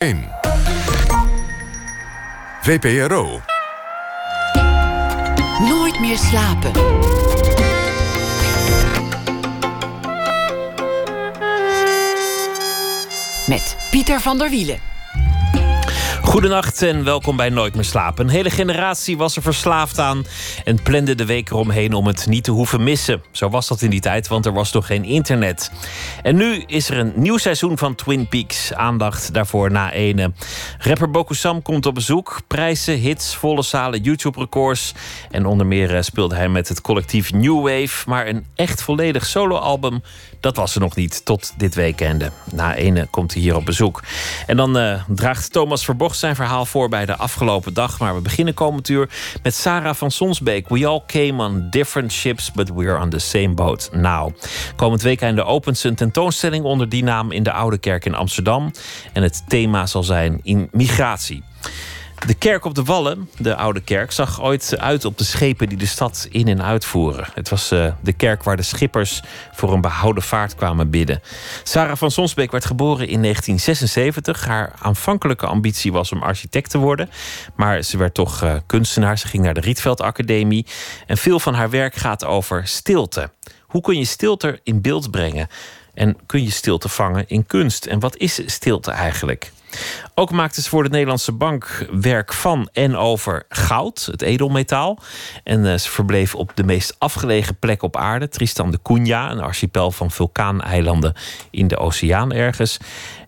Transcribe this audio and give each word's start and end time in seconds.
1. 0.00 0.28
VPRO. 2.60 3.40
Nooit 5.68 6.00
meer 6.00 6.18
slapen. 6.18 6.72
Met 13.46 13.76
Pieter 13.90 14.20
van 14.20 14.38
der 14.38 14.50
Wielen. 14.50 14.89
Goedenacht 16.30 16.82
en 16.82 17.04
welkom 17.04 17.36
bij 17.36 17.48
Nooit 17.48 17.74
meer 17.74 17.84
slapen. 17.84 18.24
Een 18.24 18.30
hele 18.30 18.50
generatie 18.50 19.16
was 19.16 19.36
er 19.36 19.42
verslaafd 19.42 19.98
aan 19.98 20.24
en 20.64 20.82
plande 20.82 21.14
de 21.14 21.24
week 21.24 21.50
eromheen 21.50 21.92
om 21.92 22.06
het 22.06 22.26
niet 22.26 22.44
te 22.44 22.50
hoeven 22.50 22.82
missen. 22.82 23.22
Zo 23.30 23.48
was 23.48 23.68
dat 23.68 23.82
in 23.82 23.90
die 23.90 24.00
tijd, 24.00 24.28
want 24.28 24.46
er 24.46 24.52
was 24.52 24.72
nog 24.72 24.86
geen 24.86 25.04
internet. 25.04 25.70
En 26.22 26.36
nu 26.36 26.62
is 26.66 26.90
er 26.90 26.98
een 26.98 27.12
nieuw 27.14 27.36
seizoen 27.36 27.78
van 27.78 27.94
Twin 27.94 28.28
Peaks. 28.28 28.74
Aandacht 28.74 29.34
daarvoor 29.34 29.70
na 29.70 29.92
ene. 29.92 30.32
Rapper 30.78 31.10
Bokusam 31.10 31.62
komt 31.62 31.86
op 31.86 31.94
bezoek. 31.94 32.40
Prijzen, 32.46 32.98
hits, 32.98 33.34
volle 33.34 33.62
zalen, 33.62 34.02
YouTube-records. 34.02 34.94
En 35.30 35.46
onder 35.46 35.66
meer 35.66 35.96
eh, 35.96 36.02
speelde 36.02 36.34
hij 36.34 36.48
met 36.48 36.68
het 36.68 36.80
collectief 36.80 37.32
New 37.32 37.62
Wave. 37.62 38.08
Maar 38.08 38.26
een 38.26 38.46
echt 38.54 38.82
volledig 38.82 39.26
soloalbum, 39.26 40.02
dat 40.40 40.56
was 40.56 40.74
er 40.74 40.80
nog 40.80 40.96
niet 40.96 41.24
tot 41.24 41.52
dit 41.56 41.74
weekende. 41.74 42.30
Na 42.52 42.74
ene 42.74 43.06
komt 43.10 43.32
hij 43.32 43.42
hier 43.42 43.56
op 43.56 43.64
bezoek. 43.64 44.02
En 44.46 44.56
dan 44.56 44.78
uh, 44.78 45.02
draagt 45.08 45.52
Thomas 45.52 45.84
Verbocht 45.84 46.18
zijn 46.20 46.34
verhaal 46.34 46.66
voor 46.66 46.88
bij 46.88 47.06
de 47.06 47.16
afgelopen 47.16 47.74
dag. 47.74 47.98
Maar 47.98 48.14
we 48.14 48.20
beginnen 48.20 48.54
komend 48.54 48.88
uur 48.88 49.08
met 49.42 49.54
Sarah 49.54 49.94
van 49.94 50.10
Sonsbeek. 50.10 50.68
We 50.68 50.86
all 50.86 51.02
came 51.06 51.44
on 51.44 51.66
different 51.70 52.12
ships, 52.12 52.52
but 52.52 52.70
we're 52.74 53.00
on 53.00 53.10
the 53.10 53.18
same 53.18 53.48
boat 53.54 53.90
now. 53.92 54.32
Komend 54.76 55.02
weekende 55.02 55.44
opent 55.44 55.78
ze 55.78 55.88
een 55.88 55.94
tentoonstelling 55.94 56.64
onder 56.64 56.88
die 56.88 57.02
naam 57.02 57.32
in 57.32 57.42
de 57.42 57.52
Oude 57.52 57.78
Kerk 57.78 58.04
in 58.04 58.14
Amsterdam. 58.14 58.70
En 59.12 59.22
het 59.22 59.42
thema 59.48 59.86
zal 59.86 60.02
zijn 60.02 60.40
in 60.42 60.68
migratie. 60.72 61.42
De 62.26 62.34
kerk 62.34 62.64
op 62.64 62.74
de 62.74 62.84
Wallen, 62.84 63.30
de 63.38 63.56
oude 63.56 63.80
kerk, 63.80 64.12
zag 64.12 64.42
ooit 64.42 64.78
uit 64.78 65.04
op 65.04 65.18
de 65.18 65.24
schepen 65.24 65.68
die 65.68 65.78
de 65.78 65.86
stad 65.86 66.28
in 66.30 66.48
en 66.48 66.62
uitvoeren. 66.62 67.26
Het 67.34 67.48
was 67.48 67.72
uh, 67.72 67.92
de 68.02 68.12
kerk 68.12 68.42
waar 68.42 68.56
de 68.56 68.62
schippers 68.62 69.22
voor 69.52 69.72
een 69.72 69.80
behouden 69.80 70.22
vaart 70.22 70.54
kwamen 70.54 70.90
bidden. 70.90 71.22
Sarah 71.62 71.96
van 71.96 72.10
Sonsbeek 72.10 72.50
werd 72.50 72.64
geboren 72.64 73.08
in 73.08 73.22
1976. 73.22 74.46
Haar 74.46 74.72
aanvankelijke 74.78 75.46
ambitie 75.46 75.92
was 75.92 76.12
om 76.12 76.22
architect 76.22 76.70
te 76.70 76.78
worden, 76.78 77.10
maar 77.56 77.82
ze 77.82 77.96
werd 77.96 78.14
toch 78.14 78.42
uh, 78.42 78.54
kunstenaar. 78.66 79.18
Ze 79.18 79.26
ging 79.26 79.42
naar 79.42 79.54
de 79.54 79.60
Rietveld 79.60 80.00
Academie 80.00 80.66
en 81.06 81.16
veel 81.16 81.40
van 81.40 81.54
haar 81.54 81.70
werk 81.70 81.94
gaat 81.94 82.24
over 82.24 82.66
stilte. 82.66 83.30
Hoe 83.62 83.82
kun 83.82 83.98
je 83.98 84.04
stilte 84.04 84.60
in 84.62 84.80
beeld 84.80 85.10
brengen? 85.10 85.48
En 85.94 86.16
kun 86.26 86.42
je 86.42 86.50
stilte 86.50 86.88
vangen 86.88 87.28
in 87.28 87.46
kunst? 87.46 87.86
En 87.86 88.00
wat 88.00 88.16
is 88.16 88.40
stilte 88.46 88.90
eigenlijk? 88.90 89.52
Ook 90.14 90.30
maakte 90.30 90.62
ze 90.62 90.68
voor 90.68 90.82
de 90.82 90.88
Nederlandse 90.88 91.32
Bank 91.32 91.86
werk 91.90 92.32
van 92.32 92.68
en 92.72 92.96
over 92.96 93.44
goud, 93.48 94.08
het 94.10 94.22
edelmetaal. 94.22 94.98
En 95.44 95.64
uh, 95.64 95.74
ze 95.76 95.90
verbleef 95.90 96.34
op 96.34 96.52
de 96.54 96.64
meest 96.64 96.96
afgelegen 96.98 97.58
plek 97.58 97.82
op 97.82 97.96
aarde, 97.96 98.28
Tristan 98.28 98.70
de 98.70 98.78
Cunha, 98.82 99.30
een 99.30 99.40
archipel 99.40 99.90
van 99.90 100.10
vulkaaneilanden 100.10 101.14
in 101.50 101.68
de 101.68 101.78
oceaan 101.78 102.32
ergens. 102.32 102.76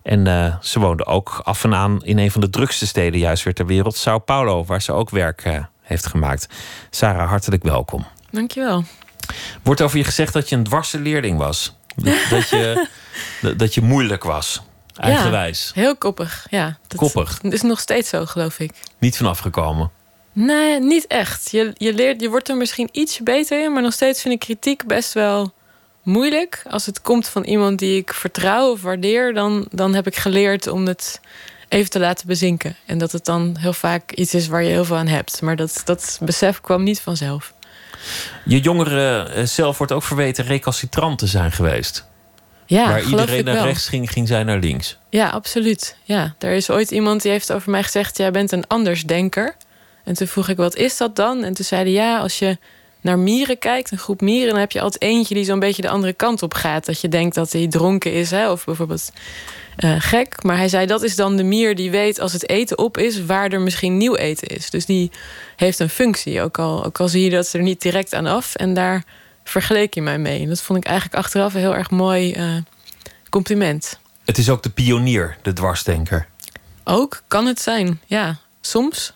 En 0.03 0.25
uh, 0.25 0.55
ze 0.61 0.79
woonde 0.79 1.05
ook 1.05 1.41
af 1.43 1.63
en 1.63 1.73
aan 1.73 2.03
in 2.03 2.17
een 2.17 2.31
van 2.31 2.41
de 2.41 2.49
drukste 2.49 2.87
steden, 2.87 3.19
juist 3.19 3.43
weer 3.43 3.53
ter 3.53 3.65
wereld, 3.65 3.95
Sao 3.95 4.19
Paulo, 4.19 4.65
waar 4.65 4.81
ze 4.81 4.91
ook 4.91 5.09
werk 5.09 5.45
uh, 5.45 5.63
heeft 5.81 6.07
gemaakt. 6.07 6.47
Sarah, 6.89 7.29
hartelijk 7.29 7.63
welkom. 7.63 8.05
Dankjewel. 8.31 8.83
Wordt 9.63 9.81
over 9.81 9.97
je 9.97 10.03
gezegd 10.03 10.33
dat 10.33 10.49
je 10.49 10.55
een 10.55 10.63
dwarse 10.63 10.99
leerling 10.99 11.37
was? 11.37 11.75
Dat 12.29 12.49
je, 12.49 12.87
dat 13.57 13.73
je 13.73 13.81
moeilijk 13.81 14.23
was? 14.23 14.61
Eigenwijs. 14.95 15.71
Ja, 15.75 15.81
heel 15.81 15.95
koppig, 15.95 16.47
ja. 16.49 16.77
Dat 16.87 16.99
koppig. 16.99 17.41
is 17.41 17.61
nog 17.61 17.79
steeds 17.79 18.09
zo, 18.09 18.25
geloof 18.25 18.59
ik. 18.59 18.71
Niet 18.99 19.17
vanaf 19.17 19.39
gekomen? 19.39 19.91
Nee, 20.33 20.79
niet 20.79 21.07
echt. 21.07 21.51
Je, 21.51 21.71
je, 21.77 21.93
leert, 21.93 22.21
je 22.21 22.29
wordt 22.29 22.49
er 22.49 22.57
misschien 22.57 22.89
iets 22.91 23.19
beter 23.19 23.63
in, 23.63 23.73
maar 23.73 23.81
nog 23.81 23.93
steeds 23.93 24.21
vind 24.21 24.33
ik 24.33 24.39
kritiek 24.39 24.87
best 24.87 25.13
wel 25.13 25.53
moeilijk. 26.03 26.63
Als 26.69 26.85
het 26.85 27.01
komt 27.01 27.27
van 27.27 27.43
iemand 27.43 27.79
die 27.79 27.97
ik 27.97 28.13
vertrouw 28.13 28.71
of 28.71 28.81
waardeer, 28.81 29.33
dan, 29.33 29.67
dan 29.71 29.93
heb 29.93 30.07
ik 30.07 30.15
geleerd 30.15 30.67
om 30.67 30.85
het 30.87 31.19
even 31.69 31.89
te 31.89 31.99
laten 31.99 32.27
bezinken. 32.27 32.75
En 32.85 32.97
dat 32.97 33.11
het 33.11 33.25
dan 33.25 33.55
heel 33.59 33.73
vaak 33.73 34.11
iets 34.11 34.33
is 34.33 34.47
waar 34.47 34.63
je 34.63 34.69
heel 34.69 34.85
veel 34.85 34.95
aan 34.95 35.07
hebt. 35.07 35.41
Maar 35.41 35.55
dat, 35.55 35.81
dat 35.85 36.19
besef 36.21 36.61
kwam 36.61 36.83
niet 36.83 37.01
vanzelf. 37.01 37.53
Je 38.45 38.59
jongere 38.59 39.23
eh, 39.23 39.43
zelf 39.43 39.77
wordt 39.77 39.93
ook 39.93 40.03
verweten 40.03 40.45
recalcitrant 40.45 41.19
te 41.19 41.27
zijn 41.27 41.51
geweest. 41.51 42.05
Ja, 42.73 42.87
Waar 42.87 43.03
iedereen 43.03 43.45
naar 43.45 43.63
rechts 43.65 43.87
ging, 43.87 44.11
ging 44.11 44.27
zij 44.27 44.43
naar 44.43 44.59
links. 44.59 44.97
Ja, 45.09 45.29
absoluut. 45.29 45.95
Ja, 46.03 46.35
er 46.39 46.51
is 46.51 46.69
ooit 46.69 46.91
iemand 46.91 47.21
die 47.21 47.31
heeft 47.31 47.51
over 47.51 47.71
mij 47.71 47.83
gezegd: 47.83 48.17
Jij 48.17 48.31
bent 48.31 48.51
een 48.51 48.67
andersdenker. 48.67 49.55
En 50.03 50.13
toen 50.13 50.27
vroeg 50.27 50.49
ik: 50.49 50.57
Wat 50.57 50.75
is 50.75 50.97
dat 50.97 51.15
dan? 51.15 51.43
En 51.43 51.53
toen 51.53 51.65
zeiden 51.65 51.93
ja, 51.93 52.19
als 52.19 52.39
je 52.39 52.57
naar 53.01 53.19
mieren 53.19 53.57
kijkt, 53.57 53.91
een 53.91 53.97
groep 53.97 54.21
mieren, 54.21 54.49
dan 54.49 54.59
heb 54.59 54.71
je 54.71 54.81
altijd 54.81 55.01
eentje 55.01 55.35
die 55.35 55.43
zo'n 55.43 55.59
beetje 55.59 55.81
de 55.81 55.89
andere 55.89 56.13
kant 56.13 56.43
op 56.43 56.53
gaat. 56.53 56.85
Dat 56.85 57.01
je 57.01 57.09
denkt 57.09 57.35
dat 57.35 57.51
hij 57.51 57.67
dronken 57.67 58.13
is, 58.13 58.31
hè, 58.31 58.51
of 58.51 58.65
bijvoorbeeld 58.65 59.11
uh, 59.79 59.95
gek. 59.99 60.43
Maar 60.43 60.57
hij 60.57 60.69
zei: 60.69 60.85
Dat 60.85 61.03
is 61.03 61.15
dan 61.15 61.35
de 61.35 61.43
mier 61.43 61.75
die 61.75 61.91
weet 61.91 62.19
als 62.19 62.33
het 62.33 62.49
eten 62.49 62.77
op 62.77 62.97
is, 62.97 63.25
waar 63.25 63.51
er 63.51 63.61
misschien 63.61 63.97
nieuw 63.97 64.15
eten 64.15 64.47
is. 64.47 64.69
Dus 64.69 64.85
die 64.85 65.11
heeft 65.55 65.79
een 65.79 65.89
functie. 65.89 66.41
Ook 66.41 66.59
al, 66.59 66.85
ook 66.85 66.99
al 66.99 67.07
zie 67.07 67.23
je 67.23 67.29
dat 67.29 67.47
ze 67.47 67.57
er 67.57 67.63
niet 67.63 67.81
direct 67.81 68.13
aan 68.13 68.25
af. 68.25 68.55
En 68.55 68.73
daar 68.73 69.03
vergeleek 69.43 69.93
je 69.93 70.01
mij 70.01 70.17
mee. 70.17 70.41
En 70.41 70.47
dat 70.47 70.61
vond 70.61 70.79
ik 70.79 70.85
eigenlijk 70.85 71.17
achteraf 71.17 71.53
een 71.53 71.59
heel 71.59 71.75
erg 71.75 71.89
mooi 71.89 72.35
uh, 72.35 72.57
compliment. 73.29 73.99
Het 74.25 74.37
is 74.37 74.49
ook 74.49 74.63
de 74.63 74.69
pionier, 74.69 75.37
de 75.41 75.53
dwarsdenker. 75.53 76.27
Ook, 76.83 77.23
kan 77.27 77.45
het 77.45 77.61
zijn, 77.61 77.99
ja. 78.05 78.37
Soms. 78.61 79.13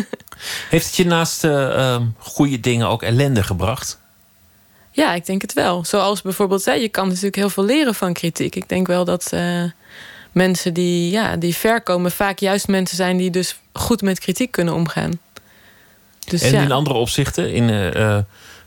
Heeft 0.70 0.86
het 0.86 0.96
je 0.96 1.04
naast 1.04 1.44
uh, 1.44 2.00
goede 2.18 2.60
dingen 2.60 2.88
ook 2.88 3.02
ellende 3.02 3.42
gebracht? 3.42 3.98
Ja, 4.90 5.14
ik 5.14 5.26
denk 5.26 5.42
het 5.42 5.52
wel. 5.52 5.84
Zoals 5.84 6.22
bijvoorbeeld, 6.22 6.64
hè, 6.64 6.72
je 6.72 6.88
kan 6.88 7.06
natuurlijk 7.06 7.36
heel 7.36 7.50
veel 7.50 7.64
leren 7.64 7.94
van 7.94 8.12
kritiek. 8.12 8.56
Ik 8.56 8.68
denk 8.68 8.86
wel 8.86 9.04
dat 9.04 9.30
uh, 9.34 9.64
mensen 10.32 10.74
die, 10.74 11.10
ja, 11.10 11.36
die 11.36 11.54
ver 11.54 11.82
komen... 11.82 12.10
vaak 12.10 12.38
juist 12.38 12.68
mensen 12.68 12.96
zijn 12.96 13.16
die 13.16 13.30
dus 13.30 13.58
goed 13.72 14.02
met 14.02 14.18
kritiek 14.18 14.50
kunnen 14.50 14.74
omgaan. 14.74 15.20
Dus, 16.24 16.42
en 16.42 16.52
ja. 16.52 16.62
in 16.62 16.72
andere 16.72 16.96
opzichten? 16.96 17.52
In 17.52 17.68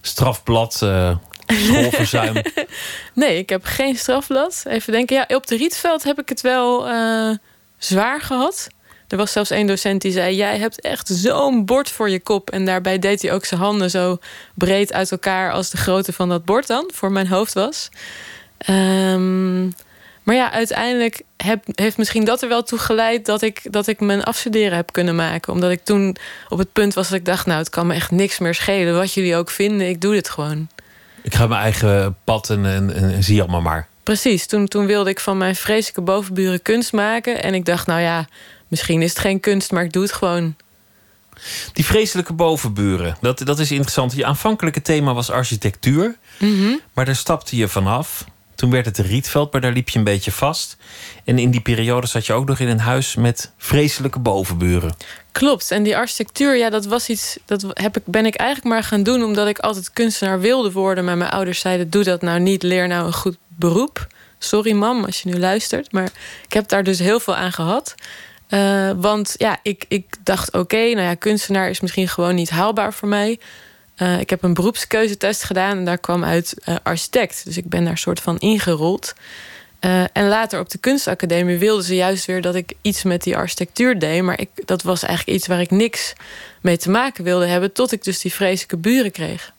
strafblad, 0.08 0.80
uh, 0.84 1.16
schoolverzuim? 1.48 2.36
nee, 3.14 3.38
ik 3.38 3.50
heb 3.50 3.66
geen 3.66 3.96
strafblad. 3.96 4.64
Even 4.68 4.94
denken, 4.94 5.16
ja, 5.16 5.36
op 5.36 5.48
de 5.48 5.56
Rietveld 5.56 6.04
heb 6.04 6.20
ik 6.20 6.30
het 6.30 6.42
wel 6.42 6.90
uh, 6.90 7.36
zwaar 7.78 8.22
gehad. 8.22 8.68
Er 9.08 9.18
was 9.18 9.32
zelfs 9.32 9.50
één 9.50 9.68
docent 9.68 10.02
die 10.02 10.12
zei: 10.12 10.36
Jij 10.36 10.58
hebt 10.58 10.82
echt 10.82 11.08
zo'n 11.08 11.66
bord 11.66 11.90
voor 11.90 12.10
je 12.10 12.20
kop. 12.20 12.50
En 12.50 12.66
daarbij 12.66 13.00
deed 13.00 13.22
hij 13.22 13.34
ook 13.34 13.46
zijn 13.46 13.60
handen 13.60 13.90
zo 13.90 14.18
breed 14.54 14.94
uit 14.94 15.12
elkaar 15.12 15.52
als 15.52 15.70
de 15.70 15.78
grootte 15.78 16.14
van 16.14 16.30
dat 16.30 16.46
bord 16.46 16.68
dan 16.68 16.90
voor 16.94 17.12
mijn 17.12 17.28
hoofd 17.28 17.54
was. 17.54 17.90
Um, 18.70 19.53
maar 20.24 20.36
ja, 20.36 20.52
uiteindelijk 20.52 21.22
heb, 21.38 21.64
heeft 21.66 21.98
misschien 21.98 22.26
dat 22.26 22.42
er 22.42 22.50
wel 22.50 22.64
toe 22.64 22.80
geleid 22.80 23.26
dat 23.26 23.42
ik, 23.42 23.62
dat 23.72 23.88
ik 23.88 24.00
mijn 24.00 24.24
afstuderen 24.24 24.76
heb 24.76 24.92
kunnen 24.92 25.16
maken. 25.16 25.54
Omdat 25.54 25.72
ik 25.72 25.84
toen 25.84 26.16
op 26.50 26.58
het 26.58 26.74
punt 26.74 26.94
was 26.94 27.10
dat 27.10 27.18
ik 27.18 27.26
dacht: 27.26 27.46
Nou, 27.46 27.60
het 27.60 27.70
kan 27.70 27.88
me 27.88 27.94
echt 27.94 28.12
niks 28.12 28.40
meer 28.40 28.54
schelen. 28.54 28.96
Wat 28.96 29.14
jullie 29.14 29.36
ook 29.36 29.50
vinden, 29.50 29.90
ik 29.90 30.02
doe 30.02 30.14
dit 30.14 30.30
gewoon. 30.30 30.68
Ik 31.22 31.36
ga 31.36 31.48
mijn 31.48 31.62
eigen 31.62 32.18
pad 32.24 32.50
en, 32.50 32.66
en, 32.66 32.94
en 32.96 33.24
zie 33.24 33.42
allemaal 33.42 33.62
maar. 33.62 33.88
Precies, 34.04 34.46
toen, 34.46 34.68
toen 34.68 34.86
wilde 34.86 35.10
ik 35.10 35.20
van 35.20 35.38
mijn 35.38 35.56
vreselijke 35.56 36.02
bovenburen 36.02 36.62
kunst 36.62 36.94
maken. 36.94 37.44
En 37.44 37.54
ik 37.54 37.66
dacht: 37.66 37.88
Nou 37.88 38.02
ja, 38.02 38.28
misschien 38.68 39.02
is 39.02 39.10
het 39.10 39.20
geen 39.20 39.40
kunst, 39.40 39.72
maar 39.72 39.84
ik 39.84 39.94
doe 39.94 40.04
het 40.04 40.14
gewoon. 40.14 40.56
Die 41.74 41.86
vreselijke 41.86 42.34
bovenburen, 42.34 43.18
dat, 43.22 43.40
dat 43.40 43.60
is 43.60 43.72
interessant. 43.72 44.16
Je 44.16 44.26
aanvankelijke 44.26 44.82
thema 44.82 45.14
was 45.14 45.30
architectuur, 45.30 46.18
mm 46.38 46.60
-hmm. 46.60 46.80
maar 46.94 47.06
daar 47.06 47.16
stapte 47.16 47.56
je 47.56 47.68
vanaf. 47.68 48.26
Toen 48.56 48.72
werd 48.72 48.86
het 48.86 48.98
Rietveld, 48.98 49.52
maar 49.52 49.62
daar 49.62 49.72
liep 49.72 49.90
je 49.90 49.98
een 49.98 50.06
beetje 50.06 50.32
vast. 50.32 50.78
En 51.24 51.40
in 51.40 51.52
die 51.52 51.62
periode 51.62 52.08
zat 52.08 52.26
je 52.26 52.34
ook 52.34 52.48
nog 52.48 52.60
in 52.60 52.68
een 52.68 52.80
huis 52.80 53.16
met 53.16 53.52
vreselijke 53.58 54.20
bovenburen. 54.20 54.96
Klopt. 55.32 55.72
En 55.72 55.84
die 55.84 55.98
architectuur, 55.98 56.58
ja, 56.58 56.70
dat 56.70 56.86
was 56.86 57.10
iets. 57.10 57.38
Dat 57.46 57.66
heb 57.74 57.98
ik, 57.98 58.04
ben 58.06 58.26
ik 58.26 58.36
eigenlijk 58.36 58.70
maar 58.70 58.84
gaan 58.84 59.04
doen 59.04 59.24
omdat 59.24 59.48
ik 59.48 59.60
altijd 59.60 59.92
kunstenaar 59.94 60.40
wilde 60.40 60.72
worden. 60.72 61.06
Maar 61.06 61.18
mijn 61.18 61.32
ouders 61.32 61.60
zeiden: 61.60 61.90
doe 61.90 62.04
dat 62.04 62.22
nou 62.22 62.40
niet, 62.40 62.64
leer 62.64 62.88
nou 62.88 63.06
een 63.06 63.14
goed 63.14 63.38
beroep. 63.48 64.08
Sorry, 64.40 64.72
mam, 64.72 65.06
als 65.06 65.22
je 65.22 65.30
nu 65.30 65.40
luistert. 65.40 65.92
Maar 65.92 66.10
ik 66.46 66.54
heb 66.54 66.68
daar 66.68 66.84
dus 66.84 67.00
heel 67.00 67.20
veel 67.20 67.36
aan 67.36 67.52
gehad. 67.52 67.96
Uh, 68.50 68.92
want 68.96 69.36
ja, 69.38 69.60
ik, 69.64 69.86
ik 69.88 70.06
dacht: 70.24 70.52
oké, 70.52 70.78
nou 70.78 71.02
ja, 71.02 71.16
kunstenaar 71.16 71.70
is 71.70 71.80
misschien 71.80 72.08
gewoon 72.08 72.36
niet 72.36 72.50
haalbaar 72.50 72.94
voor 72.94 73.08
mij. 73.08 73.40
Uh, 74.04 74.20
ik 74.20 74.30
heb 74.30 74.44
een 74.44 74.54
beroepskeuzetest 74.54 75.44
gedaan 75.44 75.78
en 75.78 75.86
daar 75.86 75.98
kwam 75.98 76.24
uit 76.24 76.56
uh, 76.66 76.76
architect. 76.84 77.46
Dus 77.46 77.58
ik 77.58 77.70
ben 77.70 77.86
daar 77.86 77.98
soort 77.98 78.20
van 78.20 78.38
ingerold. 78.38 79.14
Uh, 79.82 80.04
en 80.14 80.28
later 80.28 80.60
op 80.60 80.70
de 80.70 80.78
kunstacademie 80.78 81.58
wilden 81.58 81.86
ze 81.86 81.96
juist 81.96 82.26
weer 82.26 82.42
dat 82.42 82.56
ik 82.56 82.74
iets 82.82 83.04
met 83.04 83.24
die 83.24 83.38
architectuur 83.38 84.00
deed. 84.00 84.22
Maar 84.22 84.40
ik, 84.40 84.50
dat 84.66 84.82
was 84.82 85.04
eigenlijk 85.04 85.38
iets 85.38 85.48
waar 85.48 85.62
ik 85.62 85.72
niks 85.72 86.14
mee 86.62 86.78
te 86.78 86.90
maken 86.90 87.24
wilde 87.24 87.46
hebben. 87.46 87.74
Tot 87.74 87.92
ik 87.92 88.04
dus 88.04 88.20
die 88.20 88.34
vreselijke 88.34 88.78
buren 88.78 89.12
kreeg. 89.12 89.52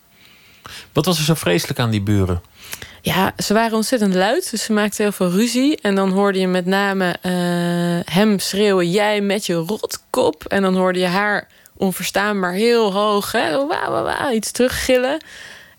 Wat 0.92 1.04
was 1.04 1.18
er 1.18 1.24
zo 1.24 1.34
vreselijk 1.34 1.78
aan 1.78 1.90
die 1.90 2.02
buren? 2.02 2.42
Ja, 3.00 3.32
ze 3.36 3.54
waren 3.54 3.76
ontzettend 3.76 4.14
luid, 4.14 4.50
dus 4.50 4.62
ze 4.62 4.72
maakten 4.72 5.02
heel 5.02 5.12
veel 5.12 5.30
ruzie. 5.30 5.80
En 5.80 5.94
dan 5.94 6.10
hoorde 6.10 6.38
je 6.38 6.48
met 6.48 6.66
name 6.66 7.16
hem 8.04 8.38
schreeuwen: 8.38 8.90
Jij 8.90 9.20
met 9.20 9.46
je 9.46 9.54
rotkop. 9.54 10.44
En 10.44 10.62
dan 10.62 10.76
hoorde 10.76 10.98
je 10.98 11.06
haar 11.06 11.48
onverstaanbaar 11.76 12.52
heel 12.52 12.92
hoog, 12.92 13.32
hè, 13.32 13.66
wauw, 13.66 14.30
iets 14.32 14.50
teruggillen. 14.50 15.20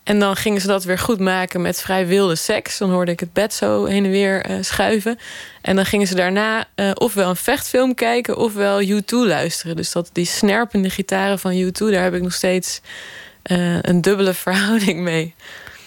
En 0.05 0.19
dan 0.19 0.35
gingen 0.35 0.61
ze 0.61 0.67
dat 0.67 0.83
weer 0.83 0.99
goed 0.99 1.19
maken 1.19 1.61
met 1.61 1.81
vrij 1.81 2.07
wilde 2.07 2.35
seks. 2.35 2.77
Dan 2.77 2.89
hoorde 2.89 3.11
ik 3.11 3.19
het 3.19 3.33
bed 3.33 3.53
zo 3.53 3.85
heen 3.85 4.05
en 4.05 4.11
weer 4.11 4.49
uh, 4.49 4.57
schuiven. 4.61 5.19
En 5.61 5.75
dan 5.75 5.85
gingen 5.85 6.07
ze 6.07 6.15
daarna 6.15 6.65
uh, 6.75 6.91
ofwel 6.93 7.29
een 7.29 7.35
vechtfilm 7.35 7.93
kijken, 7.93 8.37
ofwel 8.37 8.83
U2 8.83 9.05
luisteren. 9.07 9.75
Dus 9.75 9.91
dat, 9.91 10.09
die 10.13 10.25
snerpende 10.25 10.89
gitaren 10.89 11.39
van 11.39 11.53
U2, 11.53 11.71
daar 11.71 12.03
heb 12.03 12.13
ik 12.13 12.21
nog 12.21 12.33
steeds 12.33 12.81
uh, 13.51 13.81
een 13.81 14.01
dubbele 14.01 14.33
verhouding 14.45 14.99
mee. 14.99 15.33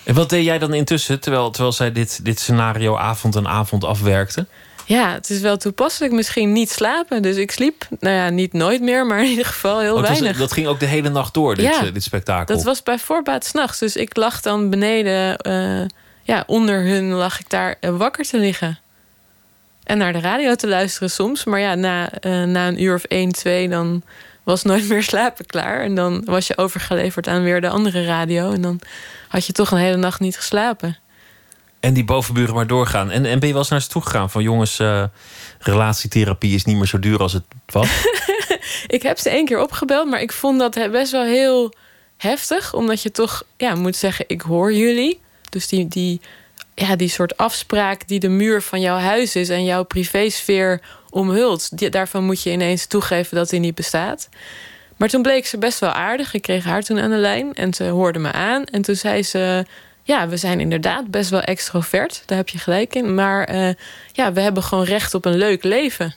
En 0.05 0.15
wat 0.15 0.31
deed 0.31 0.45
jij 0.45 0.59
dan 0.59 0.75
intussen, 0.75 1.21
terwijl, 1.21 1.51
terwijl 1.51 1.73
zij 1.73 1.93
dit, 1.93 2.25
dit 2.25 2.41
scenario 2.41 2.97
avond 2.97 3.37
en 3.37 3.49
avond 3.49 3.85
afwerkte? 3.85 4.47
Ja, 4.89 5.13
het 5.13 5.31
is 5.31 5.41
wel 5.41 5.57
toepasselijk. 5.57 6.13
Misschien 6.13 6.53
niet 6.53 6.71
slapen. 6.71 7.23
Dus 7.23 7.37
ik 7.37 7.51
sliep, 7.51 7.87
nou 8.01 8.15
ja, 8.15 8.29
niet 8.29 8.53
nooit 8.53 8.81
meer, 8.81 9.07
maar 9.07 9.19
in 9.19 9.31
ieder 9.31 9.45
geval 9.45 9.81
heel 9.81 9.95
oh, 9.95 10.01
weinig. 10.01 10.31
Was, 10.31 10.39
dat 10.39 10.53
ging 10.53 10.67
ook 10.67 10.81
de 10.81 10.87
hele 10.87 11.09
nacht 11.09 11.35
door, 11.35 11.55
dit, 11.55 11.65
ja, 11.65 11.91
dit 11.91 12.03
spektakel? 12.03 12.55
Dat 12.55 12.65
was 12.65 12.83
bij 12.83 12.99
voorbaat 12.99 13.45
s'nachts. 13.45 13.79
Dus 13.79 13.97
ik 13.97 14.17
lag 14.17 14.41
dan 14.41 14.71
beneden, 14.71 15.39
uh, 15.47 15.87
ja, 16.23 16.45
onder 16.47 16.83
hun 16.83 17.13
lag 17.13 17.41
ik 17.41 17.51
daar 17.51 17.75
uh, 17.81 17.97
wakker 17.97 18.25
te 18.25 18.39
liggen. 18.39 18.79
En 19.85 19.99
naar 19.99 20.13
de 20.13 20.21
radio 20.21 20.55
te 20.55 20.69
luisteren 20.69 21.11
soms. 21.11 21.45
Maar 21.45 21.61
ja, 21.61 21.75
na, 21.75 22.11
na 22.45 22.69
een 22.69 22.83
uur 22.83 22.95
of 22.95 23.05
één, 23.05 23.33
twee, 23.33 23.69
dan 23.69 24.03
was 24.43 24.63
nooit 24.63 24.89
meer 24.89 25.03
slapen 25.03 25.47
klaar. 25.47 25.81
En 25.81 25.95
dan 25.95 26.23
was 26.25 26.47
je 26.47 26.59
overgeleverd 26.59 27.29
aan 27.29 27.43
weer 27.43 27.61
de 27.61 27.69
andere 27.69 28.05
radio. 28.05 28.53
En 28.53 28.61
dan 28.61 28.81
had 29.29 29.47
je 29.47 29.53
toch 29.53 29.71
een 29.71 29.79
hele 29.79 29.97
nacht 29.97 30.21
niet 30.21 30.37
geslapen. 30.37 30.97
En 31.81 31.95
die 31.95 32.05
bovenburen 32.05 32.55
maar 32.55 32.67
doorgaan. 32.67 33.11
En, 33.11 33.25
en 33.25 33.39
ben 33.39 33.49
je 33.49 33.55
wel 33.55 33.63
eens 33.63 33.71
naar 33.71 33.83
ze 33.83 33.89
toe 33.89 34.03
gegaan 34.03 34.31
van 34.31 34.43
jongens, 34.43 34.81
uh, 34.81 35.05
relatietherapie 35.59 36.55
is 36.55 36.65
niet 36.65 36.77
meer 36.77 36.87
zo 36.87 36.99
duur 36.99 37.19
als 37.19 37.33
het 37.33 37.45
was? 37.67 37.89
ik 38.87 39.03
heb 39.03 39.19
ze 39.19 39.31
één 39.31 39.45
keer 39.45 39.63
opgebeld, 39.63 40.09
maar 40.09 40.21
ik 40.21 40.33
vond 40.33 40.59
dat 40.59 40.91
best 40.91 41.13
wel 41.13 41.25
heel 41.25 41.75
heftig. 42.17 42.75
Omdat 42.75 43.03
je 43.03 43.11
toch 43.11 43.43
ja, 43.57 43.75
moet 43.75 43.97
zeggen, 43.97 44.25
ik 44.29 44.41
hoor 44.41 44.73
jullie. 44.73 45.21
Dus 45.49 45.69
die, 45.69 45.89
die, 45.89 46.21
ja, 46.75 46.97
die 46.97 47.09
soort 47.09 47.37
afspraak 47.37 48.09
die 48.09 48.21
de 48.21 48.29
muur 48.29 48.63
van 48.63 48.81
jouw 48.81 48.99
huis 48.99 49.37
is 49.37 49.49
en 49.49 49.65
jouw 49.65 49.83
privésfeer 49.83 50.81
omhult. 51.11 51.93
Daarvan 51.93 52.25
moet 52.25 52.43
je 52.43 52.51
ineens 52.51 52.87
toegeven 52.87 53.37
dat 53.37 53.51
die 53.51 53.61
niet 53.61 53.75
bestaat. 53.75 54.29
Maar 54.97 55.09
toen 55.09 55.23
bleek 55.23 55.47
ze 55.47 55.59
best 55.59 55.79
wel 55.79 55.91
aardig. 55.91 56.35
Ik 56.35 56.43
kreeg 56.43 56.65
haar 56.65 56.83
toen 56.83 56.99
aan 56.99 57.11
de 57.11 57.17
lijn 57.17 57.55
en 57.55 57.75
ze 57.75 57.85
hoorde 57.85 58.19
me 58.19 58.33
aan. 58.33 58.65
En 58.65 58.83
toen 58.83 58.97
zei 58.97 59.23
ze 59.23 59.65
ja, 60.09 60.29
we 60.29 60.37
zijn 60.37 60.61
inderdaad 60.61 61.11
best 61.11 61.31
wel 61.31 61.41
extrovert. 61.41 62.23
Daar 62.27 62.39
heb 62.39 62.49
je 62.49 62.59
gelijk 62.59 62.95
in. 62.95 63.15
Maar 63.15 63.55
uh, 63.55 63.75
ja, 64.13 64.33
we 64.33 64.41
hebben 64.41 64.63
gewoon 64.63 64.85
recht 64.85 65.15
op 65.15 65.25
een 65.25 65.37
leuk 65.37 65.65
leven. 65.65 66.15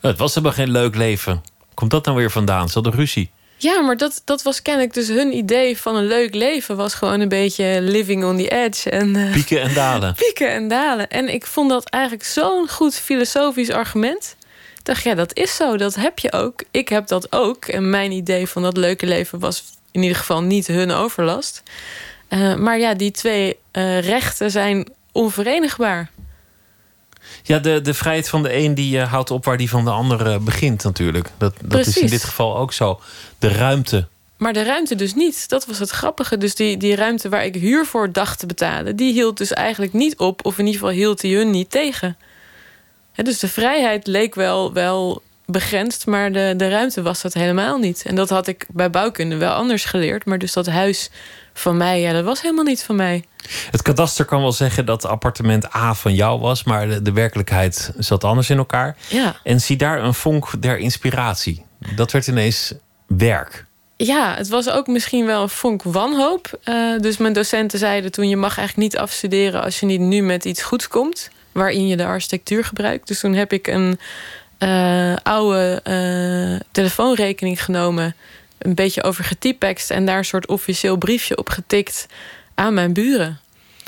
Het 0.00 0.18
was 0.18 0.34
helemaal 0.34 0.56
geen 0.56 0.70
leuk 0.70 0.96
leven. 0.96 1.42
Komt 1.74 1.90
dat 1.90 2.04
dan 2.04 2.14
weer 2.14 2.30
vandaan? 2.30 2.68
Ze 2.68 2.74
hadden 2.74 2.92
ruzie. 2.92 3.30
Ja, 3.56 3.80
maar 3.80 3.96
dat, 3.96 4.22
dat 4.24 4.42
was 4.42 4.62
kennelijk 4.62 4.94
dus 4.94 5.08
hun 5.08 5.36
idee 5.36 5.78
van 5.78 5.96
een 5.96 6.06
leuk 6.06 6.34
leven. 6.34 6.76
Was 6.76 6.94
gewoon 6.94 7.20
een 7.20 7.28
beetje 7.28 7.78
living 7.80 8.24
on 8.24 8.36
the 8.36 8.48
edge. 8.48 8.90
En, 8.90 9.16
uh, 9.16 9.32
pieken 9.32 9.60
en 9.60 9.74
dalen. 9.74 10.14
Pieken 10.24 10.50
en 10.50 10.68
dalen. 10.68 11.08
En 11.08 11.32
ik 11.32 11.46
vond 11.46 11.70
dat 11.70 11.88
eigenlijk 11.88 12.24
zo'n 12.24 12.68
goed 12.68 12.94
filosofisch 12.94 13.70
argument. 13.70 14.36
Ik 14.78 14.84
dacht, 14.84 15.02
ja, 15.02 15.14
dat 15.14 15.36
is 15.36 15.56
zo. 15.56 15.76
Dat 15.76 15.94
heb 15.94 16.18
je 16.18 16.32
ook. 16.32 16.62
Ik 16.70 16.88
heb 16.88 17.06
dat 17.06 17.32
ook. 17.32 17.64
En 17.64 17.90
mijn 17.90 18.12
idee 18.12 18.46
van 18.46 18.62
dat 18.62 18.76
leuke 18.76 19.06
leven 19.06 19.38
was 19.38 19.64
in 19.90 20.02
ieder 20.02 20.16
geval 20.16 20.42
niet 20.42 20.66
hun 20.66 20.90
overlast. 20.90 21.62
Uh, 22.32 22.54
maar 22.54 22.78
ja, 22.78 22.94
die 22.94 23.10
twee 23.10 23.56
uh, 23.72 24.00
rechten 24.00 24.50
zijn 24.50 24.88
onverenigbaar. 25.12 26.10
Ja, 27.42 27.58
de, 27.58 27.80
de 27.80 27.94
vrijheid 27.94 28.28
van 28.28 28.42
de 28.42 28.56
een 28.56 28.74
die 28.74 28.96
uh, 28.96 29.10
houdt 29.10 29.30
op 29.30 29.44
waar 29.44 29.56
die 29.56 29.68
van 29.68 29.84
de 29.84 29.90
andere 29.90 30.38
begint 30.38 30.84
natuurlijk. 30.84 31.28
Dat, 31.38 31.54
dat 31.64 31.86
is 31.86 31.98
in 31.98 32.06
dit 32.06 32.24
geval 32.24 32.56
ook 32.56 32.72
zo. 32.72 33.00
De 33.38 33.48
ruimte. 33.48 34.06
Maar 34.36 34.52
de 34.52 34.62
ruimte 34.62 34.94
dus 34.94 35.14
niet. 35.14 35.48
Dat 35.48 35.66
was 35.66 35.78
het 35.78 35.90
grappige. 35.90 36.38
Dus 36.38 36.54
die, 36.54 36.76
die 36.76 36.94
ruimte 36.94 37.28
waar 37.28 37.44
ik 37.44 37.54
huur 37.54 37.86
voor 37.86 38.12
dacht 38.12 38.38
te 38.38 38.46
betalen... 38.46 38.96
die 38.96 39.12
hield 39.12 39.38
dus 39.38 39.52
eigenlijk 39.52 39.92
niet 39.92 40.16
op. 40.16 40.44
Of 40.44 40.58
in 40.58 40.66
ieder 40.66 40.80
geval 40.80 40.94
hield 40.94 41.20
die 41.20 41.36
hun 41.36 41.50
niet 41.50 41.70
tegen. 41.70 42.16
He, 43.12 43.22
dus 43.22 43.38
de 43.38 43.48
vrijheid 43.48 44.06
leek 44.06 44.34
wel, 44.34 44.72
wel 44.72 45.22
begrensd... 45.52 46.06
maar 46.06 46.32
de, 46.32 46.54
de 46.56 46.68
ruimte 46.68 47.02
was 47.02 47.22
dat 47.22 47.34
helemaal 47.34 47.78
niet. 47.78 48.02
En 48.06 48.14
dat 48.14 48.28
had 48.28 48.46
ik 48.46 48.66
bij 48.68 48.90
bouwkunde 48.90 49.36
wel 49.36 49.52
anders 49.52 49.84
geleerd. 49.84 50.24
Maar 50.24 50.38
dus 50.38 50.52
dat 50.52 50.66
huis 50.66 51.10
van 51.54 51.76
mij, 51.76 52.00
ja, 52.00 52.12
dat 52.12 52.24
was 52.24 52.42
helemaal 52.42 52.64
niet 52.64 52.82
van 52.82 52.96
mij. 52.96 53.24
Het 53.70 53.82
kadaster 53.82 54.24
kan 54.24 54.40
wel 54.40 54.52
zeggen 54.52 54.86
dat 54.86 55.06
appartement 55.06 55.74
A 55.74 55.94
van 55.94 56.14
jou 56.14 56.40
was, 56.40 56.64
maar 56.64 56.88
de, 56.88 57.02
de 57.02 57.12
werkelijkheid 57.12 57.92
zat 57.98 58.24
anders 58.24 58.50
in 58.50 58.58
elkaar. 58.58 58.96
Ja. 59.08 59.36
En 59.42 59.60
zie 59.60 59.76
daar 59.76 60.02
een 60.02 60.14
vonk 60.14 60.62
der 60.62 60.78
inspiratie. 60.78 61.64
Dat 61.96 62.12
werd 62.12 62.26
ineens 62.26 62.74
werk. 63.06 63.66
Ja, 63.96 64.34
het 64.34 64.48
was 64.48 64.70
ook 64.70 64.86
misschien 64.86 65.26
wel 65.26 65.42
een 65.42 65.48
vonk 65.48 65.82
wanhoop. 65.82 66.58
Uh, 66.64 67.00
dus 67.00 67.16
mijn 67.16 67.32
docenten 67.32 67.78
zeiden 67.78 68.12
toen: 68.12 68.28
je 68.28 68.36
mag 68.36 68.58
eigenlijk 68.58 68.92
niet 68.92 69.02
afstuderen 69.02 69.62
als 69.62 69.80
je 69.80 69.86
niet 69.86 70.00
nu 70.00 70.22
met 70.22 70.44
iets 70.44 70.62
goeds 70.62 70.88
komt, 70.88 71.30
waarin 71.52 71.86
je 71.86 71.96
de 71.96 72.04
architectuur 72.04 72.64
gebruikt. 72.64 73.08
Dus 73.08 73.20
toen 73.20 73.34
heb 73.34 73.52
ik 73.52 73.66
een 73.66 73.98
uh, 74.62 75.16
oude 75.22 75.80
uh, 75.84 76.60
telefoonrekening 76.70 77.64
genomen 77.64 78.14
een 78.58 78.74
beetje 78.74 79.02
over 79.02 79.24
getypext 79.24 79.90
en 79.90 80.06
daar 80.06 80.18
een 80.18 80.24
soort 80.24 80.46
officieel 80.46 80.96
briefje 80.96 81.36
op 81.36 81.48
getikt 81.48 82.06
aan 82.54 82.74
mijn 82.74 82.92
buren. 82.92 83.40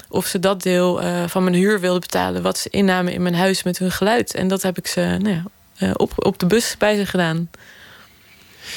Of 0.08 0.26
ze 0.26 0.38
dat 0.38 0.62
deel 0.62 1.02
uh, 1.02 1.24
van 1.26 1.44
mijn 1.44 1.56
huur 1.56 1.80
wilden 1.80 2.00
betalen, 2.00 2.42
wat 2.42 2.58
ze 2.58 2.70
innamen 2.70 3.12
in 3.12 3.22
mijn 3.22 3.34
huis 3.34 3.62
met 3.62 3.78
hun 3.78 3.90
geluid. 3.90 4.34
En 4.34 4.48
dat 4.48 4.62
heb 4.62 4.78
ik 4.78 4.86
ze 4.86 5.16
nou 5.20 5.42
ja, 5.76 5.92
op, 5.92 6.12
op 6.16 6.38
de 6.38 6.46
bus 6.46 6.74
bij 6.78 6.96
ze 6.96 7.06
gedaan. 7.06 7.48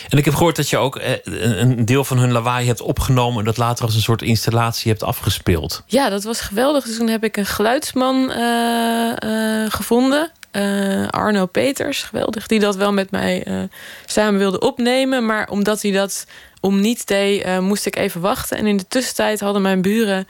En 0.10 0.18
ik 0.18 0.26
heb 0.26 0.34
gehoord 0.34 0.56
dat 0.56 0.70
je 0.70 0.78
ook 0.78 0.96
eh, 0.96 1.14
een 1.60 1.86
deel 1.86 2.04
van 2.04 2.18
hun 2.18 2.32
lawaai 2.32 2.68
hebt 2.68 2.82
opgenomen 2.82 3.40
en 3.40 3.46
dat 3.46 3.58
later 3.58 3.86
als 3.86 3.96
een 3.96 4.02
soort 4.02 4.22
installatie 4.22 4.92
hebt 4.92 5.04
afgespeeld. 5.04 5.84
Ja, 5.86 6.10
dat 6.10 6.24
was 6.24 6.42
geweldig. 6.42 6.84
Dus 6.84 6.98
toen 6.98 7.08
heb 7.08 7.24
ik 7.24 7.38
een 7.38 7.46
geluidsman 7.46 8.32
uh, 8.32 9.66
gevonden. 9.70 10.32
Uh, 10.58 11.08
Arno 11.08 11.46
Peters, 11.46 12.04
geweldig, 12.04 12.48
die 12.48 12.60
dat 12.60 12.76
wel 12.76 12.94
met 12.94 13.12
mij 13.12 13.48
uh, 13.48 13.64
samen 14.06 14.40
wilde 14.40 14.60
opnemen. 14.60 15.26
Maar 15.26 15.50
omdat 15.50 15.82
hij 15.82 15.92
dat 15.92 16.26
om 16.60 16.80
niet 16.80 17.08
deed, 17.08 17.46
uh, 17.46 17.60
moest 17.60 17.86
ik 17.86 17.96
even 17.96 18.22
wachten. 18.22 18.58
En 18.58 18.68
in 18.68 18.78
de 18.78 18.88
tussentijd 18.88 19.40
hadden 19.40 19.62
mijn 19.62 19.82
buren 19.82 20.28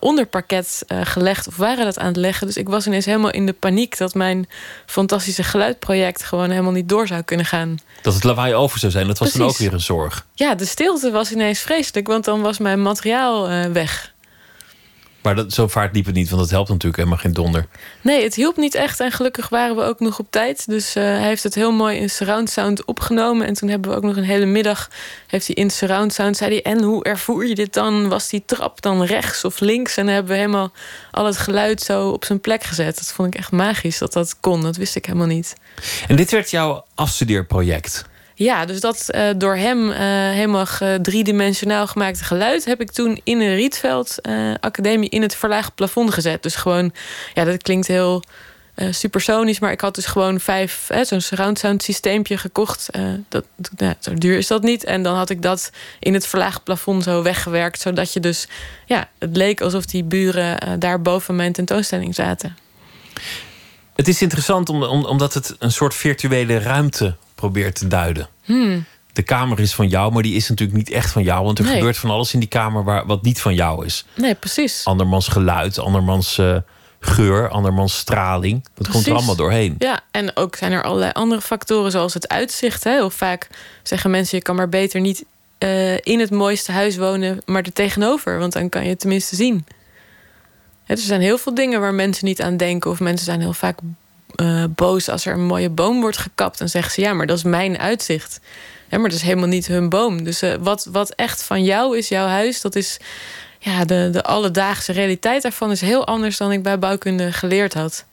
onder 0.00 0.26
parket 0.26 0.84
gelegd, 1.02 1.46
of 1.46 1.56
waren 1.56 1.84
dat 1.84 1.98
aan 1.98 2.06
het 2.06 2.16
leggen. 2.16 2.46
Dus 2.46 2.56
ik 2.56 2.68
was 2.68 2.86
ineens 2.86 3.04
helemaal 3.04 3.30
in 3.30 3.46
de 3.46 3.52
paniek 3.52 3.96
dat 3.96 4.14
mijn 4.14 4.48
fantastische 4.86 5.42
geluidproject 5.42 6.22
gewoon 6.22 6.50
helemaal 6.50 6.72
niet 6.72 6.88
door 6.88 7.06
zou 7.06 7.22
kunnen 7.22 7.46
gaan. 7.46 7.78
Dat 8.02 8.14
het 8.14 8.24
lawaai 8.24 8.54
over 8.54 8.78
zou 8.78 8.92
zijn, 8.92 9.06
dat 9.06 9.18
was 9.18 9.28
Precies. 9.28 9.46
dan 9.46 9.54
ook 9.56 9.62
weer 9.62 9.72
een 9.72 9.84
zorg. 9.84 10.26
Ja, 10.34 10.54
de 10.54 10.64
stilte 10.64 11.10
was 11.10 11.32
ineens 11.32 11.60
vreselijk, 11.60 12.06
want 12.06 12.24
dan 12.24 12.40
was 12.40 12.58
mijn 12.58 12.82
materiaal 12.82 13.48
weg. 13.72 14.14
Maar 15.26 15.34
dat, 15.34 15.52
zo 15.52 15.66
vaart 15.66 15.94
liep 15.94 16.06
het 16.06 16.14
niet, 16.14 16.28
want 16.28 16.40
dat 16.40 16.50
helpt 16.50 16.68
natuurlijk 16.68 16.96
helemaal 16.96 17.18
geen 17.18 17.32
donder. 17.32 17.66
Nee, 18.00 18.22
het 18.22 18.34
hielp 18.34 18.56
niet 18.56 18.74
echt. 18.74 19.00
En 19.00 19.12
gelukkig 19.12 19.48
waren 19.48 19.76
we 19.76 19.82
ook 19.82 20.00
nog 20.00 20.18
op 20.18 20.26
tijd. 20.30 20.66
Dus 20.66 20.96
uh, 20.96 21.02
hij 21.02 21.26
heeft 21.26 21.42
het 21.42 21.54
heel 21.54 21.72
mooi 21.72 21.98
in 21.98 22.10
surround 22.10 22.50
sound 22.50 22.84
opgenomen. 22.84 23.46
En 23.46 23.54
toen 23.54 23.68
hebben 23.68 23.90
we 23.90 23.96
ook 23.96 24.02
nog 24.02 24.16
een 24.16 24.24
hele 24.24 24.44
middag... 24.44 24.90
heeft 25.26 25.46
hij 25.46 25.56
in 25.56 25.70
surround 25.70 26.12
sound, 26.12 26.36
zei 26.36 26.50
hij... 26.50 26.72
en 26.72 26.82
hoe 26.82 27.04
ervoer 27.04 27.46
je 27.46 27.54
dit 27.54 27.74
dan? 27.74 28.08
Was 28.08 28.28
die 28.28 28.42
trap 28.46 28.82
dan 28.82 29.02
rechts 29.02 29.44
of 29.44 29.60
links? 29.60 29.96
En 29.96 30.04
dan 30.04 30.14
hebben 30.14 30.32
we 30.32 30.38
helemaal 30.38 30.72
al 31.10 31.24
het 31.24 31.36
geluid 31.38 31.82
zo 31.82 32.08
op 32.08 32.24
zijn 32.24 32.40
plek 32.40 32.62
gezet. 32.64 32.96
Dat 32.96 33.12
vond 33.12 33.34
ik 33.34 33.40
echt 33.40 33.52
magisch 33.52 33.98
dat 33.98 34.12
dat 34.12 34.40
kon. 34.40 34.62
Dat 34.62 34.76
wist 34.76 34.96
ik 34.96 35.06
helemaal 35.06 35.26
niet. 35.26 35.54
En 36.08 36.16
dit 36.16 36.30
werd 36.30 36.50
jouw 36.50 36.84
afstudeerproject? 36.94 38.04
Ja, 38.38 38.64
dus 38.64 38.80
dat 38.80 39.06
uh, 39.10 39.28
door 39.36 39.56
hem 39.56 39.88
uh, 39.88 39.96
helemaal 40.30 40.66
driedimensionaal 41.02 41.86
gemaakte 41.86 42.24
geluid 42.24 42.64
heb 42.64 42.80
ik 42.80 42.90
toen 42.90 43.20
in 43.24 43.40
een 43.40 43.54
Rietveld 43.54 44.16
uh, 44.22 44.54
Academie 44.60 45.08
in 45.08 45.22
het 45.22 45.36
verlaagd 45.36 45.74
plafond 45.74 46.14
gezet. 46.14 46.42
Dus 46.42 46.54
gewoon, 46.54 46.92
ja, 47.34 47.44
dat 47.44 47.62
klinkt 47.62 47.86
heel 47.86 48.22
supersonisch, 48.90 49.58
maar 49.58 49.72
ik 49.72 49.80
had 49.80 49.94
dus 49.94 50.06
gewoon 50.06 50.40
vijf, 50.40 50.88
zo'n 51.02 51.20
surround 51.20 51.58
sound 51.58 51.82
systeempje 51.82 52.38
gekocht. 52.38 52.88
dat, 53.28 53.44
zo 54.00 54.14
duur 54.14 54.36
is 54.36 54.46
dat 54.46 54.62
niet. 54.62 54.84
En 54.84 55.02
dan 55.02 55.16
had 55.16 55.30
ik 55.30 55.42
dat 55.42 55.70
in 55.98 56.14
het 56.14 56.26
verlaagd 56.26 56.64
plafond 56.64 57.02
zo 57.02 57.22
weggewerkt, 57.22 57.80
zodat 57.80 58.12
je 58.12 58.20
dus, 58.20 58.48
ja, 58.86 59.08
het 59.18 59.36
leek 59.36 59.60
alsof 59.60 59.86
die 59.86 60.04
buren 60.04 60.80
daar 60.80 61.02
boven 61.02 61.36
mijn 61.36 61.52
tentoonstelling 61.52 62.14
zaten. 62.14 62.56
Het 63.94 64.08
is 64.08 64.22
interessant 64.22 64.68
om, 64.68 64.82
om, 64.82 65.04
omdat 65.04 65.34
het 65.34 65.56
een 65.58 65.72
soort 65.72 65.94
virtuele 65.94 66.58
ruimte 66.58 67.16
probeert 67.50 67.74
te 67.74 67.86
duiden. 67.86 68.28
Hmm. 68.44 68.84
De 69.12 69.22
kamer 69.22 69.60
is 69.60 69.74
van 69.74 69.88
jou, 69.88 70.12
maar 70.12 70.22
die 70.22 70.34
is 70.34 70.48
natuurlijk 70.48 70.78
niet 70.78 70.90
echt 70.90 71.10
van 71.10 71.22
jou. 71.22 71.44
Want 71.44 71.58
er 71.58 71.64
nee. 71.64 71.74
gebeurt 71.74 71.96
van 71.96 72.10
alles 72.10 72.34
in 72.34 72.40
die 72.40 72.48
kamer 72.48 72.84
waar, 72.84 73.06
wat 73.06 73.22
niet 73.22 73.40
van 73.40 73.54
jou 73.54 73.86
is. 73.86 74.04
Nee, 74.14 74.34
precies. 74.34 74.84
Andermans 74.84 75.28
geluid, 75.28 75.78
andermans 75.78 76.38
uh, 76.38 76.56
geur, 77.00 77.48
andermans 77.48 77.98
straling. 77.98 78.62
Dat 78.62 78.72
precies. 78.72 78.92
komt 78.92 79.06
er 79.06 79.14
allemaal 79.14 79.36
doorheen. 79.36 79.74
Ja, 79.78 80.00
en 80.10 80.36
ook 80.36 80.56
zijn 80.56 80.72
er 80.72 80.82
allerlei 80.82 81.12
andere 81.12 81.40
factoren, 81.40 81.90
zoals 81.90 82.14
het 82.14 82.28
uitzicht. 82.28 82.84
Hè. 82.84 82.90
Heel 82.90 83.10
vaak 83.10 83.48
zeggen 83.82 84.10
mensen, 84.10 84.36
je 84.36 84.42
kan 84.42 84.56
maar 84.56 84.68
beter 84.68 85.00
niet 85.00 85.24
uh, 85.58 85.94
in 85.94 86.20
het 86.20 86.30
mooiste 86.30 86.72
huis 86.72 86.96
wonen, 86.96 87.42
maar 87.44 87.62
er 87.62 87.72
tegenover. 87.72 88.38
Want 88.38 88.52
dan 88.52 88.68
kan 88.68 88.82
je 88.82 88.88
het 88.88 89.00
tenminste 89.00 89.36
zien. 89.36 89.66
er 90.86 90.98
zijn 90.98 91.20
heel 91.20 91.38
veel 91.38 91.54
dingen 91.54 91.80
waar 91.80 91.94
mensen 91.94 92.26
niet 92.26 92.42
aan 92.42 92.56
denken. 92.56 92.90
Of 92.90 93.00
mensen 93.00 93.24
zijn 93.24 93.40
heel 93.40 93.52
vaak 93.52 93.78
uh, 94.36 94.64
boos 94.68 95.08
als 95.08 95.26
er 95.26 95.32
een 95.32 95.46
mooie 95.46 95.70
boom 95.70 96.00
wordt 96.00 96.16
gekapt. 96.16 96.58
Dan 96.58 96.68
zeggen 96.68 96.92
ze 96.92 97.00
ja, 97.00 97.12
maar 97.12 97.26
dat 97.26 97.36
is 97.36 97.42
mijn 97.42 97.78
uitzicht. 97.78 98.40
Ja, 98.88 98.98
maar 98.98 99.08
dat 99.08 99.18
is 99.18 99.24
helemaal 99.24 99.48
niet 99.48 99.66
hun 99.66 99.88
boom. 99.88 100.24
Dus 100.24 100.42
uh, 100.42 100.54
wat, 100.60 100.88
wat 100.90 101.10
echt 101.10 101.42
van 101.42 101.64
jou 101.64 101.98
is, 101.98 102.08
jouw 102.08 102.26
huis, 102.26 102.60
dat 102.60 102.76
is 102.76 102.98
ja, 103.58 103.84
de, 103.84 104.08
de 104.12 104.22
alledaagse 104.22 104.92
realiteit 104.92 105.42
daarvan 105.42 105.70
is 105.70 105.80
heel 105.80 106.06
anders 106.06 106.36
dan 106.36 106.52
ik 106.52 106.62
bij 106.62 106.78
bouwkunde 106.78 107.32
geleerd 107.32 107.74
had. 107.74 108.04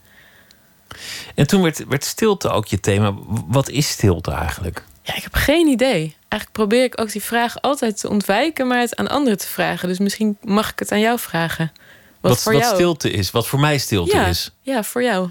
En 1.35 1.47
toen 1.47 1.61
werd, 1.61 1.87
werd 1.87 2.05
stilte 2.05 2.49
ook 2.49 2.65
je 2.65 2.79
thema. 2.79 3.13
Wat 3.47 3.69
is 3.69 3.89
stilte 3.89 4.31
eigenlijk? 4.31 4.83
Ja, 5.01 5.15
ik 5.15 5.23
heb 5.23 5.33
geen 5.33 5.67
idee. 5.67 6.15
Eigenlijk 6.27 6.51
probeer 6.51 6.83
ik 6.83 7.01
ook 7.01 7.11
die 7.11 7.23
vraag 7.23 7.61
altijd 7.61 7.99
te 7.99 8.09
ontwijken, 8.09 8.67
maar 8.67 8.79
het 8.79 8.95
aan 8.95 9.07
anderen 9.07 9.37
te 9.37 9.47
vragen. 9.47 9.87
Dus 9.87 9.99
misschien 9.99 10.37
mag 10.41 10.71
ik 10.71 10.79
het 10.79 10.91
aan 10.91 10.99
jou 10.99 11.19
vragen. 11.19 11.71
Wat, 12.19 12.31
wat, 12.31 12.41
voor 12.41 12.53
wat 12.53 12.65
stilte 12.65 13.11
is, 13.11 13.31
wat 13.31 13.47
voor 13.47 13.59
mij 13.59 13.77
stilte 13.77 14.17
is. 14.17 14.51
Ja, 14.61 14.83
voor 14.83 15.03
jou. 15.03 15.29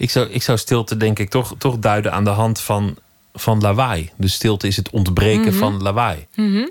Ik 0.00 0.10
zou, 0.10 0.28
ik 0.28 0.42
zou 0.42 0.58
stilte, 0.58 0.96
denk 0.96 1.18
ik, 1.18 1.30
toch, 1.30 1.54
toch 1.58 1.78
duiden 1.78 2.12
aan 2.12 2.24
de 2.24 2.30
hand 2.30 2.60
van, 2.60 2.96
van 3.34 3.60
lawaai. 3.60 4.10
Dus 4.16 4.32
stilte 4.34 4.66
is 4.66 4.76
het 4.76 4.90
ontbreken 4.90 5.52
mhm. 5.52 5.58
van 5.58 5.82
lawaai. 5.82 6.26
Mhm. 6.34 6.66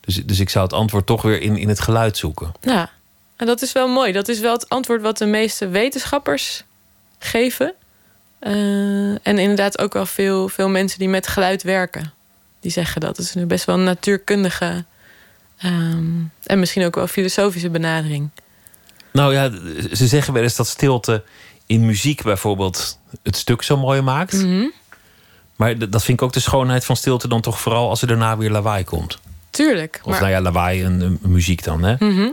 dus, 0.00 0.24
dus 0.24 0.40
ik 0.40 0.50
zou 0.50 0.64
het 0.64 0.74
antwoord 0.74 1.06
toch 1.06 1.22
weer 1.22 1.40
in, 1.40 1.56
in 1.56 1.68
het 1.68 1.80
geluid 1.80 2.16
zoeken. 2.16 2.52
Ja, 2.60 2.90
en 3.36 3.46
dat 3.46 3.62
is 3.62 3.72
wel 3.72 3.88
mooi. 3.88 4.12
Dat 4.12 4.28
is 4.28 4.40
wel 4.40 4.52
het 4.52 4.68
antwoord 4.68 5.02
wat 5.02 5.18
de 5.18 5.26
meeste 5.26 5.68
wetenschappers 5.68 6.62
geven. 7.18 7.74
Uh, 8.40 9.10
en 9.10 9.38
inderdaad 9.38 9.78
ook 9.78 9.92
wel 9.92 10.06
veel, 10.06 10.48
veel 10.48 10.68
mensen 10.68 10.98
die 10.98 11.08
met 11.08 11.26
geluid 11.26 11.62
werken. 11.62 12.12
Die 12.60 12.70
zeggen 12.70 13.00
dat. 13.00 13.16
Het 13.16 13.26
is 13.26 13.34
nu 13.34 13.46
best 13.46 13.64
wel 13.64 13.74
een 13.74 13.84
natuurkundige 13.84 14.84
um, 15.64 16.32
en 16.42 16.58
misschien 16.58 16.84
ook 16.84 16.94
wel 16.94 17.06
filosofische 17.06 17.70
benadering. 17.70 18.30
Nou 19.12 19.32
ja, 19.32 19.50
ze 19.94 20.06
zeggen 20.06 20.32
wel 20.32 20.42
eens 20.42 20.56
dat 20.56 20.66
stilte 20.66 21.22
in 21.66 21.86
muziek 21.86 22.22
bijvoorbeeld 22.22 22.98
het 23.22 23.36
stuk 23.36 23.62
zo 23.62 23.76
mooi 23.76 24.00
maakt. 24.00 24.32
Mhm. 24.32 24.66
Maar 25.56 25.78
dat 25.78 26.04
vind 26.04 26.18
ik 26.18 26.22
ook 26.24 26.32
de 26.32 26.40
schoonheid 26.40 26.84
van 26.84 26.96
stilte 26.96 27.28
dan 27.28 27.40
toch 27.40 27.60
vooral 27.60 27.88
als 27.88 28.02
er 28.02 28.08
daarna 28.08 28.36
weer 28.36 28.50
lawaai 28.50 28.84
komt. 28.84 29.18
Tuurlijk. 29.56 30.00
Of 30.04 30.20
nou 30.20 30.30
ja, 30.30 30.40
lawaai 30.40 30.84
en 30.84 31.18
muziek 31.22 31.64
dan, 31.64 31.82
hè? 31.82 31.94
Mhm. 31.98 32.28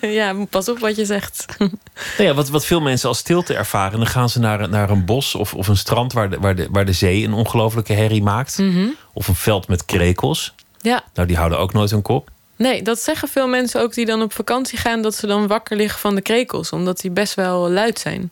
ja, 0.18 0.34
pas 0.50 0.68
op 0.68 0.78
wat 0.78 0.96
je 0.96 1.04
zegt. 1.04 1.46
nou 1.58 1.68
ja, 2.16 2.34
wat, 2.34 2.48
wat 2.48 2.64
veel 2.64 2.80
mensen 2.80 3.08
als 3.08 3.18
stilte 3.18 3.54
ervaren... 3.54 3.98
dan 3.98 4.06
gaan 4.06 4.28
ze 4.28 4.38
naar, 4.38 4.68
naar 4.68 4.90
een 4.90 5.04
bos 5.04 5.34
of, 5.34 5.54
of 5.54 5.68
een 5.68 5.76
strand... 5.76 6.12
waar 6.12 6.30
de, 6.30 6.38
waar 6.40 6.54
de, 6.54 6.68
waar 6.70 6.84
de 6.84 6.92
zee 6.92 7.24
een 7.24 7.32
ongelofelijke 7.32 7.92
herrie 7.92 8.22
maakt. 8.22 8.58
Mhm. 8.58 8.86
Of 9.12 9.28
een 9.28 9.34
veld 9.34 9.68
met 9.68 9.84
krekels. 9.84 10.54
Ja. 10.80 11.02
Nou, 11.14 11.28
die 11.28 11.36
houden 11.36 11.58
ook 11.58 11.72
nooit 11.72 11.90
hun 11.90 12.02
kop. 12.02 12.30
Nee, 12.56 12.82
dat 12.82 13.00
zeggen 13.00 13.28
veel 13.28 13.48
mensen 13.48 13.80
ook 13.80 13.94
die 13.94 14.06
dan 14.06 14.22
op 14.22 14.32
vakantie 14.32 14.78
gaan... 14.78 15.02
dat 15.02 15.14
ze 15.14 15.26
dan 15.26 15.46
wakker 15.46 15.76
liggen 15.76 16.00
van 16.00 16.14
de 16.14 16.22
krekels. 16.22 16.70
Omdat 16.70 17.00
die 17.00 17.10
best 17.10 17.34
wel 17.34 17.70
luid 17.70 17.98
zijn. 17.98 18.30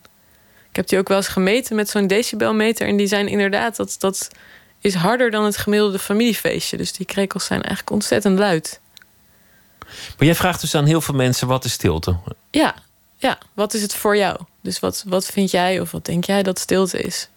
Ik 0.77 0.83
heb 0.83 0.91
die 0.91 1.01
ook 1.01 1.07
wel 1.07 1.17
eens 1.17 1.27
gemeten 1.27 1.75
met 1.75 1.89
zo'n 1.89 2.07
decibelmeter... 2.07 2.87
en 2.87 2.97
die 2.97 3.07
zijn 3.07 3.27
inderdaad... 3.27 3.75
dat, 3.75 3.95
dat 3.99 4.27
is 4.81 4.93
harder 4.93 5.31
dan 5.31 5.45
het 5.45 5.57
gemiddelde 5.57 5.99
familiefeestje. 5.99 6.77
Dus 6.77 6.91
die 6.91 7.05
krekels 7.05 7.45
zijn 7.45 7.61
eigenlijk 7.61 7.91
ontzettend 7.91 8.39
luid. 8.39 8.79
Maar 10.17 10.25
jij 10.25 10.35
vraagt 10.35 10.61
dus 10.61 10.75
aan 10.75 10.85
heel 10.85 11.01
veel 11.01 11.15
mensen: 11.15 11.47
wat 11.47 11.65
is 11.65 11.71
stilte? 11.71 12.17
Ja, 12.51 12.75
ja. 13.17 13.37
wat 13.53 13.73
is 13.73 13.81
het 13.81 13.93
voor 13.93 14.17
jou? 14.17 14.39
Dus 14.61 14.79
wat, 14.79 15.03
wat 15.07 15.25
vind 15.25 15.51
jij 15.51 15.79
of 15.79 15.91
wat 15.91 16.05
denk 16.05 16.25
jij 16.25 16.43
dat 16.43 16.59
stilte 16.59 17.01
is? 17.01 17.29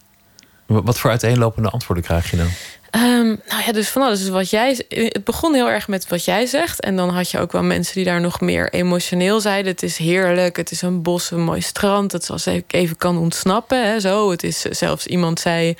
Wat 0.66 0.99
voor 0.99 1.11
uiteenlopende 1.11 1.70
antwoorden 1.70 2.04
krijg 2.04 2.30
je 2.30 2.37
dan? 2.37 2.50
Um, 2.97 3.40
nou 3.49 3.62
ja, 3.66 3.73
dus 3.73 3.88
van 3.88 4.02
alles. 4.02 4.18
Dus 4.18 4.28
wat 4.28 4.50
jij, 4.50 4.85
het 4.88 5.25
begon 5.25 5.54
heel 5.54 5.70
erg 5.70 5.88
met 5.88 6.09
wat 6.09 6.25
jij 6.25 6.47
zegt. 6.47 6.80
En 6.80 6.97
dan 6.97 7.09
had 7.09 7.30
je 7.30 7.38
ook 7.38 7.52
wel 7.52 7.62
mensen 7.62 7.94
die 7.94 8.04
daar 8.04 8.20
nog 8.20 8.40
meer 8.40 8.73
emotioneel 8.73 9.40
zeiden. 9.40 9.73
Het 9.73 9.82
is 9.82 9.97
heerlijk, 9.97 10.56
het 10.56 10.70
is 10.70 10.82
een 10.82 11.02
bos, 11.02 11.30
een 11.30 11.42
mooi 11.42 11.61
strand. 11.61 12.12
Het 12.12 12.23
is 12.23 12.30
als 12.30 12.47
ik 12.47 12.73
even 12.73 12.97
kan 12.97 13.18
ontsnappen. 13.18 13.87
Hè, 13.87 14.00
zo. 14.00 14.30
Het 14.30 14.42
is 14.42 14.61
zelfs 14.61 15.06
iemand 15.06 15.40
zei... 15.40 15.76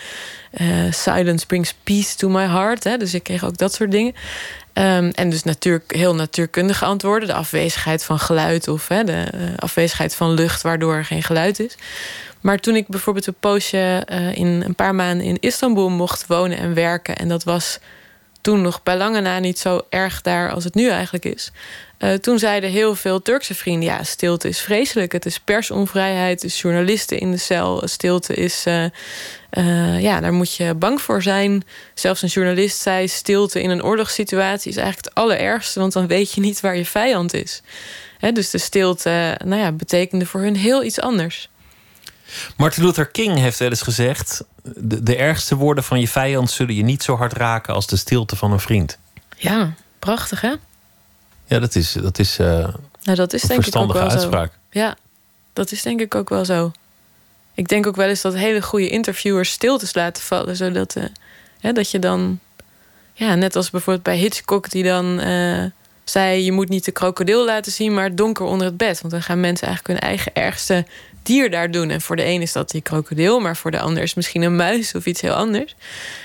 Uh, 0.60 0.92
silence 0.92 1.46
brings 1.46 1.74
peace 1.84 2.16
to 2.16 2.28
my 2.28 2.46
heart. 2.46 2.84
Hè, 2.84 2.96
dus 2.96 3.14
ik 3.14 3.22
kreeg 3.22 3.44
ook 3.44 3.56
dat 3.56 3.74
soort 3.74 3.90
dingen. 3.90 4.14
Um, 4.80 5.10
en 5.10 5.30
dus 5.30 5.42
natuur, 5.42 5.82
heel 5.87 6.14
natuurkundige 6.14 6.84
antwoorden. 6.84 7.28
De 7.28 7.34
afwezigheid 7.34 8.04
van 8.04 8.18
geluid 8.18 8.68
of 8.68 8.87
de 8.87 9.26
uh, 9.34 9.42
afwezigheid 9.56 10.14
van 10.14 10.30
lucht... 10.34 10.62
waardoor 10.62 10.94
er 10.94 11.04
geen 11.04 11.22
geluid 11.22 11.60
is. 11.60 11.75
Maar 12.40 12.58
toen 12.58 12.76
ik 12.76 12.88
bijvoorbeeld 12.88 13.26
een 13.26 13.37
poosje 13.40 14.06
uh, 14.12 14.34
in 14.34 14.62
een 14.66 14.75
paar 14.75 14.94
maanden 14.94 15.26
in 15.26 15.37
Istanbul 15.40 15.88
mocht 15.88 16.26
wonen 16.26 16.58
en 16.58 16.75
werken, 16.75 17.16
en 17.16 17.28
dat 17.28 17.44
was 17.44 17.78
toen 18.40 18.62
nog 18.62 18.82
bij 18.82 18.96
lange 18.96 19.20
na 19.20 19.38
niet 19.38 19.58
zo 19.58 19.80
erg 19.88 20.20
daar 20.22 20.50
als 20.50 20.64
het 20.64 20.75
nu 20.75 20.88
eigenlijk 20.88 21.25
is. 21.25 21.50
Uh, 21.99 22.12
toen 22.12 22.38
zeiden 22.38 22.70
heel 22.70 22.94
veel 22.94 23.22
Turkse 23.22 23.54
vrienden: 23.54 23.88
ja, 23.88 24.02
stilte 24.02 24.49
is 24.49 24.60
vreselijk. 24.60 25.12
Het 25.12 25.26
is 25.26 25.40
personvrijheid, 25.40 26.42
het 26.42 26.50
is 26.50 26.60
journalisten 26.60 27.18
in 27.18 27.30
de 27.30 27.37
cel. 27.37 27.82
Stilte 27.84 28.34
is, 28.34 28.64
ja, 30.00 30.21
daar 30.21 30.33
moet 30.33 30.54
je 30.54 30.75
bang 30.75 31.00
voor 31.00 31.23
zijn. 31.23 31.64
Zelfs 31.95 32.23
een 32.23 32.28
journalist 32.28 32.80
zei: 32.80 33.09
stilte 33.09 33.62
in 33.62 33.71
een 33.71 33.83
oorlogssituatie 33.83 34.71
is 34.71 34.76
eigenlijk 34.76 35.09
het 35.09 35.14
allerergste, 35.14 35.80
want 35.80 35.92
dan 35.92 36.07
weet 36.07 36.33
je 36.33 36.40
niet 36.40 36.61
waar 36.61 36.76
je 36.76 36.87
vijand 36.87 37.35
is. 37.35 37.62
Dus 38.33 38.50
de 38.50 38.59
stilte, 38.59 39.38
nou 39.45 39.61
ja, 39.61 39.73
betekende 39.73 40.26
voor 40.26 40.40
hun 40.40 40.57
heel 40.57 40.85
iets 40.85 41.00
anders. 41.00 41.49
Martin 42.57 42.85
Luther 42.85 43.07
King 43.07 43.38
heeft 43.38 43.59
wel 43.59 43.69
eens 43.69 43.83
gezegd: 43.83 44.45
de, 44.62 45.02
de 45.02 45.16
ergste 45.16 45.57
woorden 45.57 45.85
van 45.85 46.00
je 46.00 46.09
vijand 46.09 46.50
zullen 46.50 46.75
je 46.75 46.83
niet 46.83 47.02
zo 47.02 47.16
hard 47.16 47.33
raken 47.33 47.75
als 47.75 47.87
de 47.87 47.97
stilte 47.97 48.37
van 48.37 48.52
een 48.52 48.61
vriend. 48.61 48.99
Ja, 49.37 49.73
prachtig 49.99 50.40
hè? 50.40 50.54
Ja, 51.47 51.59
dat 51.59 51.75
is, 51.75 51.92
dat 51.92 52.19
is, 52.19 52.38
uh, 52.38 52.47
nou, 53.02 53.16
dat 53.16 53.33
is 53.33 53.42
een 53.42 53.49
denk 53.49 53.62
verstandige 53.62 53.99
ik 53.99 54.04
ook 54.04 54.11
wel 54.11 54.19
uitspraak. 54.19 54.52
Zo. 54.52 54.78
Ja, 54.80 54.97
dat 55.52 55.73
is 55.73 55.83
denk 55.83 56.00
ik 56.00 56.14
ook 56.14 56.28
wel 56.28 56.45
zo. 56.45 56.73
Ik 57.54 57.69
denk 57.69 57.87
ook 57.87 57.97
wel 57.97 58.09
eens 58.09 58.21
dat 58.21 58.35
hele 58.35 58.62
goede 58.62 58.88
interviewers 58.88 59.50
stiltes 59.50 59.95
laten 59.95 60.23
vallen, 60.23 60.57
zodat 60.57 60.97
uh, 60.97 61.75
dat 61.75 61.90
je 61.90 61.99
dan, 61.99 62.38
ja, 63.12 63.35
net 63.35 63.57
als 63.57 63.71
bijvoorbeeld 63.71 64.04
bij 64.04 64.16
Hitchcock, 64.16 64.71
die 64.71 64.85
dan 64.85 65.21
uh, 65.21 65.64
zei: 66.04 66.45
je 66.45 66.52
moet 66.52 66.69
niet 66.69 66.85
de 66.85 66.92
krokodil 66.92 67.45
laten 67.45 67.73
zien, 67.73 67.95
maar 67.95 68.14
donker 68.14 68.45
onder 68.45 68.66
het 68.66 68.76
bed. 68.76 69.00
Want 69.00 69.12
dan 69.12 69.23
gaan 69.23 69.40
mensen 69.40 69.66
eigenlijk 69.66 70.00
hun 70.00 70.09
eigen 70.09 70.35
ergste 70.35 70.87
dier 71.23 71.50
daar 71.50 71.71
doen. 71.71 71.90
En 71.90 72.00
voor 72.00 72.16
de 72.16 72.25
een 72.25 72.42
is 72.42 72.52
dat 72.52 72.71
die 72.71 72.80
krokodil, 72.80 73.40
maar 73.40 73.57
voor 73.57 73.71
de 73.71 73.80
ander 73.80 74.02
is 74.02 74.14
misschien 74.14 74.42
een 74.42 74.57
muis 74.57 74.95
of 74.95 75.07
iets 75.07 75.21
heel 75.21 75.33
anders. 75.33 75.75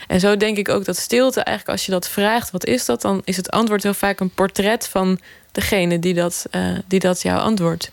En 0.08 0.20
zo 0.20 0.38
denk 0.38 0.58
ik 0.58 0.70
ook 0.70 0.86
dat 0.86 0.98
stilte, 0.98 1.42
eigenlijk 1.42 1.78
als 1.78 1.86
je 1.86 1.92
dat 1.92 2.10
vraagt, 2.10 2.52
wat 2.52 2.66
is 2.66 2.86
dat? 2.86 3.02
Dan 3.02 3.22
is 3.24 3.38
het 3.38 3.52
antwoord 3.52 3.84
heel 3.84 3.94
vaak 3.94 4.20
een 4.20 4.30
portret 4.30 4.88
van 4.88 5.20
degene 5.52 6.00
die 6.00 6.14
dat, 6.14 6.46
uh, 6.52 6.78
die 6.88 7.00
dat 7.00 7.22
jou 7.22 7.40
antwoordt. 7.40 7.92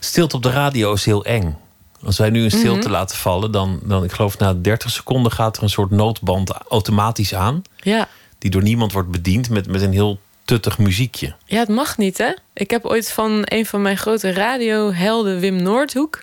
Stilte 0.00 0.36
op 0.36 0.42
de 0.42 0.50
radio 0.50 0.92
is 0.92 1.04
heel 1.04 1.24
eng. 1.24 1.56
Als 2.04 2.18
wij 2.18 2.30
nu 2.30 2.42
een 2.44 2.50
stilte 2.50 2.78
Mhm. 2.88 2.90
laten 2.90 3.16
vallen, 3.16 3.52
dan, 3.52 3.80
dan, 3.82 4.04
ik 4.04 4.12
geloof 4.12 4.38
na 4.38 4.54
30 4.54 4.90
seconden 4.90 5.32
gaat 5.32 5.56
er 5.56 5.62
een 5.62 5.68
soort 5.70 5.90
noodband 5.90 6.50
automatisch 6.68 7.34
aan. 7.34 7.62
Ja. 7.76 8.08
Die 8.38 8.50
door 8.50 8.62
niemand 8.62 8.92
wordt 8.92 9.10
bediend 9.10 9.50
met, 9.50 9.66
met 9.66 9.82
een 9.82 9.92
heel 9.92 10.20
tuttig 10.44 10.78
muziekje. 10.78 11.34
Ja, 11.44 11.58
het 11.58 11.68
mag 11.68 11.96
niet, 11.98 12.18
hè? 12.18 12.30
Ik 12.52 12.70
heb 12.70 12.84
ooit 12.84 13.10
van 13.12 13.42
een 13.44 13.66
van 13.66 13.82
mijn 13.82 13.96
grote 13.96 14.32
radiohelden, 14.32 15.40
Wim 15.40 15.62
Noordhoek... 15.62 16.22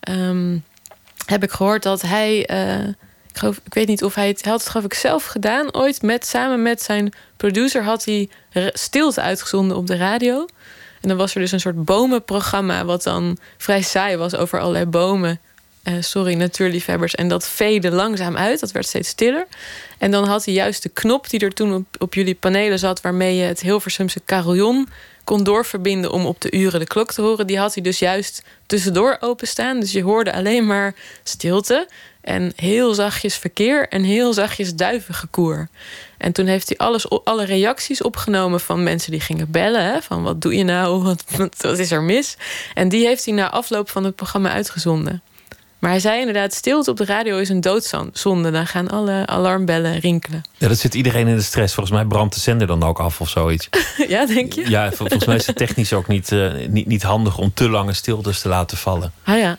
ehm, 0.00 0.58
heb 1.26 1.42
ik 1.42 1.50
gehoord 1.50 1.82
dat 1.82 2.00
hij... 2.02 2.46
eh, 2.46 2.88
ik, 3.28 3.38
geloof, 3.38 3.60
ik 3.64 3.74
weet 3.74 3.88
niet 3.88 4.04
of 4.04 4.14
hij 4.14 4.28
het... 4.28 4.44
Had 4.44 4.60
het 4.60 4.68
geloof 4.70 4.86
ik 4.86 4.94
zelf 4.94 5.24
gedaan 5.24 5.74
ooit. 5.74 6.02
Met, 6.02 6.26
samen 6.26 6.62
met 6.62 6.82
zijn 6.82 7.12
producer 7.36 7.84
had 7.84 8.04
hij 8.04 8.28
stilte 8.72 9.20
uitgezonden 9.20 9.76
op 9.76 9.86
de 9.86 9.96
radio. 9.96 10.46
En 11.02 11.08
dan 11.08 11.16
was 11.16 11.34
er 11.34 11.40
dus 11.40 11.52
een 11.52 11.60
soort 11.60 11.84
bomenprogramma... 11.84 12.84
wat 12.84 13.02
dan 13.02 13.38
vrij 13.56 13.82
saai 13.82 14.16
was 14.16 14.36
over 14.36 14.60
allerlei 14.60 14.86
bomen... 14.86 15.40
Eh, 15.82 15.94
sorry, 16.00 16.34
natuurliefhebbers. 16.34 17.14
En 17.14 17.28
dat 17.28 17.48
veede 17.48 17.90
langzaam 17.90 18.36
uit. 18.36 18.60
Dat 18.60 18.72
werd 18.72 18.86
steeds 18.86 19.08
stiller. 19.08 19.46
En 19.98 20.10
dan 20.10 20.24
had 20.24 20.44
hij 20.44 20.54
juist 20.54 20.82
de 20.82 20.88
knop 20.88 21.30
die 21.30 21.40
er 21.40 21.52
toen 21.52 21.74
op, 21.74 21.84
op 21.98 22.14
jullie 22.14 22.34
panelen 22.34 22.78
zat... 22.78 23.00
waarmee 23.00 23.36
je 23.36 23.42
het 23.42 23.60
Hilversumse 23.60 24.20
carillon 24.24 24.88
kon 25.24 25.44
doorverbinden... 25.44 26.12
om 26.12 26.26
op 26.26 26.40
de 26.40 26.52
uren 26.52 26.80
de 26.80 26.86
klok 26.86 27.12
te 27.12 27.22
horen. 27.22 27.46
Die 27.46 27.58
had 27.58 27.74
hij 27.74 27.82
dus 27.82 27.98
juist 27.98 28.42
tussendoor 28.66 29.16
openstaan. 29.20 29.80
Dus 29.80 29.92
je 29.92 30.02
hoorde 30.02 30.32
alleen 30.32 30.66
maar 30.66 30.94
stilte... 31.22 31.88
en 32.20 32.52
heel 32.56 32.94
zachtjes 32.94 33.36
verkeer 33.36 33.88
en 33.88 34.02
heel 34.02 34.32
zachtjes 34.32 34.74
duivengekoer. 34.74 35.68
En 36.22 36.32
toen 36.32 36.46
heeft 36.46 36.68
hij 36.68 36.76
alles, 36.76 37.24
alle 37.24 37.44
reacties 37.44 38.02
opgenomen 38.02 38.60
van 38.60 38.82
mensen 38.82 39.10
die 39.10 39.20
gingen 39.20 39.50
bellen. 39.50 39.84
Hè, 39.84 40.02
van 40.02 40.22
wat 40.22 40.40
doe 40.40 40.54
je 40.54 40.64
nou? 40.64 41.02
Wat, 41.60 41.78
is 41.78 41.90
er 41.90 42.02
mis? 42.02 42.36
En 42.74 42.88
die 42.88 43.06
heeft 43.06 43.24
hij 43.24 43.34
na 43.34 43.50
afloop 43.50 43.90
van 43.90 44.04
het 44.04 44.14
programma 44.14 44.50
uitgezonden. 44.50 45.22
Maar 45.78 45.90
hij 45.90 46.00
zei 46.00 46.18
inderdaad, 46.18 46.54
stilte 46.54 46.90
op 46.90 46.96
de 46.96 47.04
radio 47.04 47.38
is 47.38 47.48
een 47.48 47.60
doodzonde. 47.60 48.50
Dan 48.50 48.66
gaan 48.66 48.90
alle 48.90 49.26
alarmbellen 49.26 49.98
rinkelen. 49.98 50.42
Ja, 50.58 50.68
dat 50.68 50.78
zit 50.78 50.94
iedereen 50.94 51.26
in 51.26 51.36
de 51.36 51.42
stress. 51.42 51.74
Volgens 51.74 51.96
mij 51.96 52.04
brandt 52.04 52.34
de 52.34 52.40
zender 52.40 52.66
dan 52.66 52.82
ook 52.82 53.00
af 53.00 53.20
of 53.20 53.28
zoiets. 53.28 53.68
ja, 54.08 54.26
denk 54.26 54.52
je? 54.52 54.70
Ja, 54.70 54.88
vol- 54.88 54.96
volgens 54.96 55.26
mij 55.26 55.36
is 55.36 55.46
het 55.46 55.56
technisch 55.56 55.92
ook 55.92 56.08
niet, 56.08 56.32
eh, 56.32 56.52
niet, 56.68 56.86
niet 56.86 57.02
handig 57.02 57.38
om 57.38 57.54
te 57.54 57.68
lange 57.68 57.92
stiltes 57.92 58.40
te 58.40 58.48
laten 58.48 58.76
vallen. 58.76 59.12
Ah 59.24 59.38
ja. 59.38 59.58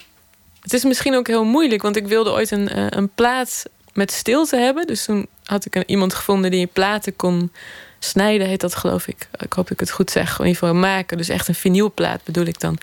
Het 0.61 0.73
is 0.73 0.83
misschien 0.83 1.15
ook 1.15 1.27
heel 1.27 1.45
moeilijk, 1.45 1.81
want 1.81 1.95
ik 1.95 2.07
wilde 2.07 2.31
ooit 2.31 2.51
een, 2.51 2.69
eh, 2.69 2.85
een 2.89 3.09
plaat 3.15 3.63
met 3.93 4.11
stilte 4.11 4.57
hebben. 4.57 4.87
Dus 4.87 5.05
toen 5.05 5.27
had 5.43 5.65
ik 5.65 5.75
een, 5.75 5.83
iemand 5.85 6.13
gevonden 6.13 6.51
die 6.51 6.67
platen 6.67 7.15
kon 7.15 7.51
snijden 7.99 8.47
heet 8.47 8.61
dat 8.61 8.75
geloof 8.75 9.07
ik. 9.07 9.27
Ik 9.39 9.53
hoop 9.53 9.63
dat 9.63 9.69
ik 9.69 9.79
het 9.79 9.91
goed 9.91 10.11
zeg. 10.11 10.39
In 10.39 10.45
ieder 10.45 10.59
geval 10.59 10.75
maken. 10.75 11.17
Dus 11.17 11.29
echt 11.29 11.47
een 11.47 11.55
vinylplaat 11.55 12.23
bedoel 12.23 12.45
ik 12.45 12.59
dan. 12.59 12.77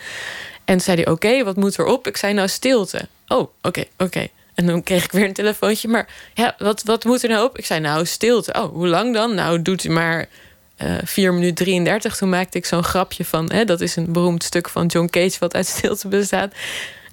En 0.64 0.80
zei 0.80 1.02
hij, 1.02 1.12
oké, 1.12 1.44
wat 1.44 1.56
moet 1.56 1.78
erop? 1.78 2.06
Ik 2.06 2.16
zei, 2.16 2.32
nou 2.32 2.48
stilte. 2.48 3.08
Oh, 3.28 3.50
oké, 3.62 3.84
oké. 3.98 4.26
En 4.54 4.66
dan 4.66 4.82
kreeg 4.82 5.04
ik 5.04 5.12
weer 5.12 5.24
een 5.24 5.32
telefoontje. 5.32 5.88
Maar 5.88 6.08
ja, 6.34 6.54
wat, 6.58 6.82
wat 6.82 7.04
moet 7.04 7.22
er 7.22 7.28
nou 7.28 7.44
op? 7.44 7.58
Ik 7.58 7.66
zei, 7.66 7.80
nou, 7.80 8.06
stilte. 8.06 8.52
Oh, 8.52 8.72
hoe 8.72 8.88
lang 8.88 9.14
dan? 9.14 9.34
Nou, 9.34 9.62
doet 9.62 9.84
u 9.84 9.90
maar 9.90 10.28
uh, 10.82 10.98
eh, 10.98 11.04
4 11.04 11.34
minuten 11.34 11.54
33. 11.54 12.16
Toen 12.16 12.28
maakte 12.28 12.58
ik 12.58 12.66
zo'n 12.66 12.84
grapje 12.84 13.24
van... 13.24 13.52
Hè, 13.52 13.64
dat 13.64 13.80
is 13.80 13.96
een 13.96 14.12
beroemd 14.12 14.42
stuk 14.42 14.68
van 14.68 14.86
John 14.86 15.06
Cage... 15.06 15.36
wat 15.38 15.54
uit 15.54 15.66
stilte 15.66 16.08
bestaat. 16.08 16.54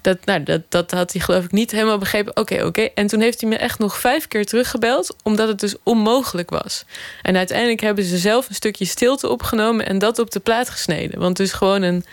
Dat, 0.00 0.24
nou, 0.24 0.42
dat, 0.42 0.62
dat 0.68 0.90
had 0.90 1.12
hij 1.12 1.20
geloof 1.20 1.44
ik 1.44 1.52
niet 1.52 1.70
helemaal 1.70 1.98
begrepen. 1.98 2.36
Oké, 2.36 2.64
oké. 2.64 2.80
En 2.80 3.06
toen 3.06 3.20
heeft 3.20 3.40
hij 3.40 3.50
me 3.50 3.56
echt 3.56 3.78
nog 3.78 3.98
vijf 3.98 4.28
keer 4.28 4.46
teruggebeld... 4.46 5.16
omdat 5.22 5.48
het 5.48 5.60
dus 5.60 5.74
onmogelijk 5.82 6.50
was. 6.50 6.84
En 7.22 7.36
uiteindelijk 7.36 7.80
hebben 7.80 8.04
ze 8.04 8.18
zelf 8.18 8.48
een 8.48 8.54
stukje 8.54 8.84
stilte 8.84 9.28
opgenomen... 9.28 9.86
en 9.86 9.98
dat 9.98 10.18
op 10.18 10.30
de 10.30 10.40
plaat 10.40 10.70
gesneden. 10.70 11.20
Want 11.20 11.36
dus 11.36 11.52
gewoon 11.52 11.82
een... 11.82 12.04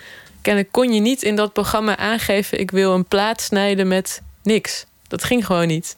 Kennelijk 0.42 0.72
kon 0.72 0.92
je 0.92 1.00
niet 1.00 1.22
in 1.22 1.36
dat 1.36 1.52
programma 1.52 1.96
aangeven... 1.96 2.60
ik 2.60 2.70
wil 2.70 2.94
een 2.94 3.04
plaat 3.04 3.40
snijden 3.40 3.88
met 3.88 4.22
niks. 4.42 4.84
Dat 5.08 5.24
ging 5.24 5.46
gewoon 5.46 5.66
niet. 5.66 5.96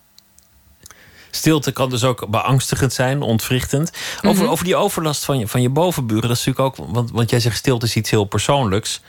Stilte 1.31 1.73
kan 1.73 1.91
dus 1.91 2.05
ook 2.05 2.29
beangstigend 2.29 2.93
zijn, 2.93 3.23
ontwrichtend. 3.23 3.93
Over, 4.23 4.43
mhm. 4.43 4.53
over 4.53 4.65
die 4.65 4.77
overlast 4.77 5.25
van 5.25 5.39
je, 5.39 5.49
van 5.49 5.63
je 5.63 5.69
bovenburen, 5.69 6.29
dat 6.29 6.37
is 6.37 6.45
natuurlijk 6.45 6.79
ook. 6.79 6.87
Want, 6.93 7.11
want 7.11 7.31
jij 7.31 7.41
zegt 7.41 7.57
stilte 7.57 7.87
is 7.87 7.97
iets 7.97 8.11
heel 8.11 8.25
persoonlijks. 8.25 9.01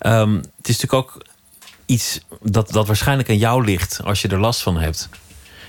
Um, 0.00 0.36
het 0.36 0.68
is 0.68 0.80
natuurlijk 0.80 0.92
ook 0.94 1.22
iets 1.88 2.20
dat, 2.42 2.70
dat 2.70 2.86
waarschijnlijk 2.86 3.28
aan 3.28 3.36
jou 3.36 3.64
ligt 3.64 4.00
als 4.04 4.22
je 4.22 4.28
er 4.28 4.40
last 4.40 4.62
van 4.62 4.76
hebt. 4.76 5.08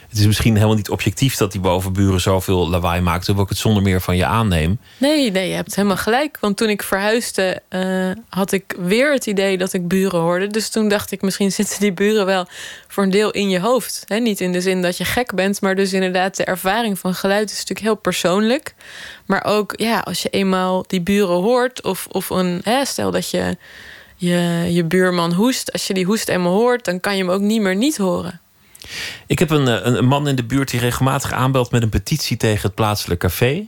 Het 0.10 0.20
is 0.20 0.26
misschien 0.26 0.54
helemaal 0.56 0.76
niet 0.76 0.90
objectief 0.90 1.36
dat 1.36 1.52
die 1.52 1.62
bovenburen 1.62 2.22
zoveel 2.22 2.70
lawaai 2.70 3.02
maken, 3.02 3.24
terwijl 3.24 3.44
ik 3.44 3.50
het 3.50 3.60
zonder 3.60 3.84
meer 3.84 4.02
van 4.02 4.18
je 4.18 4.26
aanneem. 4.26 4.80
Nee, 4.98 5.32
nee, 5.32 5.50
je 5.50 5.56
hebt 5.56 5.76
helemaal 5.76 5.98
gelijk. 5.98 6.38
Want 6.40 6.58
toen 6.58 6.70
ik 6.70 6.84
verhuisde, 6.84 7.62
uh, 7.70 8.12
had 8.30 8.52
ik 8.52 8.76
weer 8.80 9.14
het 9.14 9.26
idee 9.26 9.58
dat 9.58 9.74
ik 9.74 9.88
buren 9.88 10.20
hoorde. 10.20 10.48
Dus 10.48 10.70
toen 10.70 10.90
dacht 10.90 11.12
ik, 11.12 11.22
misschien 11.22 11.52
zitten 11.52 11.80
die 11.80 11.94
buren 11.94 12.26
wel 12.26 12.48
voor 12.88 13.04
een 13.04 13.10
deel 13.10 13.32
in 13.32 13.50
je 13.50 13.60
hoofd. 13.60 14.04
He, 14.06 14.18
niet 14.18 14.42
in 14.42 14.52
de 14.52 14.62
zin 14.62 14.82
dat 14.82 14.98
je 14.98 15.06
gek 15.06 15.36
bent, 15.36 15.62
maar 15.62 15.76
dus 15.76 15.94
inderdaad, 15.94 16.38
de 16.38 16.44
ervaring 16.44 17.00
van 17.00 17.14
geluid 17.14 17.52
is 17.52 17.58
natuurlijk 17.58 17.86
heel 17.86 17.96
persoonlijk. 17.96 18.74
Maar 19.26 19.44
ook, 19.44 19.74
ja, 19.76 20.00
als 20.00 20.22
je 20.22 20.30
eenmaal 20.30 20.84
die 20.88 21.02
buren 21.02 21.42
hoort, 21.42 21.84
of, 21.84 22.08
of 22.12 22.30
een, 22.30 22.62
hè, 22.64 22.86
stel 22.86 23.12
dat 23.12 23.30
je, 23.30 23.58
je 24.20 24.68
je 24.70 24.84
buurman 24.84 25.34
hoest, 25.34 25.72
als 25.72 25.88
je 25.88 25.94
die 25.94 26.06
hoest 26.06 26.30
eenmaal 26.30 26.54
hoort, 26.54 26.86
dan 26.86 27.00
kan 27.00 27.18
je 27.18 27.24
hem 27.24 27.32
ook 27.32 27.42
niet 27.42 27.62
meer 27.62 27.76
niet 27.76 27.98
horen. 27.98 28.42
Ik 29.28 29.40
heb 29.40 29.50
een, 29.50 29.68
eh, 29.68 29.80
een, 29.84 30.06
man 30.06 30.28
in 30.28 30.36
de 30.36 30.44
buurt 30.44 30.70
die 30.70 30.80
regelmatig 30.80 31.32
aanbelt 31.32 31.72
met 31.72 31.82
een 31.82 31.90
petitie 31.90 32.38
tegen 32.38 32.62
het 32.62 32.76
plaatselijke 32.76 33.28
café. 33.28 33.68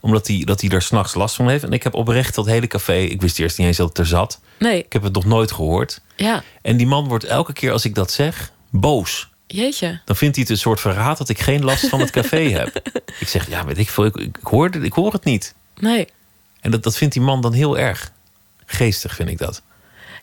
Omdat 0.00 0.26
hij, 0.26 0.42
dat 0.44 0.60
hij 0.60 0.70
er 0.70 0.82
s'nachts 0.82 1.14
last 1.14 1.34
van 1.34 1.48
heeft. 1.48 1.64
En 1.64 1.72
ik 1.72 1.82
heb 1.82 1.94
oprecht 1.94 2.34
dat 2.34 2.46
hele 2.46 2.66
café, 2.66 2.96
ik 2.96 3.20
wist 3.20 3.38
eerst 3.38 3.58
niet 3.58 3.66
eens 3.66 3.76
dat 3.76 3.88
het 3.88 3.98
er 3.98 4.06
zat. 4.06 4.40
Nee. 4.58 4.78
Ik 4.84 4.92
heb 4.92 5.02
het 5.02 5.12
nog 5.12 5.24
nooit 5.24 5.52
gehoord. 5.52 6.00
Ja. 6.16 6.42
En 6.62 6.76
die 6.76 6.86
man 6.86 7.08
wordt 7.08 7.24
elke 7.24 7.52
keer 7.52 7.72
als 7.72 7.84
ik 7.84 7.94
dat 7.94 8.10
zeg, 8.10 8.52
boos. 8.70 9.28
Jeetje. 9.46 10.00
Dan 10.04 10.16
vindt 10.16 10.34
hij 10.34 10.44
het 10.44 10.52
een 10.52 10.60
soort 10.60 10.80
verraad 10.80 11.18
dat 11.18 11.28
ik 11.28 11.40
geen 11.40 11.64
last 11.64 11.88
van 11.88 12.00
het 12.00 12.10
café 12.10 12.40
heb. 12.58 12.80
Ik 13.20 13.28
zeg, 13.28 13.48
ja, 13.48 13.64
weet 13.64 13.78
ik 13.78 13.90
veel, 13.90 14.04
ik, 14.04 14.16
ik, 14.16 14.38
hoor, 14.42 14.74
ik 14.74 14.92
hoor 14.92 15.12
het 15.12 15.24
niet. 15.24 15.54
Nee. 15.76 16.08
En 16.60 16.70
dat, 16.70 16.82
dat 16.82 16.96
vindt 16.96 17.14
die 17.14 17.22
man 17.22 17.40
dan 17.40 17.52
heel 17.52 17.78
erg 17.78 18.12
geestig, 18.66 19.14
vind 19.14 19.28
ik 19.28 19.38
dat. 19.38 19.62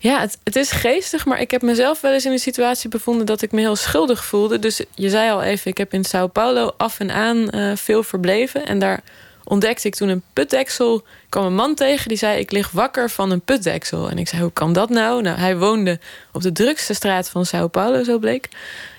Ja, 0.04 0.28
het, 0.44 0.56
is 0.56 0.72
geestig, 0.72 1.26
maar 1.26 1.42
ik 1.42 1.52
heb 1.52 1.62
mezelf 1.62 2.02
wel 2.02 2.14
eens 2.14 2.26
in 2.26 2.32
een 2.32 2.40
situatie 2.40 2.90
bevonden 2.90 3.26
dat 3.26 3.42
ik 3.42 3.52
me 3.52 3.60
heel 3.60 3.76
schuldig 3.76 4.26
voelde. 4.26 4.60
Dus 4.60 4.82
je 4.96 5.10
zei 5.10 5.32
al 5.32 5.42
even, 5.42 5.72
ik 5.72 5.78
heb 5.78 5.94
in 5.94 6.04
Sao 6.04 6.28
Paulo 6.28 6.74
af 6.78 7.00
en 7.00 7.12
aan 7.12 7.56
uh, 7.56 7.76
veel 7.76 8.04
verbleven. 8.04 8.66
En 8.66 8.80
daar 8.80 9.04
ontdekte 9.44 9.88
ik 9.88 9.96
toen 9.96 10.10
een 10.10 10.24
putdeksel. 10.34 10.96
Ik 10.96 11.30
kwam 11.30 11.46
een 11.46 11.56
man 11.56 11.76
tegen 11.76 12.08
die 12.08 12.18
zei: 12.18 12.40
Ik 12.40 12.52
lig 12.52 12.72
wakker 12.72 13.10
van 13.10 13.32
een 13.32 13.42
putdeksel. 13.42 14.10
En 14.10 14.18
ik 14.18 14.28
zei: 14.28 14.42
Hoe 14.42 14.54
kan 14.54 14.74
dat 14.74 14.90
nou? 14.90 15.22
Nou, 15.22 15.38
hij 15.38 15.58
woonde 15.58 16.00
op 16.32 16.42
de 16.42 16.52
drukste 16.52 16.94
straat 16.94 17.30
van 17.30 17.46
Sao 17.46 17.68
Paulo, 17.68 18.04
zo 18.04 18.18
bleek. 18.18 18.50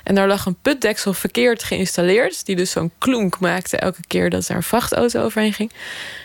En 0.05 0.15
daar 0.15 0.29
lag 0.29 0.47
een 0.47 0.57
putdeksel 0.63 1.13
verkeerd 1.13 1.63
geïnstalleerd, 1.63 2.47
die 2.47 2.57
dus 2.57 2.71
zo'n 2.71 2.93
klonk 2.99 3.39
maakte 3.39 3.77
elke 3.77 4.03
keer 4.07 4.31
dat 4.31 4.49
er 4.49 4.57
een 4.57 4.63
vrachtauto 4.63 5.23
overheen 5.23 5.53
ging. 5.53 5.73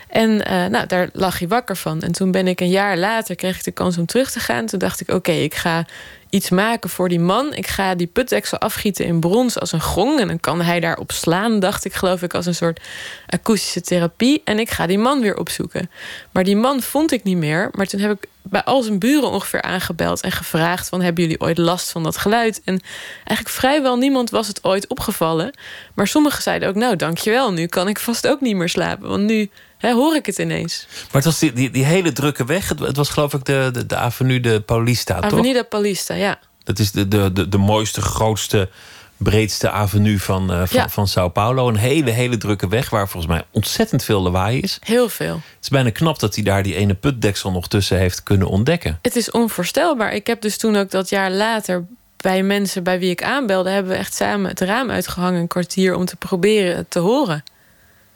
En 0.10 0.30
uh, 0.30 0.66
nou, 0.66 0.86
daar 0.88 1.10
lag 1.14 1.40
hij 1.40 1.48
wakker 1.48 1.76
van. 1.76 2.02
En 2.02 2.12
toen 2.12 2.32
ben 2.32 2.48
ik 2.48 2.60
een 2.62 2.70
jaar 2.70 2.98
later, 2.98 3.36
kreeg 3.36 3.58
ik 3.58 3.64
de 3.64 3.72
kans 3.72 3.98
om 3.98 4.06
terug 4.06 4.32
te 4.32 4.40
gaan. 4.40 4.66
Toen 4.66 4.80
dacht 4.80 5.02
ik, 5.02 5.10
oké, 5.10 5.32
ik 5.32 5.56
ga 5.56 5.86
iets 6.30 6.50
maken 6.50 6.90
voor 6.90 7.10
die 7.10 7.20
man. 7.20 7.54
Ik 7.54 7.68
ga 7.68 7.96
die 7.96 8.08
putdeksel 8.08 8.58
afgieten 8.58 9.06
in 9.06 9.20
brons 9.20 9.60
als 9.60 9.72
een 9.72 9.82
gong. 9.82 10.20
En 10.20 10.28
dan 10.28 10.40
kan 10.40 10.62
hij 10.62 10.80
daarop 10.80 11.12
slaan, 11.12 11.60
dacht 11.60 11.86
ik, 11.86 11.94
geloof 11.94 12.22
ik, 12.22 12.34
als 12.34 12.46
een 12.46 12.56
soort 12.56 12.82
akoestische 13.28 13.82
therapie. 13.82 14.42
En 14.44 14.60
ik 14.60 14.70
ga 14.70 14.88
die 14.88 14.98
man 14.98 15.22
weer 15.22 15.38
opzoeken. 15.38 15.90
Maar 16.32 16.44
die 16.44 16.56
man 16.56 16.82
vond 16.82 17.12
ik 17.12 17.24
niet 17.24 17.38
meer. 17.38 17.70
Maar 17.72 17.86
toen 17.86 18.00
heb 18.00 18.12
ik 18.12 18.28
bij 18.42 18.64
al 18.64 18.82
zijn 18.82 19.00
buren 19.00 19.30
ongeveer 19.30 19.62
aangebeld 19.62 20.22
en 20.22 20.32
gevraagd: 20.32 20.90
van, 20.90 21.02
Hebben 21.02 21.24
jullie 21.24 21.42
ooit 21.42 21.58
last 21.58 21.92
van 21.92 22.04
dat 22.04 22.18
geluid? 22.18 22.62
En 22.66 22.82
eigenlijk 23.24 23.58
vrijwel 23.58 23.98
niemand 23.98 24.30
was 24.30 24.48
het 24.48 24.64
ooit 24.64 24.88
opgevallen. 24.88 25.54
Maar 25.94 26.08
sommigen 26.08 26.42
zeiden 26.42 26.70
ook: 26.70 26.76
Nou, 26.76 26.96
dankjewel, 26.96 27.54
nu 27.54 27.66
kan 27.66 27.88
ik 27.88 28.00
vast 28.00 28.28
ook 28.28 28.42
niet 28.42 28.56
meer 28.56 28.70
slapen. 28.70 29.10
Want 29.10 29.24
nu 29.24 29.50
hoor 29.80 30.16
ik 30.16 30.26
het 30.26 30.38
ineens. 30.38 30.88
Maar 30.90 31.08
het 31.12 31.24
was 31.24 31.40
die, 31.40 31.54
die, 31.54 31.70
die 31.70 31.86
hele 31.86 32.12
drukke 32.12 32.46
weg. 32.46 32.70
Het, 32.70 32.98
was 32.98 33.10
geloof 33.10 33.34
ik 33.34 33.46
de, 33.46 33.70
de, 33.74 33.86
de 33.86 33.96
Avenue 33.96 34.40
de 34.40 34.62
Paulista, 34.62 35.14
Avenue 35.14 35.30
toch? 35.30 35.40
Avenue 35.40 35.62
de 35.62 35.68
Paulista, 35.68 36.14
ja. 36.14 36.40
Dat 36.64 36.80
is 36.80 36.92
de, 36.92 37.08
de, 37.08 37.34
de, 37.34 37.50
de 37.50 37.58
mooiste, 37.58 38.02
grootste, 38.02 38.70
breedste 39.18 39.70
avenue 39.70 40.20
van, 40.22 40.52
uh, 40.52 40.62
van, 40.66 40.90
van 40.90 41.08
Sao 41.08 41.30
Paulo. 41.30 41.68
Een 41.68 41.76
hele, 41.76 42.12
hele 42.12 42.38
drukke 42.38 42.68
weg 42.68 42.90
waar 42.90 43.10
volgens 43.10 43.34
mij 43.34 43.44
ontzettend 43.52 44.04
veel 44.04 44.22
lawaai 44.22 44.60
is. 44.60 44.80
Heel 44.84 45.10
veel. 45.10 45.34
Het 45.34 45.58
is 45.62 45.70
bijna 45.70 45.90
knap 45.90 46.20
dat 46.20 46.36
hij 46.36 46.44
daar 46.44 46.64
die 46.64 46.76
ene 46.76 46.94
putdeksel 46.94 47.52
nog 47.52 47.68
tussen 47.68 47.98
heeft 47.98 48.24
kunnen 48.24 48.48
ontdekken. 48.48 49.00
Het 49.02 49.16
is 49.16 49.32
onvoorstelbaar. 49.32 50.14
Ik 50.14 50.28
heb 50.28 50.42
dus 50.42 50.58
toen 50.58 50.76
ook 50.76 50.92
dat 50.92 51.10
jaar 51.10 51.32
later 51.32 51.86
bij 52.18 52.44
mensen 52.44 52.84
bij 52.84 53.00
wie 53.00 53.10
ik 53.10 53.24
aanbelde... 53.24 53.70
hebben 53.70 53.92
we 53.92 53.98
echt 53.98 54.16
samen 54.16 54.50
het 54.50 54.60
raam 54.60 54.90
uitgehangen 54.90 55.40
een 55.40 55.48
kwartier... 55.48 55.96
om 55.96 56.06
te 56.06 56.16
proberen 56.16 56.88
te 56.88 57.00
horen. 57.00 57.44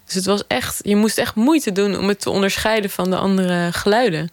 Dus 0.06 0.16
het 0.16 0.26
was 0.26 0.44
echt, 0.48 0.80
je 0.82 0.96
moest 0.96 1.18
echt 1.18 1.36
moeite 1.36 1.72
doen 1.72 1.98
om 1.98 2.08
het 2.08 2.22
te 2.22 2.30
onderscheiden 2.30 2.90
van 2.90 3.10
de 3.10 3.18
andere 3.18 3.70
geluiden. 3.72 4.32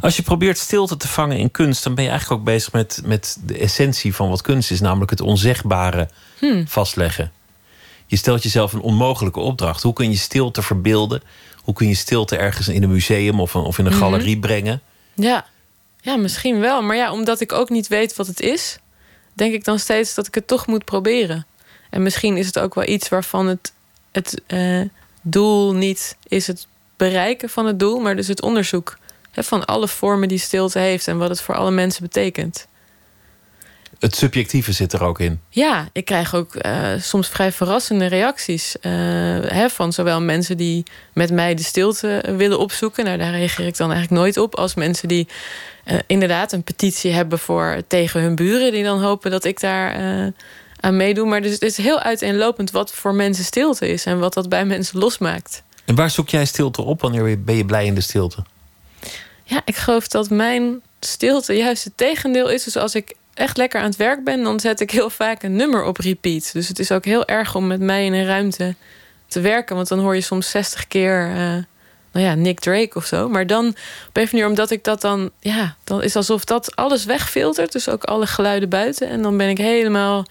Als 0.00 0.16
je 0.16 0.22
probeert 0.22 0.58
stilte 0.58 0.96
te 0.96 1.08
vangen 1.08 1.36
in 1.36 1.50
kunst, 1.50 1.84
dan 1.84 1.94
ben 1.94 2.04
je 2.04 2.10
eigenlijk 2.10 2.40
ook 2.40 2.46
bezig 2.46 2.72
met, 2.72 3.00
met 3.04 3.38
de 3.44 3.58
essentie 3.58 4.14
van 4.14 4.28
wat 4.28 4.42
kunst 4.42 4.70
is, 4.70 4.80
namelijk 4.80 5.10
het 5.10 5.20
onzegbare 5.20 6.08
hmm. 6.38 6.68
vastleggen. 6.68 7.32
Je 8.06 8.16
stelt 8.16 8.42
jezelf 8.42 8.72
een 8.72 8.80
onmogelijke 8.80 9.40
opdracht. 9.40 9.82
Hoe 9.82 9.92
kun 9.92 10.10
je 10.10 10.16
stilte 10.16 10.62
verbeelden? 10.62 11.22
Hoe 11.56 11.74
kun 11.74 11.88
je 11.88 11.94
stilte 11.94 12.36
ergens 12.36 12.68
in 12.68 12.82
een 12.82 12.90
museum 12.90 13.40
of, 13.40 13.56
of 13.56 13.78
in 13.78 13.86
een 13.86 13.92
mhm. 13.92 14.00
galerie 14.00 14.38
brengen? 14.38 14.82
Ja. 15.14 15.46
ja, 16.00 16.16
misschien 16.16 16.60
wel. 16.60 16.82
Maar 16.82 16.96
ja, 16.96 17.12
omdat 17.12 17.40
ik 17.40 17.52
ook 17.52 17.68
niet 17.68 17.88
weet 17.88 18.16
wat 18.16 18.26
het 18.26 18.40
is, 18.40 18.78
denk 19.32 19.54
ik 19.54 19.64
dan 19.64 19.78
steeds 19.78 20.14
dat 20.14 20.26
ik 20.26 20.34
het 20.34 20.46
toch 20.46 20.66
moet 20.66 20.84
proberen. 20.84 21.46
En 21.90 22.02
misschien 22.02 22.36
is 22.36 22.46
het 22.46 22.58
ook 22.58 22.74
wel 22.74 22.88
iets 22.88 23.08
waarvan 23.08 23.46
het 23.46 23.72
het 24.12 24.42
uh, 24.48 24.80
doel 25.22 25.74
niet 25.74 26.16
is 26.28 26.46
het 26.46 26.66
bereiken 26.96 27.48
van 27.48 27.66
het 27.66 27.78
doel, 27.78 27.98
maar 27.98 28.16
dus 28.16 28.28
het 28.28 28.42
onderzoek 28.42 28.98
hè, 29.30 29.42
van 29.42 29.64
alle 29.64 29.88
vormen 29.88 30.28
die 30.28 30.38
stilte 30.38 30.78
heeft 30.78 31.08
en 31.08 31.18
wat 31.18 31.28
het 31.28 31.40
voor 31.40 31.54
alle 31.54 31.70
mensen 31.70 32.02
betekent. 32.02 32.68
Het 33.98 34.16
subjectieve 34.16 34.72
zit 34.72 34.92
er 34.92 35.02
ook 35.02 35.20
in. 35.20 35.40
Ja, 35.48 35.88
ik 35.92 36.04
krijg 36.04 36.34
ook 36.34 36.54
uh, 36.54 36.88
soms 36.98 37.28
vrij 37.28 37.52
verrassende 37.52 38.06
reacties 38.06 38.76
uh, 38.76 38.92
hè, 39.40 39.70
van 39.70 39.92
zowel 39.92 40.20
mensen 40.20 40.56
die 40.56 40.82
met 41.12 41.32
mij 41.32 41.54
de 41.54 41.62
stilte 41.62 42.34
willen 42.36 42.58
opzoeken. 42.58 43.04
Nou, 43.04 43.18
daar 43.18 43.30
reageer 43.30 43.66
ik 43.66 43.76
dan 43.76 43.92
eigenlijk 43.92 44.20
nooit 44.20 44.36
op. 44.36 44.54
Als 44.54 44.74
mensen 44.74 45.08
die 45.08 45.28
uh, 45.84 45.98
inderdaad 46.06 46.52
een 46.52 46.62
petitie 46.62 47.12
hebben 47.12 47.38
voor 47.38 47.82
tegen 47.86 48.20
hun 48.20 48.34
buren, 48.34 48.72
die 48.72 48.84
dan 48.84 49.02
hopen 49.02 49.30
dat 49.30 49.44
ik 49.44 49.60
daar 49.60 50.32
aan 50.80 50.96
meedoen. 50.96 51.28
Maar 51.28 51.42
dus 51.42 51.52
het 51.52 51.62
is 51.62 51.76
heel 51.76 52.00
uiteenlopend 52.00 52.70
wat 52.70 52.92
voor 52.92 53.14
mensen 53.14 53.44
stilte 53.44 53.88
is 53.88 54.04
en 54.04 54.18
wat 54.18 54.34
dat 54.34 54.48
bij 54.48 54.64
mensen 54.64 54.98
losmaakt. 54.98 55.62
En 55.84 55.94
waar 55.94 56.10
zoek 56.10 56.28
jij 56.28 56.44
stilte 56.44 56.82
op? 56.82 57.00
Wanneer 57.00 57.42
ben 57.42 57.56
je 57.56 57.64
blij 57.64 57.86
in 57.86 57.94
de 57.94 58.00
stilte? 58.00 58.44
Ja, 59.44 59.62
ik 59.64 59.76
geloof 59.76 60.08
dat 60.08 60.30
mijn 60.30 60.80
stilte 61.00 61.52
juist 61.52 61.84
het 61.84 61.96
tegendeel 61.96 62.50
is. 62.50 62.64
Dus 62.64 62.76
als 62.76 62.94
ik 62.94 63.14
echt 63.34 63.56
lekker 63.56 63.80
aan 63.80 63.86
het 63.86 63.96
werk 63.96 64.24
ben, 64.24 64.42
dan 64.42 64.60
zet 64.60 64.80
ik 64.80 64.90
heel 64.90 65.10
vaak 65.10 65.42
een 65.42 65.56
nummer 65.56 65.84
op 65.84 65.96
repeat. 65.96 66.52
Dus 66.52 66.68
het 66.68 66.78
is 66.78 66.92
ook 66.92 67.04
heel 67.04 67.26
erg 67.26 67.54
om 67.54 67.66
met 67.66 67.80
mij 67.80 68.04
in 68.04 68.12
een 68.12 68.26
ruimte 68.26 68.74
te 69.26 69.40
werken. 69.40 69.76
Want 69.76 69.88
dan 69.88 69.98
hoor 69.98 70.14
je 70.14 70.20
soms 70.20 70.50
60 70.50 70.86
keer, 70.86 71.28
uh, 71.28 71.36
nou 72.12 72.26
ja, 72.26 72.34
Nick 72.34 72.60
Drake 72.60 72.90
of 72.94 73.06
zo. 73.06 73.28
Maar 73.28 73.46
dan 73.46 73.66
op 74.08 74.16
een 74.16 74.28
manier, 74.30 74.46
omdat 74.46 74.70
ik 74.70 74.84
dat 74.84 75.00
dan, 75.00 75.30
ja, 75.40 75.76
dan 75.84 76.02
is 76.02 76.16
alsof 76.16 76.44
dat 76.44 76.76
alles 76.76 77.04
wegfiltert. 77.04 77.72
Dus 77.72 77.88
ook 77.88 78.04
alle 78.04 78.26
geluiden 78.26 78.68
buiten. 78.68 79.08
En 79.08 79.22
dan 79.22 79.36
ben 79.36 79.48
ik 79.48 79.58
helemaal 79.58 80.26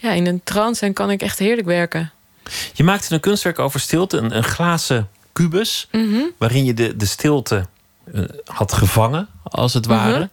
ja, 0.00 0.10
in 0.10 0.26
een 0.26 0.40
trance 0.44 0.86
en 0.86 0.92
kan 0.92 1.10
ik 1.10 1.22
echt 1.22 1.38
heerlijk 1.38 1.66
werken. 1.66 2.12
Je 2.72 2.84
maakte 2.84 3.14
een 3.14 3.20
kunstwerk 3.20 3.58
over 3.58 3.80
stilte, 3.80 4.16
een, 4.16 4.36
een 4.36 4.44
glazen 4.44 5.08
kubus, 5.32 5.88
mhm. 5.92 6.22
waarin 6.38 6.64
je 6.64 6.74
de, 6.74 6.96
de 6.96 7.06
stilte 7.06 7.66
uh, 8.14 8.24
had 8.44 8.72
gevangen, 8.72 9.28
als 9.42 9.74
het 9.74 9.86
ware. 9.86 10.18
Mhm. 10.18 10.26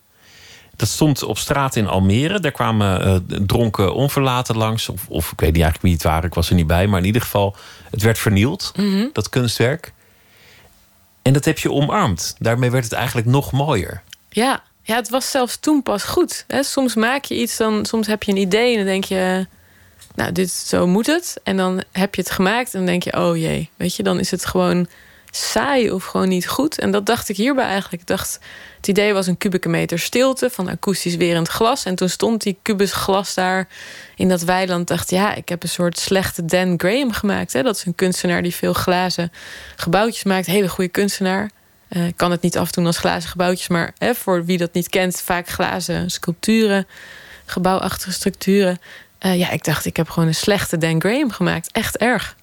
Dat 0.76 0.88
stond 0.88 1.24
op 1.24 1.38
straat 1.38 1.76
in 1.76 1.88
Almere. 1.88 2.40
Daar 2.40 2.52
kwamen 2.52 3.08
uh, 3.08 3.40
dronken 3.46 3.94
onverlaten 3.94 4.58
langs. 4.58 4.90
Of, 4.90 5.06
of 5.08 5.32
ik 5.32 5.40
weet 5.40 5.54
niet 5.54 5.62
eigenlijk 5.62 5.84
wie 5.84 5.94
het 5.94 6.04
waren, 6.04 6.30
ik 6.30 6.34
was 6.34 6.50
er 6.50 6.56
niet 6.56 6.68
bij. 6.68 6.88
Maar 6.88 7.00
in 7.00 7.06
ieder 7.06 7.22
geval, 7.22 7.56
het 7.92 8.02
werd 8.02 8.18
vernield, 8.18 8.72
mhm. 8.76 9.08
dat 9.14 9.30
kunstwerk. 9.30 9.94
En 11.22 11.34
dat 11.34 11.46
heb 11.46 11.60
je 11.60 11.72
omarmd. 11.72 12.36
Daarmee 12.40 12.72
werd 12.72 12.84
het 12.84 12.94
eigenlijk 12.94 13.28
nog 13.28 13.52
mooier. 13.52 14.02
Ja, 14.30 14.64
ja 14.82 14.96
het 14.96 15.10
was 15.10 15.32
zelfs 15.32 15.58
toen 15.60 15.84
pas 15.84 16.04
goed. 16.04 16.44
Hè? 16.48 16.64
Soms 16.64 16.96
maak 16.96 17.26
je 17.26 17.36
iets, 17.36 17.58
dan, 17.58 17.86
soms 17.86 18.08
heb 18.08 18.24
je 18.24 18.32
een 18.32 18.38
idee 18.38 18.72
en 18.72 18.78
dan 18.78 18.86
denk 18.86 19.04
je... 19.04 19.48
nou, 20.18 20.32
dit, 20.32 20.52
zo 20.52 20.88
moet 20.88 21.06
het. 21.06 21.40
En 21.44 21.58
dan 21.58 21.84
heb 21.92 22.16
je 22.16 22.22
het 22.22 22.32
gemaakt 22.32 22.74
en 22.74 22.78
dan 22.78 22.88
denk 22.88 23.04
je, 23.04 23.18
oh 23.18 23.38
jee. 23.38 23.70
Weet 23.76 23.96
je, 23.96 24.04
dan 24.04 24.20
is 24.20 24.32
het 24.32 24.46
gewoon 24.46 24.88
saai 25.32 25.92
of 25.92 26.04
gewoon 26.06 26.28
niet 26.28 26.48
goed. 26.48 26.80
En 26.80 26.92
dat 26.92 27.06
dacht 27.06 27.30
ik 27.30 27.38
hierbij 27.38 27.66
eigenlijk. 27.66 28.02
Ik 28.02 28.08
dacht, 28.08 28.40
het 28.78 28.88
idee 28.88 29.14
was 29.14 29.28
een 29.28 29.38
kubieke 29.38 29.70
meter 29.70 30.00
stilte 30.00 30.50
van 30.50 30.70
akoestisch 30.70 31.16
werend 31.16 31.48
glas. 31.48 31.86
En 31.86 31.96
toen 31.96 32.10
stond 32.10 32.42
die 32.42 32.58
kubus 32.62 32.92
glas 32.92 33.34
daar 33.34 33.68
in 34.16 34.30
dat 34.30 34.42
weiland. 34.42 34.88
Dacht, 34.88 35.10
ja, 35.10 35.34
ik 35.34 35.50
heb 35.50 35.64
een 35.64 35.70
soort 35.70 36.00
slechte 36.00 36.46
Dan 36.46 36.74
Graham 36.78 37.12
gemaakt. 37.12 37.54
Hè? 37.54 37.64
Dat 37.64 37.76
is 37.76 37.86
een 37.86 37.96
kunstenaar 37.96 38.42
die 38.42 38.56
veel 38.56 38.74
glazen 38.74 39.32
gebouwtjes 39.76 40.24
maakt. 40.24 40.46
Hele 40.46 40.70
goede 40.70 40.92
kunstenaar. 40.92 41.50
Uh, 41.90 42.08
ik 42.08 42.18
kan 42.18 42.32
het 42.32 42.42
niet 42.42 42.58
afdoen 42.58 42.86
als 42.86 42.98
glazen 42.98 43.30
gebouwtjes, 43.30 43.68
maar 43.68 43.94
hè, 43.98 44.16
voor 44.16 44.46
wie 44.46 44.58
dat 44.58 44.74
niet 44.74 44.90
kent, 44.90 45.22
vaak 45.22 45.50
glazen 45.50 46.10
sculpturen, 46.10 46.88
gebouwachtige 47.46 48.12
structuren. 48.12 48.80
Uh, 49.22 49.38
ja, 49.38 49.50
ik 49.50 49.64
dacht, 49.64 49.86
ik 49.86 49.98
heb 49.98 50.10
gewoon 50.10 50.28
een 50.28 50.36
slechte 50.36 50.78
Dan 50.78 51.02
Graham 51.02 51.32
gemaakt. 51.32 51.72
Echt 51.72 51.98
erg. 51.98 52.36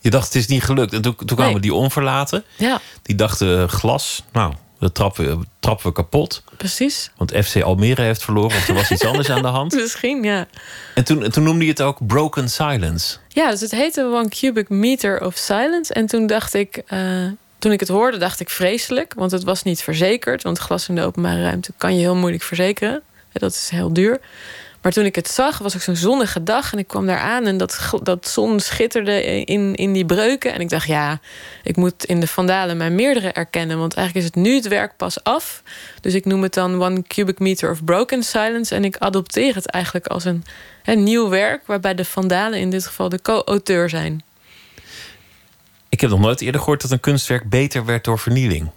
Je 0.00 0.10
dacht, 0.10 0.26
het 0.26 0.34
is 0.34 0.46
niet 0.46 0.62
gelukt. 0.62 0.92
En 0.92 1.02
toen, 1.02 1.16
toen 1.16 1.36
kwamen 1.36 1.52
nee. 1.52 1.60
die 1.60 1.74
onverlaten. 1.74 2.44
Ja. 2.56 2.80
Die 3.02 3.14
dachten, 3.14 3.68
glas, 3.68 4.22
nou, 4.32 4.54
dat 4.78 4.94
trappen 4.94 5.38
we, 5.38 5.46
trappen 5.58 5.86
we 5.86 5.92
kapot. 5.92 6.42
Precies. 6.56 7.10
Want 7.16 7.32
FC 7.44 7.62
Almere 7.62 8.02
heeft 8.02 8.22
verloren, 8.22 8.56
of 8.56 8.68
er 8.68 8.74
was 8.74 8.90
iets 8.90 9.04
anders 9.04 9.30
aan 9.30 9.42
de 9.42 9.48
hand. 9.48 9.74
Misschien, 9.82 10.22
ja. 10.22 10.46
En 10.94 11.04
toen, 11.04 11.30
toen 11.30 11.42
noemde 11.42 11.64
je 11.64 11.70
het 11.70 11.82
ook 11.82 12.06
Broken 12.06 12.50
Silence. 12.50 13.16
Ja, 13.28 13.50
dus 13.50 13.60
het 13.60 13.70
heette 13.70 14.02
One 14.02 14.28
Cubic 14.28 14.68
Meter 14.68 15.24
of 15.24 15.36
Silence. 15.36 15.94
En 15.94 16.06
toen 16.06 16.26
dacht 16.26 16.54
ik, 16.54 16.82
uh, 16.88 17.26
toen 17.58 17.72
ik 17.72 17.80
het 17.80 17.88
hoorde, 17.88 18.16
dacht 18.16 18.40
ik 18.40 18.50
vreselijk. 18.50 19.14
Want 19.16 19.30
het 19.30 19.44
was 19.44 19.62
niet 19.62 19.82
verzekerd. 19.82 20.42
Want 20.42 20.58
glas 20.58 20.88
in 20.88 20.94
de 20.94 21.02
openbare 21.02 21.42
ruimte 21.42 21.72
kan 21.76 21.94
je 21.94 22.00
heel 22.00 22.16
moeilijk 22.16 22.42
verzekeren. 22.42 23.02
Dat 23.32 23.52
is 23.52 23.68
heel 23.68 23.92
duur. 23.92 24.20
Maar 24.82 24.92
toen 24.92 25.04
ik 25.04 25.14
het 25.14 25.28
zag, 25.28 25.58
was 25.58 25.74
ik 25.74 25.80
zo'n 25.80 25.96
zonnige 25.96 26.42
dag. 26.42 26.72
En 26.72 26.78
ik 26.78 26.86
kwam 26.86 27.06
daar 27.06 27.18
aan 27.18 27.46
en 27.46 27.56
dat, 27.56 27.90
dat 28.02 28.28
zon 28.28 28.60
schitterde 28.60 29.44
in, 29.44 29.74
in 29.74 29.92
die 29.92 30.04
breuken. 30.04 30.52
En 30.52 30.60
ik 30.60 30.68
dacht, 30.68 30.86
ja, 30.86 31.20
ik 31.62 31.76
moet 31.76 32.04
in 32.04 32.20
de 32.20 32.26
Vandalen 32.26 32.76
mijn 32.76 32.94
meerdere 32.94 33.32
erkennen. 33.32 33.78
Want 33.78 33.94
eigenlijk 33.94 34.26
is 34.26 34.32
het 34.34 34.44
nu 34.44 34.54
het 34.54 34.68
werk 34.68 34.96
pas 34.96 35.24
af. 35.24 35.62
Dus 36.00 36.14
ik 36.14 36.24
noem 36.24 36.42
het 36.42 36.54
dan 36.54 36.82
One 36.82 37.02
Cubic 37.02 37.38
Meter 37.38 37.70
of 37.70 37.84
Broken 37.84 38.22
Silence. 38.22 38.74
En 38.74 38.84
ik 38.84 38.96
adopteer 38.96 39.54
het 39.54 39.66
eigenlijk 39.66 40.06
als 40.06 40.24
een, 40.24 40.44
een 40.84 41.02
nieuw 41.02 41.28
werk... 41.28 41.66
waarbij 41.66 41.94
de 41.94 42.04
Vandalen 42.04 42.58
in 42.58 42.70
dit 42.70 42.86
geval 42.86 43.08
de 43.08 43.22
co-auteur 43.22 43.88
zijn. 43.88 44.22
Ik 45.88 46.00
heb 46.00 46.10
nog 46.10 46.20
nooit 46.20 46.40
eerder 46.40 46.60
gehoord 46.60 46.82
dat 46.82 46.90
een 46.90 47.00
kunstwerk 47.00 47.48
beter 47.48 47.84
werd 47.84 48.04
door 48.04 48.18
vernieling. 48.18 48.70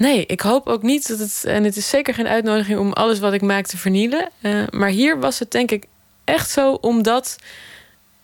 Nee, 0.00 0.26
ik 0.26 0.40
hoop 0.40 0.66
ook 0.66 0.82
niet 0.82 1.08
dat 1.08 1.18
het. 1.18 1.44
En 1.44 1.64
het 1.64 1.76
is 1.76 1.88
zeker 1.88 2.14
geen 2.14 2.28
uitnodiging 2.28 2.78
om 2.78 2.92
alles 2.92 3.18
wat 3.18 3.32
ik 3.32 3.42
maak 3.42 3.66
te 3.66 3.76
vernielen. 3.76 4.30
Uh, 4.40 4.62
maar 4.70 4.88
hier 4.88 5.20
was 5.20 5.38
het 5.38 5.50
denk 5.50 5.70
ik 5.70 5.84
echt 6.24 6.50
zo, 6.50 6.72
omdat. 6.72 7.36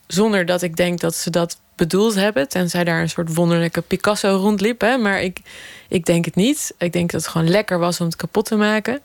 Zonder 0.07 0.47
dat 0.47 0.63
ik 0.63 0.77
denk 0.77 1.01
dat 1.01 1.15
ze 1.15 1.31
dat 1.31 1.61
bedoeld 1.75 2.15
hebben. 2.15 2.49
Tenzij 2.49 2.85
daar 2.85 3.01
een 3.01 3.09
soort 3.09 3.35
wonderlijke 3.35 3.81
Picasso 3.81 4.37
rondliep. 4.37 4.81
Hè, 4.81 4.97
maar 4.97 5.23
ik, 5.23 5.41
ik 5.89 6.05
denk 6.05 6.25
het 6.25 6.35
niet. 6.35 6.75
Ik 6.79 6.93
denk 6.93 7.11
dat 7.11 7.21
het 7.21 7.31
gewoon 7.31 7.49
lekker 7.49 7.79
was 7.79 8.01
om 8.01 8.07
het 8.07 8.17
kapot 8.17 8.45
te 8.45 8.57
maken. 8.57 9.01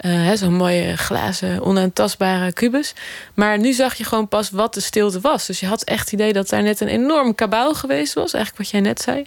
Uh, 0.00 0.32
Zo'n 0.32 0.54
mooie 0.54 0.96
glazen, 0.96 1.62
onaantastbare 1.62 2.52
kubus. 2.52 2.94
Maar 3.34 3.58
nu 3.58 3.72
zag 3.72 3.94
je 3.94 4.04
gewoon 4.04 4.28
pas 4.28 4.50
wat 4.50 4.74
de 4.74 4.80
stilte 4.80 5.20
was. 5.20 5.46
Dus 5.46 5.60
je 5.60 5.66
had 5.66 5.82
echt 5.82 6.00
het 6.00 6.12
idee 6.12 6.32
dat 6.32 6.48
daar 6.48 6.62
net 6.62 6.80
een 6.80 6.88
enorm 6.88 7.34
kabaal 7.34 7.74
geweest 7.74 8.14
was. 8.14 8.32
Eigenlijk 8.32 8.64
wat 8.64 8.72
jij 8.72 8.80
net 8.80 9.00
zei. 9.00 9.26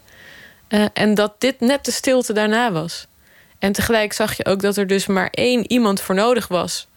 Uh, 0.72 0.86
en 0.94 1.14
dat 1.14 1.34
dit 1.38 1.60
net 1.60 1.86
de 1.86 1.92
stilte 1.92 2.34
daarna 2.34 2.72
was. 2.72 3.08
En 3.60 3.72
tegelijk 3.72 4.14
zag 4.14 4.38
je 4.38 4.46
ook 4.46 4.62
dat 4.62 4.78
er 4.78 4.88
dus 4.88 5.06
maar 5.06 5.30
één 5.32 5.72
iemand 5.72 6.02
voor 6.02 6.16
nodig 6.16 6.48
was 6.48 6.88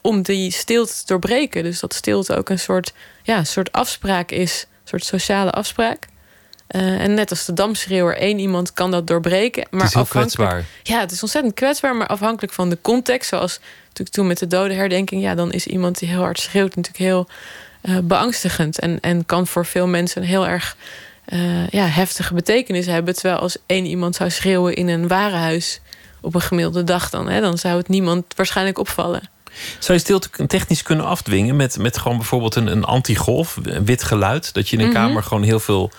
om 0.00 0.22
die 0.22 0.50
stilte 0.50 0.92
te 0.94 1.02
doorbreken. 1.06 1.62
Dus 1.62 1.80
dat 1.80 1.94
stilte 1.94 2.36
ook 2.36 2.48
een 2.48 2.58
soort, 2.58 2.92
ja, 3.22 3.44
soort 3.44 3.72
afspraak 3.72 4.30
is, 4.30 4.66
een 4.70 4.88
soort 4.88 5.04
sociale 5.04 5.50
afspraak. 5.50 6.06
Uh, 6.70 7.00
en 7.00 7.14
net 7.14 7.30
als 7.30 7.44
de 7.44 7.52
damschreeuwer, 7.52 8.16
één 8.16 8.38
iemand 8.38 8.72
kan 8.72 8.90
dat 8.90 9.06
doorbreken. 9.06 9.66
Maar 9.70 9.80
het 9.80 9.88
is 9.88 9.94
heel 9.94 10.04
kwetsbaar. 10.04 10.64
Ja, 10.82 11.00
het 11.00 11.12
is 11.12 11.22
ontzettend 11.22 11.54
kwetsbaar, 11.54 11.96
maar 11.96 12.06
afhankelijk 12.06 12.52
van 12.52 12.68
de 12.68 12.78
context. 12.80 13.28
Zoals 13.28 13.60
natuurlijk 13.82 14.16
toen 14.16 14.26
met 14.26 14.38
de 14.38 14.46
dodenherdenking, 14.46 15.22
ja, 15.22 15.34
dan 15.34 15.52
is 15.52 15.66
iemand 15.66 15.98
die 15.98 16.08
heel 16.08 16.20
hard 16.20 16.40
schreeuwt 16.40 16.76
natuurlijk 16.76 17.04
heel 17.04 17.28
uh, 17.82 17.98
beangstigend. 18.02 18.78
En, 18.78 19.00
en 19.00 19.26
kan 19.26 19.46
voor 19.46 19.66
veel 19.66 19.86
mensen 19.86 20.22
heel 20.22 20.46
erg 20.46 20.76
uh, 21.32 21.68
ja, 21.68 21.86
heftige 21.86 22.34
betekenis 22.34 22.86
hebben. 22.86 23.14
Terwijl 23.14 23.38
als 23.38 23.56
één 23.66 23.86
iemand 23.86 24.16
zou 24.16 24.30
schreeuwen 24.30 24.74
in 24.74 24.88
een 24.88 25.08
warenhuis 25.08 25.80
op 26.20 26.34
een 26.34 26.40
gemiddelde 26.40 26.84
dag, 26.84 27.10
dan, 27.10 27.28
hè, 27.28 27.40
dan 27.40 27.58
zou 27.58 27.76
het 27.76 27.88
niemand 27.88 28.24
waarschijnlijk 28.36 28.78
opvallen. 28.78 29.30
Zou 29.78 29.98
je 29.98 30.04
stilte 30.04 30.46
technisch 30.46 30.82
kunnen 30.82 31.06
afdwingen 31.06 31.56
met, 31.56 31.78
met 31.78 31.98
gewoon 31.98 32.16
bijvoorbeeld 32.16 32.54
een, 32.54 32.66
een 32.66 32.84
antigolf, 32.84 33.58
een 33.62 33.84
wit 33.84 34.02
geluid? 34.02 34.54
Dat 34.54 34.68
je 34.68 34.76
in 34.76 34.82
een 34.82 34.88
mm 34.88 34.94
-hmm. 34.94 35.04
kamer 35.04 35.22
gewoon 35.22 35.42
heel 35.42 35.60
veel 35.60 35.90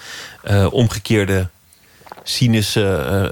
uh, 0.50 0.68
omgekeerde 0.74 1.50
sinus 2.24 2.76
uh, 2.76 3.26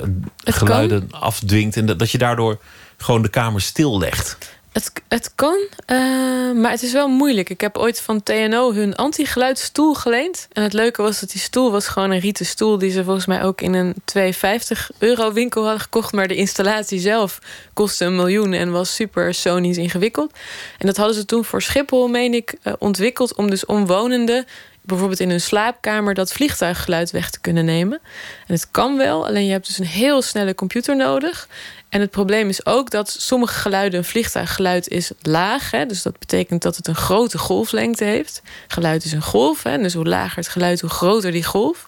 geluiden 0.43 1.08
kan. 1.08 1.21
afdwingt. 1.21 1.77
En 1.77 1.86
dat, 1.86 1.99
dat 1.99 2.12
je 2.12 2.17
daardoor 2.17 2.60
gewoon 2.97 3.21
de 3.21 3.29
kamer 3.29 3.62
stillegt. 3.62 4.38
Het, 4.75 4.91
het 5.07 5.35
kan, 5.35 5.57
uh, 5.88 6.51
maar 6.51 6.71
het 6.71 6.83
is 6.83 6.91
wel 6.91 7.07
moeilijk. 7.07 7.49
Ik 7.49 7.61
heb 7.61 7.77
ooit 7.77 8.01
van 8.01 8.23
TNO 8.23 8.73
hun 8.73 8.95
anti-geluidstoel 8.95 9.93
geleend. 9.93 10.47
En 10.51 10.63
het 10.63 10.73
leuke 10.73 11.01
was 11.01 11.19
dat 11.19 11.31
die 11.31 11.41
stoel 11.41 11.71
was 11.71 11.88
gewoon 11.88 12.11
een 12.11 12.19
rieten 12.19 12.45
stoel... 12.45 12.77
die 12.77 12.91
ze 12.91 13.03
volgens 13.03 13.25
mij 13.25 13.43
ook 13.43 13.61
in 13.61 13.73
een 13.73 13.93
250 14.05 14.91
euro 14.97 15.33
winkel 15.33 15.61
hadden 15.61 15.81
gekocht. 15.81 16.13
Maar 16.13 16.27
de 16.27 16.35
installatie 16.35 16.99
zelf 16.99 17.39
kostte 17.73 18.05
een 18.05 18.15
miljoen 18.15 18.53
en 18.53 18.71
was 18.71 18.95
super 18.95 19.33
sonisch 19.33 19.77
ingewikkeld. 19.77 20.31
En 20.77 20.85
dat 20.85 20.97
hadden 20.97 21.15
ze 21.15 21.25
toen 21.25 21.45
voor 21.45 21.61
Schiphol, 21.61 22.07
meen 22.07 22.33
ik, 22.33 22.55
uh, 22.63 22.73
ontwikkeld... 22.79 23.35
om 23.35 23.49
dus 23.49 23.65
omwonenden 23.65 24.45
bijvoorbeeld 24.85 25.19
in 25.19 25.29
een 25.29 25.41
slaapkamer 25.41 26.13
dat 26.13 26.33
vliegtuiggeluid 26.33 27.11
weg 27.11 27.29
te 27.29 27.39
kunnen 27.39 27.65
nemen. 27.65 27.99
En 28.47 28.53
het 28.53 28.71
kan 28.71 28.97
wel, 28.97 29.27
alleen 29.27 29.45
je 29.45 29.51
hebt 29.51 29.67
dus 29.67 29.77
een 29.77 29.85
heel 29.85 30.21
snelle 30.21 30.55
computer 30.55 30.95
nodig. 30.95 31.47
En 31.89 32.01
het 32.01 32.11
probleem 32.11 32.49
is 32.49 32.65
ook 32.65 32.89
dat 32.89 33.15
sommige 33.19 33.53
geluiden, 33.53 33.99
een 33.99 34.05
vliegtuiggeluid 34.05 34.87
is 34.87 35.11
laag. 35.21 35.71
Hè, 35.71 35.85
dus 35.85 36.01
dat 36.01 36.19
betekent 36.19 36.61
dat 36.61 36.75
het 36.75 36.87
een 36.87 36.95
grote 36.95 37.37
golflengte 37.37 38.03
heeft. 38.03 38.41
Geluid 38.67 39.05
is 39.05 39.11
een 39.11 39.21
golf. 39.21 39.63
Hè, 39.63 39.77
dus 39.77 39.93
hoe 39.93 40.05
lager 40.05 40.37
het 40.37 40.47
geluid, 40.47 40.81
hoe 40.81 40.89
groter 40.89 41.31
die 41.31 41.43
golf. 41.43 41.87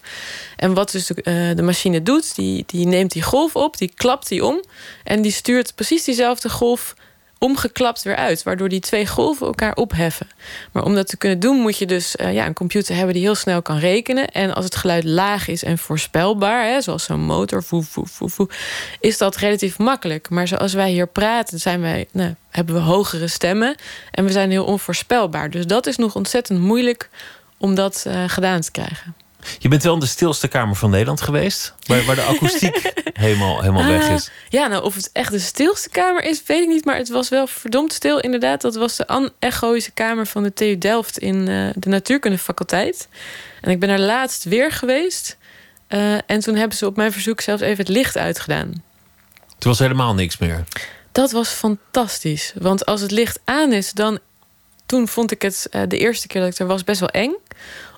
En 0.56 0.74
wat 0.74 0.92
dus 0.92 1.06
de, 1.06 1.54
de 1.56 1.62
machine 1.62 2.04
doet, 2.04 2.36
die, 2.36 2.64
die 2.66 2.86
neemt 2.86 3.12
die 3.12 3.22
golf 3.22 3.56
op, 3.56 3.78
die 3.78 3.92
klapt 3.96 4.28
die 4.28 4.46
om. 4.46 4.64
En 5.04 5.22
die 5.22 5.32
stuurt 5.32 5.76
precies 5.76 6.04
diezelfde 6.04 6.50
golf 6.50 6.96
omgeklapt 7.40 8.04
weer 8.04 8.16
uit, 8.16 8.44
waardoor 8.44 8.70
die 8.70 8.80
twee 8.80 9.08
golven 9.08 9.48
elkaar 9.48 9.76
opheffen. 9.76 10.28
Maar 10.72 10.84
om 10.84 10.96
dat 10.96 11.08
te 11.08 11.18
kunnen 11.18 11.40
doen, 11.40 11.58
moet 11.60 11.78
je 11.78 11.86
dus 11.86 12.16
uh, 12.16 12.34
ja, 12.34 12.46
een 12.46 12.54
computer 12.54 12.96
hebben 12.96 13.14
die 13.14 13.24
heel 13.24 13.36
snel 13.36 13.62
kan 13.62 13.78
rekenen. 13.78 14.28
En 14.28 14.54
als 14.54 14.66
het 14.66 14.76
geluid 14.76 15.04
laag 15.04 15.48
is 15.48 15.64
en 15.64 15.78
voorspelbaar, 15.78 16.66
hè, 16.66 16.82
zoals 16.82 17.04
zo'n 17.04 17.20
motor, 17.20 17.64
voe, 17.64 17.84
voe, 17.84 18.06
voe, 18.06 18.30
voe, 18.30 18.50
is 19.00 19.18
dat 19.18 19.36
relatief 19.36 19.78
makkelijk. 19.78 20.30
Maar 20.30 20.48
zoals 20.48 20.74
wij 20.74 20.90
hier 20.90 21.08
praten, 21.08 21.60
zijn 21.60 21.82
wij, 21.82 22.08
nou, 22.12 22.36
hebben 22.50 22.76
we 22.76 22.82
hogere 22.82 23.28
stemmen 23.28 23.76
en 24.12 24.26
we 24.26 24.32
zijn 24.32 24.52
heel 24.52 24.66
onvoorspelbaar. 24.66 25.50
Dus 25.50 25.66
dat 25.66 25.88
is 25.88 25.98
nog 25.98 26.16
ontzettend 26.16 26.60
moeilijk 26.60 27.10
om 27.58 27.76
dat 27.76 28.04
uh, 28.08 28.24
gedaan 28.28 28.62
te 28.62 28.72
krijgen. 28.72 29.16
Je 29.60 29.68
bent 29.68 29.84
wel 29.84 29.94
in 29.94 30.00
de 30.00 30.06
stilste 30.06 30.48
kamer 30.48 30.76
van 30.76 30.90
Nederland 30.90 31.22
geweest, 31.22 31.74
waar, 31.86 32.06
waar 32.06 32.16
de 32.16 32.22
akoestiek 32.22 32.92
helemaal, 33.14 33.62
helemaal 33.62 33.86
weg 33.86 34.10
is. 34.10 34.30
Ja, 34.50 34.68
nou, 34.68 34.84
of 34.84 34.96
het 34.96 35.10
echt 35.14 35.32
de 35.32 35.40
stilste 35.40 35.90
kamer 35.90 36.24
is, 36.24 36.44
weet 36.46 36.62
ik 36.62 36.68
niet. 36.68 36.86
Maar 36.86 36.96
het 36.96 37.10
was 37.10 37.30
wel 37.30 37.48
verdomd 37.48 37.94
stil, 37.94 38.20
inderdaad. 38.20 38.62
Dat 38.62 38.76
was 38.76 38.96
de 38.96 39.08
anechoïsche 39.08 39.92
kamer 39.92 40.28
van 40.28 40.44
de 40.44 40.54
TU 40.54 40.78
Delft 40.78 41.18
in 41.18 41.36
uh, 41.36 41.70
de 41.76 41.90
natuurkundefaculteit. 41.90 43.08
En 43.62 43.72
ik 43.72 43.80
ben 43.80 43.90
er 43.90 44.00
laatst 44.00 44.44
weer 44.44 44.72
geweest. 44.72 45.38
Uh, 45.90 46.14
en 46.14 46.40
toen 46.40 46.56
hebben 46.56 46.78
ze 46.78 46.86
op 46.86 46.96
mijn 46.96 47.12
verzoek 47.12 47.42
zelfs 47.42 47.62
even 47.62 47.78
het 47.78 47.94
licht 47.94 48.18
uitgedaan. 48.18 48.84
Toen 49.58 49.72
was 49.72 49.80
helemaal 49.80 50.14
niks 50.14 50.38
meer. 50.38 50.64
Dat 51.12 51.32
was 51.32 51.50
fantastisch. 51.50 52.54
Want 52.60 52.86
als 52.86 53.02
het 53.02 53.12
licht 53.12 53.40
aan 53.44 53.74
is, 53.74 53.92
dan. 53.92 54.20
Toen 54.86 55.08
vond 55.08 55.32
ik 55.32 55.42
het 55.42 55.68
de 55.88 55.98
eerste 55.98 56.28
keer 56.28 56.42
dat 56.42 56.52
ik 56.52 56.60
er 56.60 56.66
was 56.66 56.84
best 56.84 57.00
wel 57.00 57.10
eng 57.10 57.36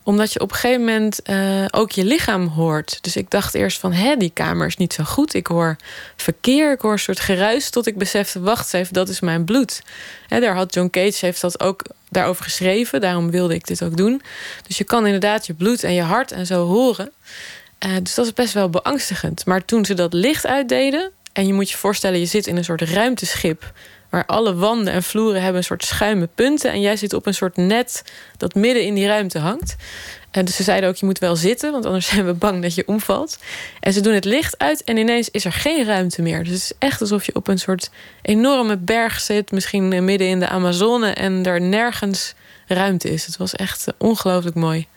omdat 0.10 0.34
je 0.34 0.40
op 0.40 0.52
een 0.52 0.58
gegeven 0.58 0.86
moment 0.86 1.20
uh, 1.30 1.66
ook 1.70 1.92
je 1.92 2.06
lichaam 2.06 2.48
hoort. 2.48 2.98
Dus 3.02 3.16
ik 3.16 3.30
dacht 3.30 3.54
eerst 3.54 3.80
van, 3.80 3.94
hé, 3.94 4.16
die 4.16 4.32
kamer 4.34 4.68
is 4.68 4.78
niet 4.78 4.94
zo 4.94 5.04
goed. 5.04 5.34
Ik 5.34 5.48
hoor 5.48 5.76
verkeer, 6.16 6.72
ik 6.72 6.82
hoor 6.82 6.92
een 6.92 7.00
soort 7.00 7.20
geruis... 7.20 7.70
tot 7.70 7.88
ik 7.88 7.98
besefte, 7.98 8.40
wacht 8.40 8.74
even, 8.74 8.94
dat 8.94 9.10
is 9.10 9.20
mijn 9.20 9.46
bloed. 9.46 9.82
Hè, 10.28 10.40
daar 10.40 10.56
had 10.56 10.74
John 10.74 10.90
Cage 10.90 11.26
heeft 11.26 11.42
dat 11.42 11.60
ook 11.60 11.82
daarover 12.10 12.44
geschreven. 12.44 13.02
Daarom 13.02 13.32
wilde 13.32 13.54
ik 13.54 13.68
dit 13.68 13.84
ook 13.84 13.98
doen. 13.98 14.22
Dus 14.68 14.78
je 14.78 14.84
kan 14.84 15.06
inderdaad 15.06 15.46
je 15.46 15.54
bloed 15.54 15.84
en 15.84 15.94
je 15.94 16.02
hart 16.02 16.32
en 16.32 16.46
zo 16.46 16.66
horen. 16.66 17.12
Uh, 17.86 17.92
dus 18.04 18.16
dat 18.16 18.26
is 18.26 18.34
best 18.34 18.54
wel 18.54 18.70
beangstigend. 18.70 19.46
Maar 19.46 19.66
toen 19.66 19.86
ze 19.86 19.94
dat 19.94 20.14
licht 20.14 20.46
uitdeden... 20.46 21.12
en 21.34 21.48
je 21.48 21.54
moet 21.54 21.70
je 21.70 21.78
voorstellen, 21.78 22.20
je 22.20 22.26
zit 22.26 22.48
in 22.48 22.58
een 22.58 22.64
soort 22.64 22.82
ruimteschip 22.82 23.72
waar 24.10 24.26
alle 24.26 24.56
wanden 24.56 24.94
en 24.94 25.04
vloeren 25.04 25.42
hebben 25.42 25.58
een 25.58 25.64
soort 25.64 25.86
schuime 25.86 26.30
punten. 26.36 26.72
En 26.72 26.82
jij 26.82 26.96
zit 26.96 27.14
op 27.14 27.26
een 27.26 27.34
soort 27.34 27.58
net 27.58 28.04
dat 28.38 28.56
midden 28.56 28.86
in 28.86 28.94
die 28.94 29.08
ruimte 29.08 29.40
hangt. 29.40 29.76
En 30.32 30.46
dus 30.46 30.56
ze 30.56 30.64
zeiden 30.64 30.90
ook, 30.90 30.96
je 30.96 31.06
moet 31.06 31.20
wel 31.20 31.36
zitten, 31.36 31.72
want 31.72 31.86
anders 31.86 32.08
zijn 32.14 32.26
we 32.26 32.34
bang 32.34 32.62
dat 32.62 32.76
je 32.76 32.88
omvalt. 32.88 33.40
En 33.80 33.94
ze 33.94 34.02
doen 34.02 34.14
het 34.14 34.26
licht 34.26 34.58
uit 34.58 34.84
en 34.84 34.98
ineens 34.98 35.30
is 35.30 35.46
er 35.46 35.52
geen 35.52 35.86
ruimte 35.86 36.22
meer. 36.22 36.44
Dus 36.44 36.54
het 36.54 36.62
is 36.62 36.74
echt 36.80 37.02
alsof 37.02 37.26
je 37.26 37.36
op 37.36 37.48
een 37.48 37.60
soort 37.60 37.90
enorme 38.22 38.78
berg 38.78 39.20
zit, 39.20 39.52
misschien 39.52 40.06
midden 40.06 40.28
in 40.28 40.40
de 40.40 40.48
Amazone, 40.48 41.10
en 41.10 41.46
er 41.46 41.62
nergens 41.62 42.34
ruimte 42.68 43.10
is. 43.10 43.26
Het 43.26 43.38
was 43.38 43.56
echt 43.56 43.86
ongelooflijk 43.98 44.56
mooi. 44.56 44.88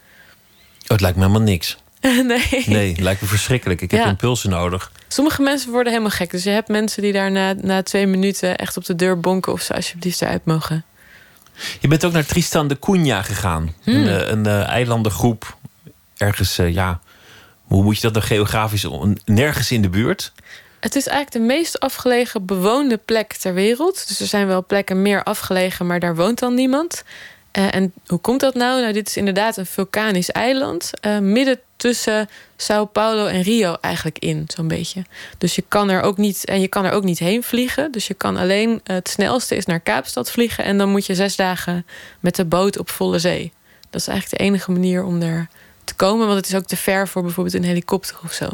Oh, 0.82 0.88
het 0.88 1.00
lijkt 1.00 1.16
me 1.16 1.22
helemaal 1.22 1.46
niks. 1.46 1.81
nee. 2.66 2.96
Lijkt 3.00 3.20
me 3.20 3.26
verschrikkelijk. 3.26 3.80
Ik 3.80 3.90
heb 3.90 4.00
Ja. 4.00 4.08
impulsen 4.08 4.50
nodig. 4.50 4.92
Sommige 5.08 5.42
mensen 5.42 5.70
worden 5.70 5.92
helemaal 5.92 6.14
gek. 6.16 6.30
Dus 6.30 6.44
je 6.44 6.50
hebt 6.50 6.68
mensen 6.68 7.02
die 7.02 7.12
daar 7.12 7.30
na, 7.30 7.52
na 7.52 7.82
twee 7.82 8.06
minuten 8.06 8.56
echt 8.56 8.76
op 8.76 8.84
de 8.84 8.94
deur 8.96 9.20
bonken 9.20 9.52
of 9.52 9.60
ze 9.62 9.74
alsjeblieft 9.74 10.22
eruit 10.22 10.44
mogen. 10.44 10.84
Je 11.80 11.88
bent 11.88 12.04
ook 12.04 12.12
naar 12.12 12.26
Tristan 12.26 12.68
de 12.68 12.78
Cunha 12.78 13.22
gegaan. 13.22 13.74
Hmm. 13.82 13.94
Een, 13.94 14.08
eh, 14.08 14.28
een 14.28 14.46
eh, 14.46 14.68
eilandengroep. 14.68 15.56
Ergens, 16.16 16.58
eh, 16.58 16.72
ja, 16.72 17.00
hoe 17.62 17.82
moet 17.82 17.96
je 17.96 18.02
dat 18.02 18.14
dan 18.14 18.22
geografisch? 18.22 18.86
Nergens 19.24 19.70
in 19.70 19.82
de 19.82 19.88
buurt. 19.88 20.32
Het 20.80 20.94
is 20.96 21.06
eigenlijk 21.06 21.46
de 21.46 21.54
meest 21.54 21.80
afgelegen 21.80 22.46
bewoonde 22.46 22.96
plek 22.96 23.32
ter 23.32 23.54
wereld. 23.54 24.08
Dus 24.08 24.20
er 24.20 24.26
zijn 24.26 24.46
wel 24.46 24.64
plekken 24.66 25.02
meer 25.02 25.22
afgelegen, 25.22 25.86
maar 25.86 26.00
daar 26.00 26.16
woont 26.16 26.38
dan 26.38 26.54
niemand. 26.54 27.04
Eh, 27.52 27.74
en 27.74 27.92
hoe 28.06 28.18
komt 28.18 28.40
dat 28.40 28.54
nou? 28.54 28.80
Nou, 28.80 28.92
dit 28.92 29.08
is 29.08 29.16
inderdaad 29.16 29.56
een 29.56 29.66
vulkanisch 29.66 30.30
eiland. 30.30 30.90
eh, 31.00 31.18
midden 31.18 31.60
tussen 31.76 32.28
Sao 32.56 32.84
Paulo 32.84 33.26
en 33.26 33.42
Rio 33.42 33.74
eigenlijk 33.80 34.18
in, 34.18 34.44
zo'n 34.46 34.68
beetje. 34.68 35.04
Dus 35.38 35.54
je 35.54 35.64
kan 35.68 35.90
er 35.90 36.00
ook 36.02 36.16
niet, 36.16 36.44
en 36.44 36.60
je 36.60 36.68
kan 36.68 36.84
er 36.84 36.92
ook 36.92 37.04
niet 37.04 37.18
heen 37.18 37.42
vliegen. 37.42 37.92
Dus 37.92 38.06
je 38.06 38.14
kan 38.14 38.36
alleen, 38.36 38.80
eh, 38.84 38.94
het 38.96 39.08
snelste 39.08 39.56
is 39.56 39.66
naar 39.66 39.80
Kaapstad 39.80 40.30
vliegen. 40.30 40.64
En 40.64 40.78
dan 40.78 40.88
moet 40.88 41.06
je 41.06 41.14
zes 41.14 41.36
dagen 41.36 41.86
met 42.20 42.36
de 42.36 42.44
boot 42.44 42.78
op 42.78 42.90
volle 42.90 43.18
zee. 43.18 43.52
Dat 43.90 44.00
is 44.00 44.06
eigenlijk 44.06 44.38
de 44.38 44.44
enige 44.48 44.70
manier 44.70 45.04
om 45.04 45.20
daar 45.20 45.48
te 45.84 45.94
komen. 45.94 46.26
Want 46.26 46.38
het 46.38 46.48
is 46.48 46.54
ook 46.54 46.66
te 46.66 46.76
ver 46.76 47.08
voor 47.08 47.22
bijvoorbeeld 47.22 47.54
een 47.54 47.64
helikopter 47.64 48.16
of 48.24 48.32
zo. 48.32 48.48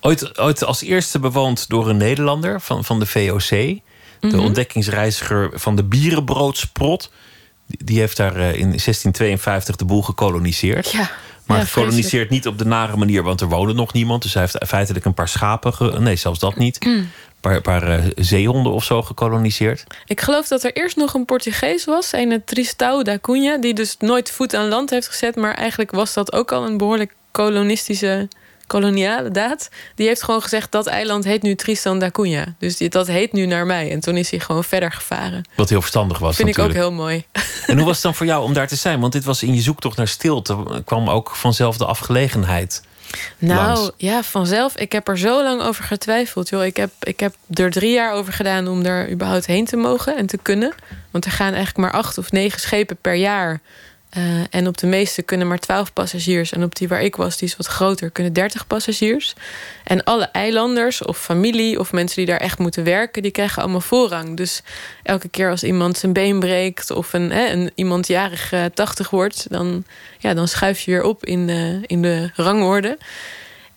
Ooit, 0.00 0.38
ooit 0.38 0.64
als 0.64 0.82
eerste 0.82 1.18
bewoond 1.18 1.68
door 1.68 1.88
een 1.88 1.96
Nederlander 1.96 2.60
van, 2.60 2.84
van 2.84 2.98
de 2.98 3.06
VOC. 3.06 3.48
De 3.48 3.80
Mhm. 4.20 4.38
ontdekkingsreiziger 4.38 5.50
van 5.54 5.76
de 5.76 5.84
bierenbroodsprot. 5.84 7.10
Die, 7.78 7.98
heeft 7.98 8.16
daar 8.16 8.36
eh, 8.36 8.46
in 8.54 8.68
1652 8.68 9.76
de 9.76 9.84
boel 9.84 10.02
gekoloniseerd. 10.02 10.90
Ja, 10.90 11.10
Maar 11.46 11.58
ja, 11.58 11.64
gekoloniseerd 11.64 12.30
niet 12.30 12.46
op 12.46 12.58
de 12.58 12.64
nare 12.64 12.96
manier, 12.96 13.22
want 13.22 13.40
er 13.40 13.48
woonde 13.48 13.72
nog 13.74 13.92
niemand. 13.92 14.22
Dus 14.22 14.34
hij 14.34 14.42
heeft 14.42 14.56
feitelijk 14.66 15.04
een 15.04 15.14
paar 15.14 15.28
schapen, 15.28 15.74
ge- 15.74 15.96
nee, 16.00 16.16
zelfs 16.16 16.38
dat 16.38 16.56
niet. 16.56 16.84
Een 16.84 17.10
paar, 17.40 17.60
paar 17.60 17.82
eh, 17.98 18.04
zeehonden 18.16 18.72
of 18.72 18.84
zo 18.84 19.02
gekoloniseerd. 19.02 19.84
Ik 20.06 20.20
geloof 20.20 20.48
dat 20.48 20.62
er 20.64 20.72
eerst 20.76 20.96
nog 20.96 21.14
een 21.14 21.24
Portugees 21.24 21.84
was, 21.84 22.12
een 22.12 22.42
Tristão 22.44 23.02
da 23.02 23.18
Cunha, 23.20 23.58
die 23.58 23.74
dus 23.74 23.96
nooit 23.98 24.30
voet 24.30 24.54
aan 24.54 24.68
land 24.68 24.90
heeft 24.90 25.08
gezet, 25.08 25.36
maar 25.36 25.54
eigenlijk 25.54 25.90
was 25.90 26.12
dat 26.14 26.32
ook 26.32 26.52
al 26.52 26.64
een 26.66 26.76
behoorlijk 26.78 27.14
kolonistische, 27.30 28.28
koloniale 28.72 29.30
daad. 29.30 29.68
Die 29.94 30.06
heeft 30.06 30.22
gewoon 30.22 30.42
gezegd 30.42 30.72
dat 30.72 30.86
eiland 30.86 31.24
heet 31.24 31.42
nu 31.42 31.54
Tristan 31.54 31.98
da 31.98 32.10
Cunha, 32.10 32.54
dus 32.58 32.76
die, 32.76 32.88
dat 32.88 33.06
heet 33.06 33.32
nu 33.32 33.46
naar 33.46 33.66
mij. 33.66 33.90
En 33.90 34.00
toen 34.00 34.16
is 34.16 34.30
hij 34.30 34.40
gewoon 34.40 34.64
verder 34.64 34.92
gevaren. 34.92 35.44
Wat 35.54 35.68
heel 35.68 35.80
verstandig 35.80 36.18
was 36.18 36.36
Vind 36.36 36.48
ik 36.48 36.58
ook 36.58 36.72
heel 36.72 36.92
mooi. 36.92 37.24
En 37.66 37.76
hoe 37.76 37.86
was 37.86 37.94
het 37.94 38.04
dan 38.04 38.14
voor 38.14 38.26
jou 38.26 38.42
om 38.42 38.52
daar 38.52 38.68
te 38.68 38.76
zijn? 38.76 39.00
Want 39.00 39.12
dit 39.12 39.24
was 39.24 39.42
in 39.42 39.54
je 39.54 39.60
zoektocht 39.60 39.96
naar 39.96 40.08
stilte. 40.08 40.82
kwam 40.84 41.10
ook 41.10 41.30
vanzelf 41.36 41.76
de 41.76 41.84
afgelegenheid. 41.84 42.82
Nou 43.38 43.66
langs. 43.66 43.90
ja, 43.96 44.22
vanzelf. 44.22 44.76
Ik 44.76 44.92
heb 44.92 45.08
er 45.08 45.18
zo 45.18 45.42
lang 45.42 45.62
over 45.62 45.84
getwijfeld. 45.84 46.48
Joh. 46.48 46.64
Ik, 46.64 46.76
heb, 46.76 46.90
ik 47.00 47.20
heb 47.20 47.34
er 47.54 47.70
drie 47.70 47.92
jaar 47.92 48.12
over 48.12 48.32
gedaan 48.32 48.68
om 48.68 48.84
er 48.84 49.10
überhaupt 49.10 49.46
heen 49.46 49.64
te 49.64 49.76
mogen 49.76 50.16
en 50.16 50.26
te 50.26 50.38
kunnen. 50.42 50.74
Want 51.10 51.24
er 51.24 51.30
gaan 51.30 51.54
eigenlijk 51.54 51.76
maar 51.76 52.00
acht 52.00 52.18
of 52.18 52.32
negen 52.32 52.60
schepen 52.60 52.96
per 53.00 53.14
jaar. 53.14 53.60
Eh, 54.12 54.22
en 54.50 54.66
op 54.66 54.78
de 54.78 54.86
meeste 54.86 55.22
kunnen 55.22 55.48
maar 55.48 55.58
12 55.58 55.92
passagiers. 55.92 56.52
En 56.52 56.62
op 56.62 56.74
die 56.74 56.88
waar 56.88 57.02
ik 57.02 57.16
was, 57.16 57.36
die 57.36 57.48
is 57.48 57.56
wat 57.56 57.66
groter, 57.66 58.10
kunnen 58.10 58.32
30 58.32 58.66
passagiers. 58.66 59.34
En 59.84 60.04
alle 60.04 60.24
eilanders 60.24 61.02
of 61.02 61.18
familie 61.18 61.78
of 61.78 61.92
mensen 61.92 62.16
die 62.16 62.26
daar 62.26 62.40
echt 62.40 62.58
moeten 62.58 62.84
werken, 62.84 63.22
die 63.22 63.30
krijgen 63.30 63.62
allemaal 63.62 63.80
voorrang. 63.80 64.36
Dus 64.36 64.62
elke 65.02 65.28
keer 65.28 65.50
als 65.50 65.62
iemand 65.62 65.98
zijn 65.98 66.12
been 66.12 66.40
breekt 66.40 66.90
of 66.90 67.12
een, 67.12 67.30
hè, 67.30 67.68
iemand 67.74 68.06
jarig 68.06 68.52
eh, 68.52 68.64
80 68.74 69.10
wordt, 69.10 69.46
dan, 69.50 69.84
ja, 70.18 70.34
dan 70.34 70.48
schuif 70.48 70.80
je 70.80 70.90
weer 70.90 71.02
op 71.02 71.24
in 71.24 71.46
de, 71.46 71.80
in 71.86 72.02
de 72.02 72.30
rangorde. 72.34 72.98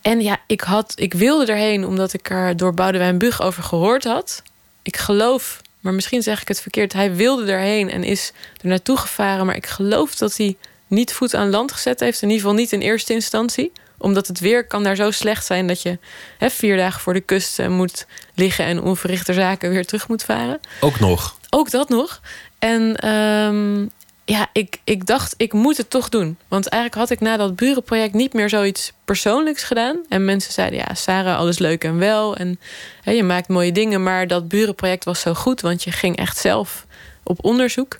En 0.00 0.20
ja, 0.20 0.38
ik, 0.46 0.60
had, 0.60 0.92
ik 0.96 1.14
wilde 1.14 1.52
erheen 1.52 1.86
omdat 1.86 2.12
ik 2.12 2.30
er 2.30 2.56
door 2.56 2.74
Boudewijn 2.74 3.18
Bug 3.18 3.42
over 3.42 3.62
gehoord 3.62 4.04
had. 4.04 4.42
Ik 4.82 4.96
geloof, 4.96 5.62
maar 5.86 5.94
misschien 5.94 6.22
zeg 6.22 6.40
ik 6.40 6.48
het 6.48 6.60
verkeerd, 6.60 6.92
hij 6.92 7.14
wilde 7.14 7.52
erheen 7.52 7.90
en 7.90 8.04
is 8.04 8.32
er 8.62 8.68
naartoe 8.68 8.96
gevaren. 8.96 9.46
Maar 9.46 9.56
ik 9.56 9.66
geloof 9.66 10.14
dat 10.14 10.36
hij 10.36 10.56
niet 10.86 11.12
voet 11.12 11.34
aan 11.34 11.50
land 11.50 11.72
gezet 11.72 12.00
heeft. 12.00 12.22
In 12.22 12.28
ieder 12.28 12.42
geval 12.42 12.58
niet 12.58 12.72
in 12.72 12.80
eerste 12.80 13.12
instantie. 13.12 13.72
Omdat 13.98 14.26
het 14.26 14.40
weer 14.40 14.66
kan 14.66 14.82
daar 14.82 14.96
zo 14.96 15.10
slecht 15.10 15.46
zijn 15.46 15.66
dat 15.66 15.82
je 15.82 15.98
hè, 16.38 16.50
vier 16.50 16.76
dagen 16.76 17.00
voor 17.00 17.12
de 17.12 17.20
kust 17.20 17.58
eh, 17.58 17.68
moet 17.68 18.06
liggen 18.34 18.64
en 18.64 18.82
onverrichter 18.82 19.34
zaken 19.34 19.70
weer 19.70 19.86
terug 19.86 20.08
moet 20.08 20.22
varen. 20.22 20.60
Ook 20.80 21.00
nog. 21.00 21.36
Ook 21.50 21.70
dat 21.70 21.88
nog. 21.88 22.20
En 22.58 22.96
ehm, 22.96 23.86
ja, 24.28 24.48
ik, 24.52 24.80
ik 24.84 25.06
dacht, 25.06 25.34
ik 25.36 25.52
moet 25.52 25.76
het 25.76 25.90
toch 25.90 26.08
doen. 26.08 26.38
Want 26.48 26.68
eigenlijk 26.68 27.02
had 27.02 27.18
ik 27.18 27.20
na 27.20 27.36
dat 27.36 27.56
burenproject 27.56 28.14
niet 28.14 28.32
meer 28.32 28.48
zoiets 28.48 28.92
persoonlijks 29.04 29.62
gedaan. 29.62 29.98
En 30.08 30.24
mensen 30.24 30.52
zeiden, 30.52 30.78
ja, 30.78 30.94
Sarah, 30.94 31.36
alles 31.36 31.58
leuk 31.58 31.84
en 31.84 31.98
wel. 31.98 32.36
En 32.36 32.60
hè, 33.02 33.12
je 33.12 33.22
maakt 33.22 33.48
mooie 33.48 33.72
dingen. 33.72 34.02
Maar 34.02 34.26
dat 34.26 34.48
burenproject 34.48 35.04
was 35.04 35.20
zo 35.20 35.34
goed, 35.34 35.60
want 35.60 35.84
je 35.84 35.92
ging 35.92 36.16
echt 36.16 36.36
zelf 36.36 36.86
op 37.22 37.44
onderzoek. 37.44 37.96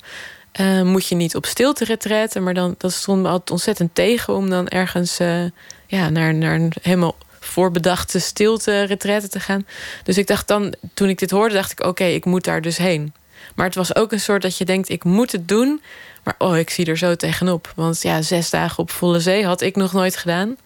Eh, 0.52 0.82
moet 0.82 1.06
je 1.06 1.14
niet 1.14 1.36
op 1.36 1.46
stilte 1.46 1.84
retretten. 1.84 2.42
Maar 2.42 2.54
dan, 2.54 2.74
dat 2.78 2.92
stond 2.92 3.22
me 3.22 3.28
altijd 3.28 3.50
ontzettend 3.50 3.94
tegen 3.94 4.34
om 4.34 4.50
dan 4.50 4.68
ergens 4.68 5.18
eh, 5.18 5.44
ja, 5.86 6.08
naar, 6.08 6.34
naar 6.34 6.54
een 6.54 6.72
helemaal 6.82 7.16
voorbedachte 7.40 8.18
stilte 8.18 8.82
retraite 8.82 9.28
te 9.28 9.40
gaan. 9.40 9.66
Dus 10.02 10.18
ik 10.18 10.26
dacht 10.26 10.48
dan, 10.48 10.74
toen 10.94 11.08
ik 11.08 11.18
dit 11.18 11.30
hoorde, 11.30 11.54
dacht 11.54 11.72
ik: 11.72 11.80
oké, 11.80 12.04
ik 12.04 12.24
moet 12.24 12.44
daar 12.44 12.60
dus 12.60 12.76
heen. 12.76 13.12
Maar 13.56 13.66
het 13.66 13.74
was 13.74 13.94
ook 13.94 14.12
een 14.12 14.20
soort 14.20 14.42
dat 14.42 14.58
je 14.58 14.64
denkt: 14.64 14.88
ik 14.88 15.04
moet 15.04 15.32
het 15.32 15.48
doen. 15.48 15.82
Maar 16.22 16.34
oh, 16.38 16.56
ik 16.56 16.70
zie 16.70 16.86
er 16.86 16.98
zo 16.98 17.14
tegenop. 17.14 17.72
Want 17.76 18.02
ja, 18.02 18.22
zes 18.22 18.50
dagen 18.50 18.78
op 18.78 18.90
volle 18.90 19.20
zee 19.20 19.46
had 19.46 19.60
ik 19.60 19.76
nog 19.76 19.92
nooit 19.92 20.16
gedaan. 20.16 20.56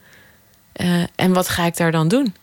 Eh, 0.72 1.03
en 1.14 1.33
wat 1.33 1.48
ga 1.48 1.64
ik 1.64 1.76
daar 1.76 1.92
dan 1.92 2.09
doen? 2.09 2.35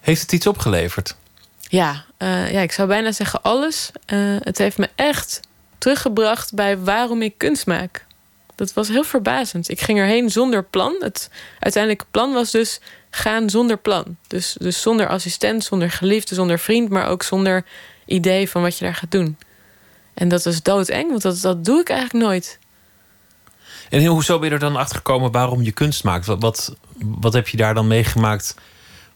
Heeft 0.00 0.22
het 0.22 0.32
iets 0.32 0.46
opgeleverd? 0.46 1.16
Ja, 1.60 2.04
eh, 2.16 2.52
ja 2.52 2.60
ik 2.60 2.72
zou 2.72 2.88
bijna 2.88 3.12
zeggen 3.12 3.42
alles. 3.42 3.90
Eh, 4.06 4.18
het 4.38 4.58
heeft 4.58 4.78
me 4.78 4.88
echt 4.94 5.40
teruggebracht 5.78 6.54
bij 6.54 6.78
waarom 6.78 7.22
ik 7.22 7.38
kunst 7.38 7.66
maak. 7.66 8.04
Dat 8.54 8.72
was 8.72 8.88
heel 8.88 9.04
verbazend. 9.04 9.68
Ik 9.68 9.80
ging 9.80 9.98
erheen 9.98 10.30
zonder 10.30 10.64
plan. 10.64 10.96
Het 10.98 11.30
uiteindelijke 11.58 12.06
plan 12.10 12.32
was 12.32 12.50
dus 12.50 12.80
gaan 13.10 13.50
zonder 13.50 13.78
plan. 13.78 14.16
Dus, 14.26 14.56
dus 14.58 14.82
zonder 14.82 15.08
assistent, 15.08 15.64
zonder 15.64 15.90
geliefde, 15.90 16.34
zonder 16.34 16.58
vriend, 16.58 16.88
maar 16.88 17.08
ook 17.08 17.22
zonder 17.22 17.64
idee 18.10 18.50
van 18.50 18.62
wat 18.62 18.78
je 18.78 18.84
daar 18.84 18.94
gaat 18.94 19.10
doen. 19.10 19.36
En 20.14 20.28
dat 20.28 20.46
is 20.46 20.62
doodeng, 20.62 21.08
want 21.10 21.22
dat, 21.22 21.40
dat 21.40 21.64
doe 21.64 21.80
ik 21.80 21.88
eigenlijk 21.88 22.24
nooit. 22.24 22.58
En 23.90 24.04
hoezo 24.04 24.38
ben 24.38 24.48
je 24.48 24.54
er 24.54 24.60
dan 24.60 24.76
achter 24.76 24.96
gekomen 24.96 25.32
waarom 25.32 25.62
je 25.62 25.72
kunst 25.72 26.04
maakt? 26.04 26.26
Wat, 26.26 26.40
wat, 26.40 26.76
wat 26.98 27.32
heb 27.32 27.48
je 27.48 27.56
daar 27.56 27.74
dan 27.74 27.86
meegemaakt 27.86 28.54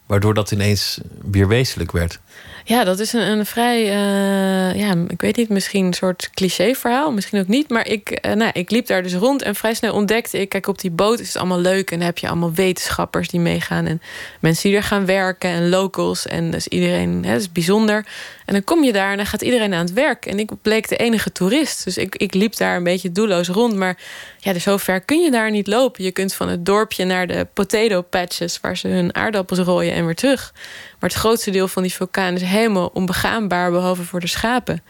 waardoor 0.06 0.34
dat 0.34 0.50
ineens 0.50 1.00
weer 1.22 1.48
wezenlijk 1.48 1.92
werd? 1.92 2.20
Ja, 2.66 2.84
dat 2.84 2.98
is 2.98 3.12
een, 3.12 3.20
een 3.20 3.46
vrij, 3.46 3.82
eh, 3.82 4.80
ja, 4.80 4.94
ik 5.08 5.20
weet 5.20 5.36
niet, 5.36 5.48
misschien 5.48 5.84
een 5.84 5.92
soort 5.92 6.30
cliché 6.30 6.74
verhaal, 6.74 7.12
misschien 7.12 7.40
ook 7.40 7.46
niet. 7.46 7.70
Maar 7.70 7.86
ik, 7.88 8.10
eh, 8.10 8.32
nou, 8.32 8.50
ik 8.54 8.70
liep 8.70 8.86
daar 8.86 9.02
dus 9.02 9.14
rond 9.14 9.42
en 9.42 9.54
vrij 9.54 9.74
snel 9.74 9.94
ontdekte 9.94 10.40
ik, 10.40 10.48
kijk, 10.48 10.66
op 10.66 10.80
die 10.80 10.90
boot 10.90 11.20
is 11.20 11.26
het 11.26 11.36
allemaal 11.36 11.60
leuk. 11.60 11.90
En 11.90 11.98
dan 11.98 12.06
heb 12.06 12.18
je 12.18 12.28
allemaal 12.28 12.52
wetenschappers 12.52 13.28
die 13.28 13.40
meegaan 13.40 13.86
en 13.86 14.02
mensen 14.40 14.68
die 14.68 14.78
er 14.78 14.84
gaan 14.84 15.06
werken 15.06 15.50
en 15.50 15.68
locals. 15.68 16.26
En 16.26 16.50
dus 16.50 16.68
iedereen, 16.68 17.24
hè, 17.24 17.32
dat 17.32 17.40
is 17.40 17.52
bijzonder. 17.52 18.06
En 18.44 18.52
dan 18.52 18.64
kom 18.64 18.84
je 18.84 18.92
daar 18.92 19.10
en 19.10 19.16
dan 19.16 19.26
gaat 19.26 19.42
iedereen 19.42 19.74
aan 19.74 19.84
het 19.84 19.92
werk. 19.92 20.26
En 20.26 20.38
ik 20.38 20.50
bleek 20.62 20.88
de 20.88 20.96
enige 20.96 21.32
toerist. 21.32 21.84
Dus 21.84 21.96
ik, 21.96 22.16
ik 22.16 22.34
liep 22.34 22.56
daar 22.56 22.76
een 22.76 22.84
beetje 22.84 23.12
doelloos 23.12 23.48
rond. 23.48 23.74
Maar 23.74 23.98
ja, 24.38 24.52
dus 24.52 24.62
zo 24.62 24.76
ver 24.76 25.00
kun 25.00 25.20
je 25.20 25.30
daar 25.30 25.50
niet 25.50 25.66
lopen. 25.66 26.04
Je 26.04 26.10
kunt 26.10 26.34
van 26.34 26.48
het 26.48 26.66
dorpje 26.66 27.04
naar 27.04 27.26
de 27.26 27.46
potato 27.52 28.02
patches... 28.02 28.60
waar 28.60 28.76
ze 28.76 28.88
hun 28.88 29.14
aardappels 29.14 29.58
rooien 29.58 29.94
en 29.94 30.04
weer 30.04 30.14
terug. 30.14 30.52
Maar 31.00 31.10
het 31.10 31.18
grootste 31.18 31.50
deel 31.50 31.68
van 31.68 31.82
die 31.82 31.94
vulkaan 31.94 32.34
is 32.34 32.42
helemaal 32.42 32.90
onbegaanbaar... 32.92 33.70
behalve 33.70 34.02
voor 34.02 34.20
de 34.20 34.26
schapen. 34.26 34.82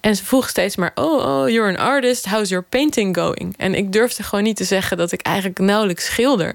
En 0.00 0.16
ze 0.16 0.24
vroeg 0.24 0.48
steeds 0.48 0.76
maar... 0.76 0.92
oh, 0.94 1.26
oh, 1.26 1.48
you're 1.48 1.68
an 1.68 1.86
artist, 1.86 2.26
how's 2.26 2.48
your 2.48 2.64
painting 2.68 3.16
going? 3.16 3.54
En 3.56 3.74
ik 3.74 3.92
durfde 3.92 4.22
gewoon 4.22 4.44
niet 4.44 4.56
te 4.56 4.64
zeggen 4.64 4.96
dat 4.96 5.12
ik 5.12 5.22
eigenlijk 5.22 5.58
nauwelijks 5.58 6.04
schilder... 6.04 6.54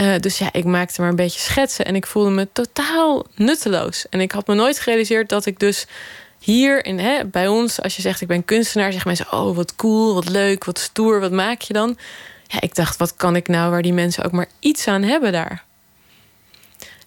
Uh, 0.00 0.14
dus 0.20 0.38
ja, 0.38 0.48
ik 0.52 0.64
maakte 0.64 1.00
maar 1.00 1.10
een 1.10 1.16
beetje 1.16 1.40
schetsen 1.40 1.84
en 1.84 1.94
ik 1.94 2.06
voelde 2.06 2.30
me 2.30 2.48
totaal 2.52 3.26
nutteloos. 3.34 4.06
En 4.08 4.20
ik 4.20 4.32
had 4.32 4.46
me 4.46 4.54
nooit 4.54 4.78
gerealiseerd 4.78 5.28
dat 5.28 5.46
ik 5.46 5.58
dus 5.58 5.86
hier 6.38 6.84
in, 6.84 6.98
hè, 6.98 7.24
bij 7.26 7.48
ons, 7.48 7.82
als 7.82 7.96
je 7.96 8.02
zegt 8.02 8.20
ik 8.20 8.28
ben 8.28 8.44
kunstenaar, 8.44 8.92
zeggen 8.92 9.08
mensen: 9.08 9.32
Oh, 9.32 9.56
wat 9.56 9.76
cool, 9.76 10.14
wat 10.14 10.28
leuk, 10.28 10.64
wat 10.64 10.78
stoer, 10.78 11.20
wat 11.20 11.32
maak 11.32 11.60
je 11.60 11.72
dan? 11.72 11.98
Ja, 12.46 12.60
ik 12.60 12.74
dacht, 12.74 12.96
wat 12.96 13.16
kan 13.16 13.36
ik 13.36 13.48
nou 13.48 13.70
waar 13.70 13.82
die 13.82 13.92
mensen 13.92 14.24
ook 14.24 14.32
maar 14.32 14.48
iets 14.58 14.86
aan 14.86 15.02
hebben 15.02 15.32
daar? 15.32 15.64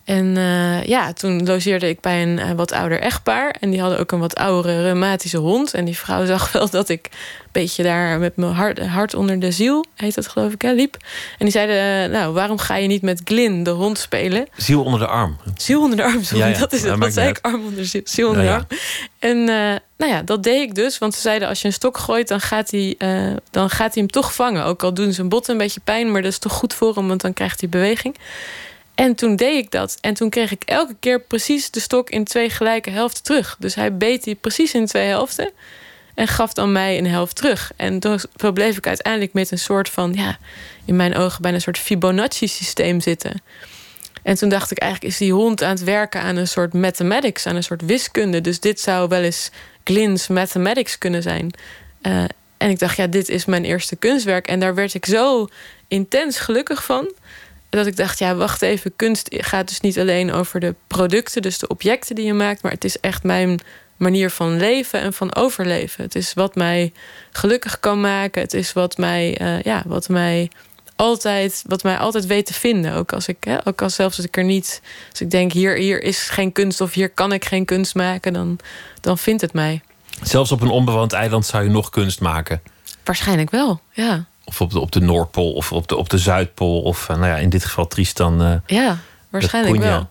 En 0.03 0.35
uh, 0.35 0.83
ja, 0.83 1.13
toen 1.13 1.45
logeerde 1.45 1.89
ik 1.89 1.99
bij 1.99 2.21
een 2.21 2.37
uh, 2.37 2.51
wat 2.51 2.71
ouder 2.71 2.99
echtpaar. 2.99 3.55
En 3.59 3.69
die 3.69 3.81
hadden 3.81 3.99
ook 3.99 4.11
een 4.11 4.19
wat 4.19 4.35
oudere 4.35 4.81
reumatische 4.81 5.37
hond. 5.37 5.73
En 5.73 5.85
die 5.85 5.97
vrouw 5.97 6.25
zag 6.35 6.51
wel 6.51 6.69
dat 6.69 6.89
ik 6.89 7.09
een 7.11 7.49
beetje 7.51 7.83
daar 7.83 8.19
met 8.19 8.35
mijn 8.35 8.51
hart, 8.51 8.85
hart 8.85 9.13
onder 9.13 9.39
de 9.39 9.51
ziel, 9.51 9.85
heet 9.95 10.15
dat 10.15 10.27
geloof 10.27 10.53
ik, 10.53 10.61
hè, 10.61 10.71
liep. 10.71 10.97
En 11.31 11.45
die 11.45 11.51
zeiden, 11.51 12.09
uh, 12.09 12.17
nou, 12.19 12.33
waarom 12.33 12.57
ga 12.57 12.75
je 12.75 12.87
niet 12.87 13.01
met 13.01 13.21
Glyn, 13.23 13.63
de 13.63 13.69
hond, 13.69 13.97
spelen? 13.97 14.47
Ziel 14.55 14.83
onder 14.83 14.99
de 14.99 15.07
arm. 15.07 15.37
Ziel 15.57 15.81
onder 15.81 15.97
de 15.97 16.03
arm, 16.03 16.23
sorry, 16.23 16.43
ja, 16.43 16.49
ja. 16.49 16.59
dat 16.59 16.73
is 16.73 16.83
het. 16.83 16.97
Wat 16.97 17.13
zei 17.13 17.29
ik? 17.29 17.39
Arm 17.41 17.65
onder 17.65 17.85
ziel, 17.85 18.01
ziel 18.03 18.27
onder 18.27 18.43
de 18.43 18.51
arm. 18.51 18.67
En 19.19 19.43
nou 19.97 20.11
ja, 20.11 20.21
dat 20.21 20.43
deed 20.43 20.61
ik 20.61 20.75
dus. 20.75 20.97
Want 20.97 21.13
ze 21.13 21.21
zeiden, 21.21 21.47
als 21.47 21.61
je 21.61 21.67
een 21.67 21.73
stok 21.73 21.97
gooit, 21.97 22.27
dan 22.27 22.41
gaat 22.41 22.71
hij, 22.71 22.95
dan 23.51 23.69
gaat 23.69 23.93
hij 23.93 24.03
hem 24.03 24.07
toch 24.07 24.33
vangen. 24.33 24.65
Ook 24.65 24.83
al 24.83 24.93
doen 24.93 25.13
zijn 25.13 25.29
botten 25.29 25.53
een 25.53 25.59
beetje 25.59 25.81
pijn, 25.83 26.11
maar 26.11 26.21
dat 26.21 26.31
is 26.31 26.37
toch 26.37 26.53
goed 26.53 26.73
voor 26.73 26.95
hem, 26.95 27.07
want 27.07 27.21
dan 27.21 27.33
krijgt 27.33 27.59
hij 27.59 27.69
beweging. 27.69 28.15
En 28.95 29.15
toen 29.15 29.35
deed 29.35 29.63
ik 29.63 29.71
dat. 29.71 29.97
En 30.01 30.13
toen 30.13 30.29
kreeg 30.29 30.51
ik 30.51 30.63
elke 30.63 30.95
keer 30.99 31.21
precies 31.21 31.71
de 31.71 31.79
stok 31.79 32.09
in 32.09 32.23
twee 32.23 32.49
gelijke 32.49 32.89
helften 32.89 33.23
terug. 33.23 33.55
Dus 33.59 33.75
hij 33.75 33.97
beet 33.97 34.23
die 34.23 34.35
precies 34.35 34.73
in 34.73 34.85
twee 34.85 35.07
helften. 35.07 35.51
En 36.13 36.27
gaf 36.27 36.53
dan 36.53 36.71
mij 36.71 36.97
een 36.97 37.07
helft 37.07 37.35
terug. 37.35 37.71
En 37.75 37.99
toen 37.99 38.19
bleef 38.53 38.77
ik 38.77 38.87
uiteindelijk 38.87 39.33
met 39.33 39.51
een 39.51 39.59
soort 39.59 39.89
van, 39.89 40.13
ja, 40.13 40.37
in 40.85 40.95
mijn 40.95 41.15
ogen 41.15 41.41
bijna 41.41 41.57
een 41.57 41.63
soort 41.63 41.79
Fibonacci-systeem 41.79 43.01
zitten. 43.01 43.41
En 44.23 44.35
toen 44.35 44.49
dacht 44.49 44.71
ik 44.71 44.77
eigenlijk, 44.77 45.13
is 45.13 45.19
die 45.19 45.33
hond 45.33 45.63
aan 45.63 45.69
het 45.69 45.83
werken 45.83 46.21
aan 46.21 46.35
een 46.35 46.47
soort 46.47 46.73
mathematics, 46.73 47.45
aan 47.45 47.55
een 47.55 47.63
soort 47.63 47.81
wiskunde. 47.81 48.41
Dus 48.41 48.59
dit 48.59 48.79
zou 48.79 49.07
wel 49.07 49.21
eens 49.21 49.49
Glyn's 49.83 50.27
mathematics 50.27 50.97
kunnen 50.97 51.21
zijn. 51.21 51.51
Uh, 52.01 52.23
en 52.57 52.69
ik 52.69 52.79
dacht, 52.79 52.95
ja, 52.95 53.07
dit 53.07 53.29
is 53.29 53.45
mijn 53.45 53.65
eerste 53.65 53.95
kunstwerk. 53.95 54.47
En 54.47 54.59
daar 54.59 54.75
werd 54.75 54.93
ik 54.93 55.05
zo 55.05 55.47
intens 55.87 56.39
gelukkig 56.39 56.83
van 56.83 57.11
dat 57.77 57.87
ik 57.87 57.95
dacht, 57.95 58.19
ja, 58.19 58.35
wacht 58.35 58.61
even, 58.61 58.95
kunst 58.95 59.27
gaat 59.29 59.67
dus 59.67 59.79
niet 59.79 59.99
alleen 59.99 60.31
over 60.31 60.59
de 60.59 60.75
producten, 60.87 61.41
dus 61.41 61.57
de 61.57 61.67
objecten 61.67 62.15
die 62.15 62.25
je 62.25 62.33
maakt, 62.33 62.61
maar 62.61 62.71
het 62.71 62.83
is 62.83 62.99
echt 62.99 63.23
mijn 63.23 63.59
manier 63.97 64.29
van 64.29 64.57
leven 64.57 64.99
en 64.99 65.13
van 65.13 65.35
overleven. 65.35 66.03
Het 66.03 66.15
is 66.15 66.33
wat 66.33 66.55
mij 66.55 66.93
gelukkig 67.31 67.79
kan 67.79 68.01
maken. 68.01 68.41
Het 68.41 68.53
is 68.53 68.73
wat 68.73 68.97
mij, 68.97 69.41
uh, 69.41 69.61
ja, 69.61 69.83
wat 69.85 70.09
mij 70.09 70.51
altijd, 70.95 71.63
wat 71.67 71.83
mij 71.83 71.97
altijd 71.97 72.25
weet 72.25 72.45
te 72.45 72.53
vinden. 72.53 72.93
Ook 72.93 73.13
als 73.13 73.27
ik, 73.27 73.43
hè, 73.43 73.67
ook 73.67 73.81
als 73.81 73.95
zelfs 73.95 74.17
als 74.17 74.25
ik 74.25 74.37
er 74.37 74.43
niet, 74.43 74.81
als 75.09 75.21
ik 75.21 75.31
denk 75.31 75.51
hier, 75.51 75.75
hier 75.75 76.03
is 76.03 76.29
geen 76.29 76.51
kunst 76.51 76.81
of 76.81 76.93
hier 76.93 77.09
kan 77.09 77.33
ik 77.33 77.45
geen 77.45 77.65
kunst 77.65 77.95
maken, 77.95 78.33
dan, 78.33 78.59
dan 79.01 79.17
vindt 79.17 79.41
het 79.41 79.53
mij. 79.53 79.81
Zelfs 80.21 80.51
op 80.51 80.61
een 80.61 80.69
onbewoond 80.69 81.13
eiland 81.13 81.45
zou 81.45 81.63
je 81.63 81.69
nog 81.69 81.89
kunst 81.89 82.19
maken. 82.19 82.61
Waarschijnlijk 83.03 83.51
wel, 83.51 83.81
ja. 83.91 84.25
Of 84.53 84.61
op 84.61 84.71
de, 84.71 84.79
op 84.79 84.91
de 84.91 84.99
Noordpool 84.99 85.51
of 85.53 85.71
op 85.71 85.87
de, 85.87 85.95
op 85.95 86.09
de 86.09 86.17
Zuidpool. 86.17 86.81
Of 86.81 87.09
uh, 87.09 87.17
nou 87.17 87.27
ja, 87.27 87.35
in 87.35 87.49
dit 87.49 87.65
geval 87.65 87.87
Tristan. 87.87 88.41
Uh, 88.41 88.55
ja, 88.65 88.97
waarschijnlijk 89.29 89.83
wel. 89.83 90.09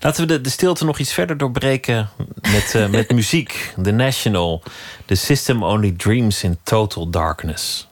Laten 0.00 0.20
we 0.20 0.26
de, 0.26 0.40
de 0.40 0.50
stilte 0.50 0.84
nog 0.84 0.98
iets 0.98 1.12
verder 1.12 1.36
doorbreken 1.36 2.08
met, 2.40 2.72
uh, 2.76 2.88
met 2.88 3.12
muziek. 3.20 3.74
The 3.82 3.90
National. 3.90 4.62
The 5.04 5.14
System 5.14 5.62
Only 5.62 5.92
Dreams 5.96 6.42
in 6.42 6.58
Total 6.62 7.10
Darkness. 7.10 7.87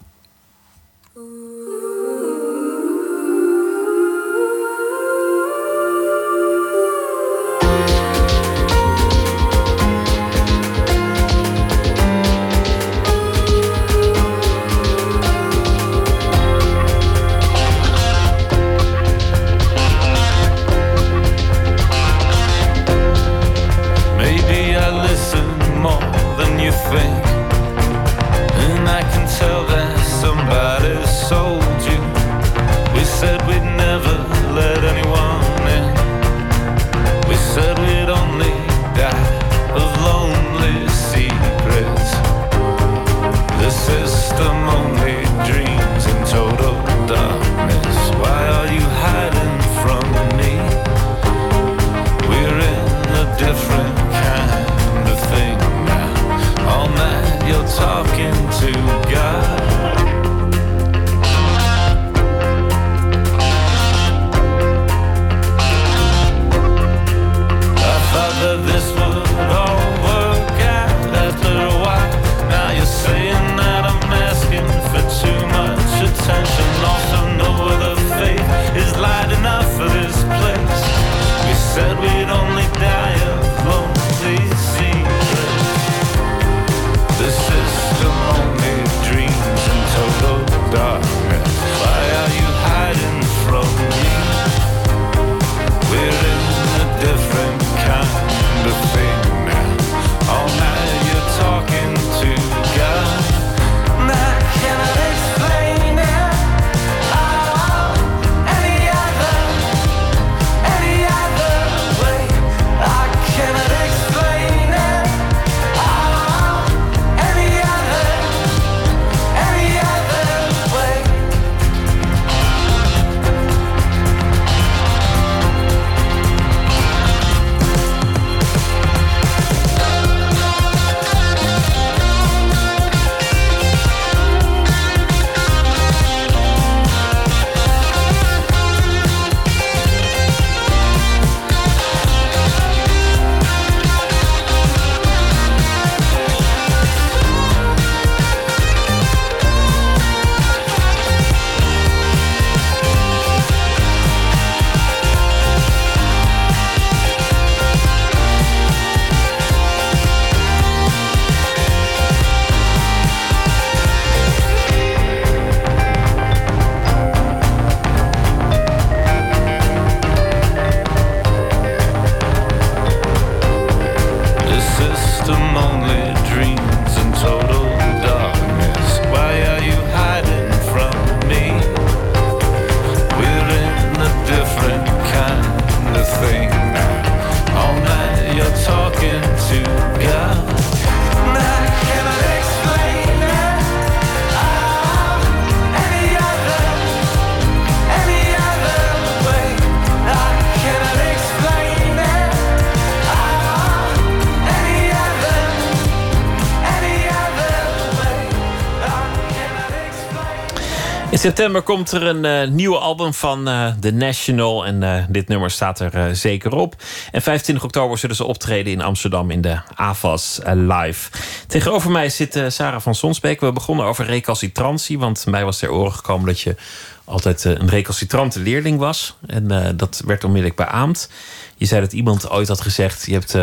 September 211.27 211.63
komt 211.63 211.93
er 211.93 212.03
een 212.03 212.25
uh, 212.25 212.55
nieuwe 212.55 212.79
album 212.79 213.15
van 213.15 213.49
uh, 213.49 213.69
The 213.81 213.91
National. 213.91 214.67
En 214.67 214.83
uh, 214.83 215.05
dit 215.09 215.29
nummer 215.29 215.51
staat 215.51 215.81
er 215.81 216.17
zeker 216.17 216.55
op. 216.55 216.75
En 217.13 217.23
25 217.23 217.65
oktober 217.65 217.99
zullen 217.99 218.17
ze 218.17 218.25
optreden 218.25 218.73
in 218.73 218.81
Amsterdam 218.81 219.31
in 219.31 219.41
de 219.41 219.59
AVAS 219.75 220.41
Live. 220.45 221.11
Tegenover 221.47 221.91
mij 221.91 222.09
zit 222.09 222.43
Sarah 222.49 222.81
van 222.81 222.95
Sonsbeek. 222.95 223.41
We 223.41 223.53
begonnen 223.53 223.87
over 223.87 224.05
recalcitrantie. 224.05 224.99
Want 224.99 225.27
mij 225.27 225.45
was 225.45 225.59
ter 225.59 225.71
oren 225.71 225.93
gekomen 225.93 226.27
dat 226.27 226.41
je 226.41 226.57
altijd 227.05 227.45
een 227.45 227.69
recalcitrante 227.69 228.41
leerling 228.41 228.79
was. 228.79 229.17
En 229.27 229.77
dat 229.77 230.03
werd 230.05 230.25
onmiddellijk 230.25 230.59
beaamd. 230.61 231.11
Je 231.57 231.67
zei 231.67 231.81
dat 231.81 231.93
iemand 231.93 232.31
ooit 232.31 232.49
had 232.49 232.61
gezegd: 232.61 233.07
je 233.07 233.13
hebt 233.13 233.37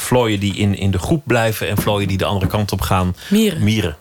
vlooien 0.00 0.40
die 0.40 0.56
in, 0.56 0.78
in 0.78 0.90
de 0.90 0.98
groep 0.98 1.22
blijven 1.26 1.68
en 1.68 1.76
vlooien 1.76 2.08
die 2.08 2.18
de 2.18 2.24
andere 2.24 2.50
kant 2.50 2.72
op 2.72 2.80
gaan. 2.80 3.16
Mieren. 3.28 3.64
Mieren. 3.64 3.96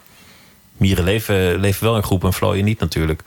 Mieren 0.83 1.03
leven, 1.03 1.59
leven 1.59 1.83
wel 1.83 1.95
in 1.95 2.03
groep 2.03 2.23
en 2.23 2.33
vlooien 2.33 2.65
niet 2.65 2.79
natuurlijk. 2.79 3.21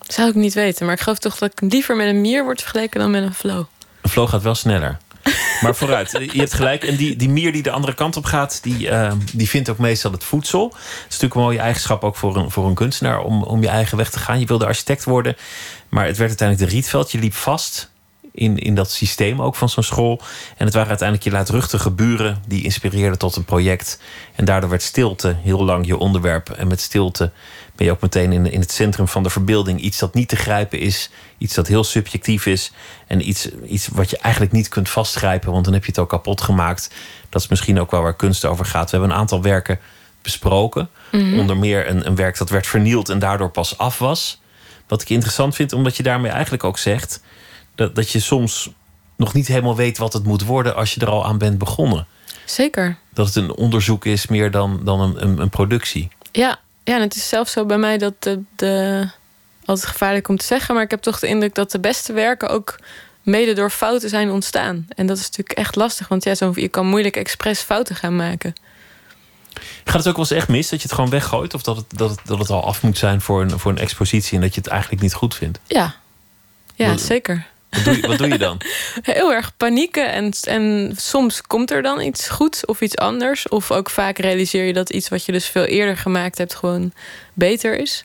Zou 0.00 0.28
ik 0.28 0.34
niet 0.34 0.54
weten, 0.54 0.86
maar 0.86 0.94
ik 0.94 1.00
geloof 1.00 1.18
toch 1.18 1.38
dat 1.38 1.52
ik 1.52 1.70
liever 1.70 1.96
met 1.96 2.06
een 2.06 2.20
mier 2.20 2.44
word 2.44 2.60
vergeleken 2.60 3.00
dan 3.00 3.10
met 3.10 3.22
een 3.22 3.34
vlo. 3.34 3.68
Een 4.00 4.10
vlo 4.10 4.26
gaat 4.26 4.42
wel 4.42 4.54
sneller. 4.54 4.98
Maar 5.62 5.74
vooruit, 5.74 6.10
je 6.10 6.38
hebt 6.38 6.54
gelijk. 6.54 6.84
En 6.84 6.96
die, 6.96 7.16
die 7.16 7.28
mier 7.28 7.52
die 7.52 7.62
de 7.62 7.70
andere 7.70 7.94
kant 7.94 8.16
op 8.16 8.24
gaat, 8.24 8.62
die, 8.62 8.88
uh, 8.88 9.12
die 9.32 9.48
vindt 9.48 9.68
ook 9.68 9.78
meestal 9.78 10.12
het 10.12 10.24
voedsel. 10.24 10.64
Het 10.64 10.78
is 10.78 11.04
natuurlijk 11.04 11.34
een 11.34 11.40
mooie 11.40 11.58
eigenschap 11.58 12.04
ook 12.04 12.16
voor 12.16 12.36
een, 12.36 12.50
voor 12.50 12.66
een 12.66 12.74
kunstenaar 12.74 13.20
om, 13.20 13.42
om 13.42 13.62
je 13.62 13.68
eigen 13.68 13.96
weg 13.96 14.10
te 14.10 14.18
gaan. 14.18 14.40
Je 14.40 14.46
wilde 14.46 14.66
architect 14.66 15.04
worden, 15.04 15.36
maar 15.88 16.06
het 16.06 16.16
werd 16.16 16.28
uiteindelijk 16.28 16.68
de 16.68 16.74
Rietveld. 16.76 17.12
Je 17.12 17.18
liep 17.18 17.34
vast 17.34 17.91
in, 18.34 18.58
in 18.58 18.74
dat 18.74 18.90
systeem 18.90 19.42
ook 19.42 19.54
van 19.54 19.68
zo'n 19.68 19.82
school. 19.82 20.20
En 20.56 20.64
het 20.64 20.74
waren 20.74 20.88
uiteindelijk 20.88 21.28
je 21.28 21.34
luidruchtige 21.34 21.90
buren 21.90 22.42
die 22.46 22.64
inspireerden 22.64 23.18
tot 23.18 23.36
een 23.36 23.44
project. 23.44 24.00
En 24.34 24.44
daardoor 24.44 24.70
werd 24.70 24.82
stilte 24.82 25.36
heel 25.42 25.64
lang 25.64 25.86
je 25.86 25.96
onderwerp. 25.96 26.50
En 26.50 26.66
met 26.66 26.80
stilte 26.80 27.30
ben 27.76 27.86
je 27.86 27.92
ook 27.92 28.00
meteen 28.00 28.32
in, 28.32 28.50
in 28.52 28.60
het 28.60 28.72
centrum 28.72 29.08
van 29.08 29.22
de 29.22 29.30
verbeelding. 29.30 29.80
Iets 29.80 29.98
dat 29.98 30.14
niet 30.14 30.28
te 30.28 30.36
grijpen 30.36 30.78
is, 30.78 31.10
iets 31.38 31.54
dat 31.54 31.66
heel 31.66 31.84
subjectief 31.84 32.46
is. 32.46 32.72
En 33.06 33.28
iets, 33.28 33.48
iets 33.66 33.88
wat 33.92 34.10
je 34.10 34.18
eigenlijk 34.18 34.52
niet 34.52 34.68
kunt 34.68 34.88
vastgrijpen, 34.88 35.52
want 35.52 35.64
dan 35.64 35.74
heb 35.74 35.84
je 35.84 35.90
het 35.90 36.00
ook 36.00 36.08
kapot 36.08 36.40
gemaakt. 36.40 36.90
Dat 37.28 37.42
is 37.42 37.48
misschien 37.48 37.80
ook 37.80 37.90
wel 37.90 38.02
waar 38.02 38.16
kunst 38.16 38.44
over 38.44 38.64
gaat. 38.64 38.90
We 38.90 38.96
hebben 38.96 39.10
een 39.10 39.20
aantal 39.20 39.42
werken 39.42 39.78
besproken. 40.22 40.88
Mhm. 41.12 41.38
Onder 41.38 41.56
meer 41.56 41.88
een, 41.88 42.06
een 42.06 42.16
werk 42.16 42.38
dat 42.38 42.50
werd 42.50 42.66
vernield 42.66 43.08
en 43.08 43.18
daardoor 43.18 43.50
pas 43.50 43.78
af 43.78 43.98
was. 43.98 44.40
Wat 44.86 45.02
ik 45.02 45.08
interessant 45.08 45.54
vind, 45.54 45.72
omdat 45.72 45.96
je 45.96 46.02
daarmee 46.02 46.30
eigenlijk 46.30 46.64
ook 46.64 46.78
zegt 46.78 47.20
dat, 47.74 47.94
dat 47.94 48.10
je 48.10 48.20
soms 48.20 48.70
nog 49.16 49.34
niet 49.34 49.46
helemaal 49.46 49.76
weet 49.76 49.98
wat 49.98 50.12
het 50.12 50.24
moet 50.24 50.44
worden 50.44 50.74
als 50.76 50.94
je 50.94 51.00
er 51.00 51.10
al 51.10 51.24
aan 51.24 51.38
bent 51.38 51.58
begonnen. 51.58 52.06
Zeker. 52.44 52.96
Dat 53.14 53.26
het 53.26 53.36
een 53.36 53.54
onderzoek 53.54 54.04
is 54.04 54.26
meer 54.26 54.50
dan, 54.50 54.80
dan 54.84 55.00
een, 55.00 55.22
een, 55.22 55.38
een 55.38 55.50
productie. 55.50 56.08
Ja. 56.32 56.58
ja, 56.84 56.94
en 56.94 57.00
het 57.00 57.14
is 57.14 57.28
zelfs 57.28 57.52
zo 57.52 57.66
bij 57.66 57.78
mij 57.78 57.98
dat 57.98 58.14
de, 58.18 58.42
de. 58.56 59.08
Altijd 59.64 59.86
gevaarlijk 59.86 60.28
om 60.28 60.36
te 60.36 60.44
zeggen, 60.44 60.74
maar 60.74 60.84
ik 60.84 60.90
heb 60.90 61.02
toch 61.02 61.18
de 61.18 61.26
indruk 61.26 61.54
dat 61.54 61.70
de 61.70 61.80
beste 61.80 62.12
werken 62.12 62.48
ook 62.48 62.78
mede 63.22 63.52
door 63.52 63.70
fouten 63.70 64.08
zijn 64.08 64.30
ontstaan. 64.30 64.86
En 64.88 65.06
dat 65.06 65.16
is 65.16 65.22
natuurlijk 65.22 65.58
echt 65.58 65.76
lastig, 65.76 66.08
want 66.08 66.24
ja, 66.24 66.34
zo, 66.34 66.52
je 66.54 66.68
kan 66.68 66.86
moeilijk 66.86 67.16
expres 67.16 67.60
fouten 67.60 67.96
gaan 67.96 68.16
maken. 68.16 68.54
Gaat 69.84 69.96
het 69.96 70.08
ook 70.08 70.16
wel 70.16 70.24
eens 70.24 70.30
echt 70.30 70.48
mis 70.48 70.68
dat 70.68 70.80
je 70.80 70.86
het 70.86 70.94
gewoon 70.94 71.10
weggooit? 71.10 71.54
Of 71.54 71.62
dat 71.62 71.76
het, 71.76 71.84
dat 71.88 72.10
het, 72.10 72.20
dat 72.24 72.38
het 72.38 72.50
al 72.50 72.64
af 72.64 72.82
moet 72.82 72.98
zijn 72.98 73.20
voor 73.20 73.42
een, 73.42 73.58
voor 73.58 73.70
een 73.70 73.78
expositie 73.78 74.34
en 74.34 74.40
dat 74.40 74.54
je 74.54 74.60
het 74.60 74.70
eigenlijk 74.70 75.02
niet 75.02 75.14
goed 75.14 75.34
vindt? 75.34 75.58
Ja, 75.66 75.94
ja 76.74 76.96
zeker. 76.96 77.46
Wat 78.06 78.18
doe 78.18 78.28
je, 78.28 78.38
dan? 78.38 78.60
Heel 79.02 79.32
erg 79.32 79.56
panieken. 79.56 80.12
En, 80.12 80.32
en 80.42 80.92
soms 80.96 81.42
komt 81.42 81.70
er 81.70 81.82
dan 81.82 82.00
iets 82.00 82.28
goeds 82.28 82.64
of 82.64 82.80
iets 82.80 82.96
anders. 82.96 83.48
Of 83.48 83.70
ook 83.70 83.90
vaak 83.90 84.18
realiseer 84.18 84.64
je 84.64 84.72
dat 84.72 84.90
iets 84.90 85.08
wat 85.08 85.24
je 85.24 85.32
dus 85.32 85.46
veel 85.46 85.64
eerder 85.64 85.96
gemaakt 85.96 86.38
hebt, 86.38 86.54
gewoon 86.54 86.92
beter 87.32 87.78
is. 87.78 88.04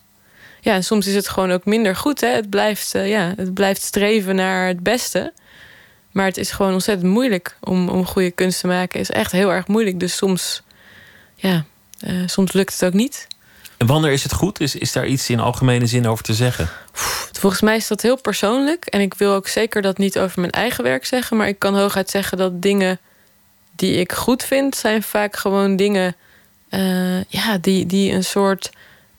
Ja, 0.61 0.73
en 0.73 0.83
soms 0.83 1.07
is 1.07 1.15
het 1.15 1.29
gewoon 1.29 1.51
ook 1.51 1.65
minder 1.65 1.95
goed. 1.95 2.21
Hè? 2.21 2.27
Het, 2.27 2.49
blijft, 2.49 2.95
uh, 2.95 3.09
ja, 3.09 3.33
het 3.35 3.53
blijft 3.53 3.81
streven 3.81 4.35
naar 4.35 4.67
het 4.67 4.83
beste. 4.83 5.33
Maar 6.11 6.25
het 6.25 6.37
is 6.37 6.51
gewoon 6.51 6.73
ontzettend 6.73 7.11
moeilijk 7.11 7.57
om, 7.61 7.89
om 7.89 8.05
goede 8.05 8.31
kunst 8.31 8.59
te 8.59 8.67
maken. 8.67 8.99
Is 8.99 9.09
echt 9.09 9.31
heel 9.31 9.51
erg 9.51 9.67
moeilijk. 9.67 9.99
Dus 9.99 10.15
soms, 10.15 10.61
ja, 11.35 11.65
uh, 12.07 12.23
soms 12.25 12.53
lukt 12.53 12.73
het 12.73 12.85
ook 12.85 12.93
niet. 12.93 13.27
En 13.77 13.87
wanneer 13.87 14.11
is 14.11 14.23
het 14.23 14.33
goed? 14.33 14.59
Is, 14.59 14.75
is 14.75 14.91
daar 14.91 15.07
iets 15.07 15.29
in 15.29 15.39
algemene 15.39 15.85
zin 15.85 16.07
over 16.07 16.23
te 16.23 16.33
zeggen? 16.33 16.69
Volgens 17.39 17.61
mij 17.61 17.75
is 17.75 17.87
dat 17.87 18.01
heel 18.01 18.21
persoonlijk. 18.21 18.85
En 18.85 19.01
ik 19.01 19.13
wil 19.13 19.33
ook 19.33 19.47
zeker 19.47 19.81
dat 19.81 19.97
niet 19.97 20.19
over 20.19 20.39
mijn 20.39 20.51
eigen 20.51 20.83
werk 20.83 21.05
zeggen. 21.05 21.37
Maar 21.37 21.47
ik 21.47 21.59
kan 21.59 21.77
hooguit 21.77 22.09
zeggen 22.09 22.37
dat 22.37 22.61
dingen 22.61 22.99
die 23.75 23.99
ik 23.99 24.11
goed 24.11 24.43
vind, 24.43 24.75
zijn 24.75 25.03
vaak 25.03 25.35
gewoon 25.35 25.75
dingen 25.75 26.15
uh, 26.69 27.23
ja, 27.23 27.57
die, 27.61 27.85
die 27.85 28.11
een 28.13 28.23
soort 28.23 28.69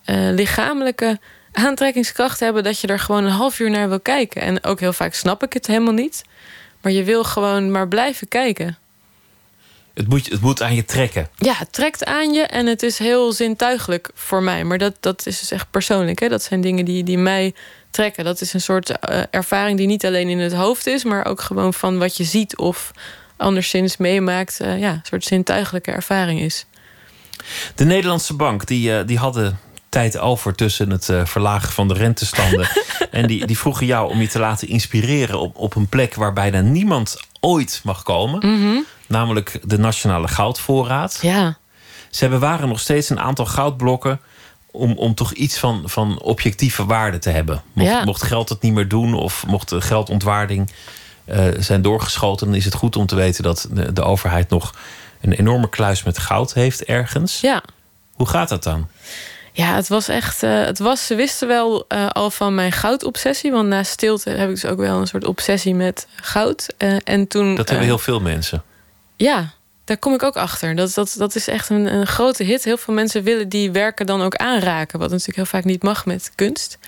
uh, 0.06 0.16
lichamelijke 0.30 1.18
aantrekkingskracht 1.52 2.40
hebben. 2.40 2.64
Dat 2.64 2.80
je 2.80 2.86
er 2.86 2.98
gewoon 2.98 3.24
een 3.24 3.30
half 3.30 3.58
uur 3.58 3.70
naar 3.70 3.88
wil 3.88 4.00
kijken. 4.00 4.42
En 4.42 4.64
ook 4.64 4.80
heel 4.80 4.92
vaak 4.92 5.14
snap 5.14 5.42
ik 5.42 5.52
het 5.52 5.66
helemaal 5.66 5.92
niet. 5.92 6.24
Maar 6.80 6.92
je 6.92 7.04
wil 7.04 7.24
gewoon 7.24 7.70
maar 7.70 7.88
blijven 7.88 8.28
kijken. 8.28 8.78
Het 9.98 10.08
moet, 10.08 10.30
het 10.30 10.40
moet 10.40 10.62
aan 10.62 10.74
je 10.74 10.84
trekken. 10.84 11.28
Ja, 11.36 11.54
het 11.54 11.72
trekt 11.72 12.04
aan 12.04 12.32
je 12.32 12.42
en 12.42 12.66
het 12.66 12.82
is 12.82 12.98
heel 12.98 13.32
zintuigelijk 13.32 14.10
voor 14.14 14.42
mij. 14.42 14.64
Maar 14.64 14.78
dat, 14.78 14.96
dat 15.00 15.26
is 15.26 15.40
dus 15.40 15.50
echt 15.50 15.70
persoonlijk. 15.70 16.18
Hè? 16.18 16.28
Dat 16.28 16.42
zijn 16.42 16.60
dingen 16.60 16.84
die, 16.84 17.04
die 17.04 17.18
mij 17.18 17.54
trekken. 17.90 18.24
Dat 18.24 18.40
is 18.40 18.52
een 18.52 18.60
soort 18.60 18.90
uh, 18.90 19.22
ervaring 19.30 19.78
die 19.78 19.86
niet 19.86 20.06
alleen 20.06 20.28
in 20.28 20.38
het 20.38 20.52
hoofd 20.52 20.86
is, 20.86 21.04
maar 21.04 21.26
ook 21.26 21.40
gewoon 21.40 21.74
van 21.74 21.98
wat 21.98 22.16
je 22.16 22.24
ziet 22.24 22.56
of 22.56 22.90
anderszins 23.36 23.96
meemaakt. 23.96 24.58
Uh, 24.62 24.78
ja, 24.78 24.92
een 24.92 25.00
soort 25.02 25.24
zintuigelijke 25.24 25.90
ervaring 25.90 26.40
is. 26.40 26.66
De 27.74 27.84
Nederlandse 27.84 28.34
bank 28.34 28.66
die, 28.66 28.90
uh, 28.90 29.00
die 29.06 29.18
hadden 29.18 29.58
tijd 29.88 30.18
over 30.18 30.54
tussen 30.54 30.90
het 30.90 31.10
verlagen 31.24 31.72
van 31.72 31.88
de 31.88 31.94
rentestanden. 31.94 32.68
en 33.10 33.26
die, 33.26 33.46
die 33.46 33.58
vroegen 33.58 33.86
jou 33.86 34.10
om 34.10 34.20
je 34.20 34.28
te 34.28 34.38
laten 34.38 34.68
inspireren 34.68 35.40
op, 35.40 35.56
op 35.56 35.74
een 35.74 35.88
plek 35.88 36.14
waar 36.14 36.32
bijna 36.32 36.60
niemand 36.60 37.20
ooit 37.40 37.80
mag 37.84 38.02
komen. 38.02 38.46
Mm 38.46 38.84
namelijk 39.08 39.60
de 39.62 39.78
Nationale 39.78 40.28
Goudvoorraad. 40.28 41.18
Ja. 41.22 41.56
Ze 42.10 42.28
bewaren 42.28 42.68
nog 42.68 42.80
steeds 42.80 43.10
een 43.10 43.20
aantal 43.20 43.46
goudblokken 43.46 44.20
om, 44.70 44.92
om 44.92 45.14
toch 45.14 45.32
iets 45.32 45.58
van, 45.58 45.82
van 45.84 46.20
objectieve 46.20 46.84
waarde 46.84 47.18
te 47.18 47.30
hebben. 47.30 47.62
Mocht, 47.72 47.90
ja. 47.90 48.04
mocht 48.04 48.22
geld 48.22 48.48
het 48.48 48.62
niet 48.62 48.72
meer 48.72 48.88
doen 48.88 49.14
of 49.14 49.46
mocht 49.46 49.68
de 49.68 49.80
geldontwaarding 49.80 50.70
uh, 51.26 51.44
zijn 51.58 51.82
doorgeschoten, 51.82 52.46
dan 52.46 52.56
is 52.56 52.64
het 52.64 52.74
goed 52.74 52.96
om 52.96 53.06
te 53.06 53.14
weten 53.14 53.42
dat 53.42 53.68
de, 53.70 53.92
de, 53.92 54.02
overheid 54.02 54.50
nog 54.50 54.74
een 55.20 55.32
enorme 55.32 55.68
kluis 55.68 56.02
met 56.02 56.18
goud 56.18 56.54
heeft 56.54 56.84
ergens. 56.84 57.40
Ja. 57.40 57.62
Hoe 58.14 58.28
gaat 58.28 58.48
dat 58.48 58.62
dan? 58.62 58.88
Ja, 59.52 59.74
het 59.74 59.88
was 59.88 60.08
echt. 60.08 60.42
Uh, 60.42 60.64
het 60.64 60.78
was, 60.78 61.06
ze 61.06 61.14
wisten 61.14 61.48
wel 61.48 61.84
uh, 61.88 62.06
al 62.08 62.30
van 62.30 62.54
mijn 62.54 62.72
goudobsessie. 62.72 63.50
Want 63.50 63.68
na 63.68 63.82
stilte 63.82 64.30
heb 64.30 64.48
ik 64.48 64.54
dus 64.54 64.70
ook 64.70 64.78
wel 64.78 65.00
een 65.00 65.06
soort 65.06 65.24
obsessie 65.24 65.74
met 65.74 66.06
goud. 66.16 66.66
Uh, 66.78 66.96
en 67.04 67.28
toen, 67.28 67.54
dat 67.54 67.68
hebben 67.68 67.86
heel 67.86 67.98
veel 67.98 68.20
mensen. 68.20 68.62
Ja, 69.18 69.50
daar 69.84 69.98
kom 69.98 70.14
ik 70.14 70.22
ook 70.22 70.36
achter. 70.36 70.74
Dat, 70.74 70.94
dat, 70.94 71.14
dat 71.18 71.34
is 71.34 71.48
echt 71.48 71.68
een, 71.68 71.94
een 71.94 72.06
grote 72.06 72.44
hit. 72.44 72.64
Heel 72.64 72.76
veel 72.76 72.94
mensen 72.94 73.22
willen 73.22 73.48
die 73.48 73.70
werken 73.70 74.06
dan 74.06 74.22
ook 74.22 74.36
aanraken. 74.36 74.98
Wat 74.98 75.10
natuurlijk 75.10 75.36
heel 75.36 75.46
vaak 75.46 75.64
niet 75.64 75.82
mag 75.82 76.06
met 76.06 76.32
kunst. 76.34 76.78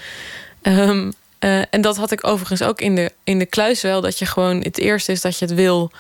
Um, 0.63 1.13
uh, 1.41 1.63
en 1.71 1.81
dat 1.81 1.97
had 1.97 2.11
ik 2.11 2.27
overigens 2.27 2.63
ook 2.63 2.81
in 2.81 2.95
de, 2.95 3.13
in 3.25 3.39
de 3.39 3.47
kluis 3.47 3.83
wel. 3.83 4.01
Dat 4.01 4.19
je 4.19 4.27
gewoon 4.27 4.61
het 4.61 4.79
eerste 4.79 5.13
is 5.13 5.21
dat 5.21 5.39
je 5.39 5.45
het 5.45 5.55
wil 5.55 5.91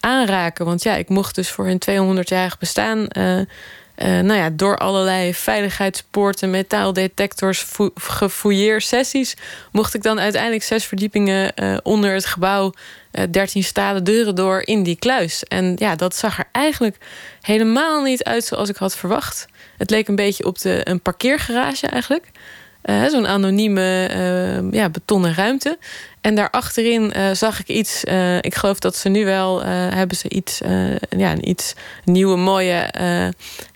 aanraken. 0.00 0.64
Want 0.64 0.82
ja, 0.82 0.94
ik 0.94 1.08
mocht 1.08 1.34
dus 1.34 1.50
voor 1.50 1.66
hun 1.66 1.82
200-jarig 1.90 2.58
bestaan... 2.58 2.98
Uh, 2.98 3.38
uh, 3.38 3.44
nou 3.96 4.34
ja, 4.34 4.50
door 4.50 4.78
allerlei 4.78 5.34
veiligheidspoorten, 5.34 6.50
metaaldetectors, 6.50 7.66
gefouilleersessies... 7.94 9.36
mocht 9.72 9.94
ik 9.94 10.02
dan 10.02 10.20
uiteindelijk 10.20 10.62
zes 10.62 10.84
verdiepingen 10.84 11.52
onder 11.82 12.14
het 12.14 12.26
gebouw... 12.26 12.72
Uh, 13.12 13.24
13 13.30 13.64
stalen 13.64 14.04
deuren 14.04 14.34
door 14.34 14.60
in 14.60 14.82
die 14.82 14.96
kluis. 14.96 15.44
En 15.44 15.76
ja, 15.78 15.96
dat 15.96 16.16
zag 16.16 16.38
er 16.38 16.48
eigenlijk 16.52 16.96
helemaal 17.40 18.02
niet 18.02 18.24
uit 18.24 18.44
zoals 18.44 18.68
ik 18.68 18.76
had 18.76 18.96
verwacht. 18.96 19.46
Het 19.76 19.90
leek 19.90 20.08
een 20.08 20.16
beetje 20.16 20.44
op 20.46 20.58
de, 20.58 20.80
een 20.84 21.00
parkeergarage 21.00 21.86
eigenlijk. 21.86 22.30
Uh, 22.84 23.04
Zo'n 23.06 23.26
anonieme 23.26 24.10
uh, 24.10 24.72
ja, 24.72 24.88
betonnen 24.88 25.34
ruimte. 25.34 25.78
En 26.20 26.34
daarachterin 26.34 27.12
uh, 27.16 27.30
zag 27.32 27.60
ik 27.60 27.68
iets. 27.68 28.04
ik 28.40 28.54
geloof 28.54 28.78
dat 28.78 28.96
ze 28.96 29.08
nu 29.08 29.24
wel 29.24 29.62
hebben 29.64 30.16
ze 30.16 30.28
iets, 30.28 30.60
ja, 31.16 31.36
iets 31.36 31.74
nieuwe, 32.04 32.36
mooie 32.36 32.90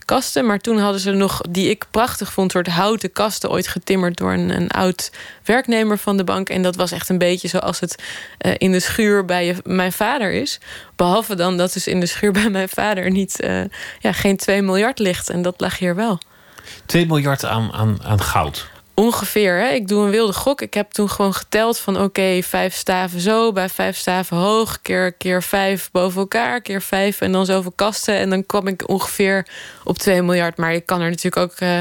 kasten. 0.07 0.47
Maar 0.47 0.59
toen 0.59 0.79
hadden 0.79 1.01
ze 1.01 1.11
nog, 1.11 1.41
die 1.51 1.71
ik 1.71 1.85
prachtig 1.91 2.33
vond, 2.33 2.53
soort 2.53 2.67
houten 2.67 3.13
kasten 3.13 3.51
ooit 3.51 3.69
getimmerd 3.69 4.17
door 4.17 4.33
een, 4.33 4.51
een 4.51 4.69
oud 4.69 5.11
werknemer 5.45 5.99
van 5.99 6.17
de 6.17 6.25
bank. 6.25 6.49
En 6.49 6.63
dat 6.63 6.77
was 6.77 6.93
echt 6.93 7.09
een 7.09 7.19
beetje 7.19 7.49
zoals 7.49 7.81
het 7.81 8.03
uh, 8.41 8.53
in 8.57 8.73
de 8.73 8.81
schuur 8.81 9.25
bij 9.25 9.47
je, 9.47 9.55
mijn 9.65 9.93
vader 9.93 10.33
is. 10.33 10.61
Behalve 10.97 11.35
dan 11.35 11.57
dat 11.57 11.73
dus 11.73 11.87
in 11.87 12.01
de 12.01 12.07
schuur 12.07 12.33
bij 12.33 12.51
mijn 12.51 12.69
vader 12.69 13.11
niet, 13.11 13.43
uh, 13.45 13.65
ja, 13.99 14.13
geen 14.13 14.37
2 14.37 14.63
miljard 14.63 14.99
ligt. 14.99 15.31
En 15.31 15.43
dat 15.43 15.61
lag 15.61 15.79
hier 15.79 15.95
wel. 15.95 16.19
2 16.87 17.07
miljard 17.07 17.45
aan, 17.45 17.73
aan, 17.73 17.99
aan 18.05 18.21
goud. 18.21 18.69
Ongeveer. 18.99 19.59
Hè? 19.59 19.69
Ik 19.69 19.89
doe 19.89 20.05
een 20.05 20.11
wilde 20.11 20.33
gok. 20.33 20.61
Ik 20.61 20.75
heb 20.75 20.91
toen 20.91 21.11
gewoon 21.11 21.35
geteld 21.35 21.79
van 21.79 22.01
oké, 22.01 22.43
vijf 22.43 22.75
staven 22.75 23.21
zo, 23.21 23.53
bij 23.53 23.69
vijf 23.69 23.97
staven 23.97 24.37
hoog, 24.37 24.83
keer, 24.83 25.13
keer 25.13 25.43
vijf 25.43 25.89
boven 25.93 26.21
elkaar, 26.21 26.61
keer 26.61 26.83
vijf 26.83 27.21
en 27.21 27.33
dan 27.33 27.47
zoveel 27.47 27.73
kasten. 27.75 28.15
En 28.17 28.31
dan 28.31 28.47
kwam 28.47 28.67
ik 28.67 28.89
ongeveer 28.89 29.47
op 29.85 29.99
2 29.99 30.23
miljard. 30.23 30.57
Maar 30.57 30.75
ik 30.75 30.87
kan 30.87 31.01
er 31.01 31.11
natuurlijk 31.11 31.37
ook 31.37 31.61
uh, 31.61 31.79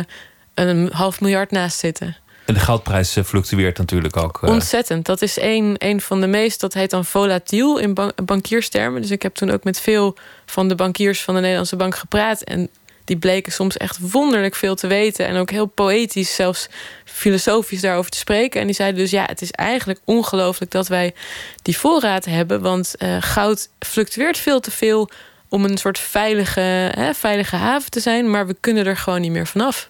een 0.54 0.90
half 0.92 1.22
miljard 1.22 1.52
naast 1.52 1.80
zitten. 1.80 2.18
En 2.46 2.54
de 2.54 2.60
goudprijs 2.60 3.18
fluctueert 3.26 3.78
natuurlijk 3.78 4.18
ook. 4.18 4.42
Ontzettend. 4.42 5.06
Dat 5.06 5.22
is 5.22 5.40
een, 5.40 5.76
een 5.78 6.02
van 6.02 6.22
de 6.22 6.28
meest, 6.28 6.60
dat 6.60 6.74
heet 6.74 6.90
dan 6.90 7.06
volatiel 7.06 7.78
in 7.78 7.98
bankierstermen. 8.26 9.02
Dus 9.02 9.12
ik 9.12 9.22
heb 9.22 9.36
toen 9.36 9.52
ook 9.52 9.64
met 9.64 9.80
veel 9.80 10.18
van 10.46 10.68
de 10.68 10.76
bankiers 10.76 11.24
van 11.24 11.34
de 11.34 11.40
Nederlandse 11.40 11.76
bank 11.76 11.96
gepraat. 11.96 12.42
En 12.42 12.70
die 13.06 13.18
bleken 13.18 13.52
soms 13.52 13.78
echt 13.78 14.12
wonderlijk 14.12 14.56
veel 14.56 14.76
te 14.76 14.88
weten. 14.88 15.28
En 15.28 15.36
ook 15.36 15.50
heel 15.50 15.66
poëtisch, 15.66 16.36
zelfs 16.36 16.68
filosofisch 17.04 17.82
daarover 17.82 18.12
te 18.12 18.18
spreken. 18.18 18.62
En 18.62 18.66
die 18.66 18.76
zeiden 18.76 19.02
dus: 19.02 19.12
ja, 19.12 19.26
het 19.26 19.42
is 19.42 19.52
eigenlijk 19.52 20.00
ongelooflijk 20.04 20.72
dat 20.72 20.88
wij 20.88 21.14
die 21.62 21.78
voorraad 21.78 22.26
hebben. 22.26 22.62
Want 22.62 22.94
uh, 22.98 23.18
goud 23.20 23.70
fluctueert 23.80 24.38
veel 24.38 24.60
te 24.60 24.72
veel 24.72 25.10
om 25.50 25.66
een 25.66 25.78
soort 25.78 26.00
veilige, 26.00 26.92
hè, 26.96 27.14
veilige 27.14 27.56
haven 27.56 27.92
te 27.92 28.00
zijn. 28.00 28.30
Maar 28.30 28.48
we 28.48 28.56
kunnen 28.60 28.86
er 28.86 28.98
gewoon 28.98 29.22
niet 29.22 29.32
meer 29.32 29.48
vanaf. 29.48 29.88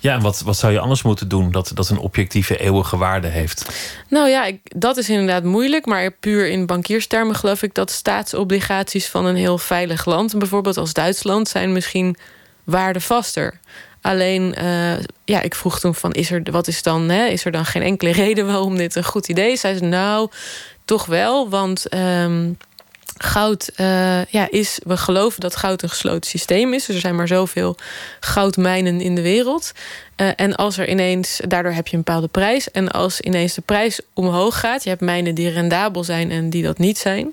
Ja, 0.00 0.14
en 0.14 0.20
wat, 0.20 0.40
wat 0.40 0.56
zou 0.56 0.72
je 0.72 0.78
anders 0.78 1.02
moeten 1.02 1.28
doen 1.28 1.50
dat, 1.50 1.70
dat 1.74 1.88
een 1.88 1.98
objectieve 1.98 2.56
eeuwige 2.56 2.96
waarde 2.96 3.28
heeft? 3.28 3.66
Nou 4.08 4.28
ja, 4.28 4.44
ik, 4.44 4.60
dat 4.62 4.96
is 4.96 5.08
inderdaad 5.08 5.44
moeilijk. 5.44 5.86
Maar 5.86 6.10
puur 6.10 6.48
in 6.48 6.66
bankierstermen 6.66 7.36
geloof 7.36 7.62
ik 7.62 7.74
dat 7.74 7.90
staatsobligaties 7.90 9.08
van 9.08 9.26
een 9.26 9.36
heel 9.36 9.58
veilig 9.58 10.04
land, 10.04 10.38
bijvoorbeeld 10.38 10.76
als 10.76 10.92
Duitsland, 10.92 11.48
zijn 11.48 11.72
misschien 11.72 12.16
waardevaster. 12.70 13.60
Alleen, 14.00 14.54
uh, 14.58 14.92
ja, 15.24 15.40
ik 15.40 15.54
vroeg 15.54 15.80
toen 15.80 15.94
van, 15.94 16.12
is 16.12 16.30
er, 16.30 16.42
wat 16.50 16.68
is 16.68 16.82
dan, 16.82 17.08
hè, 17.08 17.26
is 17.26 17.44
er 17.44 17.52
dan 17.52 17.64
geen 17.64 17.82
enkele 17.82 18.12
reden 18.24 18.46
waarom 18.46 18.76
dit 18.76 18.94
een 18.94 19.04
goed 19.04 19.28
idee 19.28 19.52
is? 19.52 19.60
Zij 19.60 19.76
zei, 19.76 19.90
nou, 19.90 20.30
toch 20.84 21.06
wel, 21.06 21.48
want 21.48 21.94
um, 21.94 22.56
goud 23.22 23.70
uh, 23.76 24.24
ja, 24.24 24.50
is, 24.50 24.78
we 24.84 24.96
geloven 24.96 25.40
dat 25.40 25.56
goud 25.56 25.82
een 25.82 25.88
gesloten 25.88 26.30
systeem 26.30 26.74
is. 26.74 26.84
Dus 26.84 26.94
er 26.94 27.00
zijn 27.00 27.16
maar 27.16 27.28
zoveel 27.28 27.76
goudmijnen 28.20 29.00
in 29.00 29.14
de 29.14 29.22
wereld. 29.22 29.72
Uh, 30.16 30.28
en 30.36 30.54
als 30.54 30.78
er 30.78 30.88
ineens, 30.88 31.40
daardoor 31.48 31.72
heb 31.72 31.86
je 31.86 31.96
een 31.96 32.02
bepaalde 32.02 32.28
prijs. 32.28 32.70
En 32.70 32.90
als 32.90 33.20
ineens 33.20 33.54
de 33.54 33.60
prijs 33.60 34.00
omhoog 34.14 34.60
gaat, 34.60 34.82
je 34.82 34.88
hebt 34.88 35.00
mijnen 35.00 35.34
die 35.34 35.48
rendabel 35.48 36.04
zijn 36.04 36.30
en 36.30 36.50
die 36.50 36.62
dat 36.62 36.78
niet 36.78 36.98
zijn. 36.98 37.30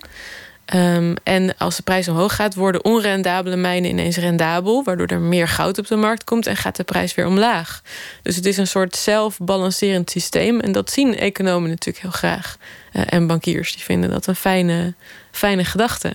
Um, 0.76 1.14
en 1.24 1.58
als 1.58 1.76
de 1.76 1.82
prijs 1.82 2.08
omhoog 2.08 2.36
gaat, 2.36 2.56
worden 2.56 2.86
onrendabele 2.86 3.56
mijnen 3.56 3.90
ineens 3.90 4.18
rendabel, 4.18 4.84
waardoor 4.84 5.08
er 5.08 5.20
meer 5.20 5.48
goud 5.48 5.78
op 5.78 5.88
de 5.88 5.96
markt 5.96 6.24
komt 6.24 6.48
en 6.48 6.56
gaat 6.56 6.76
de 6.76 6.84
prijs 6.84 7.16
weer 7.16 7.26
omlaag. 7.26 7.82
Dus 8.22 8.36
het 8.36 8.46
is 8.46 8.58
een 8.58 8.68
soort 8.68 8.96
zelfbalancerend 8.96 10.10
systeem 10.10 10.60
en 10.60 10.72
dat 10.72 10.92
zien 10.92 11.18
economen 11.18 11.70
natuurlijk 11.70 12.04
heel 12.04 12.12
graag. 12.12 12.58
Uh, 12.94 13.02
en 13.06 13.28
bankiers 13.28 13.74
die 13.74 13.84
vinden 13.84 14.10
dat 14.10 14.28
een 14.28 14.36
fijne, 14.36 14.94
fijne 15.32 15.66
gedachte. 15.66 16.14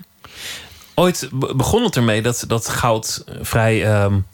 Ooit 0.94 1.28
begon 1.32 1.84
het 1.84 1.96
ermee 1.96 2.22
dat, 2.22 2.44
dat 2.46 2.68
goud 2.68 3.24
vrij 3.40 4.02
um, 4.04 4.26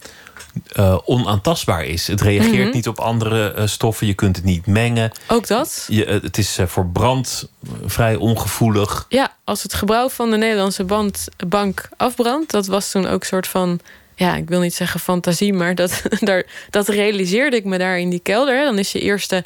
uh, 0.76 0.98
onaantastbaar 1.04 1.84
is. 1.84 2.06
Het 2.06 2.20
reageert 2.20 2.66
mhm. 2.66 2.74
niet 2.74 2.88
op 2.88 2.98
andere 2.98 3.54
uh, 3.56 3.66
stoffen. 3.66 4.06
Je 4.06 4.14
kunt 4.14 4.36
het 4.36 4.44
niet 4.44 4.66
mengen. 4.66 5.10
Ook 5.26 5.46
dat? 5.46 5.84
Je, 5.88 6.06
uh, 6.06 6.22
het 6.22 6.38
is 6.38 6.58
voor 6.66 6.86
brand 6.86 7.48
vrij 7.84 8.16
ongevoelig. 8.16 9.06
Ja, 9.08 9.32
als 9.44 9.62
het 9.62 9.74
gebouw 9.74 10.08
van 10.08 10.30
de 10.30 10.36
Nederlandse 10.36 10.84
band, 10.84 11.28
bank 11.46 11.88
afbrandt... 11.96 12.50
dat 12.50 12.66
was 12.66 12.90
toen 12.90 13.06
ook 13.06 13.20
een 13.20 13.26
soort 13.26 13.48
van... 13.48 13.80
ja, 14.14 14.36
ik 14.36 14.48
wil 14.48 14.60
niet 14.60 14.74
zeggen 14.74 15.00
fantasie... 15.00 15.52
maar 15.52 15.74
dat, 15.74 16.02
daar, 16.20 16.44
dat 16.70 16.88
realiseerde 16.88 17.56
ik 17.56 17.64
me 17.64 17.78
daar 17.78 17.98
in 17.98 18.10
die 18.10 18.20
kelder. 18.20 18.64
Dan 18.64 18.78
is 18.78 18.92
je 18.92 19.00
eerste, 19.00 19.44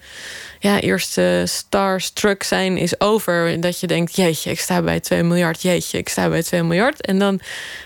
ja, 0.59 0.81
eerste 0.81 1.43
starstruck 1.47 2.43
zijn 2.43 2.77
is 2.77 3.01
over. 3.01 3.61
Dat 3.61 3.81
je 3.81 3.87
denkt, 3.87 4.17
jeetje, 4.17 4.51
ik 4.51 4.61
sta 4.61 4.83
bij 4.83 5.01
2 5.01 5.23
miljard. 5.23 5.63
Jeetje, 5.63 5.99
ik 5.99 6.09
sta 6.09 6.29
bij 6.29 6.43
2 6.43 6.63
miljard. 6.63 7.07
En 7.07 7.19
dan 7.19 7.41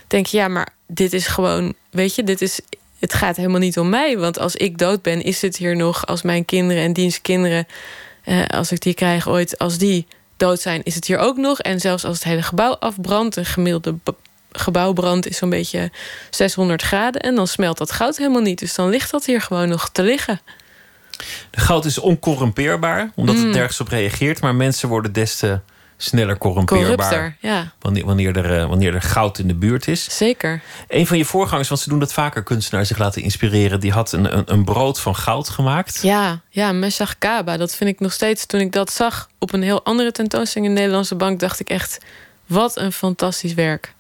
denk 0.07 0.27
je, 0.27 0.37
ja, 0.37 0.49
maar 0.49 0.68
dit 0.87 1.12
is 1.12 1.27
gewoon... 1.27 1.74
weet 1.91 2.14
je, 2.14 2.24
dit 2.24 2.43
is 2.43 2.61
het 2.99 3.15
gaat 3.15 3.37
helemaal 3.37 3.61
niet 3.61 3.79
om 3.79 3.89
mij. 3.89 4.19
Want 4.19 4.39
als 4.39 4.57
ik 4.57 4.79
dood 4.79 5.03
ben, 5.03 5.23
is 5.23 5.43
het 5.43 5.57
hier 5.57 5.77
nog 5.77 6.07
als 6.07 6.23
mijn 6.23 6.45
kinderen 6.45 6.83
en 6.83 6.93
dienstkinderen, 6.93 7.67
eh, 8.25 8.45
als 8.47 8.73
ik 8.73 8.81
die 8.81 8.95
krijg 8.95 9.29
ooit, 9.29 9.59
als 9.59 9.79
die 9.79 10.07
dood 10.37 10.61
zijn, 10.61 10.83
is 10.83 10.95
het 10.95 11.07
hier 11.07 11.19
ook 11.19 11.37
nog. 11.37 11.61
En 11.61 11.81
zelfs 11.81 12.05
als 12.05 12.15
het 12.15 12.25
hele 12.25 12.43
gebouw 12.43 12.73
afbrandt, 12.73 13.37
een 13.37 13.45
gemiddelde 13.45 13.95
gebouwbrand 14.53 15.27
is 15.29 15.37
zo'n 15.37 15.51
beetje 15.51 15.91
600 16.31 16.83
graden. 16.83 17.21
En 17.21 17.35
dan 17.35 17.47
smelt 17.47 17.79
dat 17.79 17.93
goud 17.93 18.17
helemaal 18.17 18.41
niet. 18.41 18.59
Dus 18.59 18.75
dan 18.75 18.89
ligt 18.89 19.11
dat 19.11 19.25
hier 19.25 19.41
gewoon 19.41 19.69
nog 19.69 19.89
te 19.89 20.03
liggen. 20.03 20.41
De 21.51 21.61
goud 21.61 21.85
is 21.85 21.99
oncorrumpeerbaar, 21.99 23.11
omdat 23.15 23.37
het 23.37 23.45
mm. 23.45 23.51
nergens 23.51 23.81
op 23.81 23.89
reageert. 23.89 24.41
Maar 24.41 24.55
mensen 24.55 24.89
worden 24.89 25.13
des 25.13 25.37
te 25.37 25.61
sneller 25.97 26.39
corrumpeerbaar. 26.39 27.37
ja. 27.41 27.73
Wanneer, 27.81 28.05
wanneer, 28.05 28.37
er, 28.37 28.59
eh, 28.59 28.69
wanneer 28.69 28.95
er 28.95 29.03
goud 29.03 29.39
in 29.39 29.49
de 29.49 29.55
buurt 29.55 29.89
is. 29.89 30.17
Zeker. 30.17 30.63
Een 30.89 31.07
van 31.07 31.19
je 31.19 31.25
voorgangers, 31.25 31.69
want 31.69 31.81
ze 31.81 31.89
doen 31.89 31.99
dat 31.99 32.13
vaker, 32.13 32.43
kunstenaars 32.43 32.89
zich 32.89 32.99
laten 32.99 33.23
inspireren, 33.23 33.81
die 33.81 33.93
had 33.93 34.13
een, 34.13 34.37
een, 34.37 34.53
een 34.53 34.65
brood 34.65 35.01
van 35.01 35.17
goud 35.17 35.49
gemaakt. 35.49 36.03
Ja, 36.03 36.41
ja, 36.51 36.73
Meshach 36.73 37.19
Kaba. 37.19 37.57
Dat 37.57 37.75
vind 37.75 37.91
ik 37.91 38.01
nog 38.01 38.13
steeds, 38.13 38.47
toen 38.47 38.61
ik 38.61 38.73
dat 38.73 38.93
zag 38.93 39.29
op 39.39 39.53
een 39.53 39.63
heel 39.63 39.85
andere 39.85 40.13
tentoonstelling 40.13 40.69
in 40.69 40.75
de 40.75 40.81
Nederlandse 40.81 41.15
Bank, 41.15 41.41
dacht 41.41 41.61
ik 41.61 41.69
echt, 41.69 41.99
wat 42.47 42.77
een 42.77 42.93
fantastisch 42.93 43.55
werk 43.55 43.95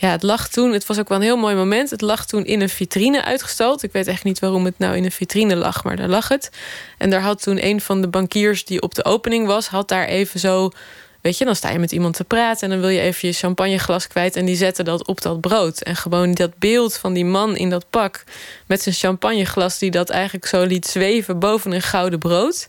ja, 0.00 0.10
het 0.10 0.22
lag 0.22 0.48
toen, 0.48 0.72
het 0.72 0.86
was 0.86 0.98
ook 0.98 1.08
wel 1.08 1.18
een 1.18 1.24
heel 1.24 1.36
mooi 1.36 1.54
moment. 1.54 1.90
Het 1.90 2.00
lag 2.00 2.26
toen 2.26 2.44
in 2.44 2.60
een 2.60 2.68
vitrine 2.68 3.24
uitgestald. 3.24 3.82
Ik 3.82 3.92
weet 3.92 4.06
echt 4.06 4.24
niet 4.24 4.38
waarom 4.38 4.64
het 4.64 4.78
nou 4.78 4.96
in 4.96 5.04
een 5.04 5.12
vitrine 5.12 5.56
lag, 5.56 5.84
maar 5.84 5.96
daar 5.96 6.08
lag 6.08 6.28
het. 6.28 6.50
En 6.98 7.10
daar 7.10 7.20
had 7.20 7.42
toen 7.42 7.64
een 7.64 7.80
van 7.80 8.00
de 8.00 8.08
bankiers 8.08 8.64
die 8.64 8.82
op 8.82 8.94
de 8.94 9.04
opening 9.04 9.46
was, 9.46 9.68
had 9.68 9.88
daar 9.88 10.04
even 10.04 10.40
zo. 10.40 10.70
Weet 11.20 11.38
je, 11.38 11.44
dan 11.44 11.56
sta 11.56 11.70
je 11.70 11.78
met 11.78 11.92
iemand 11.92 12.16
te 12.16 12.24
praten 12.24 12.62
en 12.62 12.70
dan 12.70 12.80
wil 12.80 12.88
je 12.88 13.00
even 13.00 13.28
je 13.28 13.34
champagneglas 13.34 14.06
kwijt. 14.06 14.36
En 14.36 14.44
die 14.44 14.56
zette 14.56 14.82
dat 14.82 15.06
op 15.06 15.20
dat 15.20 15.40
brood. 15.40 15.80
En 15.80 15.96
gewoon 15.96 16.34
dat 16.34 16.58
beeld 16.58 16.96
van 16.96 17.12
die 17.12 17.24
man 17.24 17.56
in 17.56 17.70
dat 17.70 17.90
pak 17.90 18.24
met 18.66 18.82
zijn 18.82 18.94
champagneglas, 18.94 19.78
die 19.78 19.90
dat 19.90 20.10
eigenlijk 20.10 20.46
zo 20.46 20.64
liet 20.64 20.86
zweven 20.86 21.38
boven 21.38 21.72
een 21.72 21.82
gouden 21.82 22.18
brood. 22.18 22.68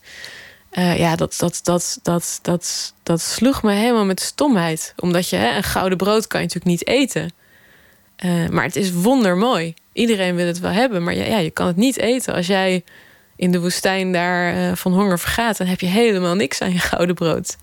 Uh, 0.72 0.98
ja, 0.98 1.16
dat, 1.16 1.36
dat, 1.38 1.60
dat, 1.62 1.98
dat, 2.02 2.38
dat, 2.42 2.94
dat 3.02 3.20
sloeg 3.20 3.62
me 3.62 3.72
helemaal 3.72 4.04
met 4.04 4.20
stomheid. 4.20 4.94
Omdat 4.96 5.28
je 5.28 5.36
hè, 5.36 5.56
een 5.56 5.62
gouden 5.62 5.98
brood 5.98 6.26
kan 6.26 6.40
je 6.40 6.46
natuurlijk 6.46 6.72
niet 6.72 6.88
eten. 6.88 7.32
Uh, 8.24 8.48
maar 8.48 8.64
het 8.64 8.76
is 8.76 8.92
wondermooi. 8.92 9.74
Iedereen 9.92 10.34
wil 10.34 10.46
het 10.46 10.58
wel 10.58 10.70
hebben, 10.70 11.04
maar 11.04 11.14
ja, 11.14 11.24
ja, 11.24 11.38
je 11.38 11.50
kan 11.50 11.66
het 11.66 11.76
niet 11.76 11.98
eten. 11.98 12.34
Als 12.34 12.46
jij 12.46 12.84
in 13.36 13.52
de 13.52 13.60
woestijn 13.60 14.12
daar 14.12 14.56
uh, 14.56 14.74
van 14.74 14.92
honger 14.92 15.18
vergaat, 15.18 15.56
dan 15.56 15.66
heb 15.66 15.80
je 15.80 15.86
helemaal 15.86 16.34
niks 16.34 16.60
aan 16.60 16.72
je 16.72 16.78
gouden 16.78 17.14
brood. 17.14 17.56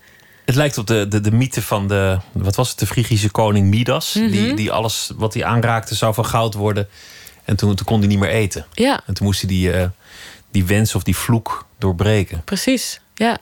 Het 0.45 0.55
lijkt 0.55 0.77
op 0.77 0.87
de, 0.87 1.07
de, 1.07 1.21
de 1.21 1.31
mythe 1.31 1.61
van 1.61 1.87
de, 1.87 2.19
wat 2.31 2.55
was 2.55 2.69
het, 2.69 2.79
de 2.79 2.87
Frigische 2.87 3.31
koning 3.31 3.67
Midas. 3.67 4.13
Mm 4.13 4.21
-hmm. 4.21 4.31
die, 4.31 4.53
die 4.53 4.71
alles 4.71 5.11
wat 5.15 5.33
hij 5.33 5.45
aanraakte 5.45 5.95
zou 5.95 6.13
van 6.13 6.25
goud 6.25 6.53
worden. 6.53 6.87
En 7.45 7.55
toen, 7.55 7.75
toen 7.75 7.85
kon 7.85 7.99
hij 7.99 8.07
niet 8.07 8.19
meer 8.19 8.29
eten. 8.29 8.65
Ja. 8.73 9.01
En 9.05 9.13
toen 9.13 9.25
moest 9.25 9.41
hij 9.41 9.49
die, 9.49 9.71
die 10.51 10.65
wens 10.65 10.95
of 10.95 11.03
die 11.03 11.17
vloek 11.17 11.65
doorbreken. 11.77 12.41
Precies, 12.43 12.99
ja. 13.15 13.37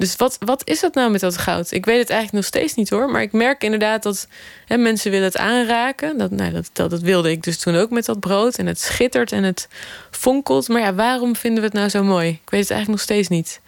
Dus 0.00 0.16
wat, 0.16 0.36
wat 0.44 0.62
is 0.64 0.80
dat 0.80 0.94
nou 0.94 1.10
met 1.10 1.20
dat 1.20 1.38
goud? 1.38 1.70
Ik 1.70 1.84
weet 1.84 1.98
het 1.98 2.10
eigenlijk 2.10 2.32
nog 2.42 2.54
steeds 2.54 2.74
niet 2.74 2.90
hoor. 2.90 3.10
Maar 3.10 3.22
ik 3.22 3.32
merk 3.32 3.62
inderdaad 3.62 4.02
dat 4.02 4.28
hè, 4.66 4.76
mensen 4.76 5.10
willen 5.10 5.26
het 5.26 5.36
aanraken. 5.36 6.18
Dat, 6.18 6.30
nou, 6.30 6.52
dat, 6.52 6.70
dat, 6.72 6.90
dat, 6.90 7.00
wilde 7.00 7.30
ik 7.30 7.42
dus 7.42 7.58
toen 7.58 7.74
ook 7.74 7.90
met 7.90 8.04
dat 8.04 8.20
brood. 8.20 8.58
En 8.58 8.66
het 8.66 8.80
schittert 8.80 9.32
en 9.32 9.42
het 9.42 9.68
fonkelt. 10.10 10.68
Maar 10.68 10.80
ja, 10.80 10.94
waarom 10.94 11.36
vinden 11.36 11.60
we 11.60 11.66
het 11.66 11.76
nou 11.76 11.88
zo 11.88 12.02
mooi? 12.02 12.28
Ik 12.28 12.50
weet 12.50 12.60
het 12.60 12.70
eigenlijk 12.70 12.88
nog 12.88 13.00
steeds 13.00 13.28
niet. 13.28 13.60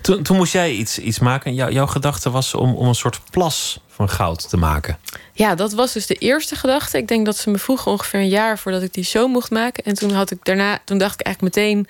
Toen, 0.00 0.22
toen 0.22 0.36
moest 0.36 0.52
jij 0.52 0.72
iets, 0.72 0.98
iets 0.98 1.18
maken. 1.18 1.54
Jou, 1.54 1.72
jouw 1.72 1.86
gedachte 1.86 2.30
was 2.30 2.54
om, 2.54 2.74
om 2.74 2.86
een 2.86 2.94
soort 2.94 3.20
plas 3.30 3.80
van 3.88 4.08
goud 4.08 4.48
te 4.48 4.56
maken. 4.56 4.98
Ja, 5.32 5.54
dat 5.54 5.72
was 5.72 5.92
dus 5.92 6.06
de 6.06 6.14
eerste 6.14 6.56
gedachte. 6.56 6.98
Ik 6.98 7.08
denk 7.08 7.26
dat 7.26 7.36
ze 7.36 7.50
me 7.50 7.58
vroegen 7.58 7.90
ongeveer 7.90 8.20
een 8.20 8.28
jaar 8.28 8.58
voordat 8.58 8.82
ik 8.82 8.94
die 8.94 9.04
show 9.04 9.30
mocht 9.30 9.50
maken. 9.50 9.84
En 9.84 9.94
toen 9.94 10.10
had 10.10 10.30
ik 10.30 10.38
daarna, 10.42 10.78
toen 10.84 10.98
dacht 10.98 11.20
ik 11.20 11.26
eigenlijk 11.26 11.56
meteen 11.56 11.86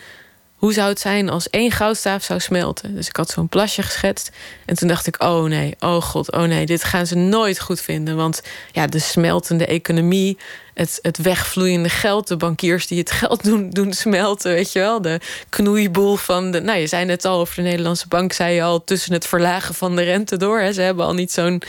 hoe 0.63 0.73
zou 0.73 0.89
het 0.89 1.01
zijn 1.01 1.29
als 1.29 1.51
één 1.51 1.71
goudstaaf 1.71 2.23
zou 2.23 2.41
smelten? 2.41 2.95
Dus 2.95 3.09
ik 3.09 3.17
had 3.17 3.31
zo'n 3.31 3.49
plasje 3.49 3.83
geschetst. 3.83 4.31
En 4.65 4.77
toen 4.77 4.89
dacht 4.89 5.07
ik, 5.07 5.23
oh 5.23 5.45
nee, 5.45 5.75
oh 5.79 6.03
god, 6.03 6.33
oh 6.33 6.43
nee, 6.43 6.67
dit 6.67 6.85
gaan 6.85 7.07
ze 7.07 7.15
nooit 7.15 7.61
goed 7.61 7.81
vinden. 7.81 8.17
Want 8.17 8.43
ja, 8.73 8.87
de 8.87 8.99
smeltende 8.99 9.67
economie, 9.67 10.39
het, 10.75 10.99
het 11.03 11.19
wegvloeiende 11.19 11.89
geld, 11.89 12.29
de 12.29 12.37
bankiers 12.37 12.87
die 12.87 12.99
het 12.99 13.11
geld 13.11 13.45
doen, 13.49 13.71
doen 13.71 13.93
smelten, 13.93 14.53
weet 14.53 14.73
je 14.73 14.79
wel. 14.79 15.03
De 15.03 15.21
knoeiboel 15.49 16.17
van 16.17 16.51
de. 16.51 16.61
Nou, 16.61 16.79
je 16.79 16.87
zei 16.87 17.05
net 17.05 17.25
al 17.25 17.41
over 17.41 17.55
de 17.55 17.63
Nederlandse 17.63 18.09
bank, 18.09 18.33
zei 18.33 18.55
je 18.55 18.63
al 18.63 18.85
tussen 18.85 19.13
het 19.13 19.27
verlagen 19.27 19.75
van 19.75 19.97
de 19.97 20.03
rente 20.03 20.37
door. 20.37 20.61
Hè. 20.61 20.73
Ze 20.73 20.81
hebben 20.81 21.05
al 21.05 21.15
niet 21.15 21.33
zo'n 21.33 21.63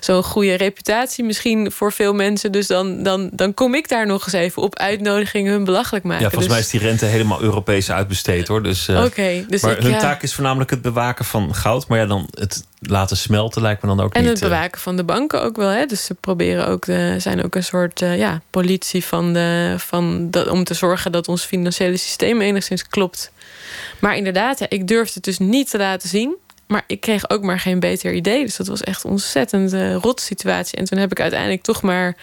zo'n 0.00 0.22
goede 0.22 0.54
reputatie, 0.54 1.24
misschien 1.24 1.72
voor 1.72 1.92
veel 1.92 2.12
mensen. 2.12 2.52
Dus 2.52 2.66
dan, 2.66 3.02
dan, 3.02 3.30
dan 3.32 3.54
kom 3.54 3.74
ik 3.74 3.88
daar 3.88 4.06
nog 4.06 4.24
eens 4.24 4.32
even 4.32 4.62
op 4.62 4.76
uitnodiging 4.76 5.48
hun 5.48 5.64
belachelijk 5.64 6.04
maken. 6.04 6.24
Ja, 6.24 6.30
volgens 6.30 6.52
dus... 6.52 6.56
mij 6.56 6.64
is 6.64 6.80
die 6.80 6.90
rente 6.90 7.04
helemaal 7.04 7.42
Europees 7.42 7.90
uitbesteed 7.90 8.48
hoor. 8.48 8.62
Dus, 8.62 8.88
uh, 8.88 9.04
dus 9.48 9.62
maar 9.62 9.76
hun 9.78 9.98
taak 9.98 10.22
is 10.22 10.34
voornamelijk 10.34 10.70
het 10.70 10.82
bewaken 10.82 11.24
van 11.24 11.54
goud. 11.54 11.88
Maar 11.88 11.98
ja, 11.98 12.06
dan 12.06 12.28
het 12.30 12.64
laten 12.80 13.16
smelten 13.16 13.62
lijkt 13.62 13.82
me 13.82 13.88
dan 13.88 14.00
ook 14.00 14.14
en 14.14 14.20
niet. 14.20 14.28
En 14.28 14.34
het 14.34 14.42
eh, 14.42 14.48
bewaken 14.48 14.80
van 14.80 14.96
de 14.96 15.04
banken 15.04 15.42
ook 15.42 15.56
wel. 15.56 15.68
Hè? 15.68 15.86
Dus 15.86 16.04
ze 16.04 16.14
proberen 16.14 16.66
ook, 16.66 16.86
de, 16.86 17.14
zijn 17.18 17.44
ook 17.44 17.54
een 17.54 17.64
soort 17.64 18.00
uh, 18.00 18.18
ja, 18.18 18.40
politie 18.50 19.04
van 19.04 19.32
de, 19.32 19.74
van 19.78 20.30
de, 20.30 20.50
om 20.50 20.64
te 20.64 20.74
zorgen 20.74 21.12
dat 21.12 21.28
ons 21.28 21.44
financiële 21.44 21.96
systeem 21.96 22.40
enigszins 22.40 22.88
klopt. 22.88 23.30
Maar 23.98 24.16
inderdaad, 24.16 24.58
ja, 24.58 24.66
ik 24.68 24.88
durfde 24.88 25.14
het 25.14 25.24
dus 25.24 25.38
niet 25.38 25.70
te 25.70 25.78
laten 25.78 26.08
zien. 26.08 26.36
Maar 26.66 26.84
ik 26.86 27.00
kreeg 27.00 27.30
ook 27.30 27.42
maar 27.42 27.60
geen 27.60 27.80
beter 27.80 28.12
idee. 28.12 28.44
Dus 28.44 28.56
dat 28.56 28.66
was 28.66 28.82
echt 28.82 29.04
een 29.04 29.10
ontzettend 29.10 29.72
uh, 29.72 29.94
rot 29.94 30.20
situatie. 30.20 30.78
En 30.78 30.84
toen 30.84 30.98
heb 30.98 31.10
ik 31.10 31.20
uiteindelijk 31.20 31.62
toch 31.62 31.82
maar 31.82 32.16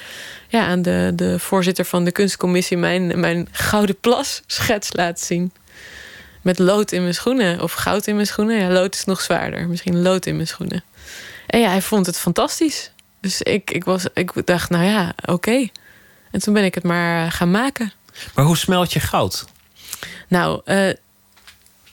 ja, 0.48 0.66
aan 0.66 0.82
de, 0.82 1.12
de 1.16 1.40
voorzitter 1.40 1.86
van 1.86 2.04
de 2.04 2.12
kunstcommissie 2.12 2.78
mijn, 2.78 3.20
mijn 3.20 3.48
gouden 3.52 3.98
plas 4.00 4.42
schets 4.48 4.94
laten 4.94 5.26
zien. 5.26 5.52
Met 6.44 6.60
lood 6.60 6.92
in 6.92 7.02
mijn 7.02 7.14
schoenen. 7.14 7.62
Of 7.62 7.74
goud 7.74 8.08
in 8.08 8.16
mijn 8.16 8.28
schoenen. 8.28 8.58
Ja, 8.58 8.70
lood 8.70 8.96
is 8.96 9.06
nog 9.06 9.22
zwaarder. 9.22 9.68
Misschien 9.68 10.02
lood 10.02 10.26
in 10.26 10.36
mijn 10.36 10.48
schoenen. 10.48 10.84
En 11.48 11.60
ja, 11.60 11.70
hij 11.70 11.82
vond 11.82 12.06
het 12.06 12.18
fantastisch. 12.18 12.92
Dus 13.22 13.42
ik, 13.42 13.72
ik, 13.72 13.84
was, 13.84 14.06
ik 14.14 14.46
dacht, 14.46 14.70
nou 14.70 14.84
ja, 14.84 15.14
oké. 15.26 15.68
En 16.32 16.40
toen 16.40 16.54
ben 16.54 16.64
ik 16.64 16.76
het 16.76 16.84
maar 16.84 17.32
gaan 17.32 17.52
maken. 17.52 17.94
Maar 18.36 18.46
hoe 18.46 18.58
smelt 18.58 18.94
je 18.94 19.00
goud? 19.00 19.46
Nou, 20.28 20.62
uh, 20.66 20.90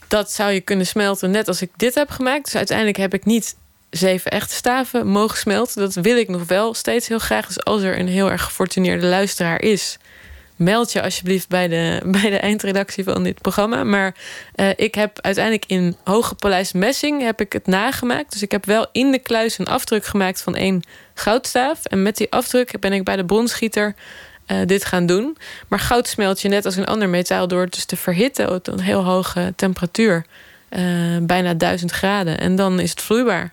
dat 0.09 0.33
zou 0.33 0.51
je 0.51 0.61
kunnen 0.61 0.87
smelten 0.87 1.31
net 1.31 1.49
als 1.49 1.63
ik 1.63 1.71
dit 1.77 1.95
heb 1.95 2.11
gemaakt. 2.11 2.45
Dus 2.45 2.57
uiteindelijk 2.57 2.97
heb 2.97 3.15
ik 3.15 3.25
niet 3.25 3.57
zeven 3.91 4.31
echte 4.31 4.55
staven 4.55 5.07
mogen 5.07 5.39
smelten. 5.39 5.81
Dat 5.81 5.95
wil 5.95 6.17
ik 6.17 6.29
nog 6.29 6.47
wel 6.47 6.75
steeds 6.75 7.09
heel 7.09 7.19
graag. 7.19 7.47
Dus 7.47 7.65
als 7.65 7.83
er 7.83 7.99
een 7.99 8.09
heel 8.09 8.31
erg 8.31 8.43
gefortuneerde 8.43 9.07
luisteraar 9.07 9.61
is, 9.61 9.99
meld 10.61 10.93
je 10.93 11.03
alsjeblieft 11.03 11.49
bij 11.49 11.69
de, 11.69 12.01
bij 12.21 12.31
de 12.31 12.39
eindredactie 12.39 13.05
van 13.05 13.23
dit 13.23 13.41
programma. 13.41 13.85
Maar 13.85 14.15
uh, 14.57 14.69
ik 14.77 14.95
heb 14.95 15.21
uiteindelijk 15.21 15.65
in 15.67 15.97
Hoge 16.05 16.35
Paleis 16.35 16.73
Messing 16.73 17.23
heb 17.23 17.41
ik 17.41 17.53
het 17.53 17.67
nagemaakt. 17.67 18.33
Dus 18.33 18.43
ik 18.43 18.53
heb 18.53 18.67
wel 18.67 18.87
in 18.93 19.11
de 19.11 19.19
kluis 19.19 19.59
een 19.59 19.67
afdruk 19.67 20.05
gemaakt 20.05 20.43
van 20.43 20.57
één 20.57 20.83
goudstaaf. 21.15 21.85
En 21.85 22.03
met 22.03 22.17
die 22.17 22.33
afdruk 22.33 22.81
ben 22.81 22.93
ik 22.93 23.05
bij 23.05 23.17
de 23.17 23.25
bronschieter 23.25 23.95
uh, 24.47 24.59
dit 24.67 24.85
gaan 24.85 25.07
doen. 25.07 25.37
Maar 25.69 25.81
goud 25.81 26.09
smelt 26.09 26.41
je 26.41 26.49
net 26.49 26.65
als 26.65 26.77
een 26.77 26.87
ander 26.87 27.09
metaal 27.09 27.49
door 27.49 27.63
het 27.63 27.75
dus 27.75 27.85
te 27.85 27.97
verhitten 27.97 28.55
op 28.55 28.67
een 28.67 28.81
heel 28.81 29.05
hoge 29.05 29.53
temperatuur. 29.57 30.27
Uh, 30.71 30.83
bijna 31.23 31.55
1000 31.55 31.91
graden. 31.91 32.39
En 32.39 32.57
dan 32.57 32.81
is 32.81 32.91
het 32.91 33.03
vloeibaar. 33.03 33.53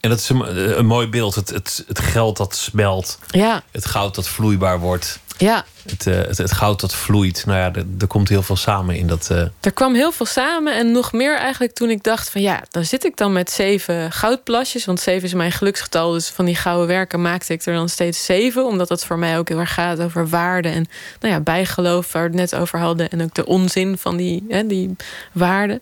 En 0.00 0.10
dat 0.10 0.18
is 0.18 0.28
een, 0.28 0.78
een 0.78 0.86
mooi 0.86 1.08
beeld. 1.08 1.34
Het, 1.34 1.48
het, 1.48 1.84
het 1.86 1.98
geld 1.98 2.36
dat 2.36 2.56
smelt. 2.56 3.18
Ja. 3.26 3.62
Het 3.70 3.86
goud 3.86 4.14
dat 4.14 4.28
vloeibaar 4.28 4.80
wordt. 4.80 5.20
Ja. 5.38 5.64
Het, 5.90 6.06
uh, 6.06 6.14
het, 6.14 6.38
het, 6.38 6.52
goud 6.52 6.80
dat 6.80 6.94
vloeit. 6.94 7.46
Nou 7.46 7.58
ja, 7.58 7.82
er, 7.98 8.06
komt 8.06 8.28
heel 8.28 8.42
veel 8.42 8.56
samen 8.56 8.96
in 8.96 9.06
dat. 9.06 9.28
Uh... 9.32 9.38
Er 9.60 9.72
kwam 9.72 9.94
heel 9.94 10.12
veel 10.12 10.26
samen 10.26 10.76
en 10.76 10.92
nog 10.92 11.12
meer 11.12 11.38
eigenlijk 11.38 11.72
toen 11.72 11.90
ik 11.90 12.02
dacht: 12.02 12.30
van 12.30 12.40
ja, 12.40 12.62
dan 12.70 12.84
zit 12.84 13.04
ik 13.04 13.16
dan 13.16 13.32
met 13.32 13.50
zeven 13.50 14.12
goudplasjes. 14.12 14.84
Want 14.84 15.00
zeven 15.00 15.22
is 15.22 15.34
mijn 15.34 15.52
geluksgetal. 15.52 16.12
Dus 16.12 16.28
van 16.28 16.44
die 16.44 16.56
gouden 16.56 16.86
werken 16.86 17.22
maakte 17.22 17.52
ik 17.52 17.64
er 17.64 17.74
dan 17.74 17.88
steeds 17.88 18.24
zeven. 18.24 18.64
Omdat 18.64 18.88
dat 18.88 19.04
voor 19.04 19.18
mij 19.18 19.38
ook 19.38 19.48
heel 19.48 19.58
erg 19.58 19.74
gaat 19.74 20.00
over 20.00 20.28
waarde 20.28 20.68
en 20.68 20.86
nou 21.20 21.34
ja, 21.34 21.40
bijgeloof, 21.40 22.12
waar 22.12 22.22
we 22.22 22.28
het 22.28 22.50
net 22.50 22.60
over 22.60 22.78
hadden. 22.78 23.10
En 23.10 23.22
ook 23.22 23.34
de 23.34 23.46
onzin 23.46 23.98
van 23.98 24.16
die, 24.16 24.44
hè, 24.48 24.66
die 24.66 24.96
waarden. 25.32 25.78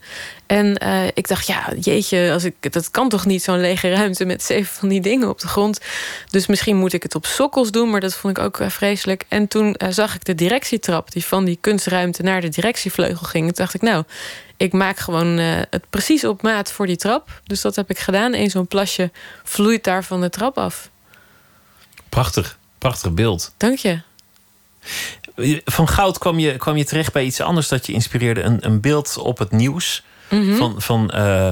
En 0.47 0.83
uh, 0.83 1.07
ik 1.15 1.29
dacht, 1.29 1.47
ja, 1.47 1.73
jeetje, 1.81 2.33
als 2.33 2.45
ik, 2.45 2.73
dat 2.73 2.91
kan 2.91 3.09
toch 3.09 3.27
niet 3.27 3.43
zo'n 3.43 3.61
lege 3.61 3.91
ruimte 3.91 4.25
met 4.25 4.43
zeven 4.43 4.75
van 4.75 4.89
die 4.89 5.01
dingen 5.01 5.29
op 5.29 5.41
de 5.41 5.49
grond. 5.49 5.81
Dus 6.31 6.47
misschien 6.47 6.77
moet 6.77 6.93
ik 6.93 7.03
het 7.03 7.15
op 7.15 7.27
sokkels 7.27 7.71
doen, 7.71 7.91
maar 7.91 8.01
dat 8.01 8.15
vond 8.15 8.39
ik 8.39 8.45
ook 8.45 8.59
vreselijk. 8.67 9.25
En 9.29 9.49
toen 9.49 9.77
zag 9.95 10.15
ik 10.15 10.25
de 10.25 10.35
directietrap 10.35 11.13
die 11.13 11.25
van 11.25 11.45
die 11.45 11.59
kunstruimte 11.61 12.23
naar 12.23 12.41
de 12.41 12.49
directievleugel 12.49 13.27
ging. 13.27 13.45
Toen 13.45 13.55
dacht 13.55 13.75
ik, 13.75 13.83
nou, 13.83 14.05
ik 14.57 14.73
maak 14.73 14.99
gewoon 14.99 15.39
het 15.71 15.91
precies 15.91 16.25
op 16.25 16.43
maat 16.43 16.73
voor 16.73 16.87
die 16.87 16.97
trap. 16.97 17.41
Dus 17.45 17.61
dat 17.61 17.77
heb 17.77 17.91
ik 17.91 17.99
gedaan. 17.99 18.35
Eén 18.35 18.51
zo'n 18.51 18.67
plasje 18.67 19.11
vloeit 19.45 19.85
daar 19.85 20.05
van 20.05 20.21
de 20.21 20.31
trap 20.31 20.59
af. 20.59 20.91
Prachtig, 22.09 22.59
prachtig 22.79 23.13
beeld. 23.13 23.53
Dank 23.57 23.79
je. 23.79 24.01
Van 25.65 25.89
goud 25.89 26.19
kwam 26.19 26.39
je, 26.39 26.57
kwam 26.57 26.77
je 26.77 26.85
terecht 26.85 27.13
bij 27.13 27.25
iets 27.25 27.41
anders 27.41 27.69
dat 27.69 27.87
je 27.87 27.93
inspireerde. 27.93 28.43
Een, 28.43 28.67
een 28.67 28.81
beeld 28.81 29.17
op 29.19 29.39
het 29.39 29.51
nieuws 29.51 30.03
Mhm. 30.31 30.57
van, 30.57 30.75
van 30.83 31.11
uh, 31.15 31.51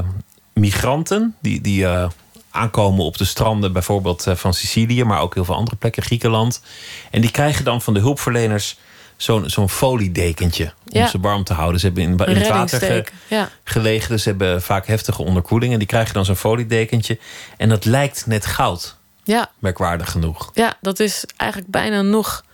migranten 0.52 1.36
die, 1.40 1.60
die 1.60 1.82
uh, 1.82 2.08
aankomen 2.52 3.04
op 3.04 3.16
de 3.18 3.24
stranden, 3.24 3.72
bijvoorbeeld 3.72 4.26
uh, 4.26 4.34
van 4.34 4.54
Sicilië, 4.54 5.04
maar 5.04 5.20
ook 5.20 5.34
heel 5.34 5.44
veel 5.44 5.54
andere 5.54 5.76
plekken, 5.76 6.02
Griekenland. 6.02 6.62
En 7.10 7.20
die 7.20 7.30
krijgen 7.30 7.64
dan 7.64 7.82
van 7.82 7.94
de 7.94 8.00
hulpverleners 8.00 8.78
zo'n 9.16 9.50
zo'n 9.50 9.68
foliedekentje 9.68 10.64
om 10.64 10.98
Ja. 11.00 11.06
ze 11.06 11.20
warm 11.20 11.44
te 11.44 11.52
houden. 11.52 11.80
Ze 11.80 11.86
hebben 11.86 12.02
in, 12.04 12.10
het 12.10 12.18
water 12.18 12.36
ge- 12.36 12.52
reddingsdeken, 12.52 13.12
ja. 13.28 13.48
gelegen, 13.64 14.08
dus 14.10 14.22
ze 14.22 14.28
hebben 14.28 14.62
vaak 14.62 14.86
heftige 14.86 15.22
onderkoeling. 15.22 15.72
En 15.72 15.78
die 15.78 15.88
krijgen 15.88 16.14
dan 16.14 16.24
zo'n 16.24 16.36
foliedekentje. 16.36 17.18
En 17.56 17.68
dat 17.68 17.84
lijkt 17.84 18.26
net 18.26 18.46
goud, 18.46 18.96
Ja, 19.24 19.50
merkwaardig 19.58 20.10
genoeg. 20.10 20.50
ja, 20.54 20.76
dat 20.80 21.00
is 21.00 21.24
eigenlijk 21.36 21.70
bijna 21.70 22.02
nog. 22.02 22.44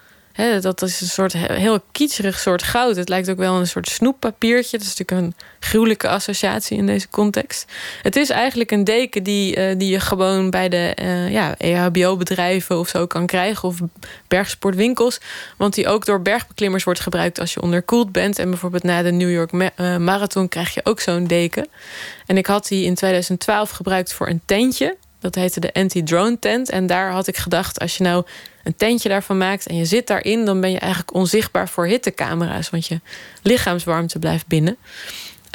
Dat 0.61 0.83
is 0.83 1.01
een 1.01 1.07
soort 1.07 1.33
he- 1.33 1.55
heel 1.55 1.81
kietserig 1.93 2.39
soort 2.39 2.63
goud. 2.63 2.97
Het 2.97 3.09
lijkt 3.09 3.31
ook 3.31 3.37
wel 3.37 3.55
een 3.55 3.67
soort 3.67 3.89
snoeppapiertje. 3.89 4.79
Dat 4.79 4.87
is 4.87 4.97
natuurlijk 4.97 5.27
een 5.27 5.35
gruwelijke 5.61 6.09
associatie 6.09 6.77
in 6.77 6.87
deze 6.87 7.09
context. 7.09 7.73
Het 8.03 8.17
is 8.17 8.31
eigenlijk 8.31 8.71
een 8.71 8.85
deken 8.85 9.23
die, 9.23 9.57
eh, 9.57 9.79
die 9.79 9.91
je 9.91 10.01
gewoon 10.01 10.51
bij 10.51 10.69
de 10.69 10.93
eh, 10.95 11.31
ja, 11.31 11.55
EHBO-bedrijven 11.59 12.79
of 12.79 12.89
zo 12.89 13.07
kan 13.07 13.27
krijgen. 13.27 13.69
Of 13.69 13.79
bergsportwinkels. 14.29 15.21
Want 15.57 15.75
die 15.75 15.89
ook 15.89 16.07
door 16.07 16.23
bergbeklimmers 16.23 16.85
wordt 16.85 17.01
gebruikt 17.01 17.41
als 17.41 17.55
je 17.55 17.63
onderkoeld 17.63 18.13
bent. 18.13 18.39
En 18.39 18.51
bijvoorbeeld 18.51 18.83
na 18.83 19.03
de 19.03 19.13
New 19.13 19.31
York 19.31 19.53
eh, 19.53 19.97
Marathon 19.97 20.49
krijg 20.49 20.75
je 20.75 20.85
ook 20.85 21.01
zo'n 21.01 21.27
deken. 21.27 21.69
En 22.27 22.37
ik 22.37 22.47
had 22.47 22.69
die 22.69 22.85
in 22.85 22.95
2012 22.95 23.71
gebruikt 23.71 24.13
voor 24.13 24.29
een 24.29 24.43
tentje. 24.45 24.97
Dat 25.21 25.35
heette 25.35 25.61
de 25.61 25.73
anti-drone 25.73 26.39
tent. 26.39 26.71
En 26.71 26.87
daar 26.87 27.11
had 27.11 27.27
ik 27.27 27.37
gedacht, 27.37 27.79
als 27.79 27.97
je 27.97 28.03
nou 28.03 28.25
een 28.69 28.77
tentje 28.77 29.09
daarvan 29.09 29.39
maakt 29.39 29.67
en 29.67 29.77
je 29.77 29.85
zit 29.85 30.07
daarin, 30.07 30.45
dan 30.45 30.61
ben 30.61 30.71
je 30.71 30.79
eigenlijk 30.79 31.15
onzichtbaar 31.15 31.69
voor 31.69 31.87
hittecamera's, 31.87 32.71
want 32.71 32.87
je 32.87 33.01
lichaamswarmte 33.43 34.19
blijft 34.19 34.47
binnen. 34.47 34.77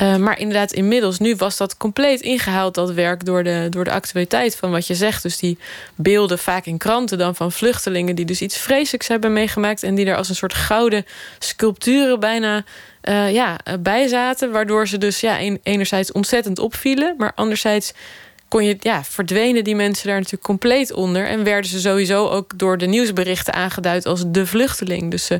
Uh, 0.01 0.15
maar 0.15 0.39
inderdaad, 0.39 0.71
inmiddels, 0.71 1.19
nu 1.19 1.35
was 1.35 1.57
dat 1.57 1.77
compleet 1.77 2.21
ingehaald, 2.21 2.73
dat 2.73 2.91
werk, 2.91 3.25
door 3.25 3.43
de, 3.43 3.67
door 3.69 3.83
de 3.83 3.91
actualiteit 3.91 4.55
van 4.55 4.71
wat 4.71 4.87
je 4.87 4.95
zegt. 4.95 5.23
Dus 5.23 5.37
die 5.37 5.57
beelden, 5.95 6.39
vaak 6.39 6.65
in 6.65 6.77
kranten 6.77 7.17
dan, 7.17 7.35
van 7.35 7.51
vluchtelingen 7.51 8.15
die 8.15 8.25
dus 8.25 8.41
iets 8.41 8.57
vreselijks 8.57 9.07
hebben 9.07 9.33
meegemaakt. 9.33 9.83
en 9.83 9.95
die 9.95 10.05
er 10.05 10.15
als 10.15 10.29
een 10.29 10.35
soort 10.35 10.53
gouden 10.53 11.05
sculpturen 11.39 12.19
bijna 12.19 12.63
uh, 13.03 13.33
ja, 13.33 13.59
bij 13.79 14.07
zaten. 14.07 14.51
Waardoor 14.51 14.87
ze 14.87 14.97
dus 14.97 15.19
ja, 15.19 15.39
enerzijds 15.63 16.11
ontzettend 16.11 16.59
opvielen, 16.59 17.15
maar 17.17 17.31
anderzijds 17.35 17.93
kon 18.53 18.65
je, 18.65 18.75
ja, 18.79 19.03
verdwenen 19.03 19.63
die 19.63 19.75
mensen 19.75 20.07
daar 20.07 20.15
natuurlijk 20.15 20.43
compleet 20.43 20.91
onder. 20.91 21.27
En 21.27 21.43
werden 21.43 21.69
ze 21.69 21.79
sowieso 21.79 22.27
ook 22.27 22.57
door 22.57 22.77
de 22.77 22.85
nieuwsberichten 22.85 23.53
aangeduid 23.53 24.05
als 24.05 24.23
de 24.27 24.45
vluchteling. 24.45 25.11
Dus 25.11 25.31
uh, 25.31 25.37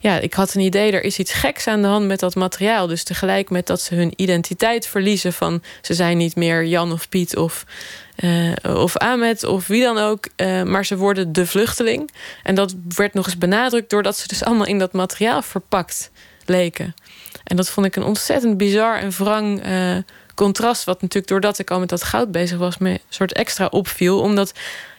ja, 0.00 0.18
ik 0.18 0.34
had 0.34 0.54
een 0.54 0.60
idee, 0.60 0.92
er 0.92 1.04
is 1.04 1.18
iets 1.18 1.32
geks 1.32 1.66
aan 1.66 1.82
de 1.82 1.88
hand 1.88 2.06
met 2.06 2.20
dat 2.20 2.34
materiaal. 2.34 2.86
Dus 2.86 3.02
tegelijk 3.02 3.50
met 3.50 3.66
dat 3.66 3.80
ze 3.80 3.94
hun 3.94 4.12
identiteit 4.16 4.86
verliezen 4.86 5.32
van 5.32 5.62
ze 5.80 5.94
zijn 5.94 6.16
niet 6.16 6.36
meer 6.36 6.64
Jan 6.64 6.92
of 6.92 7.08
Piet 7.08 7.36
of, 7.36 7.64
uh, 8.16 8.52
of 8.62 8.96
Ahmed 8.96 9.44
of 9.44 9.66
wie 9.66 9.82
dan 9.82 9.98
ook. 9.98 10.28
Uh, 10.36 10.62
maar 10.62 10.86
ze 10.86 10.96
worden 10.96 11.32
de 11.32 11.46
vluchteling. 11.46 12.10
En 12.42 12.54
dat 12.54 12.74
werd 12.96 13.14
nog 13.14 13.26
eens 13.26 13.38
benadrukt 13.38 13.90
doordat 13.90 14.16
ze 14.16 14.28
dus 14.28 14.44
allemaal 14.44 14.66
in 14.66 14.78
dat 14.78 14.92
materiaal 14.92 15.42
verpakt 15.42 16.10
leken. 16.44 16.94
En 17.44 17.56
dat 17.56 17.70
vond 17.70 17.86
ik 17.86 17.96
een 17.96 18.04
ontzettend 18.04 18.56
bizar 18.56 18.98
en 18.98 19.10
wrang 19.10 19.62
contrast. 20.40 20.84
Wat 20.84 21.02
natuurlijk 21.02 21.32
doordat 21.32 21.58
ik 21.58 21.70
al 21.70 21.78
met 21.78 21.88
dat 21.88 22.04
goud 22.04 22.32
bezig 22.32 22.58
was, 22.58 22.78
me 22.78 22.90
een 22.90 23.00
soort 23.08 23.32
extra 23.32 23.66
opviel. 23.66 24.20
Omdat 24.20 24.52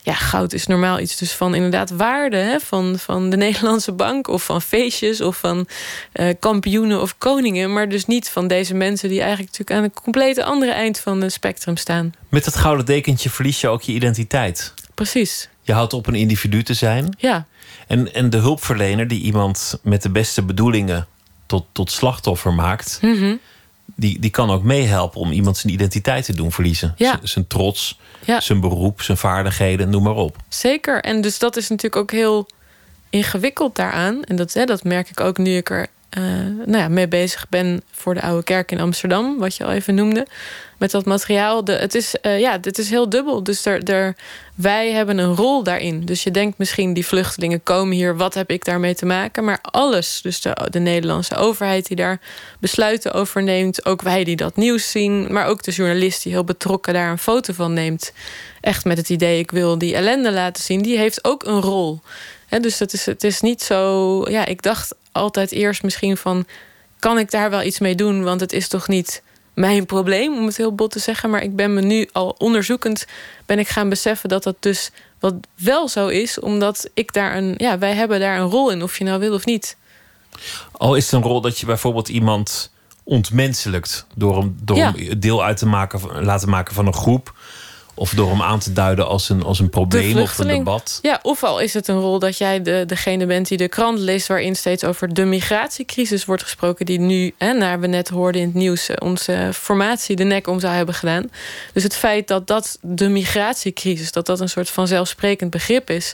ja, 0.03 0.13
goud 0.13 0.53
is 0.53 0.67
normaal 0.67 0.99
iets 0.99 1.17
dus 1.17 1.31
van 1.31 1.55
inderdaad 1.55 1.89
waarde. 1.89 2.37
Hè? 2.37 2.59
Van, 2.59 2.99
van 2.99 3.29
de 3.29 3.37
Nederlandse 3.45 3.91
bank 3.91 4.27
of 4.27 4.43
van 4.43 4.61
feestjes 4.61 5.21
of 5.21 5.37
van 5.37 5.67
uh, 6.13 6.33
kampioenen 6.39 7.01
of 7.01 7.17
koningen. 7.17 7.73
Maar 7.73 7.89
dus 7.89 8.05
niet 8.05 8.29
van 8.29 8.47
deze 8.47 8.73
mensen 8.73 9.09
die 9.09 9.19
eigenlijk 9.19 9.49
natuurlijk 9.51 9.79
aan 9.79 9.83
een 9.83 10.03
complete 10.03 10.43
andere 10.43 10.71
eind 10.71 10.99
van 10.99 11.21
het 11.21 11.33
spectrum 11.33 11.77
staan. 11.77 12.13
Met 12.29 12.45
dat 12.45 12.55
gouden 12.55 12.85
dekentje 12.85 13.29
verlies 13.29 13.61
je 13.61 13.67
ook 13.67 13.81
je 13.81 13.91
identiteit. 13.91 14.73
Precies. 14.95 15.49
Je 15.61 15.73
houdt 15.73 15.93
op 15.93 16.07
een 16.07 16.15
individu 16.15 16.63
te 16.63 16.73
zijn. 16.73 17.15
Ja. 17.17 17.45
En, 17.87 18.13
en 18.13 18.29
de 18.29 18.37
hulpverlener 18.37 19.07
die 19.07 19.21
iemand 19.21 19.79
met 19.83 20.01
de 20.01 20.09
beste 20.09 20.41
bedoelingen 20.41 21.07
tot, 21.45 21.65
tot 21.71 21.91
slachtoffer 21.91 22.53
maakt. 22.53 22.99
Mm 23.01 23.17
-hmm. 23.17 23.39
Die, 23.95 24.19
die 24.19 24.29
kan 24.29 24.49
ook 24.49 24.63
meehelpen 24.63 25.21
om 25.21 25.31
iemand 25.31 25.57
zijn 25.57 25.73
identiteit 25.73 26.25
te 26.25 26.35
doen 26.35 26.51
verliezen. 26.51 26.93
Ja. 26.97 27.19
Zijn 27.23 27.47
trots, 27.47 27.99
ja. 28.25 28.39
zijn 28.39 28.59
beroep, 28.59 29.01
zijn 29.01 29.17
vaardigheden, 29.17 29.89
noem 29.89 30.03
maar 30.03 30.15
op. 30.15 30.37
Zeker. 30.47 31.01
En 31.01 31.21
dus 31.21 31.39
dat 31.39 31.57
is 31.57 31.69
natuurlijk 31.69 32.01
ook 32.01 32.11
heel 32.11 32.47
ingewikkeld 33.09 33.75
daaraan. 33.75 34.23
En 34.23 34.35
dat, 34.35 34.53
hè, 34.53 34.65
dat 34.65 34.83
merk 34.83 35.09
ik 35.09 35.19
ook 35.19 35.37
nu 35.37 35.55
ik 35.55 35.69
er 35.69 35.87
uh, 36.17 36.23
nou 36.65 36.77
ja, 36.77 36.87
mee 36.87 37.07
bezig 37.07 37.49
ben 37.49 37.81
voor 37.91 38.13
de 38.13 38.21
Oude 38.21 38.43
Kerk 38.43 38.71
in 38.71 38.79
Amsterdam, 38.79 39.37
wat 39.37 39.55
je 39.55 39.63
al 39.63 39.71
even 39.71 39.95
noemde. 39.95 40.27
Met 40.81 40.91
dat 40.91 41.05
materiaal. 41.05 41.63
De, 41.63 41.71
het, 41.71 41.95
is, 41.95 42.15
uh, 42.21 42.39
ja, 42.39 42.57
het 42.61 42.77
is 42.77 42.89
heel 42.89 43.09
dubbel. 43.09 43.43
Dus 43.43 43.65
er, 43.65 44.15
wij 44.55 44.91
hebben 44.91 45.17
een 45.17 45.35
rol 45.35 45.63
daarin. 45.63 46.05
Dus 46.05 46.23
je 46.23 46.31
denkt 46.31 46.57
misschien, 46.57 46.93
die 46.93 47.05
vluchtelingen 47.05 47.63
komen 47.63 47.95
hier, 47.95 48.17
wat 48.17 48.33
heb 48.33 48.49
ik 48.49 48.65
daarmee 48.65 48.95
te 48.95 49.05
maken? 49.05 49.43
Maar 49.43 49.59
alles, 49.61 50.19
dus 50.21 50.41
de, 50.41 50.67
de 50.69 50.79
Nederlandse 50.79 51.35
overheid 51.35 51.87
die 51.87 51.95
daar 51.95 52.19
besluiten 52.59 53.13
over 53.13 53.43
neemt, 53.43 53.85
ook 53.85 54.01
wij 54.01 54.23
die 54.23 54.35
dat 54.35 54.55
nieuws 54.55 54.91
zien, 54.91 55.33
maar 55.33 55.45
ook 55.45 55.63
de 55.63 55.71
journalist 55.71 56.23
die 56.23 56.31
heel 56.31 56.43
betrokken 56.43 56.93
daar 56.93 57.11
een 57.11 57.17
foto 57.17 57.53
van 57.53 57.73
neemt. 57.73 58.13
Echt 58.61 58.85
met 58.85 58.97
het 58.97 59.09
idee, 59.09 59.39
ik 59.39 59.51
wil 59.51 59.77
die 59.77 59.95
ellende 59.95 60.31
laten 60.31 60.63
zien, 60.63 60.81
die 60.81 60.97
heeft 60.97 61.23
ook 61.23 61.43
een 61.43 61.61
rol. 61.61 62.01
Dus 62.61 62.77
dat 62.77 62.93
is, 62.93 63.05
het 63.05 63.23
is 63.23 63.41
niet 63.41 63.61
zo. 63.61 64.29
Ja, 64.29 64.45
ik 64.45 64.61
dacht 64.61 64.95
altijd 65.11 65.51
eerst 65.51 65.83
misschien 65.83 66.17
van. 66.17 66.45
Kan 66.99 67.19
ik 67.19 67.31
daar 67.31 67.49
wel 67.49 67.63
iets 67.63 67.79
mee 67.79 67.95
doen? 67.95 68.23
Want 68.23 68.39
het 68.39 68.53
is 68.53 68.67
toch 68.67 68.87
niet 68.87 69.21
mijn 69.61 69.85
probleem, 69.85 70.37
om 70.37 70.45
het 70.45 70.57
heel 70.57 70.75
bot 70.75 70.91
te 70.91 70.99
zeggen. 70.99 71.29
Maar 71.29 71.43
ik 71.43 71.55
ben 71.55 71.73
me 71.73 71.81
nu 71.81 72.09
al 72.11 72.35
onderzoekend. 72.37 73.05
ben 73.45 73.59
ik 73.59 73.67
gaan 73.67 73.89
beseffen 73.89 74.29
dat 74.29 74.43
dat 74.43 74.55
dus 74.59 74.91
wat 75.19 75.33
wel 75.55 75.87
zo 75.87 76.07
is. 76.07 76.39
Omdat 76.39 76.89
ik 76.93 77.13
daar 77.13 77.35
een. 77.37 77.53
Ja, 77.57 77.77
wij 77.77 77.93
hebben 77.93 78.19
daar 78.19 78.39
een 78.39 78.49
rol 78.49 78.71
in, 78.71 78.83
of 78.83 78.97
je 78.97 79.03
nou 79.03 79.19
wil 79.19 79.33
of 79.33 79.45
niet. 79.45 79.77
Al 80.71 80.95
is 80.95 81.03
het 81.03 81.13
een 81.13 81.21
rol 81.29 81.41
dat 81.41 81.59
je 81.59 81.65
bijvoorbeeld 81.65 82.09
iemand 82.09 82.71
ontmenselijkt 83.03 84.05
door 84.15 84.37
hem, 84.37 84.57
door 84.61 84.77
Ja. 84.77 84.93
hem 84.95 85.19
deel 85.19 85.43
uit 85.43 85.57
te 85.57 85.65
maken, 85.65 86.23
laten 86.23 86.49
maken 86.49 86.73
van 86.73 86.87
een 86.87 86.93
groep. 86.93 87.33
Of 88.01 88.13
door 88.13 88.29
hem 88.29 88.41
aan 88.41 88.59
te 88.59 88.73
duiden 88.73 89.07
als 89.07 89.29
een, 89.29 89.43
als 89.43 89.59
een 89.59 89.69
probleem 89.69 90.17
of 90.17 90.37
een 90.37 90.47
debat. 90.47 90.99
Ja, 91.01 91.19
of 91.21 91.43
al 91.43 91.59
is 91.59 91.73
het 91.73 91.87
een 91.87 91.99
rol 91.99 92.19
dat 92.19 92.37
jij 92.37 92.61
de, 92.61 92.83
degene 92.87 93.25
bent 93.25 93.47
die 93.47 93.57
de 93.57 93.67
krant 93.67 93.99
leest... 93.99 94.27
waarin 94.27 94.55
steeds 94.55 94.83
over 94.83 95.13
de 95.13 95.25
migratiecrisis 95.25 96.25
wordt 96.25 96.43
gesproken... 96.43 96.85
die 96.85 96.99
nu, 96.99 97.33
hè, 97.37 97.53
naar 97.53 97.79
we 97.79 97.87
net 97.87 98.09
hoorden 98.09 98.41
in 98.41 98.47
het 98.47 98.55
nieuws... 98.55 98.89
eh, 98.89 98.95
onze 98.99 99.49
formatie 99.53 100.15
de 100.15 100.23
nek 100.23 100.47
om 100.47 100.59
zou 100.59 100.73
hebben 100.73 100.95
gedaan. 100.95 101.29
Dus 101.73 101.83
het 101.83 101.95
feit 101.95 102.27
dat 102.27 102.47
dat 102.47 102.77
de 102.81 103.09
migratiecrisis... 103.09 104.11
dat 104.11 104.25
dat 104.25 104.39
een 104.39 104.49
soort 104.49 104.69
vanzelfsprekend 104.69 105.51
begrip 105.51 105.89
is... 105.89 106.13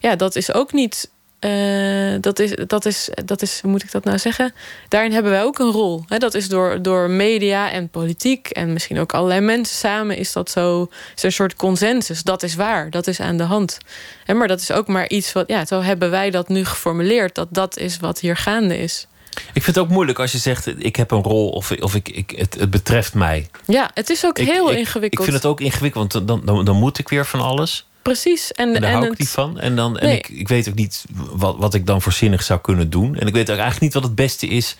ja, 0.00 0.16
dat 0.16 0.36
is 0.36 0.52
ook 0.52 0.72
niet... 0.72 1.10
eh, 1.38 2.14
dat, 2.20 2.38
is, 2.38 2.52
dat, 2.66 2.84
is, 2.86 3.08
dat 3.24 3.42
is, 3.42 3.60
hoe 3.60 3.70
moet 3.70 3.82
ik 3.82 3.90
dat 3.92 4.04
nou 4.04 4.18
zeggen? 4.18 4.54
Daarin 4.88 5.12
hebben 5.12 5.32
wij 5.32 5.42
ook 5.42 5.58
een 5.58 5.70
rol. 5.70 6.04
Hè? 6.08 6.18
Dat 6.18 6.34
is 6.34 6.48
door, 6.48 6.82
door 6.82 7.10
media 7.10 7.70
en 7.70 7.88
politiek 7.88 8.48
en 8.48 8.72
misschien 8.72 8.98
ook 8.98 9.14
allerlei 9.14 9.40
mensen 9.40 9.76
samen 9.76 10.16
is 10.16 10.32
dat 10.32 10.50
zo. 10.50 10.88
Is 11.16 11.22
een 11.22 11.32
soort 11.32 11.54
consensus. 11.56 12.22
Dat 12.22 12.42
is 12.42 12.54
waar, 12.54 12.90
dat 12.90 13.06
is 13.06 13.20
aan 13.20 13.36
de 13.36 13.42
hand. 13.42 13.78
Hè, 14.24 14.34
maar 14.34 14.48
dat 14.48 14.60
is 14.60 14.70
ook 14.72 14.86
maar 14.86 15.08
iets 15.08 15.32
wat, 15.32 15.44
ja, 15.48 15.66
zo 15.66 15.80
hebben 15.80 16.10
wij 16.10 16.30
dat 16.30 16.48
nu 16.48 16.64
geformuleerd. 16.64 17.34
Dat 17.34 17.48
dat 17.50 17.76
is 17.78 17.98
wat 17.98 18.20
hier 18.20 18.36
gaande 18.36 18.78
is. 18.78 19.06
Ik 19.52 19.62
vind 19.62 19.76
het 19.76 19.78
ook 19.78 19.88
moeilijk 19.90 20.18
als 20.18 20.32
je 20.32 20.38
zegt: 20.38 20.84
ik 20.84 20.96
heb 20.96 21.10
een 21.10 21.22
rol 21.22 21.48
of, 21.48 21.70
of 21.70 21.94
ik, 21.94 22.08
ik, 22.08 22.30
het, 22.36 22.54
het 22.58 22.70
betreft 22.70 23.14
mij. 23.14 23.48
Ja, 23.66 23.90
het 23.94 24.10
is 24.10 24.24
ook 24.24 24.38
Ik- 24.38 24.48
heel 24.48 24.70
ik, 24.72 24.78
ingewikkeld. 24.78 25.26
Ik 25.26 25.30
vind 25.32 25.42
het 25.42 25.52
ook 25.52 25.60
ingewikkeld, 25.60 26.12
want 26.12 26.28
dan, 26.28 26.42
dan, 26.44 26.64
dan 26.64 26.76
moet 26.76 26.98
ik 26.98 27.08
weer 27.08 27.26
van 27.26 27.40
alles. 27.40 27.86
Precies. 28.06 28.52
En, 28.52 28.74
En 28.74 28.80
daar 28.80 28.90
en 28.90 28.96
hou 28.96 29.10
ik 29.12 29.18
niet 29.18 29.28
van. 29.28 29.60
En, 29.60 29.76
dan, 29.76 29.98
en 29.98 30.06
Nee. 30.06 30.18
ik, 30.18 30.28
ik 30.28 30.48
weet 30.48 30.68
ook 30.68 30.74
niet 30.74 31.04
wat, 31.14 31.56
wat 31.58 31.74
ik 31.74 31.86
dan 31.86 32.02
voor 32.02 32.12
zinnig 32.12 32.42
zou 32.42 32.60
kunnen 32.60 32.90
doen. 32.90 33.16
En 33.16 33.26
ik 33.26 33.32
weet 33.34 33.50
ook 33.50 33.58
eigenlijk 33.58 33.80
niet 33.80 33.94
wat 33.94 34.02
het 34.02 34.14
beste 34.14 34.46
is 34.46 34.76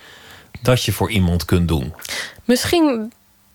dat 0.62 0.82
je 0.84 0.92
voor 0.92 1.10
iemand 1.10 1.44
kunt 1.44 1.68
doen. 1.68 1.94
Misschien 2.44 3.12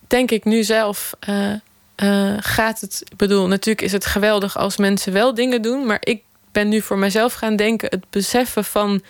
denk 0.07 0.31
ik 0.31 0.43
nu 0.45 0.63
zelf. 0.63 1.13
eh, 1.19 1.51
eh, 1.95 2.33
gaat 2.39 2.79
het. 2.79 3.01
Ik 3.11 3.17
bedoel, 3.17 3.47
natuurlijk 3.47 3.81
is 3.81 3.91
het 3.91 4.05
geweldig 4.05 4.57
als 4.57 4.77
mensen 4.77 5.13
wel 5.13 5.33
dingen 5.33 5.61
doen. 5.61 5.85
Maar 5.85 5.97
ik 5.99 6.21
ben 6.51 6.69
nu 6.69 6.81
voor 6.81 6.97
mezelf 6.97 7.33
gaan 7.33 7.55
denken. 7.55 7.89
Het 7.89 8.05
beseffen 8.09 8.65
van 8.65 9.01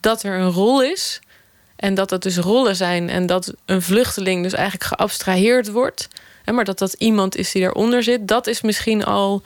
dat 0.00 0.22
er 0.22 0.38
een 0.38 0.50
rol 0.50 0.82
is. 0.82 1.20
En 1.76 1.94
dat 1.94 2.10
het 2.10 2.22
dus 2.22 2.36
rollen 2.36 2.76
zijn. 2.76 3.08
En 3.10 3.26
dat 3.26 3.54
een 3.66 3.82
vluchteling 3.82 4.42
dus 4.42 4.52
eigenlijk 4.52 4.84
geabstraheerd 4.84 5.70
wordt. 5.70 6.08
Hè, 6.44 6.52
maar 6.52 6.64
dat 6.64 6.78
dat 6.78 6.92
iemand 6.92 7.36
is 7.36 7.52
die 7.52 7.62
daaronder 7.62 8.02
zit. 8.02 8.28
Dat 8.28 8.46
is 8.46 8.60
misschien 8.60 9.04
al 9.04 9.42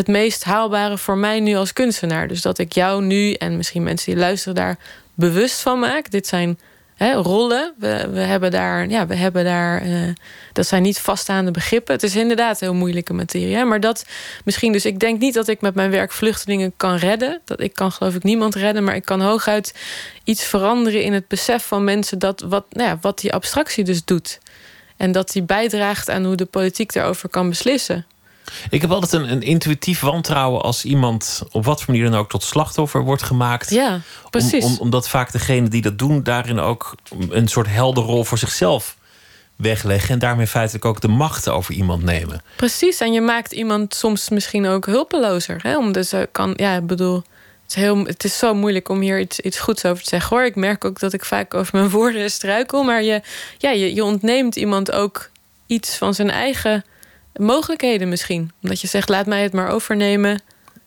het 0.00 0.08
meest 0.08 0.44
haalbare 0.44 0.98
voor 0.98 1.16
mij 1.16 1.40
nu 1.40 1.54
als 1.54 1.72
kunstenaar. 1.72 2.28
Dus 2.28 2.42
dat 2.42 2.58
ik 2.58 2.72
jou 2.72 3.02
nu 3.02 3.32
en 3.32 3.56
misschien 3.56 3.82
mensen 3.82 4.12
die 4.12 4.20
luisteren 4.20 4.54
daar 4.54 4.76
bewust 5.14 5.60
van 5.60 5.78
maak. 5.78 6.10
Dit 6.10 6.26
zijn 6.26 6.58
hè, 6.94 7.12
rollen. 7.12 7.74
We, 7.78 8.08
we 8.12 8.20
hebben 8.20 8.50
daar, 8.50 8.88
ja, 8.88 9.06
we 9.06 9.14
hebben 9.14 9.44
daar. 9.44 9.82
eh, 9.82 10.08
dat 10.52 10.66
zijn 10.66 10.82
niet 10.82 10.98
vaststaande 10.98 11.50
begrippen. 11.50 11.94
Het 11.94 12.02
is 12.02 12.16
inderdaad 12.16 12.60
heel 12.60 12.74
moeilijke 12.74 13.12
materie. 13.12 13.64
Maar 13.64 13.80
dat 13.80 14.06
misschien, 14.44 14.72
dus 14.72 14.84
ik 14.84 14.98
denk 14.98 15.20
niet 15.20 15.34
dat 15.34 15.48
ik 15.48 15.60
met 15.60 15.74
mijn 15.74 15.90
werk 15.90 16.12
vluchtelingen 16.12 16.72
kan 16.76 16.96
redden. 16.96 17.40
Dat 17.44 17.60
ik 17.60 17.74
kan 17.74 17.92
geloof 17.92 18.14
ik 18.14 18.22
niemand 18.22 18.54
redden, 18.54 18.84
maar 18.84 18.94
ik 18.94 19.04
kan 19.04 19.20
hooguit 19.20 19.74
iets 20.24 20.44
veranderen 20.44 21.02
in 21.02 21.12
het 21.12 21.28
besef 21.28 21.64
van 21.64 21.84
mensen 21.84 22.18
dat 22.18 22.40
wat, 22.40 22.64
nou 22.70 22.88
ja, 22.88 22.98
wat 23.00 23.20
die 23.20 23.32
abstractie 23.32 23.84
dus 23.84 24.04
doet. 24.04 24.38
En 24.96 25.12
dat 25.12 25.32
die 25.32 25.42
bijdraagt 25.42 26.10
aan 26.10 26.24
hoe 26.24 26.36
de 26.36 26.44
politiek 26.44 26.92
daarover 26.92 27.28
kan 27.28 27.48
beslissen. 27.48 28.06
Ik 28.70 28.80
heb 28.80 28.90
altijd 28.90 29.12
een, 29.12 29.32
een 29.32 29.42
intuïtief 29.42 30.00
wantrouwen 30.00 30.62
als 30.62 30.84
iemand 30.84 31.42
op 31.50 31.64
wat 31.64 31.82
voor 31.82 31.94
manier 31.94 32.10
dan 32.10 32.20
ook 32.20 32.30
tot 32.30 32.42
slachtoffer 32.42 33.02
wordt 33.02 33.22
gemaakt. 33.22 33.70
Ja, 33.70 34.00
precies. 34.30 34.64
Om, 34.64 34.72
om, 34.72 34.78
omdat 34.78 35.08
vaak 35.08 35.32
degenen 35.32 35.70
die 35.70 35.82
dat 35.82 35.98
doen, 35.98 36.22
daarin 36.22 36.58
ook 36.58 36.94
een 37.30 37.48
soort 37.48 37.66
helderrol 37.66 38.24
voor 38.24 38.38
zichzelf 38.38 38.96
wegleggen. 39.56 40.10
En 40.10 40.18
daarmee 40.18 40.46
feitelijk 40.46 40.84
ook 40.84 41.00
de 41.00 41.08
macht 41.08 41.48
over 41.48 41.74
iemand 41.74 42.02
nemen. 42.02 42.42
Precies, 42.56 43.00
en 43.00 43.12
je 43.12 43.20
maakt 43.20 43.52
iemand 43.52 43.94
soms 43.94 44.28
misschien 44.28 44.66
ook 44.66 44.86
hulpelozer. 44.86 45.58
Hè? 45.62 45.76
Omdat 45.76 46.06
ze 46.06 46.28
kan, 46.32 46.52
ja, 46.56 46.76
ik 46.76 46.86
bedoel, 46.86 47.16
het 47.62 47.68
is, 47.68 47.74
heel, 47.74 48.04
het 48.04 48.24
is 48.24 48.38
zo 48.38 48.54
moeilijk 48.54 48.88
om 48.88 49.00
hier 49.00 49.20
iets, 49.20 49.40
iets 49.40 49.58
goeds 49.58 49.84
over 49.84 50.02
te 50.02 50.08
zeggen 50.08 50.36
hoor. 50.36 50.46
Ik 50.46 50.56
merk 50.56 50.84
ook 50.84 51.00
dat 51.00 51.12
ik 51.12 51.24
vaak 51.24 51.54
over 51.54 51.76
mijn 51.76 51.90
woorden 51.90 52.30
struikel. 52.30 52.82
Maar 52.82 53.02
je, 53.02 53.22
ja, 53.58 53.70
je, 53.70 53.94
je 53.94 54.04
ontneemt 54.04 54.56
iemand 54.56 54.92
ook 54.92 55.30
iets 55.66 55.96
van 55.96 56.14
zijn 56.14 56.30
eigen 56.30 56.84
mogelijkheden 57.40 58.08
misschien. 58.08 58.50
Omdat 58.62 58.80
je 58.80 58.86
zegt, 58.86 59.08
laat 59.08 59.26
mij 59.26 59.42
het 59.42 59.52
maar 59.52 59.68
overnemen. 59.68 60.42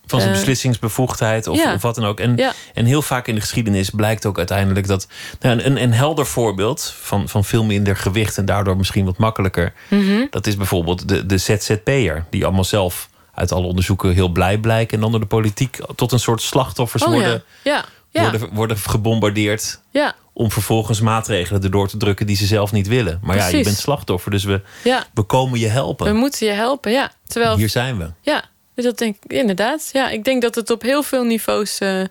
Van 0.06 0.20
zijn 0.20 0.32
Eh, 0.32 0.38
beslissingsbevoegdheid 0.38 1.47
of, 1.47 1.58
ja. 1.58 1.74
of 1.74 1.82
wat 1.82 1.95
dan 1.95 2.06
ook. 2.06 2.20
En, 2.20 2.36
Ja. 2.36 2.54
en 2.74 2.86
heel 2.86 3.01
vaak 3.01 3.28
in 3.28 3.36
de 3.36 3.41
geschiedenis 3.41 3.89
blijkt 3.89 4.26
ook 4.26 4.38
uiteindelijk 4.38 4.88
dat. 4.88 5.08
Nou, 5.39 5.62
een, 5.62 5.82
een 5.82 5.93
helder 5.93 6.26
voorbeeld 6.26 6.93
van, 7.01 7.30
van 7.30 7.43
veel 7.45 7.64
minder 7.64 7.95
gewicht 7.97 8.38
en 8.38 8.45
daardoor 8.45 8.78
misschien 8.78 9.06
wat 9.06 9.18
makkelijker. 9.18 9.74
Mhm. 9.88 10.26
Dat 10.30 10.47
is 10.47 10.58
bijvoorbeeld 10.58 11.08
de, 11.08 11.26
de 11.26 11.38
ZZP'er, 11.38 12.26
die 12.30 12.43
allemaal 12.45 12.64
zelf 12.64 13.10
uit 13.34 13.51
alle 13.51 13.68
onderzoeken 13.68 14.14
heel 14.14 14.30
blij 14.30 14.58
blijken. 14.58 14.95
En 14.95 15.01
dan 15.01 15.12
door 15.12 15.20
de 15.20 15.26
politiek 15.26 15.78
tot 15.95 16.12
een 16.12 16.20
soort 16.20 16.41
slachtoffers 16.41 17.04
Oh 17.04 17.10
worden, 17.10 17.43
ja, 17.64 17.86
worden, 18.12 18.49
worden 18.54 18.78
gebombardeerd. 18.78 19.80
ja, 19.91 20.16
Om 20.34 20.51
vervolgens 20.51 21.01
maatregelen 21.01 21.63
erdoor 21.63 21.88
te 21.88 21.97
drukken 21.97 22.27
die 22.27 22.36
ze 22.36 22.45
zelf 22.45 22.71
niet 22.71 22.88
willen. 22.88 23.19
Maar 23.23 23.36
ja, 23.36 23.47
je 23.47 23.63
bent 23.63 23.77
slachtoffer, 23.77 24.31
dus 24.31 24.43
we, 24.43 24.61
ja. 24.84 25.05
we 25.13 25.23
komen 25.23 25.59
je 25.59 25.67
helpen. 25.67 26.05
We 26.05 26.13
moeten 26.13 26.47
je 26.47 26.53
helpen, 26.53 26.91
ja. 26.91 27.11
Terwijl 27.27 27.57
Hier 27.57 27.69
zijn 27.69 27.97
we. 27.97 28.11
Ja, 28.21 28.43
dus 28.75 28.84
dat 28.84 28.97
denk 28.97 29.15
ik 29.23 29.31
inderdaad. 29.34 29.89
Ja, 29.93 30.09
ik 30.09 30.23
denk 30.23 30.41
dat 30.41 30.55
het 30.55 30.69
op 30.69 30.81
heel 30.81 31.03
veel 31.03 31.23
niveaus 31.23 31.79
eh, 31.79 32.01
eh, 32.01 32.07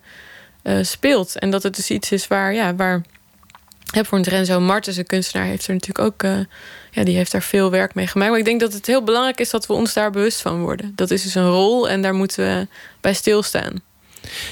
speelt. 0.83 1.39
En 1.39 1.51
dat 1.51 1.63
het 1.63 1.77
dus 1.77 1.91
iets 1.91 2.13
is 2.13 2.29
waar, 2.29 2.55
ja, 2.55 2.75
waar. 2.75 3.03
Hè, 3.91 4.05
voor 4.05 4.19
een 4.19 4.25
Renzo 4.25 4.61
Martens, 4.61 4.97
een 4.97 5.07
kunstenaar, 5.07 5.47
heeft 5.47 5.67
er 5.67 5.73
natuurlijk 5.73 6.07
ook. 6.07 6.23
eh, 6.23 6.39
ja, 6.91 7.05
die 7.05 7.17
heeft 7.17 7.33
daar 7.33 7.43
veel 7.43 7.71
werk 7.71 7.95
mee 7.95 8.07
gemaakt. 8.07 8.31
Maar 8.31 8.39
ik 8.39 8.45
denk 8.45 8.61
dat 8.61 8.73
het 8.73 8.87
heel 8.87 9.03
belangrijk 9.03 9.41
is 9.41 9.51
dat 9.51 9.67
we 9.67 9.73
ons 9.73 9.93
daar 9.93 10.11
bewust 10.11 10.41
van 10.41 10.61
worden. 10.61 10.93
Dat 10.95 11.11
is 11.11 11.23
dus 11.23 11.35
een 11.35 11.49
rol 11.49 11.89
en 11.89 12.03
daar 12.03 12.15
moeten 12.15 12.45
we 12.45 12.67
bij 13.01 13.15
stilstaan. 13.15 13.83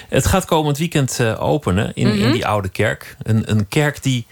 Het 0.08 0.26
gaat 0.26 0.44
komend 0.44 0.78
weekend 0.78 1.20
eh, 1.20 1.42
openen 1.42 1.92
in, 1.94 2.06
in 2.06 2.18
Mhm. 2.18 2.32
die 2.32 2.46
oude 2.46 2.68
kerk. 2.68 3.16
Een, 3.22 3.50
een 3.50 3.68
kerk 3.68 4.02
die 4.02 4.26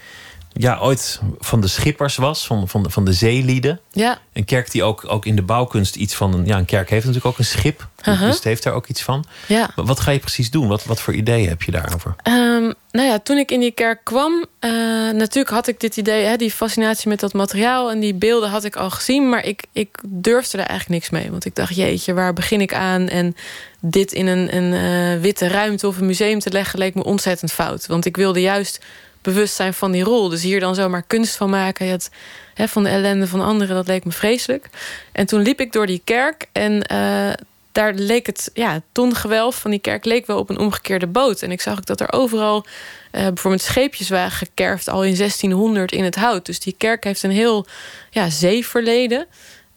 ja, 0.53 0.77
ooit 0.77 1.19
van 1.39 1.61
de 1.61 1.67
schippers 1.67 2.15
was, 2.15 2.45
van, 2.47 2.67
van, 2.67 2.83
de, 2.83 2.89
van 2.89 3.05
de 3.05 3.13
zeelieden. 3.13 3.79
Ja, 3.91 4.17
Een 4.33 4.45
kerk 4.45 4.71
die 4.71 4.83
ook, 4.83 5.03
ook 5.07 5.25
in 5.25 5.35
de 5.35 5.41
bouwkunst 5.41 5.95
iets 5.95 6.15
van 6.15 6.33
een. 6.33 6.45
Ja, 6.45 6.57
een 6.57 6.65
kerk 6.65 6.89
heeft 6.89 7.05
natuurlijk 7.05 7.33
ook 7.33 7.39
een 7.39 7.45
schip. 7.45 7.87
Aha. 8.01 8.25
Dus 8.25 8.35
het 8.35 8.43
heeft 8.43 8.63
daar 8.63 8.73
ook 8.73 8.87
iets 8.87 9.01
van. 9.01 9.25
ja. 9.47 9.69
Maar 9.75 9.85
wat 9.85 9.99
ga 9.99 10.11
je 10.11 10.19
precies 10.19 10.49
doen? 10.51 10.67
Wat, 10.67 10.83
wat 10.83 11.01
voor 11.01 11.13
ideeën 11.13 11.47
heb 11.49 11.61
je 11.63 11.71
daarover? 11.71 12.15
Ehm, 12.23 12.71
nou 12.91 13.07
ja, 13.07 13.19
toen 13.19 13.37
ik 13.37 13.51
in 13.51 13.59
die 13.59 13.71
kerk 13.71 14.03
kwam, 14.03 14.45
eh, 14.59 14.71
natuurlijk 15.09 15.49
had 15.49 15.67
ik 15.67 15.79
dit 15.79 15.97
idee, 15.97 16.25
hè, 16.25 16.35
die 16.35 16.51
fascinatie 16.51 17.09
met 17.09 17.19
dat 17.19 17.33
materiaal 17.33 17.91
en 17.91 17.99
die 17.99 18.13
beelden 18.13 18.49
had 18.49 18.63
ik 18.63 18.75
al 18.75 18.89
gezien, 18.89 19.29
maar 19.29 19.45
ik, 19.45 19.63
ik 19.71 19.97
durfde 20.05 20.57
er 20.57 20.67
eigenlijk 20.67 20.89
niks 20.89 21.21
mee. 21.21 21.31
Want 21.31 21.45
ik 21.45 21.55
dacht, 21.55 21.75
jeetje, 21.75 22.13
waar 22.13 22.33
begin 22.33 22.61
ik 22.61 22.73
aan? 22.73 23.07
En 23.07 23.35
dit 23.79 24.11
in 24.11 24.27
een, 24.27 24.55
een 24.55 24.73
eh, 24.73 25.21
witte 25.21 25.47
ruimte 25.47 25.87
of 25.87 25.97
een 25.97 26.05
museum 26.05 26.39
te 26.39 26.51
leggen 26.51 26.79
leek 26.79 26.95
me 26.95 27.03
ontzettend 27.03 27.51
fout. 27.51 27.87
Want 27.87 28.05
ik 28.05 28.17
wilde 28.17 28.41
juist 28.41 28.79
bewust 29.21 29.55
zijn 29.55 29.73
van 29.73 29.91
die 29.91 30.03
rol. 30.03 30.29
Dus 30.29 30.43
hier 30.43 30.59
dan 30.59 30.75
zomaar 30.75 31.03
kunst 31.07 31.35
van 31.35 31.49
maken, 31.49 31.87
het, 31.87 32.11
hè, 32.53 32.67
van 32.67 32.83
de 32.83 32.89
ellende 32.89 33.27
van 33.27 33.41
anderen, 33.41 33.75
dat 33.75 33.87
leek 33.87 34.05
me 34.05 34.11
vreselijk. 34.11 34.69
En 35.11 35.25
toen 35.25 35.41
liep 35.41 35.59
ik 35.59 35.71
door 35.71 35.85
die 35.85 36.01
kerk 36.03 36.45
en 36.51 36.83
eh, 36.83 37.33
daar 37.79 37.93
leek 37.93 38.25
het, 38.25 38.51
ja, 38.53 38.81
tongewelf 38.91 39.59
van 39.59 39.71
die 39.71 39.79
kerk 39.79 40.05
leek 40.05 40.27
wel 40.27 40.37
op 40.37 40.49
een 40.49 40.59
omgekeerde 40.59 41.07
boot. 41.07 41.41
En 41.41 41.51
ik 41.51 41.61
zag 41.61 41.77
ook 41.77 41.85
dat 41.85 41.99
er 41.99 42.11
overal 42.13 42.65
eh, 43.11 43.27
bijvoorbeeld 43.27 43.63
scheepjes 43.63 44.09
waren 44.09 44.31
gekerfd 44.31 44.87
al 44.87 45.03
in 45.03 45.15
1600 45.15 45.91
in 45.91 46.03
het 46.03 46.15
hout. 46.15 46.45
Dus 46.45 46.59
die 46.59 46.75
kerk 46.77 47.03
heeft 47.03 47.23
een 47.23 47.31
heel 47.31 47.65
ja, 48.09 48.29
zeeverleden. 48.29 49.27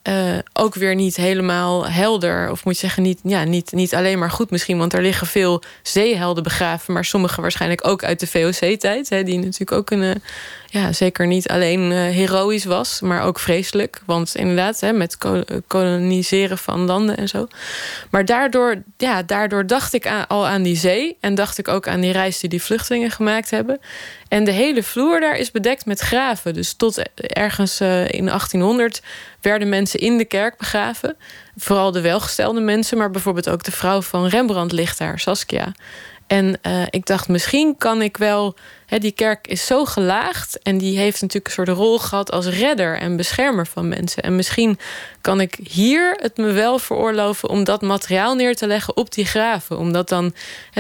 Eh, 0.02 0.38
ook 0.52 0.74
weer 0.74 0.94
niet 0.94 1.16
helemaal 1.16 1.86
helder. 1.88 2.50
Of 2.50 2.64
moet 2.64 2.74
je 2.74 2.80
zeggen, 2.80 3.02
niet, 3.02 3.20
ja, 3.22 3.44
niet, 3.44 3.72
niet 3.72 3.94
alleen 3.94 4.18
maar 4.18 4.30
goed 4.30 4.50
misschien. 4.50 4.78
Want 4.78 4.92
er 4.92 5.02
liggen 5.02 5.26
veel 5.26 5.62
zeehelden 5.82 6.42
begraven. 6.42 6.94
Maar 6.94 7.04
sommige 7.04 7.40
waarschijnlijk 7.40 7.86
ook 7.86 8.04
uit 8.04 8.20
de 8.20 8.26
VOC-tijd. 8.26 9.08
Die 9.08 9.38
natuurlijk 9.38 9.72
ook 9.72 9.90
een, 9.90 10.02
eh, 10.02 10.14
ja, 10.66 10.92
zeker 10.92 11.26
niet 11.26 11.48
alleen 11.48 11.92
eh, 11.92 11.98
heroïs 11.98 12.64
was. 12.64 13.00
Maar 13.00 13.22
ook 13.22 13.38
vreselijk. 13.38 14.00
Want 14.06 14.34
inderdaad, 14.34 14.80
hè, 14.80 14.92
met 14.92 15.18
ko- 15.18 15.44
koloniseren 15.66 16.58
van 16.58 16.80
landen 16.86 17.16
en 17.16 17.28
zo. 17.28 17.46
Maar 18.10 18.24
daardoor, 18.24 18.82
ja, 18.96 19.22
daardoor 19.22 19.66
dacht 19.66 19.92
ik 19.92 20.12
al 20.28 20.46
aan 20.46 20.62
die 20.62 20.76
zee. 20.76 21.16
En 21.20 21.34
dacht 21.34 21.58
ik 21.58 21.68
ook 21.68 21.88
aan 21.88 22.00
die 22.00 22.12
reis 22.12 22.38
die 22.38 22.50
die 22.50 22.62
vluchtelingen 22.62 23.10
gemaakt 23.10 23.50
hebben. 23.50 23.80
En 24.32 24.44
de 24.44 24.50
hele 24.50 24.82
vloer 24.82 25.20
daar 25.20 25.36
is 25.36 25.50
bedekt 25.50 25.86
met 25.86 26.00
graven. 26.00 26.54
Dus 26.54 26.72
tot 26.72 27.02
ergens 27.14 27.80
eh, 27.80 28.08
in 28.08 28.26
1800 28.26 29.02
werden 29.40 29.68
mensen 29.68 30.00
in 30.00 30.18
de 30.18 30.24
kerk 30.24 30.56
begraven. 30.56 31.16
Vooral 31.56 31.92
de 31.92 32.00
welgestelde 32.00 32.60
mensen, 32.60 32.98
maar 32.98 33.10
bijvoorbeeld 33.10 33.48
ook 33.48 33.62
de 33.62 33.72
vrouw 33.72 34.02
van 34.02 34.26
Rembrandt 34.26 34.72
ligt 34.72 34.98
daar, 34.98 35.18
Saskia. 35.18 35.72
En 36.26 36.58
eh, 36.62 36.82
ik 36.90 37.06
dacht, 37.06 37.28
misschien 37.28 37.76
kan 37.76 38.02
ik 38.02 38.16
wel. 38.16 38.54
Die 38.98 39.12
kerk 39.12 39.46
is 39.46 39.66
zo 39.66 39.84
gelaagd 39.84 40.58
en 40.62 40.78
die 40.78 40.98
heeft 40.98 41.20
natuurlijk 41.20 41.46
een 41.46 41.64
soort 41.64 41.78
rol 41.78 41.98
gehad 41.98 42.30
als 42.30 42.46
redder 42.46 42.98
en 42.98 43.16
beschermer 43.16 43.66
van 43.66 43.88
mensen. 43.88 44.22
En 44.22 44.36
misschien 44.36 44.78
kan 45.20 45.40
ik 45.40 45.58
hier 45.70 46.16
het 46.20 46.36
me 46.36 46.52
wel 46.52 46.78
veroorloven 46.78 47.48
om 47.48 47.64
dat 47.64 47.82
materiaal 47.82 48.34
neer 48.34 48.56
te 48.56 48.66
leggen 48.66 48.96
op 48.96 49.12
die 49.12 49.24
graven. 49.24 49.78
Omdat 49.78 50.08
dan 50.08 50.34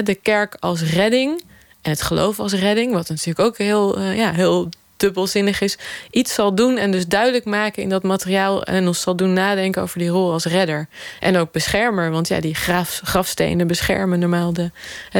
de 0.04 0.14
kerk 0.14 0.56
als 0.60 0.82
redding 0.82 1.42
en 1.82 1.90
het 1.90 2.02
geloof 2.02 2.38
als 2.38 2.52
redding, 2.52 2.92
wat 2.92 3.08
natuurlijk 3.08 3.46
ook 3.46 3.58
heel, 3.58 3.96
eh, 3.96 4.16
ja, 4.16 4.32
heel 4.32 4.68
dubbelzinnig 4.96 5.60
is, 5.60 5.78
iets 6.10 6.34
zal 6.34 6.54
doen 6.54 6.76
en 6.76 6.90
dus 6.90 7.06
duidelijk 7.06 7.44
maken 7.44 7.82
in 7.82 7.88
dat 7.88 8.02
materiaal 8.02 8.62
en 8.62 8.86
ons 8.86 9.00
zal 9.00 9.16
doen 9.16 9.32
nadenken 9.32 9.82
over 9.82 9.98
die 9.98 10.08
rol 10.08 10.32
als 10.32 10.44
redder. 10.44 10.88
En 11.20 11.36
ook 11.36 11.52
beschermer, 11.52 12.10
want 12.10 12.28
ja, 12.28 12.40
die 12.40 12.54
graf, 12.54 13.00
grafstenen 13.04 13.66
beschermen 13.66 14.18
normaal 14.18 14.52
de, 14.52 14.70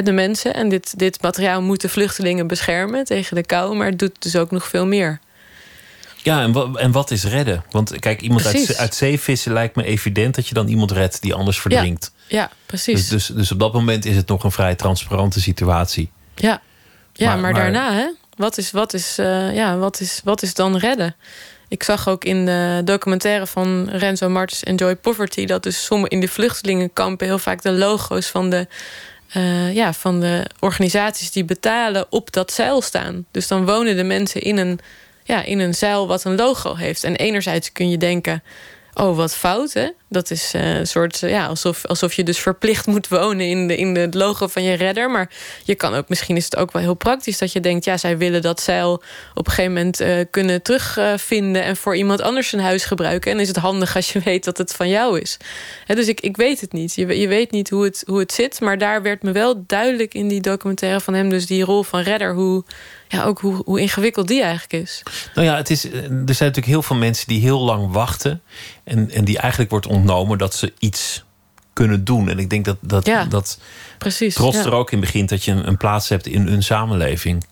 de 0.03 0.13
mensen. 0.13 0.55
En 0.55 0.69
dit, 0.69 0.99
dit 0.99 1.23
materiaal 1.23 1.63
moet 1.63 1.81
de 1.81 1.89
vluchtelingen 1.89 2.47
beschermen 2.47 3.05
tegen 3.05 3.37
de 3.37 3.45
kou, 3.47 3.77
maar 3.77 3.87
het 3.87 3.99
doet 3.99 4.23
dus 4.23 4.37
ook 4.37 4.51
nog 4.51 4.69
veel 4.69 4.87
meer. 4.87 5.21
Ja, 6.23 6.43
en 6.43 6.53
wat, 6.53 6.77
en 6.77 6.93
wat 6.93 7.11
is 7.11 7.25
redden? 7.25 7.65
Want 7.71 7.99
kijk, 7.99 8.21
iemand 8.21 8.47
uit, 8.47 8.77
uit 8.77 8.95
zee 8.95 9.21
vissen 9.21 9.53
lijkt 9.53 9.77
me 9.77 9.85
evident 9.85 10.35
dat 10.35 10.49
je 10.49 10.55
dan 10.55 10.69
iemand 10.69 10.91
redt 10.91 11.23
die 11.23 11.35
anders 11.35 11.61
verdrinkt. 11.61 12.13
Ja, 12.27 12.39
ja 12.39 12.51
precies. 12.67 13.09
Dus, 13.09 13.09
dus, 13.09 13.37
dus, 13.37 13.53
op 13.53 13.59
dat 13.59 13.73
moment 13.73 14.05
is 14.05 14.17
het 14.17 14.29
nog 14.29 14.45
een 14.45 14.53
vrij 14.53 14.75
transparante 14.75 15.41
situatie. 15.41 16.11
Ja, 16.43 16.61
ja 17.13 17.37
maar, 17.37 17.55
daarna, 17.55 17.93
hè? 17.93 18.07
Wat 18.37 18.59
is, 18.59 18.71
wat, 18.71 18.95
is, 18.95 19.19
uh, 19.19 19.55
ja, 19.55 19.77
wat, 19.77 20.01
is, 20.01 20.21
wat 20.25 20.43
is 20.43 20.55
dan 20.55 20.77
redden? 20.77 21.17
Ik 21.69 21.83
zag 21.83 22.09
ook 22.09 22.25
in 22.25 22.47
de 22.47 22.81
documentaire 22.85 23.47
van 23.47 23.89
Renzo 23.89 24.29
Martens 24.29 24.63
Enjoy 24.63 24.97
Poverty... 24.97 25.47
dat 25.47 25.63
dus 25.63 25.85
sommige 25.85 26.13
in 26.13 26.21
de 26.21 26.29
vluchtelingenkampen 26.29 27.27
heel 27.27 27.39
vaak 27.39 27.63
de 27.63 27.73
logo's 27.73 28.27
van 28.27 28.51
de, 28.51 28.67
uh, 29.37 29.75
ja, 29.75 29.93
van 29.93 30.21
de 30.21 30.47
organisaties 30.59 31.31
die 31.31 31.45
betalen 31.45 32.07
op 32.11 32.33
dat 32.33 32.53
zeil 32.53 32.83
staan. 32.83 33.27
Dus 33.31 33.49
dan 33.49 33.67
wonen 33.67 33.97
de 33.97 34.05
mensen 34.05 34.41
in 34.41 34.57
een 34.57 34.81
ja, 35.25 35.43
in 35.43 35.59
een 35.59 35.75
zeil 35.75 36.07
wat 36.07 36.25
een 36.25 36.35
logo 36.35 36.75
heeft. 36.75 37.05
En 37.05 37.17
enerzijds 37.17 37.73
kun 37.73 37.91
je 37.91 37.99
denken, 37.99 38.43
oh 38.95 39.17
wat 39.17 39.35
fout 39.35 39.73
hè. 39.73 39.89
Dat 40.13 40.31
is 40.31 40.55
uh, 40.55 40.75
een 40.79 40.87
soort, 40.87 41.19
ja, 41.19 41.47
alsof, 41.47 41.87
alsof 41.87 42.13
je 42.13 42.23
dus 42.23 42.39
verplicht 42.39 42.87
moet 42.87 43.09
wonen 43.09 43.47
in 43.47 43.69
de, 43.69 43.77
in 43.77 43.97
het 43.97 44.15
logo 44.15 44.47
van 44.47 44.63
je 44.63 44.75
redder. 44.75 45.11
Maar 45.11 45.31
je 45.65 45.75
kan 45.75 45.95
ook, 45.95 46.09
misschien 46.09 46.37
is 46.37 46.45
het 46.45 46.57
ook 46.57 46.73
wel 46.73 46.83
heel 46.83 46.95
praktisch 46.95 47.39
dat 47.39 47.53
je 47.53 47.61
denkt, 47.61 47.85
ja, 47.85 47.97
zij 47.97 48.19
willen 48.19 48.43
dat 48.43 48.61
zeil 48.61 49.03
op 49.35 49.47
een 49.47 49.53
gegeven 49.53 49.73
moment 49.73 50.01
uh, 50.01 50.15
kunnen 50.31 50.63
terugvinden 50.63 51.63
en 51.63 51.77
voor 51.77 51.97
iemand 51.97 52.21
anders 52.21 52.53
een 52.53 52.61
huis 52.61 52.85
gebruiken. 52.85 53.33
En 53.33 53.41
is 53.41 53.49
het 53.49 53.57
handig 53.57 53.97
als 53.97 54.13
je 54.13 54.21
weet 54.21 54.45
dat 54.45 54.59
het 54.59 54.75
van 54.75 54.89
jou 54.89 55.21
is. 55.21 55.37
dus 55.87 56.09
ik, 56.09 56.21
ik 56.21 56.37
weet 56.37 56.61
het 56.61 56.73
niet. 56.73 56.95
Je, 56.95 57.19
je 57.19 57.29
weet 57.29 57.51
niet 57.51 57.71
hoe 57.71 57.85
het, 57.85 58.03
hoe 58.07 58.19
het 58.19 58.33
zit. 58.33 58.61
Maar 58.61 58.79
daar 58.79 59.03
werd 59.03 59.23
me 59.23 59.33
wel 59.33 59.65
duidelijk 59.67 60.15
in 60.15 60.29
die 60.29 60.41
documentaire 60.41 61.01
van 61.01 61.15
hem, 61.15 61.29
dus 61.29 61.47
die 61.47 61.65
rol 61.65 61.83
van 61.83 62.01
redder, 62.01 62.35
hoe 62.35 62.65
ja, 63.13 63.25
ook 63.25 63.41
hoe, 63.41 63.63
hoe 63.65 63.81
ingewikkeld 63.81 64.29
die 64.29 64.43
eigenlijk 64.43 64.73
is. 64.73 65.03
Nou 65.35 65.47
ja, 65.47 65.57
het 65.57 65.71
is, 65.71 65.85
er 65.85 66.01
zijn 66.11 66.25
natuurlijk 66.27 66.67
heel 66.67 66.83
veel 66.83 66.97
mensen 66.97 67.27
die 67.27 67.41
heel 67.41 67.61
lang 67.61 67.93
wachten. 67.93 68.43
En, 68.85 69.11
en 69.11 69.25
die 69.25 69.39
eigenlijk 69.39 69.71
wordt 69.71 69.87
ontnomen 70.03 70.39
dat 70.39 70.55
ze 70.55 70.73
iets 70.79 71.25
kunnen 71.73 72.05
doen. 72.05 72.29
En 72.29 72.39
ik 72.39 72.51
denk 72.51 72.65
dat, 72.65 72.77
dat, 72.81 73.07
ja, 73.07 73.25
dat 73.25 73.59
precies, 73.99 74.35
trots 74.35 74.59
er 74.59 74.73
ook 74.73 74.91
in 74.91 75.01
begint 75.01 75.29
dat 75.29 75.45
je 75.45 75.51
een, 75.53 75.69
een 75.69 75.77
plaats 75.77 76.09
hebt 76.09 76.27
in 76.27 76.47
een 76.47 76.63
samenleving. 76.63 77.45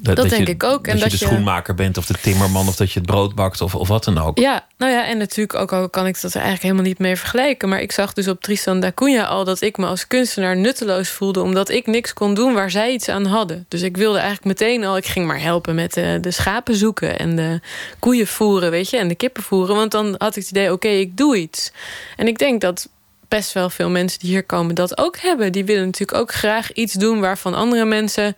Dat, 0.00 0.16
dat, 0.16 0.28
denk 0.28 0.46
je, 0.46 0.52
ik 0.52 0.62
ook. 0.62 0.84
Dat 0.84 0.94
en 0.94 1.00
je 1.00 1.08
de 1.08 1.16
schoenmaker 1.16 1.74
bent 1.74 1.96
of 1.96 2.06
de 2.06 2.14
timmerman 2.20 2.68
of 2.68 2.76
dat 2.76 2.92
je 2.92 2.98
het 2.98 3.08
brood 3.08 3.34
bakt 3.34 3.60
of, 3.60 3.74
of 3.74 3.88
wat 3.88 4.04
dan 4.04 4.18
ook. 4.18 4.38
Ja, 4.38 4.66
nou 4.78 4.92
ja, 4.92 5.06
en 5.06 5.18
natuurlijk 5.18 5.58
ook 5.58 5.72
al 5.72 5.88
kan 5.88 6.06
ik 6.06 6.20
dat 6.20 6.30
er 6.30 6.40
eigenlijk 6.40 6.62
helemaal 6.62 6.84
niet 6.84 6.98
mee 6.98 7.16
vergelijken. 7.16 7.68
Maar 7.68 7.80
ik 7.80 7.92
zag 7.92 8.12
dus 8.12 8.28
op 8.28 8.40
Tristan 8.40 8.80
da 8.80 8.92
Cunha 8.94 9.24
al 9.24 9.44
dat 9.44 9.60
ik 9.60 9.76
me 9.76 9.86
als 9.86 10.06
kunstenaar 10.06 10.56
nutteloos 10.56 11.08
voelde. 11.08 11.40
Omdat 11.40 11.68
ik 11.68 11.86
niks 11.86 12.12
kon 12.12 12.34
doen 12.34 12.54
waar 12.54 12.70
zij 12.70 12.92
iets 12.92 13.08
aan 13.08 13.26
hadden. 13.26 13.66
Dus 13.68 13.82
ik 13.82 13.96
wilde 13.96 14.18
eigenlijk 14.18 14.46
meteen 14.46 14.84
al, 14.84 14.96
ik 14.96 15.06
ging 15.06 15.26
maar 15.26 15.40
helpen 15.40 15.74
met 15.74 15.94
de, 15.94 16.18
de 16.20 16.30
schapen 16.30 16.76
zoeken 16.76 17.18
en 17.18 17.36
de 17.36 17.60
koeien 17.98 18.26
voeren, 18.26 18.70
weet 18.70 18.90
je, 18.90 18.96
en 18.96 19.08
de 19.08 19.14
kippen 19.14 19.42
voeren. 19.42 19.76
Want 19.76 19.90
dan 19.90 20.14
had 20.18 20.36
ik 20.36 20.42
het 20.42 20.50
idee, 20.50 20.72
oké, 20.72 20.88
ik 20.88 21.16
doe 21.16 21.36
iets. 21.36 21.72
En 22.16 22.26
ik 22.26 22.38
denk 22.38 22.60
dat 22.60 22.88
best 23.28 23.52
wel 23.52 23.70
veel 23.70 23.90
mensen 23.90 24.18
die 24.18 24.30
hier 24.30 24.44
komen 24.44 24.74
dat 24.74 24.98
ook 24.98 25.16
hebben. 25.18 25.52
Die 25.52 25.64
willen 25.64 25.84
natuurlijk 25.84 26.18
ook 26.18 26.32
graag 26.32 26.72
iets 26.72 26.92
doen 26.92 27.20
waarvan 27.20 27.54
andere 27.54 27.84
mensen 27.84 28.36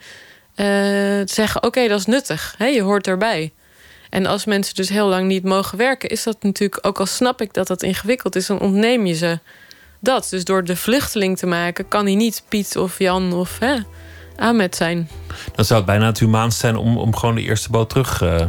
zeggen: 1.24 1.62
oké, 1.62 1.88
dat 1.88 1.98
is 1.98 2.06
nuttig, 2.06 2.54
hè, 2.59 2.66
je 2.66 2.82
hoort 2.82 3.06
erbij. 3.06 3.52
En 4.11 4.26
als 4.26 4.44
mensen 4.44 4.74
dus 4.74 4.88
heel 4.88 5.09
lang 5.09 5.26
niet 5.26 5.44
mogen 5.44 5.78
werken, 5.78 6.09
is 6.09 6.22
dat 6.22 6.36
natuurlijk, 6.42 6.86
ook 6.86 6.98
al 6.98 7.06
snap 7.06 7.40
ik 7.40 7.54
dat 7.54 7.66
dat 7.66 7.82
ingewikkeld 7.82 8.36
is, 8.36 8.46
dan 8.46 8.61
ontneem 8.61 9.06
je 9.06 9.14
ze 9.14 9.38
dat. 10.00 10.26
Dus 10.30 10.44
door 10.44 10.64
de 10.64 10.76
vluchteling 10.76 11.38
te 11.38 11.46
maken, 11.46 11.88
kan 11.88 12.04
hij 12.04 12.14
niet 12.14 12.42
Piet 12.48 12.76
of 12.76 12.98
Jan 12.98 13.32
of 13.32 13.59
hè, 13.59 13.76
Ahmed 14.36 14.76
zijn. 14.76 15.09
Dan 15.54 15.64
zou 15.64 15.78
het 15.78 15.88
bijna 15.88 16.06
het 16.06 16.18
humaanst 16.18 16.59
zijn 16.59 16.76
om, 16.76 16.98
om 16.98 17.16
gewoon 17.16 17.34
de 17.34 17.42
eerste 17.42 17.70
boot 17.70 17.88
terug 17.88 18.22
uh, 18.22 18.46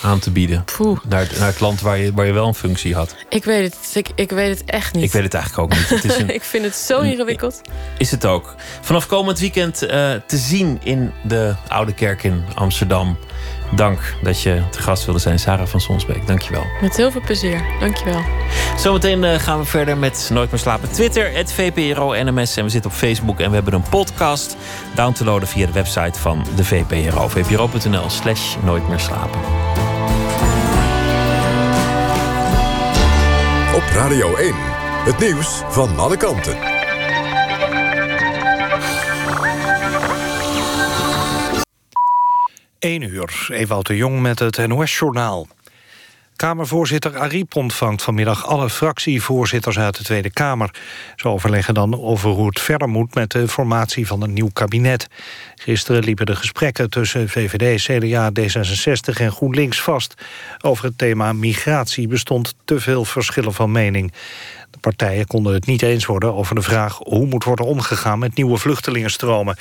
aan 0.00 0.18
te 0.18 0.30
bieden. 0.30 0.64
Naar, 1.08 1.28
naar 1.38 1.48
het 1.48 1.60
land 1.60 1.80
waar 1.80 1.98
je, 1.98 2.12
waar 2.12 2.26
je 2.26 2.32
wel 2.32 2.46
een 2.46 2.54
functie 2.54 2.94
had. 2.94 3.16
Ik 3.28 3.44
weet 3.44 3.64
het, 3.64 3.94
ik, 3.94 4.08
ik 4.14 4.30
weet 4.30 4.58
het 4.58 4.70
echt 4.70 4.94
niet. 4.94 5.04
Ik 5.04 5.12
weet 5.12 5.22
het 5.22 5.34
eigenlijk 5.34 5.64
ook 5.64 5.78
niet. 5.78 5.88
Het 5.88 6.04
is 6.04 6.18
een, 6.20 6.34
ik 6.34 6.42
vind 6.42 6.64
het 6.64 6.74
zo 6.74 7.00
ingewikkeld. 7.00 7.60
Is 7.98 8.10
het 8.10 8.26
ook. 8.26 8.54
Vanaf 8.80 9.06
komend 9.06 9.38
weekend 9.38 9.82
uh, 9.82 9.88
te 10.26 10.36
zien 10.36 10.80
in 10.82 11.12
de 11.22 11.54
Oude 11.68 11.94
Kerk 11.94 12.22
in 12.22 12.44
Amsterdam. 12.54 13.18
Dank 13.74 14.14
dat 14.22 14.42
je 14.42 14.62
te 14.70 14.82
gast 14.82 15.04
wilde 15.04 15.20
zijn, 15.20 15.38
Sarah 15.38 15.66
van 15.66 15.80
Sonsbeek. 15.80 16.26
Dankjewel. 16.26 16.66
Met 16.80 16.96
heel 16.96 17.10
veel 17.10 17.20
plezier. 17.20 17.64
Dankjewel. 17.80 18.20
Zometeen 18.76 19.22
uh, 19.22 19.34
gaan 19.34 19.58
we 19.58 19.64
verder 19.64 19.96
met 19.96 20.30
Nooit 20.32 20.50
meer 20.50 20.60
slapen. 20.60 20.92
Twitter, 20.92 21.32
het 21.32 21.52
VPRO 21.52 22.22
NMS. 22.22 22.56
En 22.56 22.64
we 22.64 22.70
zitten 22.70 22.90
op 22.90 22.96
Facebook 22.96 23.40
en 23.40 23.48
we 23.48 23.54
hebben 23.54 23.74
een 23.74 23.88
podcast. 23.90 24.56
Down 24.94 25.12
te 25.12 25.24
loaden 25.24 25.48
via 25.48 25.66
de 25.66 25.72
website 25.72 26.18
van 26.18 26.44
de 26.56 26.64
VPRO. 26.64 27.28
VPRO.nl 27.28 28.10
slash 28.10 28.56
Nooit 28.64 28.88
meer 28.88 29.00
slapen. 29.00 29.40
Op 33.74 33.82
Radio 33.94 34.36
1, 34.36 34.54
het 35.04 35.18
nieuws 35.18 35.62
van 35.68 35.98
alle 35.98 36.16
kanten. 36.16 36.71
1 42.82 43.02
uur, 43.02 43.46
Ewout 43.48 43.86
de 43.86 43.96
Jong 43.96 44.20
met 44.20 44.38
het 44.38 44.66
NOS-journaal. 44.66 45.46
Kamervoorzitter 46.36 47.18
Ariep 47.18 47.56
ontvangt 47.56 48.02
vanmiddag 48.02 48.46
alle 48.46 48.70
fractievoorzitters 48.70 49.78
uit 49.78 49.96
de 49.96 50.04
Tweede 50.04 50.30
Kamer. 50.30 50.74
Ze 51.16 51.28
overleggen 51.28 51.74
dan 51.74 52.00
over 52.00 52.30
hoe 52.30 52.46
het 52.46 52.60
verder 52.60 52.88
moet 52.88 53.14
met 53.14 53.30
de 53.30 53.48
formatie 53.48 54.06
van 54.06 54.22
een 54.22 54.32
nieuw 54.32 54.50
kabinet. 54.52 55.08
Gisteren 55.54 56.04
liepen 56.04 56.26
de 56.26 56.36
gesprekken 56.36 56.90
tussen 56.90 57.28
VVD, 57.28 57.82
CDA, 57.82 58.30
D66 58.40 59.20
en 59.20 59.32
GroenLinks 59.32 59.82
vast. 59.82 60.14
Over 60.60 60.84
het 60.84 60.98
thema 60.98 61.32
migratie 61.32 62.08
bestond 62.08 62.54
te 62.64 62.80
veel 62.80 63.04
verschillen 63.04 63.54
van 63.54 63.72
mening. 63.72 64.12
De 64.70 64.78
partijen 64.78 65.26
konden 65.26 65.54
het 65.54 65.66
niet 65.66 65.82
eens 65.82 66.06
worden 66.06 66.34
over 66.34 66.54
de 66.54 66.62
vraag 66.62 66.98
hoe 66.98 67.26
moet 67.26 67.44
worden 67.44 67.66
omgegaan 67.66 68.18
met 68.18 68.34
nieuwe 68.34 68.58
vluchtelingenstromen. 68.58 69.56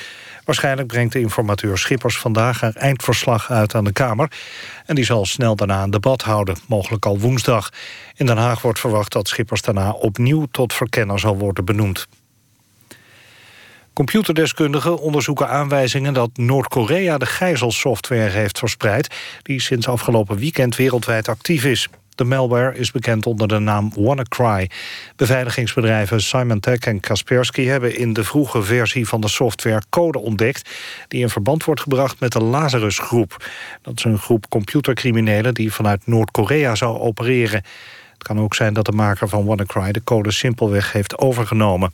Waarschijnlijk 0.45 0.87
brengt 0.87 1.13
de 1.13 1.19
informateur 1.19 1.77
Schippers 1.77 2.17
vandaag 2.17 2.61
haar 2.61 2.75
eindverslag 2.75 3.51
uit 3.51 3.75
aan 3.75 3.83
de 3.83 3.91
Kamer. 3.91 4.31
En 4.85 4.95
die 4.95 5.05
zal 5.05 5.25
snel 5.25 5.55
daarna 5.55 5.83
een 5.83 5.91
debat 5.91 6.21
houden, 6.21 6.57
mogelijk 6.67 7.05
al 7.05 7.19
woensdag. 7.19 7.69
In 8.15 8.25
Den 8.25 8.37
Haag 8.37 8.61
wordt 8.61 8.79
verwacht 8.79 9.11
dat 9.11 9.27
Schippers 9.27 9.61
daarna 9.61 9.91
opnieuw 9.91 10.45
tot 10.51 10.73
verkenner 10.73 11.19
zal 11.19 11.37
worden 11.37 11.65
benoemd. 11.65 12.07
Computerdeskundigen 13.93 14.99
onderzoeken 14.99 15.49
aanwijzingen 15.49 16.13
dat 16.13 16.29
Noord-Korea 16.33 17.17
de 17.17 17.25
gijzelsoftware 17.25 18.29
heeft 18.29 18.57
verspreid... 18.57 19.15
die 19.41 19.61
sinds 19.61 19.87
afgelopen 19.87 20.37
weekend 20.37 20.75
wereldwijd 20.75 21.27
actief 21.27 21.65
is. 21.65 21.89
De 22.21 22.27
malware 22.27 22.77
is 22.77 22.91
bekend 22.91 23.25
onder 23.25 23.47
de 23.47 23.59
naam 23.59 23.91
WannaCry. 23.95 24.69
Beveiligingsbedrijven 25.15 26.21
Symantec 26.21 26.85
en 26.85 26.99
Kaspersky 26.99 27.65
hebben 27.65 27.97
in 27.97 28.13
de 28.13 28.23
vroege 28.23 28.63
versie 28.63 29.07
van 29.07 29.21
de 29.21 29.27
software 29.27 29.81
code 29.89 30.19
ontdekt... 30.19 30.69
die 31.07 31.21
in 31.21 31.29
verband 31.29 31.63
wordt 31.63 31.81
gebracht 31.81 32.19
met 32.19 32.31
de 32.31 32.41
Lazarus-groep. 32.41 33.45
Dat 33.81 33.97
is 33.97 34.03
een 34.03 34.17
groep 34.17 34.49
computercriminelen 34.49 35.53
die 35.53 35.73
vanuit 35.73 36.07
Noord-Korea 36.07 36.75
zou 36.75 36.99
opereren. 36.99 37.63
Het 38.13 38.23
kan 38.23 38.39
ook 38.39 38.55
zijn 38.55 38.73
dat 38.73 38.85
de 38.85 38.91
maker 38.91 39.29
van 39.29 39.45
WannaCry 39.45 39.91
de 39.91 40.03
code 40.03 40.31
simpelweg 40.31 40.91
heeft 40.91 41.17
overgenomen. 41.17 41.93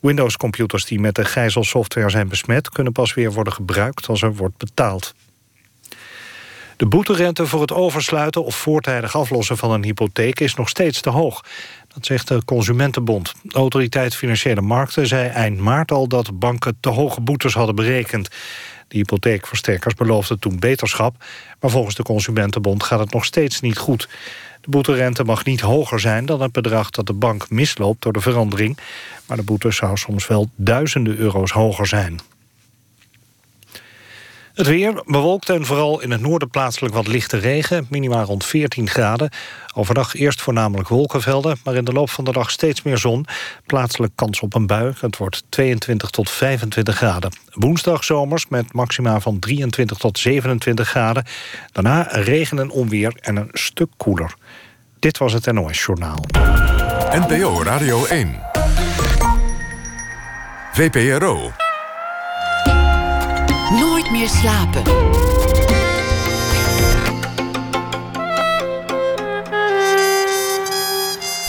Windows-computers 0.00 0.84
die 0.84 1.00
met 1.00 1.14
de 1.14 1.24
gijzelsoftware 1.24 2.10
zijn 2.10 2.28
besmet... 2.28 2.68
kunnen 2.68 2.92
pas 2.92 3.14
weer 3.14 3.32
worden 3.32 3.52
gebruikt 3.52 4.08
als 4.08 4.22
er 4.22 4.34
wordt 4.34 4.56
betaald. 4.56 5.14
De 6.82 6.88
boeterente 6.88 7.46
voor 7.46 7.60
het 7.60 7.72
oversluiten 7.72 8.44
of 8.44 8.56
voortijdig 8.56 9.16
aflossen 9.16 9.56
van 9.56 9.70
een 9.70 9.84
hypotheek 9.84 10.40
is 10.40 10.54
nog 10.54 10.68
steeds 10.68 11.00
te 11.00 11.10
hoog. 11.10 11.44
Dat 11.94 12.06
zegt 12.06 12.28
de 12.28 12.44
Consumentenbond. 12.44 13.34
De 13.42 13.54
autoriteit 13.54 14.14
Financiële 14.14 14.60
Markten 14.60 15.06
zei 15.06 15.28
eind 15.28 15.58
maart 15.58 15.90
al 15.90 16.08
dat 16.08 16.38
banken 16.38 16.76
te 16.80 16.88
hoge 16.88 17.20
boetes 17.20 17.54
hadden 17.54 17.74
berekend. 17.74 18.28
De 18.88 18.96
hypotheekversterkers 18.96 19.94
beloofden 19.94 20.38
toen 20.38 20.58
beterschap, 20.58 21.24
maar 21.60 21.70
volgens 21.70 21.94
de 21.94 22.02
Consumentenbond 22.02 22.82
gaat 22.82 22.98
het 22.98 23.12
nog 23.12 23.24
steeds 23.24 23.60
niet 23.60 23.78
goed. 23.78 24.08
De 24.60 24.70
boeterente 24.70 25.24
mag 25.24 25.44
niet 25.44 25.60
hoger 25.60 26.00
zijn 26.00 26.26
dan 26.26 26.40
het 26.40 26.52
bedrag 26.52 26.90
dat 26.90 27.06
de 27.06 27.12
bank 27.12 27.50
misloopt 27.50 28.02
door 28.02 28.12
de 28.12 28.20
verandering, 28.20 28.78
maar 29.26 29.36
de 29.36 29.42
boete 29.42 29.70
zou 29.70 29.96
soms 29.96 30.26
wel 30.26 30.50
duizenden 30.56 31.16
euro's 31.16 31.50
hoger 31.50 31.86
zijn. 31.86 32.20
Het 34.54 34.66
weer 34.66 35.02
bewolkt 35.06 35.48
en 35.48 35.66
vooral 35.66 36.00
in 36.00 36.10
het 36.10 36.20
noorden 36.20 36.50
plaatselijk 36.50 36.94
wat 36.94 37.06
lichte 37.06 37.36
regen. 37.36 37.86
Minimaal 37.90 38.24
rond 38.24 38.44
14 38.44 38.88
graden. 38.88 39.30
Overdag 39.74 40.14
eerst 40.14 40.40
voornamelijk 40.42 40.88
wolkenvelden, 40.88 41.56
maar 41.64 41.74
in 41.74 41.84
de 41.84 41.92
loop 41.92 42.10
van 42.10 42.24
de 42.24 42.32
dag 42.32 42.50
steeds 42.50 42.82
meer 42.82 42.98
zon. 42.98 43.26
Plaatselijk 43.66 44.12
kans 44.14 44.40
op 44.40 44.54
een 44.54 44.66
bui. 44.66 44.92
Het 45.00 45.16
wordt 45.16 45.44
22 45.48 46.10
tot 46.10 46.30
25 46.30 46.96
graden. 46.96 47.32
Woensdag 47.52 48.04
zomers 48.04 48.48
met 48.48 48.72
maxima 48.72 49.20
van 49.20 49.38
23 49.38 49.98
tot 49.98 50.18
27 50.18 50.88
graden. 50.88 51.24
Daarna 51.72 52.02
regen 52.10 52.58
en 52.58 52.70
onweer 52.70 53.12
en 53.20 53.36
een 53.36 53.50
stuk 53.52 53.90
koeler. 53.96 54.34
Dit 54.98 55.18
was 55.18 55.32
het 55.32 55.52
NOS 55.52 55.84
Journaal. 55.84 56.24
NPO 57.10 57.62
Radio 57.62 58.04
1. 58.04 58.40
VPRO. 60.72 61.61
Meer 64.12 64.28
slapen. 64.28 64.82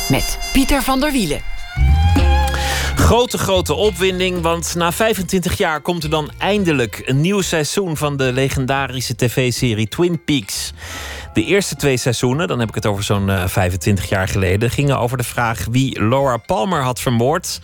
Met 0.09 0.37
Pieter 0.53 0.81
van 0.81 0.99
der 0.99 1.11
Wielen. 1.11 1.41
Grote, 2.95 3.37
grote 3.37 3.73
opwinding, 3.73 4.41
want 4.41 4.75
na 4.75 4.91
25 4.91 5.57
jaar 5.57 5.81
komt 5.81 6.03
er 6.03 6.09
dan 6.09 6.31
eindelijk 6.37 7.01
een 7.05 7.21
nieuw 7.21 7.41
seizoen 7.41 7.97
van 7.97 8.17
de 8.17 8.31
legendarische 8.33 9.15
tv-serie 9.15 9.87
Twin 9.87 10.23
Peaks. 10.23 10.73
De 11.33 11.43
eerste 11.43 11.75
twee 11.75 11.97
seizoenen, 11.97 12.47
dan 12.47 12.59
heb 12.59 12.69
ik 12.69 12.75
het 12.75 12.85
over 12.85 13.03
zo'n 13.03 13.31
25 13.45 14.09
jaar 14.09 14.27
geleden, 14.27 14.69
gingen 14.69 14.99
over 14.99 15.17
de 15.17 15.23
vraag 15.23 15.65
wie 15.71 16.03
Laura 16.03 16.37
Palmer 16.37 16.81
had 16.81 16.99
vermoord. 16.99 17.59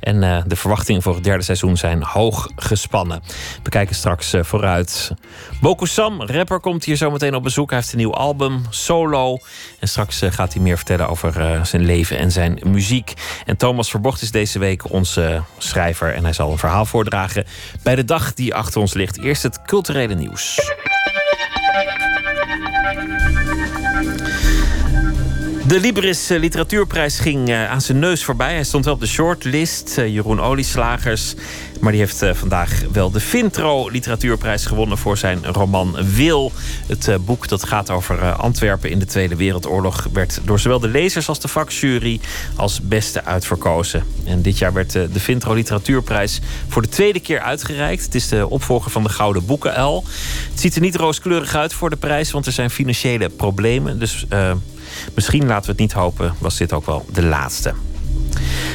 En 0.00 0.22
uh, 0.22 0.42
de 0.46 0.56
verwachtingen 0.56 1.02
voor 1.02 1.14
het 1.14 1.24
derde 1.24 1.44
seizoen 1.44 1.76
zijn 1.76 2.02
hoog 2.02 2.48
gespannen. 2.56 3.22
We 3.62 3.70
kijken 3.70 3.94
straks 3.94 4.34
uh, 4.34 4.42
vooruit. 4.42 5.12
Boko 5.60 5.84
Sam, 5.84 6.22
rapper, 6.22 6.60
komt 6.60 6.84
hier 6.84 6.96
zometeen 6.96 7.34
op 7.34 7.42
bezoek. 7.42 7.70
Hij 7.70 7.78
heeft 7.78 7.92
een 7.92 7.98
nieuw 7.98 8.14
album, 8.14 8.62
Solo. 8.70 9.38
En 9.80 9.88
straks 9.88 10.22
gaat 10.28 10.52
hij 10.52 10.62
meer 10.62 10.76
vertellen 10.76 11.08
over 11.08 11.60
zijn 11.66 11.84
leven 11.84 12.18
en 12.18 12.32
zijn 12.32 12.58
muziek. 12.66 13.12
En 13.44 13.56
Thomas 13.56 13.90
Verbocht 13.90 14.22
is 14.22 14.30
deze 14.30 14.58
week 14.58 14.90
onze 14.90 15.42
schrijver. 15.58 16.14
En 16.14 16.24
hij 16.24 16.32
zal 16.32 16.50
een 16.50 16.58
verhaal 16.58 16.86
voordragen 16.86 17.44
bij 17.82 17.94
de 17.94 18.04
dag 18.04 18.34
die 18.34 18.54
achter 18.54 18.80
ons 18.80 18.94
ligt. 18.94 19.20
Eerst 19.20 19.42
het 19.42 19.62
culturele 19.62 20.14
nieuws. 20.14 20.58
De 25.66 25.80
Libris 25.80 26.30
eh, 26.30 26.38
Literatuurprijs 26.38 27.18
ging 27.18 27.48
eh, 27.48 27.70
aan 27.70 27.80
zijn 27.80 27.98
neus 27.98 28.24
voorbij. 28.24 28.52
Hij 28.52 28.64
stond 28.64 28.84
wel 28.84 28.94
op 28.94 29.00
de 29.00 29.06
shortlist. 29.06 29.98
Eh, 29.98 30.08
Jeroen 30.08 30.40
Olieslagers. 30.40 31.34
Maar 31.80 31.92
die 31.92 32.00
heeft 32.00 32.24
vandaag 32.32 32.82
wel 32.92 33.10
de 33.10 33.20
Vintro 33.20 33.88
Literatuurprijs 33.88 34.66
gewonnen 34.66 34.98
voor 34.98 35.16
zijn 35.16 35.44
roman 35.44 35.96
Wil. 36.14 36.52
Het 36.86 37.24
boek 37.24 37.48
dat 37.48 37.64
gaat 37.64 37.90
over 37.90 38.32
Antwerpen 38.32 38.90
in 38.90 38.98
de 38.98 39.04
Tweede 39.04 39.36
Wereldoorlog 39.36 40.08
werd 40.12 40.40
door 40.44 40.60
zowel 40.60 40.80
de 40.80 40.88
lezers 40.88 41.28
als 41.28 41.40
de 41.40 41.48
vakjury 41.48 42.20
als 42.56 42.80
beste 42.80 43.24
uitverkozen. 43.24 44.04
En 44.24 44.42
dit 44.42 44.58
jaar 44.58 44.72
werd 44.72 44.92
de 44.92 45.20
Vintro 45.20 45.54
Literatuurprijs 45.54 46.40
voor 46.68 46.82
de 46.82 46.88
tweede 46.88 47.20
keer 47.20 47.40
uitgereikt. 47.40 48.04
Het 48.04 48.14
is 48.14 48.28
de 48.28 48.48
opvolger 48.48 48.90
van 48.90 49.02
de 49.02 49.08
Gouden 49.08 49.46
Boekenuil. 49.46 50.04
Het 50.50 50.60
ziet 50.60 50.74
er 50.74 50.80
niet 50.80 50.96
rooskleurig 50.96 51.54
uit 51.54 51.72
voor 51.72 51.90
de 51.90 51.96
prijs, 51.96 52.30
want 52.30 52.46
er 52.46 52.52
zijn 52.52 52.70
financiële 52.70 53.28
problemen. 53.28 53.98
Dus 53.98 54.26
Misschien 55.14 55.46
laten 55.46 55.64
we 55.64 55.70
het 55.70 55.80
niet 55.80 55.92
hopen, 55.92 56.34
was 56.38 56.56
dit 56.56 56.72
ook 56.72 56.86
wel 56.86 57.06
de 57.12 57.22
laatste. 57.22 57.74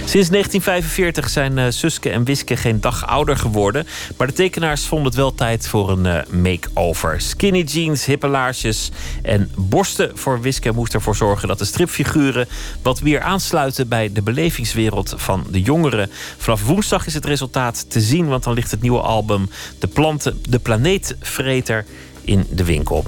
Sinds 0.06 0.30
1945 0.30 1.30
zijn 1.30 1.58
uh, 1.58 1.66
Suske 1.70 2.10
en 2.10 2.24
Wiske 2.24 2.58
geen 2.58 2.82
dag 2.82 3.08
ouder 3.08 3.38
geworden. 3.38 3.88
Maar 4.18 4.28
de 4.28 4.34
tekenaars 4.34 4.86
vonden 4.86 5.08
het 5.08 5.16
wel 5.16 5.36
tijd 5.36 5.68
voor 5.68 5.90
een 5.90 6.06
uh, 6.06 6.42
make-over. 6.42 7.22
Skinny 7.22 7.62
jeans, 7.62 8.06
hippe 8.06 8.28
laarsjes 8.28 8.92
en 9.22 9.52
borsten 9.56 10.18
voor 10.18 10.42
Wiske 10.42 10.72
moest 10.72 10.94
ervoor 10.94 11.16
zorgen 11.16 11.48
dat 11.48 11.58
de 11.58 11.66
stripfiguren 11.66 12.48
wat 12.82 13.00
weer 13.00 13.22
aansluiten 13.22 13.88
bij 13.88 14.12
de 14.12 14.22
belevingswereld 14.22 15.14
van 15.18 15.46
de 15.50 15.62
jongeren. 15.62 16.10
Vanaf 16.38 16.66
woensdag 16.66 17.06
is 17.06 17.14
het 17.14 17.26
resultaat 17.26 17.90
te 17.90 18.02
zien, 18.02 18.28
want 18.28 18.44
dan 18.44 18.54
ligt 18.54 18.72
het 18.72 18.82
nieuwe 18.82 19.02
album 19.02 19.50
De, 19.80 19.88
planten, 19.88 20.42
de 20.50 20.60
Planeetvreter 20.60 21.86
in 22.22 22.48
de 22.50 22.64
winkel. 22.64 23.06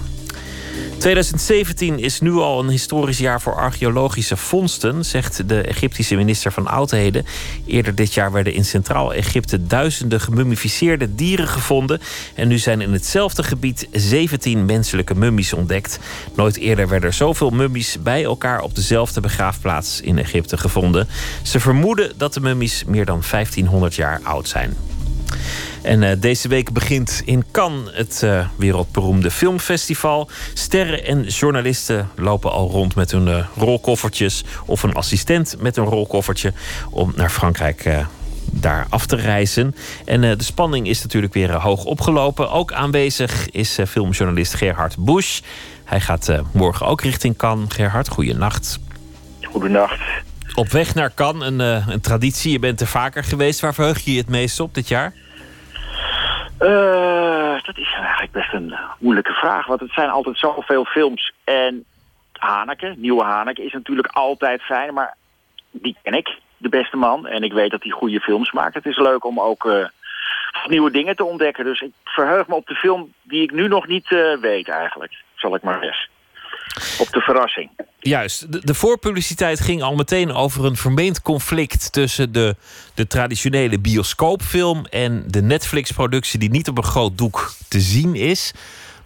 2017 1.01 1.99
is 1.99 2.19
nu 2.19 2.31
al 2.31 2.59
een 2.59 2.69
historisch 2.69 3.17
jaar 3.17 3.41
voor 3.41 3.55
archeologische 3.55 4.37
vondsten, 4.37 5.05
zegt 5.05 5.49
de 5.49 5.61
Egyptische 5.61 6.15
minister 6.15 6.51
van 6.51 6.67
Oudheden. 6.67 7.25
Eerder 7.65 7.95
dit 7.95 8.13
jaar 8.13 8.31
werden 8.31 8.53
in 8.53 8.65
Centraal-Egypte 8.65 9.67
duizenden 9.67 10.21
gemummificeerde 10.21 11.15
dieren 11.15 11.47
gevonden. 11.47 12.01
En 12.35 12.47
nu 12.47 12.57
zijn 12.57 12.81
in 12.81 12.93
hetzelfde 12.93 13.43
gebied 13.43 13.87
17 13.91 14.65
menselijke 14.65 15.15
mummies 15.15 15.53
ontdekt. 15.53 15.99
Nooit 16.35 16.57
eerder 16.57 16.87
werden 16.87 17.09
er 17.09 17.15
zoveel 17.15 17.49
mummies 17.49 17.97
bij 18.03 18.23
elkaar 18.23 18.61
op 18.61 18.75
dezelfde 18.75 19.21
begraafplaats 19.21 20.01
in 20.01 20.17
Egypte 20.17 20.57
gevonden. 20.57 21.07
Ze 21.43 21.59
vermoeden 21.59 22.11
dat 22.17 22.33
de 22.33 22.41
mummies 22.41 22.83
meer 22.85 23.05
dan 23.05 23.23
1500 23.31 23.95
jaar 23.95 24.19
oud 24.23 24.47
zijn. 24.47 24.90
En 25.81 26.01
uh, 26.01 26.11
deze 26.17 26.47
week 26.47 26.71
begint 26.71 27.21
in 27.25 27.43
Cannes 27.51 27.89
het 27.93 28.21
uh, 28.23 28.47
wereldberoemde 28.55 29.31
filmfestival. 29.31 30.29
Sterren 30.53 31.05
en 31.05 31.23
journalisten 31.23 32.09
lopen 32.15 32.51
al 32.51 32.69
rond 32.69 32.95
met 32.95 33.11
hun 33.11 33.27
uh, 33.27 33.45
rolkoffertjes 33.57 34.43
of 34.65 34.83
een 34.83 34.93
assistent 34.93 35.55
met 35.59 35.77
een 35.77 35.85
rolkoffertje 35.85 36.53
om 36.89 37.13
naar 37.15 37.29
Frankrijk 37.29 38.05
daar 38.45 38.85
af 38.89 39.05
te 39.05 39.15
reizen. 39.15 39.75
En 40.05 40.21
de 40.21 40.43
spanning 40.43 40.87
is 40.87 41.01
natuurlijk 41.01 41.33
weer 41.33 41.51
hoog 41.51 41.85
opgelopen. 41.85 42.51
Ook 42.51 42.73
aanwezig 42.73 43.49
is 43.49 43.77
filmjournalist 43.87 44.53
Gerhard 44.53 44.95
Busch. 44.97 45.41
Hij 45.83 45.99
gaat 45.99 46.31
morgen 46.51 46.85
ook 46.85 47.01
richting 47.01 47.37
Cannes. 47.37 47.73
Gerhard, 47.73 48.07
goeienacht. 48.07 48.79
Goedenacht. 49.41 49.99
Op 50.55 50.67
weg 50.67 50.95
naar 50.95 51.13
Cannes, 51.13 51.47
een, 51.47 51.59
een 51.59 52.01
traditie. 52.01 52.51
Je 52.51 52.59
bent 52.59 52.81
er 52.81 52.87
vaker 52.87 53.23
geweest. 53.23 53.59
Waar 53.59 53.73
verheug 53.73 53.99
je 53.99 54.11
je 54.11 54.17
het 54.17 54.29
meest 54.29 54.59
op 54.59 54.73
dit 54.73 54.87
jaar? 54.87 55.13
Uh, 56.59 57.63
dat 57.63 57.77
is 57.77 57.93
eigenlijk 57.99 58.31
best 58.31 58.53
een 58.53 58.75
moeilijke 58.99 59.33
vraag. 59.33 59.67
Want 59.67 59.79
het 59.79 59.91
zijn 59.91 60.09
altijd 60.09 60.37
zoveel 60.37 60.85
films. 60.85 61.33
En 61.43 61.85
Haneke, 62.33 62.93
nieuwe 62.97 63.23
Haneke, 63.23 63.65
is 63.65 63.73
natuurlijk 63.73 64.07
altijd 64.07 64.61
fijn. 64.61 64.93
Maar 64.93 65.15
die 65.71 65.97
ken 66.03 66.13
ik, 66.13 66.37
de 66.57 66.69
beste 66.69 66.97
man. 66.97 67.27
En 67.27 67.43
ik 67.43 67.53
weet 67.53 67.71
dat 67.71 67.83
hij 67.83 67.91
goede 67.91 68.19
films 68.19 68.51
maakt. 68.51 68.73
Het 68.73 68.85
is 68.85 68.97
leuk 68.97 69.25
om 69.25 69.39
ook 69.39 69.65
uh, 69.65 69.85
nieuwe 70.67 70.91
dingen 70.91 71.15
te 71.15 71.23
ontdekken. 71.23 71.63
Dus 71.63 71.81
ik 71.81 71.91
verheug 72.03 72.47
me 72.47 72.55
op 72.55 72.67
de 72.67 72.75
film 72.75 73.13
die 73.21 73.43
ik 73.43 73.51
nu 73.51 73.67
nog 73.67 73.87
niet 73.87 74.37
weet 74.41 74.69
eigenlijk. 74.69 75.13
Zal 75.35 75.55
ik 75.55 75.61
maar 75.61 75.81
eens 75.81 76.09
op 76.99 77.09
de 77.11 77.19
verrassing. 77.19 77.69
Juist. 77.99 78.51
De, 78.51 78.65
de, 78.65 78.73
voorpubliciteit 78.73 79.59
ging 79.59 79.81
al 79.81 79.95
meteen 79.95 80.33
over 80.33 80.65
een 80.65 80.75
vermeend 80.75 81.21
conflict 81.21 81.91
tussen 81.91 82.31
de, 82.31 82.55
de 82.93 83.07
traditionele 83.07 83.79
bioscoopfilm 83.79 84.85
en 84.85 85.23
de 85.27 85.41
Netflix-productie 85.41 86.39
die 86.39 86.49
niet 86.49 86.69
op 86.69 86.77
een 86.77 86.83
groot 86.83 87.17
doek 87.17 87.51
te 87.69 87.79
zien 87.79 88.15
is. 88.15 88.53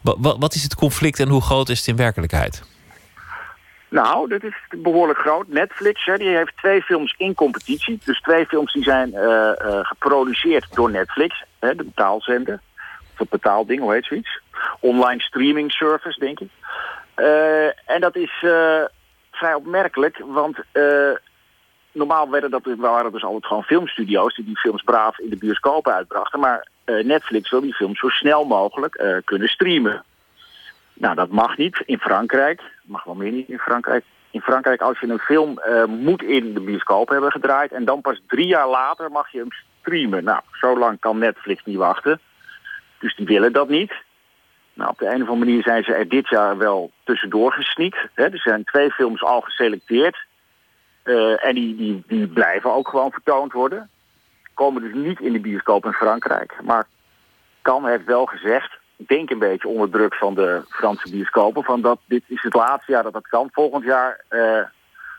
Wat, 0.02 0.38
wat 0.40 0.54
is 0.54 0.64
het 0.64 0.76
conflict 0.76 1.20
en 1.20 1.30
hoe 1.30 1.42
groot 1.42 1.70
is 1.70 1.78
het 1.78 1.88
in 1.88 1.96
werkelijkheid? 1.96 2.64
Nou, 3.90 4.28
dat 4.28 4.44
is 4.44 4.56
behoorlijk 4.78 5.20
groot. 5.20 5.48
Netflix 5.48 6.06
hè, 6.06 6.18
die 6.18 6.36
heeft 6.36 6.58
twee 6.58 6.82
films 6.82 7.16
in 7.18 7.34
competitie. 7.34 8.00
Dus 8.06 8.22
twee 8.22 8.46
films 8.46 8.74
die 8.74 8.84
zijn 8.84 9.10
uh, 9.10 9.22
uh, 9.22 9.80
geproduceerd 9.82 10.68
door 10.74 10.92
Netflix, 10.92 11.44
hè, 11.60 11.76
de 11.76 11.84
betaalzender. 11.84 12.60
Of 13.14 13.20
het 13.20 13.30
betaalding, 13.30 13.82
hoe 13.82 13.94
heet 13.94 14.06
zoiets? 14.06 14.42
Online 14.80 15.22
streaming 15.22 15.72
service, 15.72 16.20
denk 16.20 16.40
ik. 16.40 16.50
Uh, 17.18 17.66
en 17.66 18.00
dat 18.00 18.16
is 18.16 18.42
uh, 18.42 18.84
vrij 19.32 19.54
opmerkelijk, 19.54 20.18
want 20.26 20.58
uh, 20.74 21.12
normaal 21.92 22.30
werden 22.30 22.52
dat, 22.52 22.62
waren 22.78 23.12
dus 23.12 23.24
altijd 23.24 23.46
gewoon 23.46 23.64
filmstudio's 23.64 24.36
die 24.36 24.46
die 24.46 24.60
films 24.60 24.84
braaf 24.84 25.20
in 25.20 25.30
de 25.30 25.38
bioscopen 25.38 25.94
uitbrachten. 25.94 26.40
Maar 26.40 26.68
Netflix 26.86 27.50
wil 27.50 27.62
die 27.62 27.74
films 27.74 28.00
zo 28.00 28.10
snel 28.10 28.46
mogelijk 28.46 29.22
kunnen 29.26 29.48
streamen. 29.48 30.04
Nou, 30.94 31.16
dat 31.16 31.30
mag 31.30 31.58
niet 31.58 31.84
in 31.86 32.00
Frankrijk. 32.00 32.62
Mag 32.84 33.04
wel 33.04 33.16
meer 33.16 33.32
niet 33.32 33.50
in 33.50 33.58
Frankrijk. 33.58 34.04
In 34.32 34.42
Frankrijk, 34.42 34.82
als 34.82 35.00
je 35.00 35.08
een 35.08 35.20
film 35.20 35.60
moet 35.88 36.24
in 36.24 36.54
de 36.54 36.60
bioscoop 36.60 37.10
hebben 37.10 37.32
gedraaid... 37.32 37.72
en 37.72 37.86
dan 37.86 38.02
pas 38.02 38.22
drie 38.28 38.48
jaar 38.48 38.70
later 38.70 39.12
mag 39.12 39.32
je 39.32 39.38
hem 39.38 39.52
streamen. 39.80 40.24
Nou, 40.24 40.42
zo 40.52 40.78
lang 40.78 41.00
kan 41.00 41.18
Netflix 41.18 41.64
niet 41.66 41.78
wachten. 41.78 42.20
Dus 43.00 43.16
die 43.16 43.26
willen 43.26 43.54
dat 43.54 43.70
niet. 43.70 43.94
Nou, 44.76 44.90
op 44.90 44.98
de 44.98 45.06
een 45.06 45.22
of 45.22 45.30
andere 45.30 45.46
manier 45.46 45.64
zijn 45.64 45.84
ze 45.84 45.94
er 45.94 46.10
dit 46.10 46.30
jaar 46.30 46.58
wel 46.58 46.92
tussendoor 47.04 47.52
gesneakt. 47.54 47.98
Er 48.14 48.38
zijn 48.38 48.64
twee 48.64 48.92
films 48.92 49.24
al 49.24 49.42
geselecteerd. 49.42 50.26
Uh, 51.04 51.46
en 51.46 51.56
die, 51.56 51.76
die, 51.76 52.04
die 52.08 52.28
blijven 52.28 52.74
ook 52.74 52.88
gewoon 52.88 53.12
vertoond 53.12 53.52
worden. 53.52 53.90
Komen 54.54 54.82
dus 54.82 54.94
niet 54.94 55.20
in 55.20 55.34
de 55.34 55.40
bioscoop 55.40 55.86
in 55.86 55.92
Frankrijk. 55.92 56.54
Maar 56.64 56.88
Kan 57.62 57.88
heeft 57.88 58.06
wel 58.06 58.26
gezegd, 58.26 58.78
ik 58.96 59.08
denk 59.08 59.30
een 59.30 59.40
beetje 59.40 59.68
onder 59.68 59.90
druk 59.90 60.16
van 60.16 60.34
de 60.36 60.64
Franse 60.70 61.10
bioscopen... 61.10 61.64
van 61.64 61.82
dat 61.82 62.00
dit 62.06 62.24
is 62.28 62.44
het 62.44 62.54
laatste 62.54 62.92
jaar 62.92 63.04
dat 63.04 63.14
dat 63.14 63.28
kan. 63.28 63.50
Volgend 63.52 63.84
jaar 63.84 64.24
uh, 64.30 64.62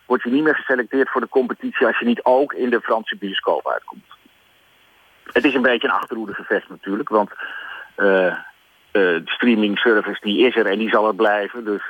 word 0.07 0.23
je 0.23 0.31
niet 0.31 0.43
meer 0.43 0.55
geselecteerd 0.55 1.11
voor 1.11 1.21
de 1.21 1.29
competitie... 1.29 1.87
als 1.87 1.99
je 1.99 2.05
niet 2.05 2.23
ook 2.23 2.53
in 2.53 2.71
de 2.71 2.81
Franse 2.81 3.17
bioscoop 3.17 3.69
uitkomt. 3.69 4.05
Het 5.33 5.45
is 5.45 5.55
een 5.55 5.63
beetje 5.63 5.89
een 5.89 5.95
achterhoede 5.95 6.35
gevecht 6.35 6.69
natuurlijk, 6.69 7.09
want... 7.09 7.31
Uh, 7.97 8.37
de 8.99 9.23
streaming 9.25 9.79
service 9.79 10.21
die 10.21 10.47
is 10.47 10.57
er 10.57 10.67
en 10.67 10.79
die 10.79 10.89
zal 10.89 11.07
er 11.07 11.15
blijven. 11.15 11.65
Dus, 11.65 11.89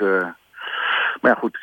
maar 1.21 1.31
ja, 1.33 1.35
goed, 1.35 1.59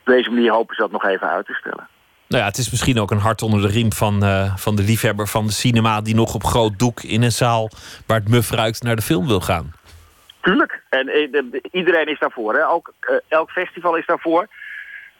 op 0.00 0.06
deze 0.06 0.30
manier 0.30 0.52
hopen 0.52 0.74
ze 0.74 0.80
dat 0.80 0.90
nog 0.90 1.04
even 1.04 1.28
uit 1.28 1.46
te 1.46 1.54
stellen. 1.54 1.88
Nou 2.28 2.42
ja, 2.42 2.48
het 2.48 2.58
is 2.58 2.70
misschien 2.70 3.00
ook 3.00 3.10
een 3.10 3.18
hart 3.18 3.42
onder 3.42 3.60
de 3.60 3.68
riem 3.68 3.92
van, 3.92 4.22
van 4.56 4.76
de 4.76 4.82
liefhebber 4.82 5.26
van 5.26 5.46
de 5.46 5.52
cinema... 5.52 6.00
die 6.00 6.14
nog 6.14 6.34
op 6.34 6.44
groot 6.44 6.78
doek 6.78 7.02
in 7.02 7.22
een 7.22 7.32
zaal 7.32 7.70
waar 8.06 8.18
het 8.18 8.28
muf 8.28 8.50
ruikt 8.50 8.82
naar 8.82 8.96
de 8.96 9.02
film 9.02 9.26
wil 9.26 9.40
gaan. 9.40 9.72
Tuurlijk. 10.40 10.82
En 10.88 11.10
iedereen 11.70 12.06
is 12.06 12.18
daarvoor. 12.18 12.54
Hè? 12.54 12.68
Ook, 12.68 12.92
elk 13.28 13.50
festival 13.50 13.96
is 13.96 14.06
daarvoor. 14.06 14.48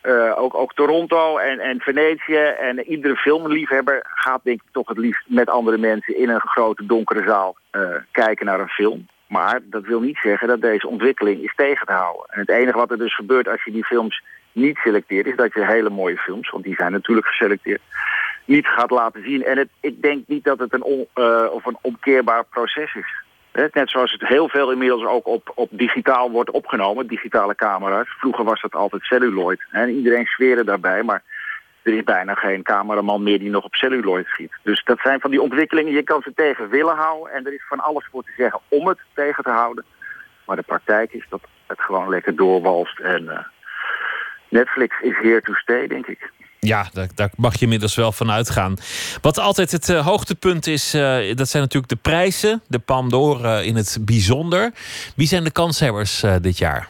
Uh, 0.02 0.38
ook, 0.38 0.54
ook 0.54 0.74
Toronto 0.74 1.38
en, 1.38 1.58
en 1.58 1.80
Venetië. 1.80 2.54
En 2.60 2.90
iedere 2.90 3.16
filmliefhebber 3.16 4.00
gaat 4.02 4.40
denk 4.44 4.60
ik 4.60 4.68
toch 4.72 4.88
het 4.88 4.98
liefst 4.98 5.24
met 5.26 5.50
andere 5.50 5.78
mensen 5.78 6.18
in 6.18 6.28
een 6.28 6.40
grote 6.40 6.86
donkere 6.86 7.28
zaal 7.28 7.56
uh, 7.72 7.82
kijken 8.10 8.46
naar 8.46 8.60
een 8.60 8.68
film. 8.68 9.06
Maar 9.30 9.60
dat 9.62 9.84
wil 9.84 10.00
niet 10.00 10.18
zeggen 10.22 10.48
dat 10.48 10.60
deze 10.60 10.88
ontwikkeling 10.88 11.42
is 11.42 11.54
tegen 11.56 11.86
te 11.86 11.92
houden. 11.92 12.26
En 12.28 12.40
het 12.40 12.50
enige 12.50 12.78
wat 12.78 12.90
er 12.90 12.98
dus 12.98 13.14
gebeurt 13.14 13.48
als 13.48 13.64
je 13.64 13.72
die 13.72 13.84
films 13.84 14.22
niet 14.52 14.76
selecteert... 14.76 15.26
is 15.26 15.36
dat 15.36 15.52
je 15.54 15.66
hele 15.66 15.90
mooie 15.90 16.16
films, 16.16 16.50
want 16.50 16.64
die 16.64 16.74
zijn 16.74 16.92
natuurlijk 16.92 17.26
geselecteerd... 17.26 17.80
niet 18.44 18.66
gaat 18.66 18.90
laten 18.90 19.22
zien. 19.22 19.44
En 19.44 19.58
het, 19.58 19.68
ik 19.80 20.02
denk 20.02 20.26
niet 20.26 20.44
dat 20.44 20.58
het 20.58 20.72
een, 20.72 21.06
uh, 21.14 21.46
of 21.52 21.66
een 21.66 21.78
omkeerbaar 21.80 22.44
proces 22.44 22.94
is. 22.94 23.24
Net 23.52 23.90
zoals 23.90 24.12
het 24.12 24.28
heel 24.28 24.48
veel 24.48 24.70
inmiddels 24.72 25.04
ook 25.04 25.26
op, 25.26 25.52
op 25.54 25.68
digitaal 25.72 26.30
wordt 26.30 26.50
opgenomen, 26.50 27.06
digitale 27.06 27.54
camera's. 27.54 28.08
Vroeger 28.18 28.44
was 28.44 28.60
dat 28.60 28.74
altijd 28.74 29.02
celluloid. 29.02 29.60
En 29.70 29.90
iedereen 29.90 30.26
zweerde 30.26 30.64
daarbij, 30.64 31.02
maar 31.02 31.22
er 31.82 31.96
is 31.96 32.04
bijna 32.04 32.34
geen 32.34 32.62
cameraman 32.62 33.22
meer 33.22 33.38
die 33.38 33.50
nog 33.50 33.64
op 33.64 33.74
celluloid 33.74 34.26
schiet. 34.26 34.52
Dus 34.62 34.84
dat 34.84 34.98
zijn 35.02 35.20
van 35.20 35.30
die 35.30 35.42
ontwikkelingen, 35.42 35.92
je 35.92 36.02
kan 36.02 36.22
ze 36.22 36.32
tegen 36.34 36.68
willen 36.68 36.96
houden... 36.96 37.32
en 37.32 37.46
er 37.46 37.52
is 37.52 37.66
van 37.68 37.80
alles 37.80 38.08
voor 38.10 38.22
te 38.22 38.32
zeggen 38.36 38.60
om 38.68 38.88
het 38.88 38.98
tegen 39.14 39.44
te 39.44 39.50
houden. 39.50 39.84
Maar 40.46 40.56
de 40.56 40.62
praktijk 40.62 41.12
is 41.12 41.26
dat 41.28 41.40
het 41.66 41.80
gewoon 41.80 42.08
lekker 42.08 42.36
doorwalst. 42.36 42.98
En 42.98 43.22
uh, 43.22 43.38
Netflix 44.48 45.00
is 45.00 45.16
here 45.16 45.40
to 45.40 45.54
stay, 45.54 45.86
denk 45.86 46.06
ik. 46.06 46.30
Ja, 46.58 46.88
daar, 47.14 47.30
mag 47.36 47.54
je 47.54 47.60
inmiddels 47.60 47.94
wel 47.94 48.12
van 48.12 48.30
uitgaan. 48.30 48.76
Wat 49.20 49.38
altijd 49.38 49.70
het 49.70 49.88
uh, 49.88 50.06
hoogtepunt 50.06 50.66
is, 50.66 50.94
uh, 50.94 51.34
dat 51.34 51.48
zijn 51.48 51.62
natuurlijk 51.62 51.92
de 51.92 51.98
prijzen. 52.10 52.62
De 52.68 52.78
Pandor 52.78 53.44
uh, 53.44 53.66
in 53.66 53.76
het 53.76 53.98
bijzonder. 54.00 54.72
Wie 55.16 55.26
zijn 55.26 55.44
de 55.44 55.50
kanshebbers 55.50 56.24
dit 56.40 56.58
jaar? 56.58 56.88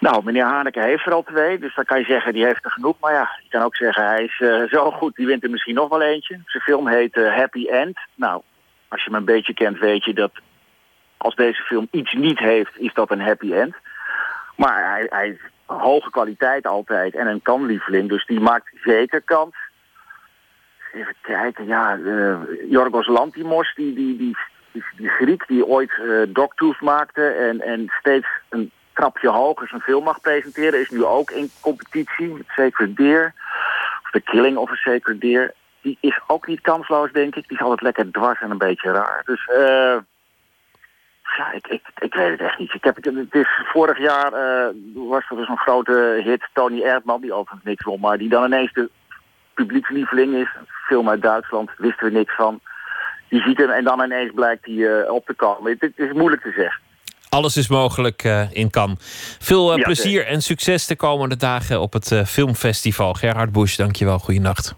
Nou, 0.00 0.24
meneer 0.24 0.44
Haneke 0.44 0.80
heeft 0.80 1.06
er 1.06 1.12
al 1.12 1.22
twee. 1.22 1.58
Dus 1.58 1.74
dan 1.74 1.84
kan 1.84 1.98
je 1.98 2.04
zeggen, 2.04 2.32
die 2.32 2.44
heeft 2.44 2.64
er 2.64 2.70
genoeg. 2.70 2.96
Maar 3.00 3.12
ja, 3.12 3.30
je 3.42 3.48
kan 3.48 3.62
ook 3.62 3.76
zeggen, 3.76 4.06
hij 4.06 4.24
is 4.24 4.36
zo 4.70 4.90
goed, 4.90 5.14
die 5.14 5.26
wint 5.26 5.42
er 5.42 5.50
misschien 5.50 5.74
nog 5.74 5.88
wel 5.88 6.02
eentje. 6.02 6.40
Zijn 6.46 6.62
film 6.62 6.88
heet 6.88 7.14
Happy 7.14 7.66
End. 7.66 7.98
Nou, 8.14 8.42
als 8.88 9.04
je 9.04 9.10
me 9.10 9.16
een 9.16 9.24
beetje 9.24 9.54
kent, 9.54 9.78
weet 9.78 10.04
je 10.04 10.14
dat 10.14 10.32
als 11.18 11.34
deze 11.34 11.62
film 11.62 11.88
iets 11.90 12.12
niet 12.12 12.38
heeft, 12.38 12.78
is 12.78 12.94
dat 12.94 13.10
een 13.10 13.20
happy 13.20 13.52
end. 13.52 13.74
Maar 14.56 14.90
hij, 14.90 15.06
hij 15.10 15.38
hoge 15.66 16.10
kwaliteit 16.10 16.66
altijd 16.66 17.14
en 17.14 17.26
een 17.26 17.42
kanlieveling. 17.42 18.08
Dus 18.08 18.26
die 18.26 18.40
maakt 18.40 18.70
zeker 18.82 19.22
kans. 19.22 19.54
Even 20.92 21.14
kijken, 21.20 21.66
ja, 21.66 21.98
Jorgos 22.68 23.06
Lantimos, 23.06 23.74
die, 23.74 23.94
die, 23.94 24.16
die, 24.16 24.36
die, 24.96 25.08
Griek 25.08 25.46
die 25.46 25.66
ooit 25.66 25.90
uh, 26.00 26.80
maakte 26.80 27.28
en, 27.28 27.60
en 27.60 27.92
steeds 28.00 28.26
een 28.48 28.70
trapje 28.98 29.28
hoger 29.28 29.68
zijn 29.68 29.80
film 29.80 30.04
mag 30.04 30.20
presenteren, 30.20 30.80
is 30.80 30.90
nu 30.90 31.04
ook 31.04 31.30
in 31.30 31.50
competitie 31.60 32.28
met 32.28 32.46
Sacred 32.46 32.96
Deer. 32.96 33.34
Of 34.02 34.10
The 34.10 34.20
Killing 34.20 34.56
of 34.56 34.70
a 34.70 34.74
Sacred 34.74 35.20
Deer. 35.20 35.54
Die 35.80 35.98
is 36.00 36.20
ook 36.26 36.46
niet 36.46 36.60
kansloos, 36.60 37.12
denk 37.12 37.36
ik. 37.36 37.48
Die 37.48 37.56
is 37.56 37.62
altijd 37.62 37.82
lekker 37.82 38.10
dwars 38.10 38.40
en 38.40 38.50
een 38.50 38.58
beetje 38.58 38.92
raar. 38.92 39.22
Dus... 39.24 39.48
Uh, 39.52 39.96
ja, 41.36 41.52
ik, 41.52 41.66
ik, 41.66 41.82
ik 41.98 42.14
weet 42.14 42.30
het 42.30 42.40
echt 42.40 42.58
niet. 42.58 42.74
Ik 42.74 42.84
heb, 42.84 42.96
het 42.96 43.34
is, 43.34 43.48
vorig 43.72 43.98
jaar 43.98 44.32
uh, 44.32 44.68
was 44.94 45.24
er 45.30 45.36
dus 45.36 45.48
een 45.48 45.58
grote 45.58 46.20
hit, 46.24 46.48
Tony 46.52 46.82
Erdman, 46.82 47.20
die 47.20 47.32
overigens 47.32 47.64
niks 47.64 47.84
won, 47.84 48.00
maar 48.00 48.18
die 48.18 48.28
dan 48.28 48.44
ineens 48.44 48.72
de 48.72 48.90
publiekslieveling 49.54 50.34
is. 50.34 50.48
Een 50.58 50.66
film 50.86 51.08
uit 51.08 51.22
Duitsland, 51.22 51.70
wisten 51.76 52.06
we 52.06 52.12
niks 52.12 52.34
van. 52.34 52.60
Je 53.28 53.40
ziet 53.40 53.58
hem 53.58 53.70
en 53.70 53.84
dan 53.84 54.02
ineens 54.02 54.32
blijkt 54.34 54.64
hij 54.64 54.74
uh, 54.74 55.10
op 55.10 55.26
te 55.26 55.34
komen. 55.34 55.70
Het, 55.70 55.80
het, 55.80 55.98
is 55.98 56.12
moeilijk 56.12 56.42
te 56.42 56.52
zeggen. 56.56 56.80
Alles 57.28 57.56
is 57.56 57.68
mogelijk 57.68 58.24
uh, 58.24 58.42
in 58.50 58.70
Cannes. 58.70 58.98
Veel 59.38 59.76
ja, 59.76 59.82
plezier 59.82 60.26
en 60.26 60.42
succes 60.42 60.86
de 60.86 60.96
komende 60.96 61.36
dagen 61.36 61.80
op 61.80 61.92
het 61.92 62.22
filmfestival. 62.26 63.14
Gerhard 63.14 63.52
Busch, 63.52 63.76
dankjewel. 63.76 64.18
Goeienacht. 64.18 64.74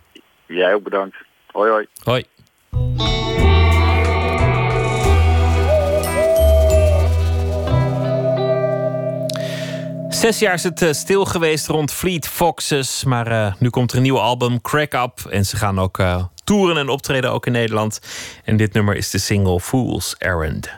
Jij 0.46 0.74
ook 0.74 0.82
bedankt. 0.82 1.16
Hoi 1.46 1.70
hoi. 1.70 1.86
Hoi. 2.03 2.24
Zes 10.09 10.38
jaar 10.38 10.55
is 10.55 10.62
het 10.62 10.86
stil 10.90 11.24
geweest 11.24 11.66
rond 11.66 11.92
Fleet 11.92 12.28
Foxes. 12.28 13.05
Maar 13.05 13.30
uh, 13.30 13.55
nu 13.59 13.70
komt 13.70 13.90
er 13.90 13.96
een 13.96 14.03
nieuw 14.03 14.18
album, 14.18 14.61
Crack 14.61 14.94
Up. 14.94 15.18
En 15.30 15.44
ze 15.44 15.57
gaan 15.57 15.78
ook 15.78 15.98
uh, 15.98 16.24
toeren 16.44 16.76
en 16.76 16.88
optreden, 16.88 17.32
ook 17.32 17.46
in 17.46 17.53
Nederland. 17.53 18.01
En 18.44 18.57
dit 18.57 18.72
nummer 18.72 18.96
is 18.96 19.11
de 19.11 19.18
single 19.18 19.61
Fool's 19.61 20.14
Errand. 20.18 20.70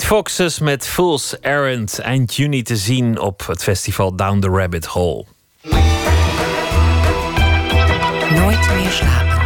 Fleet 0.00 0.12
Foxes 0.12 0.58
met 0.58 0.86
Fool's 0.86 1.40
Errand. 1.40 1.98
Eind 1.98 2.34
juni 2.34 2.62
te 2.62 2.76
zien 2.76 3.18
op 3.18 3.46
het 3.46 3.62
festival 3.62 4.16
Down 4.16 4.38
the 4.38 4.48
Rabbit 4.48 4.86
Hole. 4.86 5.24
Nooit 8.34 8.68
meer 8.74 8.90
slapen. 8.90 9.40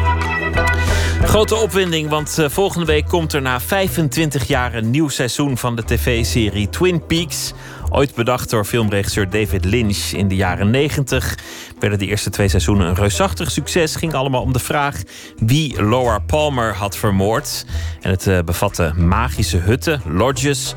Grote 1.25 1.55
opwinding, 1.55 2.09
want 2.09 2.39
eh, 2.39 2.49
volgende 2.49 2.87
week 2.87 3.07
komt 3.09 3.33
er 3.33 3.43
na 3.43 3.61
25 3.61 4.47
jaar 4.47 4.75
een 4.75 4.91
nieuw 4.91 5.09
seizoen 5.09 5.59
van 5.59 5.77
de 5.77 5.85
tv-serie 5.85 6.69
Twin 6.69 7.07
Peaks. 7.07 7.53
Ooit 7.91 8.15
bedacht 8.15 8.51
door 8.51 8.65
filmregisseur 8.65 9.31
David 9.31 9.65
Lynch 9.65 10.13
in 10.13 10.29
de 10.29 10.37
jaren 10.37 10.71
90. 10.71 11.39
Werden 11.85 12.02
de 12.02 12.11
eerste 12.12 12.31
twee 12.31 12.48
seizoenen 12.48 12.86
een 12.86 12.94
reusachtig 12.94 13.51
succes. 13.51 13.97
Ging 13.97 14.15
allemaal 14.15 14.43
om 14.43 14.52
de 14.52 14.59
vraag 14.59 15.02
wie 15.36 15.82
Laura 15.82 16.19
Palmer 16.19 16.74
had 16.74 16.97
vermoord. 16.97 17.66
En 18.01 18.11
het 18.11 18.27
uh, 18.27 18.39
bevatte 18.40 18.93
magische 18.97 19.56
hutten, 19.56 20.01
lodges, 20.06 20.74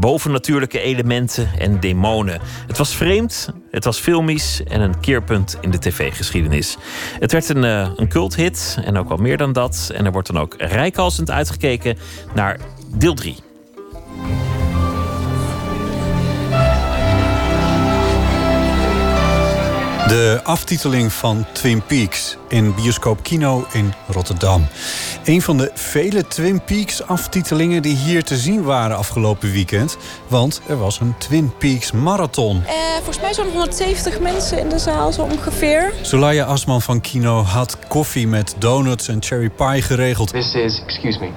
bovennatuurlijke 0.00 0.80
elementen 0.80 1.48
en 1.58 1.80
demonen. 1.80 2.40
Het 2.66 2.78
was 2.78 2.94
vreemd, 2.94 3.52
het 3.70 3.84
was 3.84 3.98
filmisch 3.98 4.62
en 4.64 4.80
een 4.80 5.00
keerpunt 5.00 5.58
in 5.60 5.70
de 5.70 5.78
tv-geschiedenis. 5.78 6.76
Het 7.20 7.32
werd 7.32 7.48
een, 7.48 7.64
uh, 7.64 7.90
een 7.96 8.08
culthit 8.08 8.78
en 8.84 8.96
ook 8.96 9.08
wel 9.08 9.18
meer 9.18 9.36
dan 9.36 9.52
dat. 9.52 9.90
En 9.94 10.04
er 10.04 10.12
wordt 10.12 10.32
dan 10.32 10.42
ook 10.42 10.54
rijkhalsend 10.58 11.30
uitgekeken 11.30 11.98
naar 12.34 12.60
deel 12.96 13.14
3. 13.14 13.49
De 20.10 20.40
aftiteling 20.44 21.12
van 21.12 21.46
Twin 21.52 21.82
Peaks 21.82 22.36
in 22.48 22.74
bioscoop 22.74 23.22
Kino 23.22 23.66
in 23.72 23.92
Rotterdam. 24.06 24.66
Een 25.24 25.42
van 25.42 25.56
de 25.56 25.70
vele 25.74 26.26
Twin 26.26 26.64
Peaks 26.64 27.06
aftitelingen 27.06 27.82
die 27.82 27.96
hier 27.96 28.24
te 28.24 28.36
zien 28.36 28.62
waren 28.62 28.96
afgelopen 28.96 29.52
weekend. 29.52 29.96
Want 30.28 30.60
er 30.68 30.78
was 30.78 31.00
een 31.00 31.14
Twin 31.18 31.52
Peaks 31.58 31.92
marathon. 31.92 32.56
Uh, 32.56 32.72
volgens 32.94 33.20
mij 33.20 33.34
zo'n 33.34 33.48
170 33.50 34.20
mensen 34.20 34.58
in 34.58 34.68
de 34.68 34.78
zaal 34.78 35.12
zo 35.12 35.22
ongeveer. 35.22 35.92
Solaya 36.02 36.44
Asman 36.44 36.82
van 36.82 37.00
Kino 37.00 37.42
had 37.42 37.78
koffie 37.88 38.26
met 38.26 38.54
donuts 38.58 39.08
en 39.08 39.22
cherry 39.22 39.50
pie 39.50 39.82
geregeld. 39.82 40.28
This 40.28 40.54
is, 40.54 40.80
excuse 40.86 41.18
me, 41.18 41.30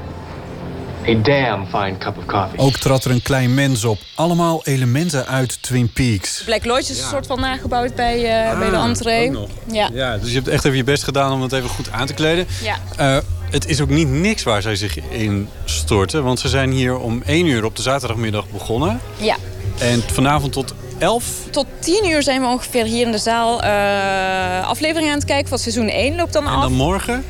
A 1.07 1.13
damn 1.21 1.65
fine 1.65 1.97
cup 1.97 2.17
of 2.17 2.25
coffee. 2.25 2.59
Ook 2.59 2.77
trad 2.77 3.05
er 3.05 3.11
een 3.11 3.21
klein 3.21 3.53
mens 3.53 3.84
op. 3.84 3.97
Allemaal 4.15 4.61
elementen 4.65 5.25
uit 5.27 5.61
Twin 5.61 5.91
Peaks. 5.91 6.43
Black 6.45 6.65
Lodge 6.65 6.91
is 6.91 7.01
een 7.01 7.07
soort 7.07 7.27
van 7.27 7.39
nagebouwd 7.39 7.95
bij, 7.95 8.45
uh, 8.45 8.51
ah, 8.51 8.59
bij 8.59 8.69
de 8.69 8.75
entree. 8.75 9.38
Ja. 9.71 9.89
ja, 9.93 10.17
dus 10.17 10.30
je 10.30 10.35
hebt 10.35 10.47
echt 10.47 10.65
even 10.65 10.77
je 10.77 10.84
best 10.84 11.03
gedaan 11.03 11.31
om 11.31 11.41
het 11.41 11.51
even 11.51 11.69
goed 11.69 11.91
aan 11.91 12.05
te 12.05 12.13
kleden. 12.13 12.47
Ja. 12.63 12.77
Uh, 12.99 13.21
het 13.49 13.67
is 13.67 13.81
ook 13.81 13.89
niet 13.89 14.07
niks 14.07 14.43
waar 14.43 14.61
zij 14.61 14.75
zich 14.75 14.97
in 15.09 15.49
storten. 15.65 16.23
Want 16.23 16.39
ze 16.39 16.47
zijn 16.47 16.71
hier 16.71 16.97
om 16.97 17.21
1 17.25 17.45
uur 17.45 17.65
op 17.65 17.75
de 17.75 17.81
zaterdagmiddag 17.81 18.49
begonnen. 18.49 18.99
Ja. 19.17 19.35
En 19.80 20.01
vanavond 20.11 20.53
tot 20.53 20.73
11? 20.97 21.25
Tot 21.49 21.65
10 21.80 22.09
uur 22.09 22.23
zijn 22.23 22.41
we 22.41 22.47
ongeveer 22.47 22.85
hier 22.85 23.05
in 23.05 23.11
de 23.11 23.17
zaal 23.17 23.63
uh, 23.63 24.67
aflevering 24.67 25.09
aan 25.09 25.17
het 25.17 25.25
kijken 25.25 25.49
van 25.49 25.57
seizoen 25.57 25.89
1 25.89 26.15
loopt 26.15 26.34
dan 26.34 26.45
af. 26.45 26.53
En 26.53 26.61
dan 26.61 26.73
morgen? 26.73 27.23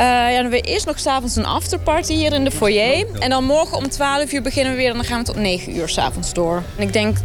Uh, 0.00 0.06
ja, 0.06 0.24
dan 0.24 0.34
hebben 0.34 0.50
we 0.50 0.60
eerst 0.60 0.86
nog 0.86 0.98
s'avonds 0.98 1.36
een 1.36 1.46
afterparty 1.46 2.12
hier 2.12 2.32
in 2.32 2.44
de 2.44 2.50
foyer. 2.50 3.06
En 3.18 3.30
dan 3.30 3.44
morgen 3.44 3.76
om 3.76 3.88
12 3.88 4.32
uur 4.32 4.42
beginnen 4.42 4.72
we 4.72 4.78
weer 4.78 4.90
en 4.90 4.96
dan 4.96 5.04
gaan 5.04 5.18
we 5.18 5.24
tot 5.24 5.36
9 5.36 5.76
uur 5.76 5.88
s'avonds 5.88 6.32
door. 6.32 6.62
En 6.76 6.82
ik 6.82 6.92
denk 6.92 7.16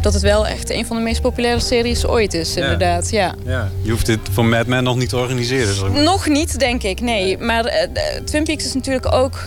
dat 0.00 0.12
het 0.12 0.22
wel 0.22 0.46
echt 0.46 0.70
een 0.70 0.86
van 0.86 0.96
de 0.96 1.02
meest 1.02 1.20
populaire 1.20 1.60
series 1.60 2.06
ooit 2.06 2.34
is, 2.34 2.56
inderdaad. 2.56 3.10
Ja. 3.10 3.34
ja. 3.44 3.70
Je 3.82 3.90
hoeft 3.90 4.06
dit 4.06 4.18
voor 4.30 4.44
Mad 4.44 4.66
Men 4.66 4.84
nog 4.84 4.96
niet 4.96 5.08
te 5.08 5.16
organiseren. 5.16 6.02
Nog 6.02 6.28
niet, 6.28 6.58
denk 6.58 6.82
ik, 6.82 7.00
nee. 7.00 7.38
Maar 7.38 7.64
uh, 7.64 7.72
Twin 8.24 8.44
Peaks 8.44 8.64
is 8.64 8.74
natuurlijk 8.74 9.12
ook... 9.12 9.42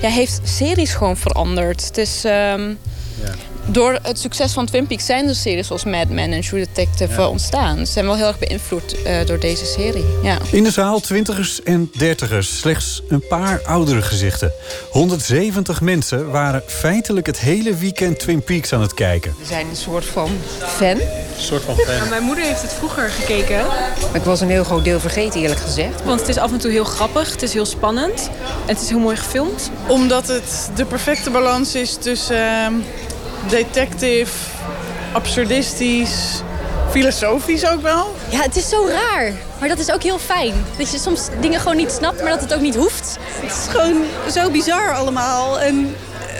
Ja, 0.00 0.08
heeft 0.08 0.40
series 0.44 0.94
gewoon 0.94 1.16
veranderd. 1.16 1.84
Het 1.84 1.98
is... 1.98 2.24
Um, 2.24 2.78
ja 3.24 3.34
door 3.70 3.98
het 4.02 4.18
succes 4.18 4.52
van 4.52 4.66
Twin 4.66 4.86
Peaks 4.86 5.06
zijn 5.06 5.28
er 5.28 5.34
series 5.34 5.66
zoals 5.66 5.84
Mad 5.84 6.08
Men 6.08 6.32
en 6.32 6.40
True 6.40 6.64
Detective 6.64 7.20
ja. 7.20 7.28
ontstaan. 7.28 7.86
Ze 7.86 7.92
zijn 7.92 8.04
wel 8.04 8.16
heel 8.16 8.26
erg 8.26 8.38
beïnvloed 8.38 8.96
uh, 9.06 9.26
door 9.26 9.38
deze 9.38 9.64
serie. 9.64 10.04
Ja. 10.22 10.38
In 10.50 10.64
de 10.64 10.70
zaal 10.70 11.00
twintigers 11.00 11.62
en 11.62 11.90
dertigers. 11.96 12.58
Slechts 12.58 13.02
een 13.08 13.26
paar 13.28 13.60
oudere 13.64 14.02
gezichten. 14.02 14.52
170 14.90 15.80
mensen 15.80 16.30
waren 16.30 16.62
feitelijk 16.66 17.26
het 17.26 17.38
hele 17.38 17.74
weekend 17.74 18.18
Twin 18.18 18.42
Peaks 18.42 18.72
aan 18.72 18.80
het 18.80 18.94
kijken. 18.94 19.34
We 19.38 19.46
zijn 19.46 19.68
een 19.68 19.76
soort 19.76 20.04
van 20.04 20.30
fan. 20.58 20.88
Een 20.88 21.00
soort 21.36 21.62
van 21.62 21.76
fan. 21.76 21.94
Ja, 21.94 22.04
mijn 22.04 22.22
moeder 22.22 22.44
heeft 22.44 22.62
het 22.62 22.72
vroeger 22.72 23.10
gekeken. 23.10 23.66
Maar 23.66 24.14
ik 24.14 24.22
was 24.22 24.40
een 24.40 24.50
heel 24.50 24.64
groot 24.64 24.84
deel 24.84 25.00
vergeten 25.00 25.40
eerlijk 25.40 25.60
gezegd. 25.60 26.04
Want 26.04 26.20
het 26.20 26.28
is 26.28 26.38
af 26.38 26.52
en 26.52 26.58
toe 26.58 26.70
heel 26.70 26.84
grappig. 26.84 27.30
Het 27.30 27.42
is 27.42 27.52
heel 27.52 27.66
spannend. 27.66 28.30
En 28.66 28.74
het 28.74 28.80
is 28.80 28.88
heel 28.88 28.98
mooi 28.98 29.16
gefilmd. 29.16 29.70
Omdat 29.88 30.28
het 30.28 30.70
de 30.74 30.84
perfecte 30.84 31.30
balans 31.30 31.74
is 31.74 31.96
tussen... 32.00 32.36
Uh 32.72 33.06
detective, 33.46 34.32
absurdistisch, 35.12 36.42
filosofisch 36.90 37.66
ook 37.66 37.82
wel. 37.82 38.14
Ja, 38.28 38.42
het 38.42 38.56
is 38.56 38.68
zo 38.68 38.86
raar. 38.86 39.32
Maar 39.60 39.68
dat 39.68 39.78
is 39.78 39.92
ook 39.92 40.02
heel 40.02 40.18
fijn. 40.18 40.54
Dat 40.78 40.90
je 40.90 40.98
soms 40.98 41.28
dingen 41.40 41.60
gewoon 41.60 41.76
niet 41.76 41.90
snapt, 41.90 42.22
maar 42.22 42.30
dat 42.30 42.40
het 42.40 42.54
ook 42.54 42.60
niet 42.60 42.76
hoeft. 42.76 43.16
Het 43.20 43.52
is 43.52 43.66
gewoon 43.68 44.02
zo 44.30 44.50
bizar 44.50 44.94
allemaal 44.94 45.60
en 45.60 45.96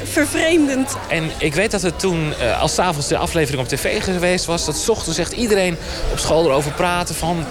vervreemdend. 0.08 0.96
En 1.08 1.30
ik 1.38 1.54
weet 1.54 1.70
dat 1.70 1.82
het 1.82 1.98
toen, 1.98 2.34
uh, 2.40 2.60
als 2.60 2.74
s'avonds 2.74 3.08
de 3.08 3.16
aflevering 3.16 3.62
op 3.62 3.68
tv 3.68 4.02
geweest 4.02 4.44
was... 4.44 4.64
dat 4.64 4.76
s 4.76 4.88
ochtends 4.88 5.18
echt 5.18 5.32
iedereen 5.32 5.76
op 6.12 6.18
school 6.18 6.44
erover 6.44 6.72
praten 6.72 7.14
van... 7.14 7.44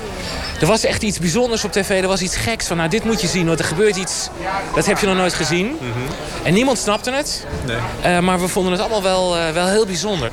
Er 0.59 0.67
was 0.67 0.83
echt 0.83 1.03
iets 1.03 1.19
bijzonders 1.19 1.63
op 1.63 1.71
tv. 1.71 2.01
Er 2.01 2.07
was 2.07 2.21
iets 2.21 2.35
geks 2.35 2.67
van, 2.67 2.77
nou, 2.77 2.89
dit 2.89 3.03
moet 3.03 3.21
je 3.21 3.27
zien. 3.27 3.47
Want 3.47 3.59
er 3.59 3.65
gebeurt 3.65 3.95
iets, 3.95 4.29
dat 4.75 4.85
heb 4.85 4.97
je 4.97 5.05
nog 5.07 5.15
nooit 5.15 5.33
gezien. 5.33 5.65
Mm 5.65 5.77
-hmm. 5.79 6.07
En 6.43 6.53
niemand 6.53 6.77
snapte 6.77 7.11
het. 7.11 7.45
Nee. 7.65 7.77
Uh, 8.15 8.19
maar 8.19 8.39
we 8.39 8.47
vonden 8.47 8.71
het 8.71 8.81
allemaal 8.81 9.03
wel, 9.03 9.37
uh, 9.37 9.49
wel 9.49 9.67
heel 9.67 9.85
bijzonder. 9.85 10.29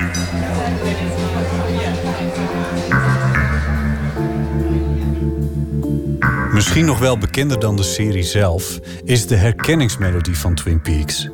Misschien 6.51 6.85
nog 6.85 6.99
wel 6.99 7.17
bekender 7.17 7.59
dan 7.59 7.75
de 7.75 7.83
serie 7.83 8.23
zelf... 8.23 8.79
is 9.03 9.27
de 9.27 9.35
herkenningsmelodie 9.35 10.37
van 10.37 10.55
Twin 10.55 10.81
Peaks. 10.81 11.29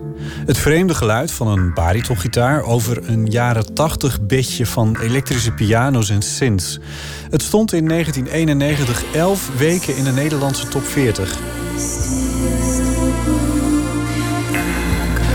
Het 0.45 0.57
vreemde 0.57 0.95
geluid 0.95 1.31
van 1.31 1.47
een 1.47 1.73
baritongitaar 1.73 2.63
over 2.63 3.09
een 3.09 3.25
jaren 3.25 3.73
80 3.73 4.21
bedje 4.21 4.65
van 4.65 4.97
elektrische 5.01 5.51
piano's 5.51 6.09
en 6.09 6.21
synths. 6.21 6.79
Het 7.29 7.41
stond 7.41 7.73
in 7.73 7.87
1991 7.87 9.03
11 9.13 9.49
weken 9.57 9.95
in 9.95 10.03
de 10.03 10.11
Nederlandse 10.11 10.67
top 10.67 10.83
40. 10.83 11.39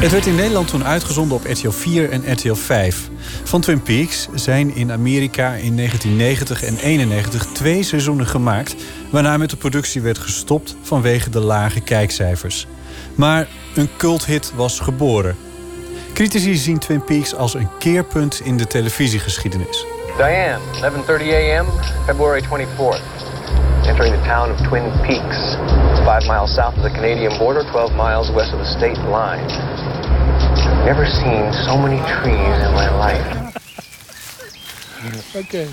Het 0.01 0.11
werd 0.11 0.27
in 0.27 0.35
Nederland 0.35 0.69
toen 0.69 0.85
uitgezonden 0.85 1.37
op 1.37 1.45
RTL 1.45 1.71
4 1.71 2.11
en 2.11 2.33
RTL 2.33 2.55
5. 2.55 3.11
Van 3.45 3.61
Twin 3.61 3.83
Peaks 3.83 4.29
zijn 4.35 4.75
in 4.75 4.93
Amerika 4.93 5.55
in 5.55 5.77
1990 5.77 6.63
en 6.63 6.77
91 6.77 7.47
twee 7.47 7.83
seizoenen 7.83 8.27
gemaakt... 8.27 8.75
waarna 9.11 9.37
met 9.37 9.51
de 9.51 9.57
productie 9.57 10.01
werd 10.01 10.19
gestopt 10.19 10.77
vanwege 10.83 11.31
de 11.31 11.41
lage 11.41 11.81
kijkcijfers. 11.81 12.67
Maar 13.17 13.47
een 13.75 13.89
culthit 13.97 14.53
was 14.55 14.81
geboren. 14.81 15.37
Critici 16.13 16.55
zien 16.55 16.79
Twin 16.79 17.05
Peaks 17.05 17.35
als 17.35 17.55
een 17.55 17.69
keerpunt 17.79 18.41
in 18.41 18.57
de 18.57 18.67
televisiegeschiedenis. 18.67 19.87
Diane, 20.17 20.59
11:30 20.81 21.33
a.m., 21.33 21.67
February 22.07 22.43
24th. 22.43 23.17
Entering 23.87 24.15
the 24.15 24.29
town 24.29 24.51
of 24.51 24.57
Twin 24.69 24.93
Peaks, 25.03 25.57
5 26.05 26.27
miles 26.27 26.55
south 26.55 26.77
of 26.77 26.83
the 26.83 26.91
Canadian 26.91 27.39
border, 27.39 27.65
12 27.71 27.93
miles 27.93 28.31
west 28.33 28.53
of 28.53 28.61
the 28.61 28.67
state 28.67 28.99
line. 28.99 29.47
Never 30.85 31.07
seen 31.07 31.53
so 31.53 31.77
many 31.77 31.99
trees 31.99 32.59
in 32.67 32.73
my 32.73 32.89
life. 32.99 33.46
Okay. 35.35 35.67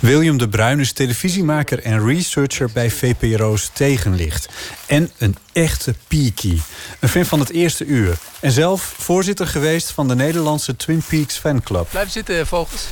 William 0.00 0.38
de 0.38 0.48
Bruin 0.48 0.80
is 0.80 0.92
televisiemaker 0.92 1.82
en 1.82 2.06
researcher 2.06 2.70
bij 2.72 2.90
VPRO's 2.90 3.70
Tegenlicht. 3.72 4.48
En 4.86 5.10
een 5.18 5.36
echte 5.52 5.94
peaky. 6.08 6.58
Een 7.00 7.08
fan 7.08 7.24
van 7.24 7.40
het 7.40 7.50
eerste 7.50 7.84
uur. 7.84 8.18
En 8.40 8.52
zelf 8.52 8.94
voorzitter 8.98 9.46
geweest 9.46 9.90
van 9.90 10.08
de 10.08 10.14
Nederlandse 10.14 10.76
Twin 10.76 11.02
Peaks 11.08 11.36
fanclub. 11.36 11.86
Blijf 11.90 12.10
zitten, 12.10 12.46
vogels. 12.46 12.86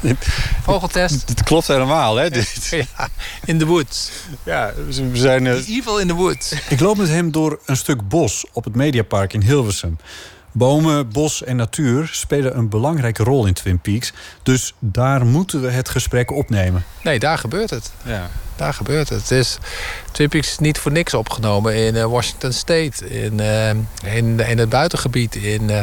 Vogeltest. 0.64 1.28
Het 1.28 1.42
klopt 1.42 1.66
helemaal, 1.66 2.16
hè? 2.16 2.30
Dit. 2.30 2.56
Ja, 2.98 3.08
in 3.44 3.58
the 3.58 3.66
woods. 3.66 4.10
Ja, 4.44 4.72
we 4.86 5.10
zijn... 5.12 5.44
Uh... 5.44 5.68
Evil 5.68 5.98
in 5.98 6.06
the 6.06 6.14
woods. 6.14 6.52
Ik 6.68 6.80
loop 6.80 6.96
met 6.96 7.08
hem 7.08 7.32
door 7.32 7.60
een 7.64 7.76
stuk 7.76 8.08
bos 8.08 8.44
op 8.52 8.64
het 8.64 8.74
Mediapark 8.74 9.32
in 9.32 9.42
Hilversum. 9.42 9.98
Bomen, 10.58 11.08
bos 11.08 11.44
en 11.44 11.56
natuur 11.56 12.08
spelen 12.12 12.56
een 12.56 12.68
belangrijke 12.68 13.22
rol 13.22 13.46
in 13.46 13.52
Twin 13.52 13.78
Peaks. 13.78 14.12
Dus 14.42 14.74
daar 14.78 15.26
moeten 15.26 15.60
we 15.60 15.70
het 15.70 15.88
gesprek 15.88 16.32
opnemen. 16.32 16.84
Nee, 17.02 17.18
daar 17.18 17.38
gebeurt 17.38 17.70
het. 17.70 17.90
Ja. 18.04 18.30
Daar 18.56 18.74
gebeurt 18.74 19.08
het. 19.08 19.20
het 19.20 19.30
is, 19.30 19.58
Twin 20.12 20.28
Peaks 20.28 20.48
is 20.48 20.58
niet 20.58 20.78
voor 20.78 20.92
niks 20.92 21.14
opgenomen 21.14 21.76
in 21.76 21.94
uh, 21.94 22.04
Washington 22.04 22.52
State. 22.52 23.08
In, 23.08 23.38
uh, 23.40 23.68
in, 24.16 24.40
in 24.40 24.58
het 24.58 24.68
buitengebied. 24.68 25.34
In 25.34 25.70
uh, 25.70 25.80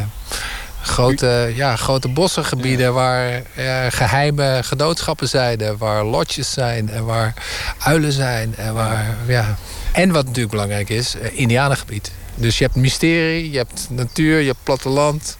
grote, 0.82 1.52
ja, 1.54 1.76
grote 1.76 2.08
bossengebieden 2.08 2.86
ja. 2.86 2.92
waar 2.92 3.42
geheime 3.90 4.60
genootschappen 4.64 5.30
zijn. 5.30 5.78
Waar 5.78 6.06
lodges 6.06 6.52
zijn. 6.52 6.90
En 6.90 7.06
waar 7.06 7.34
uilen 7.80 8.12
zijn. 8.12 8.56
En, 8.56 8.74
waar, 8.74 9.16
ja. 9.28 9.56
en 9.92 10.12
wat 10.12 10.26
natuurlijk 10.26 10.52
belangrijk 10.52 10.90
is, 10.90 11.16
Indianengebied. 11.32 12.12
Dus 12.36 12.58
je 12.58 12.64
hebt 12.64 12.76
mysterie, 12.76 13.52
je 13.52 13.58
hebt 13.58 13.88
natuur, 13.90 14.40
je 14.40 14.48
hebt 14.48 14.64
platteland. 14.64 15.38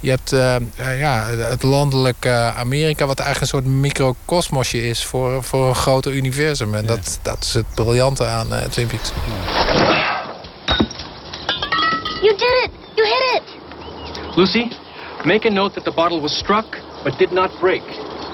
Je 0.00 0.10
hebt 0.10 0.32
uh, 0.32 0.56
ja, 0.98 1.26
het 1.26 1.62
landelijke 1.62 2.52
Amerika, 2.56 3.06
wat 3.06 3.18
eigenlijk 3.18 3.52
een 3.52 3.60
soort 3.60 3.74
microcosmosje 3.74 4.88
is 4.88 5.04
voor, 5.04 5.42
voor 5.42 5.68
een 5.68 5.74
groter 5.74 6.12
universum. 6.12 6.74
En 6.74 6.86
dat, 6.86 7.18
dat 7.22 7.44
is 7.44 7.54
het 7.54 7.74
briljante 7.74 8.24
aan 8.24 8.46
uh, 8.52 8.58
Twin 8.58 8.86
Peaks. 8.86 9.10
You 12.22 12.36
did 12.36 12.64
it! 12.64 12.70
You 12.94 13.06
hit 13.06 13.42
it! 13.42 13.42
Lucy, 14.36 14.68
make 15.24 15.48
a 15.48 15.50
note 15.50 15.74
that 15.74 15.84
the 15.84 15.92
bottle 15.94 16.20
was 16.20 16.36
struck 16.36 16.82
but 17.04 17.18
did 17.18 17.30
not 17.30 17.60
break. 17.60 17.82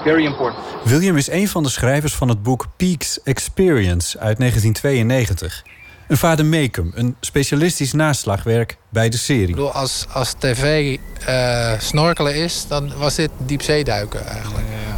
Very 0.03 0.25
important. 0.25 0.63
William 0.83 1.17
is 1.17 1.29
een 1.29 1.47
van 1.47 1.63
de 1.63 1.69
schrijvers 1.69 2.13
van 2.13 2.29
het 2.29 2.43
boek 2.43 2.67
Peaks 2.77 3.21
Experience 3.23 4.19
uit 4.19 4.37
1992. 4.37 5.63
Een 6.11 6.17
vader 6.17 6.45
Meekum, 6.45 6.91
een 6.95 7.15
specialistisch 7.19 7.91
naslagwerk 7.91 8.77
bij 8.89 9.09
de 9.09 9.17
serie. 9.17 9.47
Ik 9.47 9.55
bedoel, 9.55 9.71
als, 9.71 10.05
als 10.13 10.33
tv 10.39 10.97
uh, 11.29 11.71
snorkelen 11.79 12.35
is, 12.35 12.65
dan 12.67 12.97
was 12.97 13.15
dit 13.15 13.29
diepzeeduiken 13.37 14.25
eigenlijk. 14.25 14.65
Ja, 14.67 14.95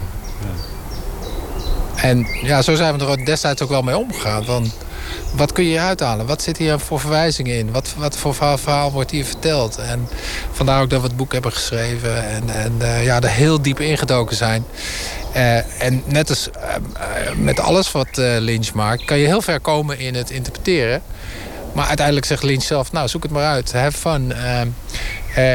ja. 0.47 2.03
En 2.03 2.27
ja, 2.43 2.61
zo 2.61 2.75
zijn 2.75 2.97
we 2.97 3.05
er 3.05 3.25
destijds 3.25 3.61
ook 3.61 3.69
wel 3.69 3.81
mee 3.81 3.97
omgegaan. 3.97 4.45
Van, 4.45 4.71
wat 5.35 5.51
kun 5.51 5.63
je 5.63 5.79
uithalen? 5.79 6.25
Wat 6.25 6.41
zit 6.41 6.57
hier 6.57 6.79
voor 6.79 6.99
verwijzingen 6.99 7.57
in? 7.57 7.71
Wat, 7.71 7.93
wat 7.97 8.17
voor 8.17 8.35
verhaal 8.35 8.91
wordt 8.91 9.11
hier 9.11 9.25
verteld? 9.25 9.77
En 9.77 10.07
vandaar 10.51 10.81
ook 10.81 10.89
dat 10.89 11.01
we 11.01 11.07
het 11.07 11.17
boek 11.17 11.33
hebben 11.33 11.51
geschreven 11.51 12.29
en, 12.29 12.49
en 12.49 12.73
uh, 12.81 13.05
ja, 13.05 13.21
er 13.21 13.29
heel 13.29 13.61
diep 13.61 13.79
ingedoken 13.79 14.35
zijn. 14.35 14.65
Uh, 15.35 15.81
en 15.81 16.03
net 16.05 16.29
als 16.29 16.47
uh, 16.47 17.33
met 17.35 17.59
alles 17.59 17.91
wat 17.91 18.07
Lynch 18.17 18.73
maakt, 18.73 19.05
kan 19.05 19.17
je 19.17 19.25
heel 19.25 19.41
ver 19.41 19.59
komen 19.59 19.99
in 19.99 20.15
het 20.15 20.29
interpreteren. 20.29 21.01
Maar 21.73 21.87
uiteindelijk 21.87 22.25
zegt 22.25 22.43
Lynch 22.43 22.63
zelf, 22.63 22.91
nou 22.91 23.07
zoek 23.07 23.23
het 23.23 23.31
maar 23.31 23.45
uit, 23.45 23.73
have 23.73 23.97
fun. 23.97 24.33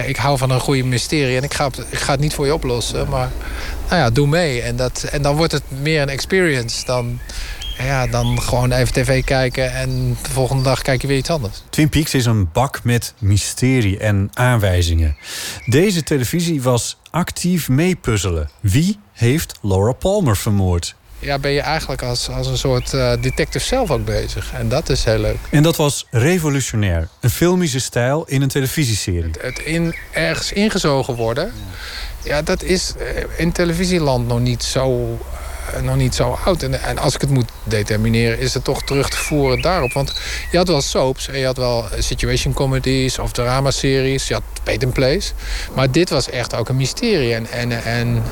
ik 0.06 0.16
hou 0.16 0.38
van 0.38 0.50
een 0.50 0.60
goede 0.60 0.84
mysterie 0.84 1.36
en 1.36 1.42
ik 1.42 1.54
ga, 1.54 1.68
ik 1.90 1.98
ga 1.98 2.12
het 2.12 2.20
niet 2.20 2.34
voor 2.34 2.46
je 2.46 2.54
oplossen, 2.54 3.08
maar 3.08 3.30
nou 3.88 4.00
ja, 4.00 4.10
doe 4.10 4.26
mee. 4.26 4.62
En, 4.62 4.76
dat, 4.76 5.02
en 5.10 5.22
dan 5.22 5.36
wordt 5.36 5.52
het 5.52 5.62
meer 5.68 6.02
een 6.02 6.08
experience 6.08 6.84
dan 6.84 7.20
ja, 7.78 8.06
dan 8.06 8.42
gewoon 8.42 8.72
even 8.72 8.92
tv 8.92 9.24
kijken 9.24 9.72
en 9.72 10.16
de 10.22 10.30
volgende 10.30 10.62
dag 10.62 10.82
kijk 10.82 11.00
je 11.00 11.06
weer 11.06 11.16
iets 11.16 11.30
anders. 11.30 11.62
Twin 11.70 11.88
Peaks 11.88 12.14
is 12.14 12.24
een 12.24 12.52
bak 12.52 12.80
met 12.84 13.14
mysterie 13.18 13.98
en 13.98 14.30
aanwijzingen. 14.32 15.16
Deze 15.66 16.02
televisie 16.02 16.62
was 16.62 16.98
actief 17.10 17.68
meepuzzelen. 17.68 18.50
Wie 18.60 18.98
heeft 19.12 19.58
Laura 19.62 19.92
Palmer 19.92 20.36
vermoord? 20.36 20.94
Ja, 21.18 21.38
ben 21.38 21.50
je 21.50 21.60
eigenlijk 21.60 22.02
als, 22.02 22.28
als 22.28 22.46
een 22.46 22.58
soort 22.58 22.92
uh, 22.92 23.12
detective 23.20 23.64
zelf 23.64 23.90
ook 23.90 24.04
bezig. 24.04 24.52
En 24.52 24.68
dat 24.68 24.88
is 24.88 25.04
heel 25.04 25.18
leuk. 25.18 25.38
En 25.50 25.62
dat 25.62 25.76
was 25.76 26.06
revolutionair. 26.10 27.08
Een 27.20 27.30
filmische 27.30 27.80
stijl 27.80 28.24
in 28.26 28.42
een 28.42 28.48
televisieserie. 28.48 29.22
Het, 29.22 29.42
het 29.42 29.58
in, 29.58 29.94
ergens 30.10 30.52
ingezogen 30.52 31.14
worden... 31.14 31.52
Ja, 32.22 32.42
dat 32.42 32.62
is 32.62 32.94
eh, 32.98 33.24
in 33.36 33.52
televisieland 33.52 34.26
nog 34.26 34.40
niet 34.40 34.62
zo 34.62 35.18
eh, 35.74 35.82
nog 35.82 35.96
niet 35.96 36.14
zo 36.14 36.38
oud. 36.44 36.62
En, 36.62 36.82
en, 36.82 36.98
als 36.98 37.14
ik 37.14 37.20
het 37.20 37.30
moet 37.30 37.50
determineren, 37.68 38.38
is 38.38 38.54
het 38.54 38.64
toch 38.64 38.82
terug 38.82 39.08
te 39.08 39.16
voeren 39.16 39.60
daarop. 39.60 39.92
Want 39.92 40.20
je 40.50 40.56
had 40.56 40.68
wel 40.68 40.80
soaps 40.80 41.28
en 41.28 41.38
je 41.38 41.44
had 41.44 41.56
wel 41.56 41.84
situation 41.98 42.54
comedies 42.54 43.18
of 43.18 43.32
dramaseries. 43.32 44.28
Je 44.28 44.34
had 44.34 44.42
Pay 44.62 44.78
and 44.84 44.92
Place. 44.92 45.32
Maar 45.74 45.90
dit 45.90 46.10
was 46.10 46.30
echt 46.30 46.54
ook 46.54 46.68
een 46.68 46.76
mysterie. 46.76 47.34
En, 47.34 47.46
en, 47.50 47.84
en 47.84 48.22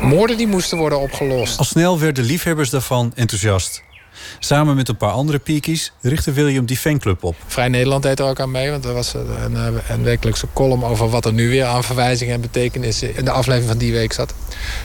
moorden 0.00 0.36
die 0.36 0.46
moesten 0.46 0.78
worden 0.78 1.00
opgelost. 1.00 1.58
Al 1.58 1.64
snel 1.64 1.98
werden 1.98 2.24
liefhebbers 2.24 2.70
daarvan 2.70 3.12
enthousiast. 3.14 3.82
Samen 4.38 4.76
met 4.76 4.88
een 4.88 4.96
paar 4.96 5.10
andere 5.10 5.38
piekies 5.38 5.92
richtte 6.00 6.32
William 6.32 6.66
die 6.66 6.76
fanclub 6.76 7.24
op. 7.24 7.36
Vrij 7.46 7.68
Nederland 7.68 8.02
deed 8.02 8.18
er 8.18 8.24
ook 8.24 8.40
aan 8.40 8.50
mee. 8.50 8.70
Want 8.70 8.84
er 8.84 8.94
was 8.94 9.14
een, 9.14 9.56
een 9.88 10.02
wekelijkse 10.02 10.46
column 10.52 10.84
over 10.84 11.10
wat 11.10 11.24
er 11.24 11.32
nu 11.32 11.48
weer 11.48 11.64
aan 11.64 11.84
verwijzingen 11.84 12.34
en 12.34 12.40
betekenissen 12.40 13.16
in 13.16 13.24
de 13.24 13.30
aflevering 13.30 13.70
van 13.70 13.78
die 13.78 13.92
week 13.92 14.12
zat. 14.12 14.34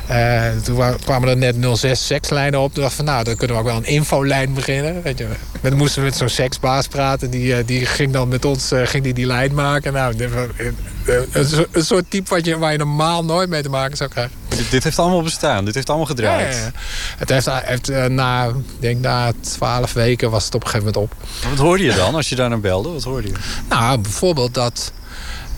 Uh, 0.09 0.43
toen 0.63 0.97
kwamen 1.03 1.29
er 1.29 1.37
net 1.37 1.77
06 1.77 2.05
sekslijnen 2.05 2.59
op. 2.59 2.73
Toen 2.73 2.83
dacht 2.83 2.95
van 2.95 3.05
nou, 3.05 3.23
dan 3.23 3.35
kunnen 3.35 3.55
we 3.55 3.61
ook 3.61 3.67
wel 3.67 3.77
een 3.77 3.85
infolijn 3.85 4.53
beginnen. 4.53 5.01
Weet 5.01 5.17
je. 5.17 5.27
Dan 5.61 5.73
moesten 5.73 6.01
we 6.01 6.07
met 6.07 6.17
zo'n 6.17 6.29
seksbaas 6.29 6.87
praten. 6.87 7.29
Die, 7.29 7.55
eh, 7.55 7.65
die 7.65 7.85
ging 7.85 8.13
dan 8.13 8.27
met 8.27 8.45
ons 8.45 8.71
uh, 8.71 8.81
ging 8.85 9.03
die, 9.03 9.13
die 9.13 9.25
lijn 9.25 9.53
maken. 9.53 9.93
Nou, 9.93 10.15
een, 10.17 11.67
een 11.71 11.85
soort 11.85 12.09
type 12.09 12.29
wat 12.29 12.45
je, 12.45 12.57
waar 12.57 12.71
je 12.71 12.77
normaal 12.77 13.25
nooit 13.25 13.49
mee 13.49 13.61
te 13.61 13.69
maken 13.69 13.97
zou 13.97 14.09
krijgen. 14.09 14.33
Dit, 14.47 14.71
dit 14.71 14.83
heeft 14.83 14.99
allemaal 14.99 15.21
bestaan, 15.21 15.65
dit 15.65 15.75
heeft 15.75 15.89
allemaal 15.89 16.07
gedraaid. 16.07 16.55
Ja, 16.55 16.61
ja. 16.61 16.71
Het 17.17 17.29
heeft, 17.29 17.49
heeft 17.49 18.09
na, 18.09 18.51
denk 18.79 19.01
na 19.01 19.24
twaalf 19.39 19.93
weken 19.93 20.31
was 20.31 20.45
het 20.45 20.55
op 20.55 20.63
een 20.63 20.69
gegeven 20.69 20.93
moment 20.93 21.11
op. 21.11 21.27
Wat 21.49 21.59
hoorde 21.59 21.83
je 21.83 21.93
dan 21.93 22.15
als 22.15 22.29
je 22.29 22.35
daar 22.35 22.49
naar 22.49 22.59
belde? 22.59 22.89
Wat 22.89 23.03
hoorde 23.03 23.27
je? 23.27 23.33
Nou, 23.69 23.99
bijvoorbeeld 23.99 24.53
dat 24.53 24.91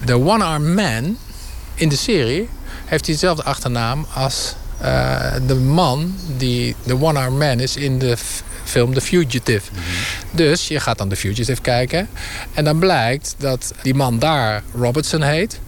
de 0.06 0.20
One-Arm 0.20 0.74
Man 0.74 1.18
in 1.74 1.90
de 1.90 1.96
serie 1.96 2.50
heeft 2.86 3.06
dezelfde 3.06 3.44
achternaam 3.44 4.06
als 4.14 4.56
uh, 4.82 5.34
de 5.48 5.56
man 5.56 6.16
die 6.38 6.76
de 6.84 7.02
One-Arm 7.02 7.38
Man 7.38 7.60
is 7.60 7.76
in 7.76 8.00
de 8.00 8.18
film 8.68 8.94
The 8.94 9.02
Fugitive. 9.02 9.72
Dus 10.32 10.68
je 10.68 10.80
gaat 10.80 10.98
dan 10.98 11.10
The 11.10 11.16
Fugitive 11.16 11.62
kijken. 11.62 12.10
En 12.54 12.64
dan 12.64 12.80
blijkt 12.80 13.36
dat 13.38 13.74
die 13.82 13.94
man 13.94 14.20
daar 14.20 14.64
Robertson 14.74 15.22
heet. 15.22 15.60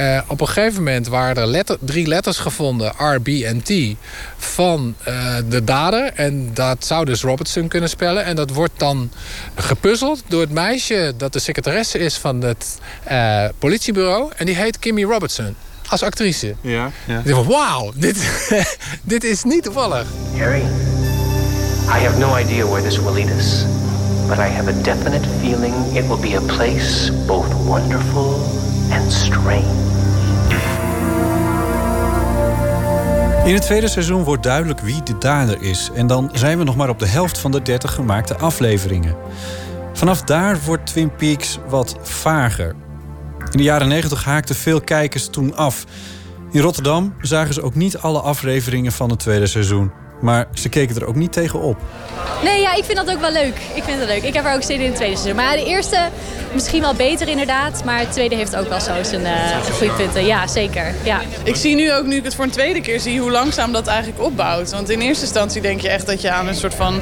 Uh, 0.00 0.20
op 0.26 0.40
een 0.40 0.46
gegeven 0.46 0.82
moment 0.82 1.06
waren 1.06 1.42
er 1.42 1.46
letter, 1.46 1.76
drie 1.80 2.06
letters 2.06 2.38
gevonden, 2.38 2.92
R, 2.98 3.20
B 3.20 3.28
en 3.28 3.62
T, 3.62 3.72
van 4.36 4.94
uh, 5.08 5.36
de 5.48 5.64
dader. 5.64 6.12
En 6.14 6.50
dat 6.54 6.86
zou 6.86 7.04
dus 7.04 7.22
Robertson 7.22 7.68
kunnen 7.68 7.88
spellen. 7.88 8.24
En 8.24 8.36
dat 8.36 8.50
wordt 8.50 8.72
dan 8.76 9.10
gepuzzeld 9.54 10.22
door 10.28 10.40
het 10.40 10.52
meisje 10.52 11.14
dat 11.16 11.32
de 11.32 11.38
secretaresse 11.38 11.98
is 11.98 12.16
van 12.16 12.40
het 12.42 12.78
uh, 13.10 13.44
politiebureau. 13.58 14.32
En 14.36 14.46
die 14.46 14.56
heet 14.56 14.78
Kimmy 14.78 15.04
Robertson 15.04 15.56
als 15.92 16.02
actrice. 16.02 16.54
Ja, 16.60 16.90
ja. 17.06 17.44
Wauw, 17.44 17.92
dit, 17.94 18.46
dit 19.02 19.24
is 19.24 19.42
niet 19.42 19.62
toevallig. 19.62 20.06
Harry, 20.36 20.62
I 21.88 21.98
have 22.04 22.18
no 22.18 22.34
idea 22.34 22.66
where 22.66 22.82
this 22.82 22.98
will 22.98 23.12
lead 23.12 23.30
us. 23.30 23.64
But 24.28 24.38
I 24.38 24.48
have 24.48 24.70
a 24.70 24.82
definite 24.82 25.26
feeling 25.40 25.74
it 25.96 26.06
will 26.06 26.20
be 26.20 26.36
a 26.36 26.40
place 26.40 27.10
both 27.26 27.54
wonderful 27.66 28.34
and 28.90 29.12
strange. 29.12 29.80
In 33.44 33.54
het 33.54 33.62
tweede 33.62 33.88
seizoen 33.88 34.24
wordt 34.24 34.42
duidelijk 34.42 34.80
wie 34.80 35.02
de 35.02 35.18
dader 35.18 35.62
is. 35.62 35.90
En 35.94 36.06
dan 36.06 36.30
zijn 36.32 36.58
we 36.58 36.64
nog 36.64 36.76
maar 36.76 36.88
op 36.88 36.98
de 36.98 37.06
helft 37.06 37.38
van 37.38 37.50
de 37.50 37.62
30 37.62 37.94
gemaakte 37.94 38.36
afleveringen. 38.36 39.16
Vanaf 39.92 40.22
daar 40.22 40.58
wordt 40.64 40.86
Twin 40.86 41.14
Peaks 41.16 41.58
wat 41.68 41.96
vager. 42.02 42.74
In 43.50 43.58
de 43.58 43.62
jaren 43.62 43.88
90 43.88 44.24
haakten 44.24 44.54
veel 44.54 44.80
kijkers 44.80 45.26
toen 45.26 45.56
af. 45.56 45.84
In 46.50 46.60
Rotterdam 46.60 47.14
zagen 47.20 47.54
ze 47.54 47.62
ook 47.62 47.74
niet 47.74 47.98
alle 47.98 48.20
afleveringen 48.20 48.92
van 48.92 49.10
het 49.10 49.18
tweede 49.18 49.46
seizoen. 49.46 50.01
Maar 50.22 50.46
ze 50.54 50.68
keken 50.68 50.96
er 50.96 51.06
ook 51.06 51.14
niet 51.14 51.32
tegen 51.32 51.60
op. 51.60 51.76
Nee, 52.42 52.60
ja, 52.60 52.74
ik 52.74 52.84
vind 52.84 52.96
dat 52.96 53.10
ook 53.10 53.20
wel 53.20 53.32
leuk. 53.32 53.56
Ik 53.74 53.82
vind 53.82 53.98
het 53.98 54.08
leuk. 54.08 54.22
Ik 54.22 54.34
heb 54.34 54.44
er 54.44 54.54
ook 54.54 54.62
zin 54.62 54.80
in 54.80 54.86
het 54.86 54.96
tweede 54.96 55.16
seizoen. 55.16 55.36
Maar 55.36 55.56
de 55.56 55.64
eerste 55.64 56.08
misschien 56.52 56.80
wel 56.80 56.94
beter 56.94 57.28
inderdaad. 57.28 57.84
Maar 57.84 57.98
het 57.98 58.12
tweede 58.12 58.34
heeft 58.34 58.56
ook 58.56 58.68
wel 58.68 58.80
zo 58.80 58.92
zijn 59.02 59.20
uh, 59.20 59.56
goede 59.78 59.92
punten. 59.92 60.26
Ja, 60.26 60.46
zeker. 60.46 60.94
Ja. 61.04 61.20
Ik 61.44 61.56
zie 61.56 61.74
nu 61.74 61.92
ook, 61.92 62.06
nu 62.06 62.16
ik 62.16 62.24
het 62.24 62.34
voor 62.34 62.44
een 62.44 62.50
tweede 62.50 62.80
keer 62.80 63.00
zie, 63.00 63.20
hoe 63.20 63.30
langzaam 63.30 63.72
dat 63.72 63.86
eigenlijk 63.86 64.22
opbouwt. 64.22 64.70
Want 64.70 64.90
in 64.90 65.00
eerste 65.00 65.24
instantie 65.24 65.60
denk 65.60 65.80
je 65.80 65.88
echt 65.88 66.06
dat 66.06 66.20
je 66.20 66.30
aan 66.30 66.48
een 66.48 66.54
soort 66.54 66.74
van 66.74 67.00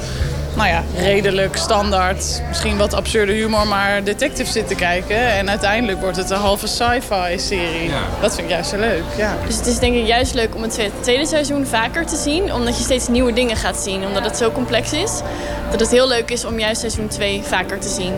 nou 0.57 0.69
ja, 0.69 0.83
redelijk 0.97 1.57
standaard, 1.57 2.43
misschien 2.49 2.77
wat 2.77 2.95
absurde 2.95 3.33
humor, 3.33 3.67
maar 3.67 4.05
detective 4.05 4.51
zit 4.51 4.69
te 4.69 4.75
kijken. 4.75 5.17
En 5.17 5.51
uiteindelijk 5.51 6.01
wordt 6.01 6.17
het 6.17 6.31
een 6.31 6.39
halve 6.39 6.67
sci-fi 6.67 7.39
serie. 7.39 7.91
Dat 8.21 8.35
vind 8.35 8.47
ik 8.47 8.53
juist 8.53 8.71
zo 8.71 8.77
leuk, 8.77 9.03
ja. 9.17 9.37
Dus 9.47 9.57
het 9.57 9.67
is 9.67 9.79
denk 9.79 9.95
ik 9.95 10.07
juist 10.07 10.35
leuk 10.35 10.55
om 10.55 10.63
het 10.63 10.81
tweede 11.01 11.27
seizoen 11.27 11.67
vaker 11.67 12.07
te 12.07 12.17
zien. 12.17 12.53
Omdat 12.53 12.77
je 12.77 12.85
steeds 12.85 13.09
nieuwe 13.11 13.33
dingen 13.33 13.57
gaat 13.57 13.77
zien. 13.77 14.07
Omdat 14.07 14.25
het 14.25 14.37
zo 14.37 14.51
complex 14.51 14.93
is. 14.93 15.21
Dat 15.71 15.81
het 15.81 15.91
heel 15.91 16.09
leuk 16.09 16.31
is 16.31 16.45
om 16.45 16.59
juist 16.59 16.81
seizoen 16.81 17.09
2 17.09 17.43
vaker 17.43 17.81
te 17.81 17.89
zien. 17.89 18.15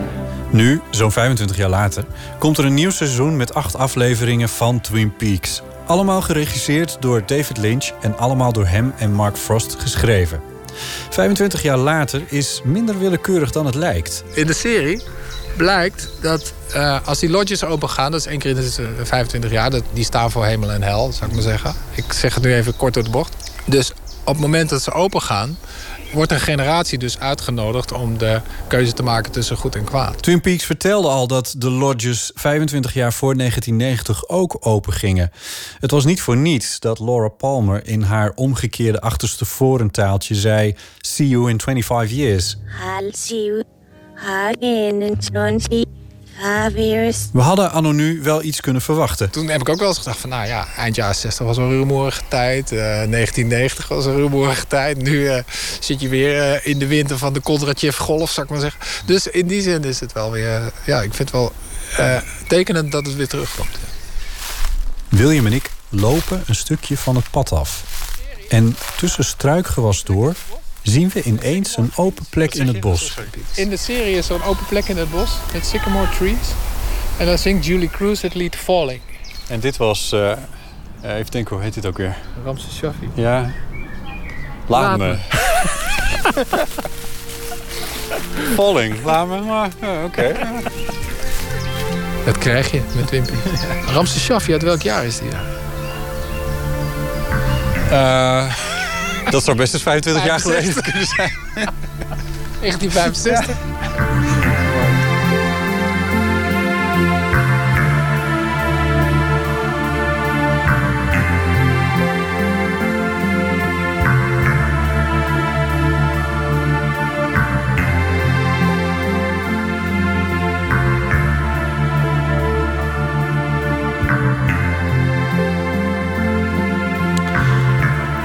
Nu, 0.49 0.81
zo'n 0.91 1.11
25 1.11 1.57
jaar 1.57 1.69
later, 1.69 2.05
komt 2.39 2.57
er 2.57 2.65
een 2.65 2.73
nieuw 2.73 2.89
seizoen 2.89 3.37
met 3.37 3.53
acht 3.53 3.75
afleveringen 3.75 4.49
van 4.49 4.81
Twin 4.81 5.15
Peaks. 5.15 5.61
Allemaal 5.85 6.21
geregisseerd 6.21 6.97
door 6.99 7.23
David 7.25 7.57
Lynch 7.57 7.89
en 8.01 8.17
allemaal 8.17 8.51
door 8.51 8.67
hem 8.67 8.93
en 8.97 9.13
Mark 9.13 9.37
Frost 9.37 9.75
geschreven. 9.79 10.41
25 11.09 11.61
jaar 11.61 11.77
later 11.77 12.21
is 12.27 12.61
minder 12.63 12.99
willekeurig 12.99 13.51
dan 13.51 13.65
het 13.65 13.75
lijkt. 13.75 14.23
In 14.33 14.47
de 14.47 14.53
serie 14.53 15.03
blijkt 15.57 16.09
dat 16.21 16.53
uh, 16.75 17.07
als 17.07 17.19
die 17.19 17.29
lodges 17.29 17.63
open 17.63 17.89
gaan, 17.89 18.11
dat 18.11 18.19
is 18.19 18.25
één 18.25 18.39
keer 18.39 18.49
in 18.49 18.55
de 18.55 19.05
25 19.05 19.51
jaar, 19.51 19.69
dat, 19.69 19.83
die 19.93 20.03
staan 20.03 20.31
voor 20.31 20.45
hemel 20.45 20.71
en 20.71 20.83
hel, 20.83 21.11
zou 21.11 21.29
ik 21.29 21.35
maar 21.35 21.43
zeggen. 21.43 21.73
Ik 21.91 22.13
zeg 22.13 22.33
het 22.35 22.43
nu 22.43 22.53
even 22.53 22.75
kort 22.75 22.93
door 22.93 23.03
de 23.03 23.09
bocht. 23.09 23.35
Dus 23.65 23.91
op 24.23 24.33
het 24.33 24.39
moment 24.39 24.69
dat 24.69 24.81
ze 24.81 24.91
open 24.91 25.21
gaan, 25.21 25.57
wordt 26.13 26.31
een 26.31 26.39
generatie 26.39 26.97
dus 26.97 27.19
uitgenodigd 27.19 27.91
om 27.91 28.17
de 28.17 28.41
keuze 28.67 28.93
te 28.93 29.03
maken 29.03 29.31
tussen 29.31 29.57
goed 29.57 29.75
en 29.75 29.83
kwaad. 29.83 30.21
Twin 30.21 30.41
Peaks 30.41 30.65
vertelde 30.65 31.07
al 31.07 31.27
dat 31.27 31.55
de 31.57 31.69
lodges 31.69 32.31
25 32.33 32.93
jaar 32.93 33.13
voor 33.13 33.37
1990 33.37 34.29
ook 34.29 34.57
open 34.59 34.93
gingen. 34.93 35.31
Het 35.79 35.91
was 35.91 36.05
niet 36.05 36.21
voor 36.21 36.37
niets 36.37 36.79
dat 36.79 36.99
Laura 36.99 37.27
Palmer 37.27 37.87
in 37.87 38.01
haar 38.01 38.31
omgekeerde 38.35 39.01
achterste 39.01 39.45
vorentaaltje 39.45 40.35
zei: 40.35 40.75
See 40.99 41.27
you 41.27 41.49
in 41.49 41.61
25 41.61 42.17
years. 42.17 42.57
I'll 42.99 43.11
see 43.13 43.43
you 43.43 43.63
again 44.15 45.01
in 45.01 45.17
25 45.31 46.02
We 47.33 47.41
hadden 47.41 47.71
anno 47.71 47.91
nu 47.91 48.21
wel 48.21 48.43
iets 48.43 48.61
kunnen 48.61 48.81
verwachten. 48.81 49.29
Toen 49.29 49.47
heb 49.49 49.61
ik 49.61 49.69
ook 49.69 49.79
wel 49.79 49.87
eens 49.87 49.97
gedacht 49.97 50.19
van, 50.19 50.29
nou 50.29 50.47
ja, 50.47 50.67
eind 50.77 50.95
jaren 50.95 51.15
60 51.15 51.45
was 51.45 51.57
een 51.57 51.69
rumoerige 51.69 52.21
tijd. 52.27 52.71
eh, 52.71 52.77
1990 52.77 53.87
was 53.87 54.05
een 54.05 54.15
rumoerige 54.15 54.67
tijd. 54.67 55.01
Nu 55.01 55.27
eh, 55.27 55.43
zit 55.79 56.01
je 56.01 56.07
weer 56.07 56.51
eh, 56.53 56.67
in 56.67 56.79
de 56.79 56.87
winter 56.87 57.17
van 57.17 57.33
de 57.33 57.39
Kondratjev 57.39 57.97
golf, 57.97 58.31
zou 58.31 58.45
ik 58.45 58.51
maar 58.51 58.61
zeggen. 58.61 58.79
Dus 59.05 59.27
in 59.27 59.47
die 59.47 59.61
zin 59.61 59.83
is 59.83 59.99
het 59.99 60.13
wel 60.13 60.31
weer, 60.31 60.71
ja, 60.85 61.01
ik 61.01 61.13
vind 61.13 61.17
het 61.17 61.31
wel 61.31 61.53
eh, 61.97 62.17
tekenend 62.47 62.91
dat 62.91 63.05
het 63.05 63.15
weer 63.15 63.27
terugkomt. 63.27 63.77
William 65.09 65.45
en 65.45 65.53
ik 65.53 65.69
lopen 65.89 66.43
een 66.47 66.55
stukje 66.55 66.97
van 66.97 67.15
het 67.15 67.29
pad 67.31 67.51
af. 67.51 67.83
En 68.49 68.75
tussen 68.97 69.23
struikgewas 69.23 70.03
door 70.03 70.33
zien 70.83 71.09
we 71.09 71.23
ineens 71.23 71.77
een 71.77 71.91
open 71.95 72.25
plek 72.29 72.55
in 72.55 72.67
het 72.67 72.79
bos. 72.79 73.17
In 73.55 73.69
de 73.69 73.77
serie 73.77 74.15
is 74.15 74.25
zo'n 74.25 74.43
open 74.43 74.65
plek 74.65 74.87
in 74.87 74.97
het 74.97 75.11
bos 75.11 75.31
met 75.53 75.65
sycamore 75.65 76.09
trees. 76.09 76.47
En 77.17 77.25
dan 77.25 77.37
zingt 77.37 77.65
Julie 77.65 77.89
Cruz 77.89 78.21
het 78.21 78.33
lied 78.33 78.55
Falling. 78.55 79.01
En 79.47 79.59
dit 79.59 79.77
was, 79.77 80.11
eh, 80.11 80.31
eh, 80.31 80.37
even 81.01 81.31
denken, 81.31 81.55
hoe 81.55 81.63
heet 81.63 81.73
dit 81.73 81.85
ook 81.85 81.97
weer? 81.97 82.15
Ramses 82.43 82.75
Shaffi. 82.75 83.09
Ja. 83.13 83.51
Laat, 84.67 84.97
Laat 84.97 84.97
me. 84.97 85.17
Falling, 88.55 89.03
laat 89.03 89.27
me, 89.27 89.39
maar 89.39 89.69
ja, 89.81 90.03
oké. 90.03 90.35
Dat 92.25 92.37
krijg 92.37 92.71
je 92.71 92.81
met 92.95 93.09
Wimpy. 93.09 93.33
Ramses 93.93 94.23
Shaffi, 94.23 94.51
uit 94.51 94.63
welk 94.63 94.81
jaar 94.81 95.05
is 95.05 95.19
die? 95.19 95.29
Eh, 97.89 98.53
dat 99.33 99.43
zou 99.43 99.57
best 99.57 99.73
eens 99.73 99.83
25 99.83 100.25
jaar 100.25 100.39
geleden 100.39 100.73
65. 100.73 100.91
kunnen 100.91 101.07
zijn. 101.15 101.31
1965. 102.61 104.12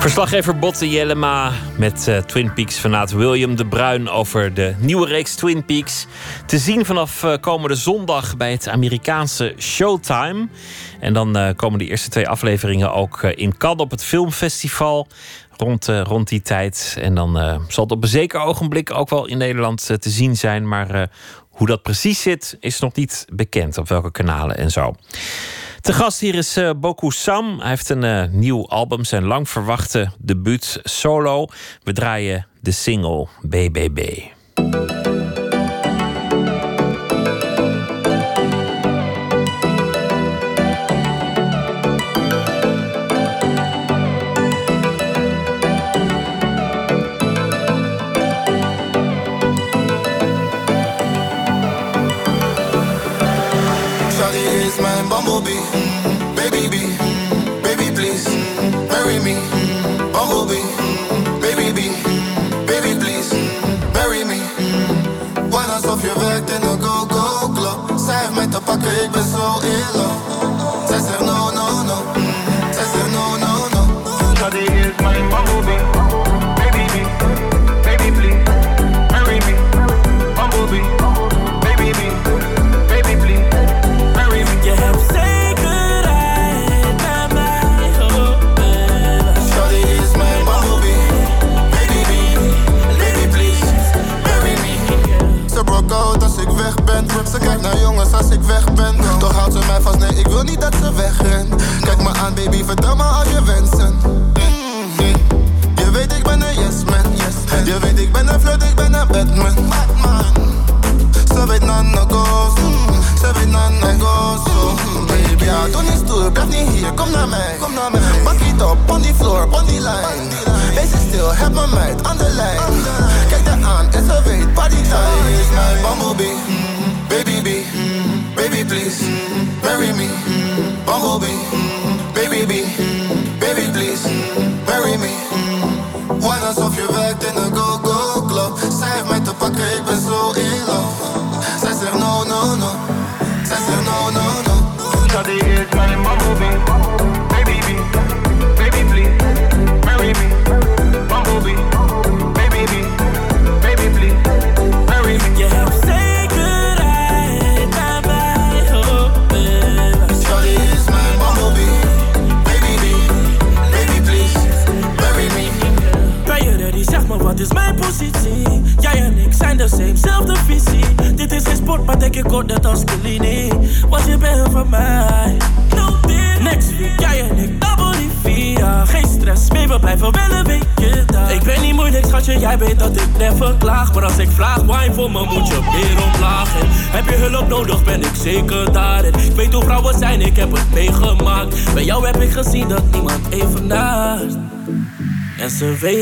Verslaggever 0.09 0.59
Botte 0.59 0.90
Jellema 0.90 1.52
met 1.78 2.09
eh, 2.09 2.18
Twin 2.18 2.52
Peaks 2.52 2.78
fanaat 2.78 3.10
William 3.10 3.56
de 3.56 3.66
Bruin 3.66 4.09
over 4.09 4.55
de 4.55 4.74
nieuwe 4.78 5.06
reeks 5.06 5.35
Twin 5.35 5.64
Peaks. 5.64 6.06
Te 6.47 6.59
zien 6.59 6.85
vanaf 6.85 7.22
eh, 7.22 7.35
komende 7.40 7.74
zondag 7.74 8.36
bij 8.36 8.52
het 8.52 8.68
Amerikaanse 8.68 9.55
Showtime. 9.59 10.48
En 11.01 11.12
dan 11.12 11.36
eh, 11.36 11.55
komen 11.56 11.78
de 11.78 11.86
eerste 11.86 12.09
twee 12.09 12.28
afleveringen 12.28 12.93
ook 12.93 13.22
in 13.22 13.56
Cannes 13.56 13.82
op 13.82 13.90
het 13.90 14.05
filmfestival. 14.05 15.06
Rond, 15.56 15.86
rond 15.86 16.28
die 16.28 16.43
tijd. 16.43 16.97
En 17.01 17.14
dan 17.14 17.35
zal 17.68 17.85
het 17.85 17.93
op 17.93 18.02
een 18.02 18.09
zeker 18.09 18.40
ogenblik 18.40 18.94
ook 18.94 19.10
wel 19.10 19.26
in 19.26 19.39
Nederland 19.39 19.86
te 19.86 20.10
zien 20.10 20.36
zijn. 20.36 20.68
Maar 20.68 21.10
hoe 21.48 21.66
dat 21.66 21.82
precies 21.82 22.22
zit, 22.22 22.56
is 22.60 22.78
nog 22.78 22.94
niet 22.94 23.26
bekend. 23.32 23.78
Op 23.78 23.89
welke 23.89 24.10
kanalen 24.10 24.56
en 24.56 24.70
zo. 24.70 24.94
Te 25.80 25.92
gast 25.92 26.20
hier 26.20 26.34
is 26.34 26.56
eh, 26.56 26.70
Boku 26.76 27.10
Sam. 27.10 27.59
Hij 27.60 27.68
heeft 27.68 27.88
een 27.88 28.05
eh, 28.05 28.28
nieuw 28.30 28.68
album, 28.68 29.05
zijn 29.05 29.24
lang 29.24 29.48
verwachte 29.48 30.10
debuut 30.18 30.80
solo. 30.82 31.46
We 31.82 31.92
draaien 31.92 32.46
de 32.60 32.70
single 32.70 33.26
BBB. 33.42 34.20
Te 69.12 69.18
pakken, 69.18 69.30
ik 69.30 69.30
ben 69.30 69.40
zo 69.40 69.59
in 69.66 70.01
love. 70.01 71.57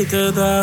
Ze 0.09 0.15
weten 0.15 0.56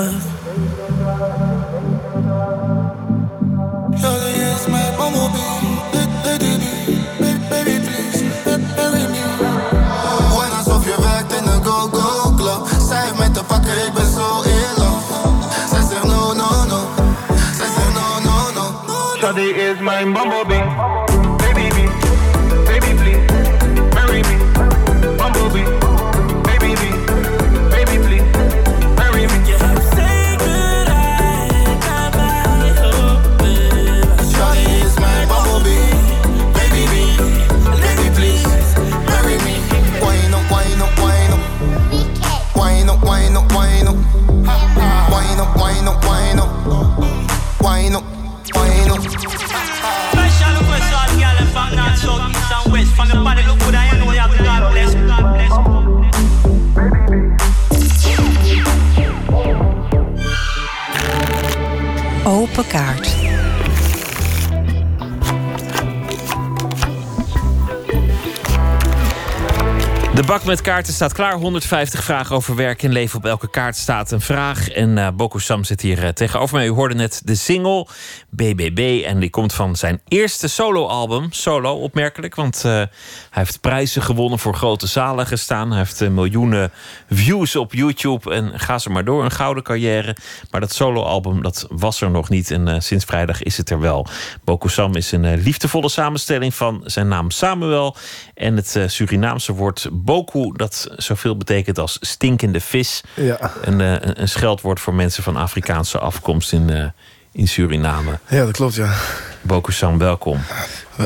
staat 70.94 71.12
klaar. 71.12 71.34
150 71.34 72.04
vragen 72.04 72.36
over 72.36 72.56
werk 72.56 72.82
en 72.82 72.92
leven. 72.92 73.18
Op 73.18 73.24
elke 73.24 73.50
kaart 73.50 73.76
staat 73.76 74.10
een 74.10 74.20
vraag. 74.20 74.68
En 74.68 74.96
uh, 74.96 75.08
Boko 75.14 75.38
Sam 75.38 75.64
zit 75.64 75.80
hier 75.80 76.02
uh, 76.02 76.08
tegenover 76.08 76.56
mij. 76.56 76.66
U 76.66 76.70
hoorde 76.70 76.94
net 76.94 77.22
de 77.24 77.34
single 77.34 77.86
BBB. 78.30 79.02
En 79.06 79.20
die 79.20 79.30
komt 79.30 79.52
van 79.52 79.76
zijn 79.76 80.00
eerste 80.08 80.48
soloalbum. 80.48 81.32
Solo, 81.32 81.74
opmerkelijk. 81.74 82.34
Want 82.34 82.62
hij 82.62 82.88
heeft 83.35 83.61
prijzen 83.61 84.02
gewonnen 84.02 84.39
voor 84.39 84.55
grote 84.55 84.86
zalen 84.86 85.27
gestaan. 85.27 85.69
Hij 85.69 85.78
heeft 85.78 86.11
miljoenen 86.11 86.70
views 87.11 87.56
op 87.56 87.73
YouTube. 87.73 88.35
En 88.35 88.61
ga 88.61 88.78
ze 88.78 88.90
maar 88.90 89.05
door. 89.05 89.24
Een 89.24 89.31
gouden 89.31 89.62
carrière. 89.62 90.16
Maar 90.51 90.61
dat 90.61 90.73
soloalbum, 90.73 91.43
dat 91.43 91.66
was 91.69 92.01
er 92.01 92.11
nog 92.11 92.28
niet. 92.28 92.51
En 92.51 92.82
sinds 92.82 93.05
vrijdag 93.05 93.43
is 93.43 93.56
het 93.56 93.70
er 93.70 93.81
wel. 93.81 94.06
Boko 94.44 94.69
Sam 94.69 94.94
is 94.94 95.12
een 95.12 95.36
liefdevolle 95.36 95.89
samenstelling 95.89 96.55
van 96.55 96.82
zijn 96.85 97.09
naam 97.09 97.31
Samuel. 97.31 97.97
En 98.35 98.56
het 98.56 98.78
Surinaamse 98.86 99.52
woord 99.52 99.89
boku, 99.93 100.52
dat 100.56 100.89
zoveel 100.97 101.36
betekent 101.36 101.78
als 101.78 101.97
stinkende 102.01 102.61
vis. 102.61 103.02
Ja. 103.15 103.52
Een, 103.62 103.81
een 104.20 104.28
scheldwoord 104.28 104.81
voor 104.81 104.94
mensen 104.94 105.23
van 105.23 105.36
Afrikaanse 105.36 105.98
afkomst 105.98 106.52
in, 106.52 106.93
in 107.35 107.48
Suriname. 107.48 108.19
Ja, 108.28 108.44
dat 108.44 108.52
klopt, 108.52 108.74
ja. 108.74 108.94
Boku 109.43 109.73
Sam, 109.73 109.98
welkom. 109.98 110.40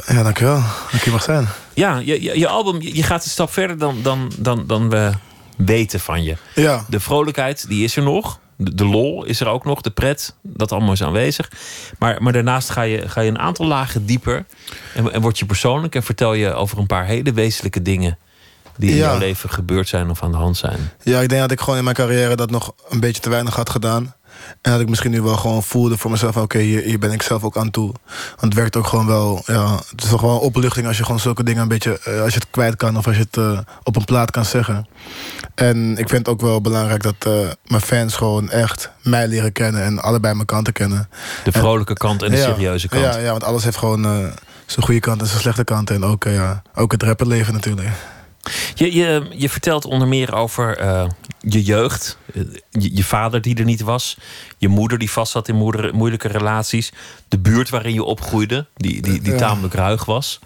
Ja, 0.07 0.23
dankjewel. 0.23 0.63
Dank 0.91 1.03
je 1.03 1.11
mag 1.11 1.23
zijn. 1.23 1.49
Ja, 1.75 1.97
je, 1.99 2.23
je, 2.23 2.39
je 2.39 2.49
album, 2.49 2.81
je 2.81 3.03
gaat 3.03 3.25
een 3.25 3.31
stap 3.31 3.53
verder 3.53 3.79
dan, 3.79 4.03
dan, 4.03 4.33
dan, 4.39 4.65
dan 4.67 4.91
we 4.91 5.11
weten 5.57 6.01
van 6.01 6.23
je. 6.23 6.37
Ja. 6.55 6.85
De 6.89 7.01
vrolijkheid, 7.01 7.69
die 7.69 7.85
is 7.85 7.97
er 7.97 8.03
nog. 8.03 8.39
De, 8.57 8.75
de, 8.75 8.85
lol 8.85 9.25
is 9.25 9.41
er 9.41 9.47
ook 9.47 9.65
nog, 9.65 9.81
de 9.81 9.91
pret, 9.91 10.35
dat 10.43 10.73
allemaal 10.73 10.93
is 10.93 11.03
aanwezig. 11.03 11.51
Maar, 11.99 12.23
maar 12.23 12.33
daarnaast 12.33 12.71
ga 12.71 12.83
je, 12.83 13.09
ga 13.09 13.21
je 13.21 13.31
een 13.31 13.39
aantal 13.39 13.67
lagen 13.67 14.07
dieper. 14.07 14.45
En, 14.95 15.13
en 15.13 15.21
word 15.21 15.39
je 15.39 15.47
persoonlijk 15.47 15.95
en 15.95 16.03
vertel 16.03 16.35
je 16.35 16.55
over 16.55 16.79
een 16.79 16.87
paar 16.87 17.05
hele 17.05 17.33
wezenlijke 17.33 17.83
dingen 17.83 18.19
die 18.77 18.91
in 18.91 18.97
Ja. 18.97 19.03
jouw 19.03 19.19
leven 19.19 19.51
gebeurd 19.51 19.89
zijn 19.89 20.11
of 20.11 20.23
aan 20.23 20.31
de 20.31 20.37
hand 20.37 20.57
zijn. 20.57 20.91
Ja, 21.03 21.21
ik 21.21 21.29
denk 21.29 21.41
dat 21.41 21.51
ik 21.51 21.61
gewoon 21.61 21.79
in 21.79 21.85
mijn 21.85 21.97
carrière 21.97 22.37
dat 22.37 22.51
nog 22.51 22.73
een 22.89 23.01
beetje 23.01 23.23
te 23.23 23.31
weinig 23.31 23.55
had 23.57 23.71
gedaan. 23.71 24.15
En 24.63 24.73
dat 24.73 24.81
ik 24.81 24.89
misschien 24.89 25.11
nu 25.11 25.23
wel 25.23 25.37
gewoon 25.37 25.63
voelde 25.63 25.97
voor 25.97 26.11
mezelf... 26.11 26.37
oké, 26.37 26.59
hier, 26.59 26.83
hier 26.83 26.99
ben 26.99 27.13
ik 27.13 27.23
zelf 27.23 27.43
ook 27.45 27.57
aan 27.57 27.71
toe. 27.71 27.93
Want 28.29 28.41
het 28.41 28.55
werkt 28.55 28.77
ook 28.77 28.87
gewoon 28.87 29.07
wel... 29.07 29.43
Ja, 29.47 29.75
het 29.91 30.03
is 30.05 30.09
toch 30.09 30.21
wel 30.21 30.31
een 30.31 30.39
opluchting 30.39 30.87
als 30.87 30.97
je 30.97 31.05
gewoon 31.05 31.21
zulke 31.21 31.43
dingen 31.45 31.63
een 31.63 31.69
beetje... 31.69 31.99
eh, 32.05 32.23
als 32.23 32.33
je 32.33 32.39
het 32.39 32.51
kwijt 32.51 32.77
kan 32.77 32.97
of 32.97 33.07
als 33.07 33.17
je 33.17 33.23
het 33.23 33.37
eh, 33.37 33.59
op 33.83 33.97
een 33.97 34.05
plaat 34.05 34.31
kan 34.31 34.45
zeggen. 34.45 34.87
En 35.55 35.91
ik 35.91 36.09
vind 36.09 36.27
het 36.27 36.29
ook 36.29 36.41
wel 36.41 36.61
belangrijk 36.61 37.03
dat 37.03 37.15
eh, 37.19 37.33
mijn 37.67 37.83
fans 37.83 38.15
gewoon 38.17 38.51
echt 38.51 38.91
mij 39.03 39.29
leren 39.29 39.53
kennen... 39.53 39.83
en 39.85 39.99
allebei 39.99 40.35
mijn 40.35 40.47
kanten 40.47 40.73
kennen. 40.73 41.09
De 41.45 41.53
vrolijke 41.53 41.95
kant 41.95 42.23
en 42.23 42.31
de 42.31 42.37
Ja, 42.37 42.45
serieuze 42.45 42.89
kant. 42.89 43.05
Ja, 43.05 43.19
ja, 43.19 43.31
want 43.31 43.45
alles 43.45 43.65
heeft 43.65 43.77
gewoon 43.77 44.03
zijn 44.67 44.85
goede 44.85 45.01
kant 45.01 45.21
en 45.21 45.27
zijn 45.27 45.41
slechte 45.41 45.65
kant. 45.65 45.91
En 45.91 46.05
ook, 46.05 46.25
ja, 46.25 46.63
ook 46.75 46.93
het 46.93 47.03
rapperleven 47.03 47.53
natuurlijk. 47.53 47.89
Je, 48.75 48.95
je, 48.95 49.23
je 49.31 49.49
vertelt 49.49 49.85
onder 49.85 50.09
meer 50.09 50.35
over 50.35 50.77
eh, 50.79 51.07
je 51.41 51.63
jeugd. 51.63 52.19
Eh, 52.35 52.43
Je, 52.71 52.97
je 52.97 53.05
vader 53.05 53.43
die 53.43 53.57
er 53.57 53.65
niet 53.65 53.81
was. 53.81 54.17
Je 54.59 54.69
moeder 54.69 54.99
die 54.99 55.11
vast 55.11 55.33
zat 55.33 55.49
in 55.49 55.55
moeder, 55.55 55.95
moeilijke 55.95 56.29
relaties. 56.29 56.93
De 57.29 57.39
buurt 57.39 57.69
waarin 57.69 57.95
je 57.95 58.05
opgroeide, 58.05 58.67
die, 58.77 59.03
die, 59.03 59.21
die 59.21 59.33
Ja. 59.33 59.39
tamelijk 59.39 59.75
ruig 59.75 60.05
was. 60.05 60.41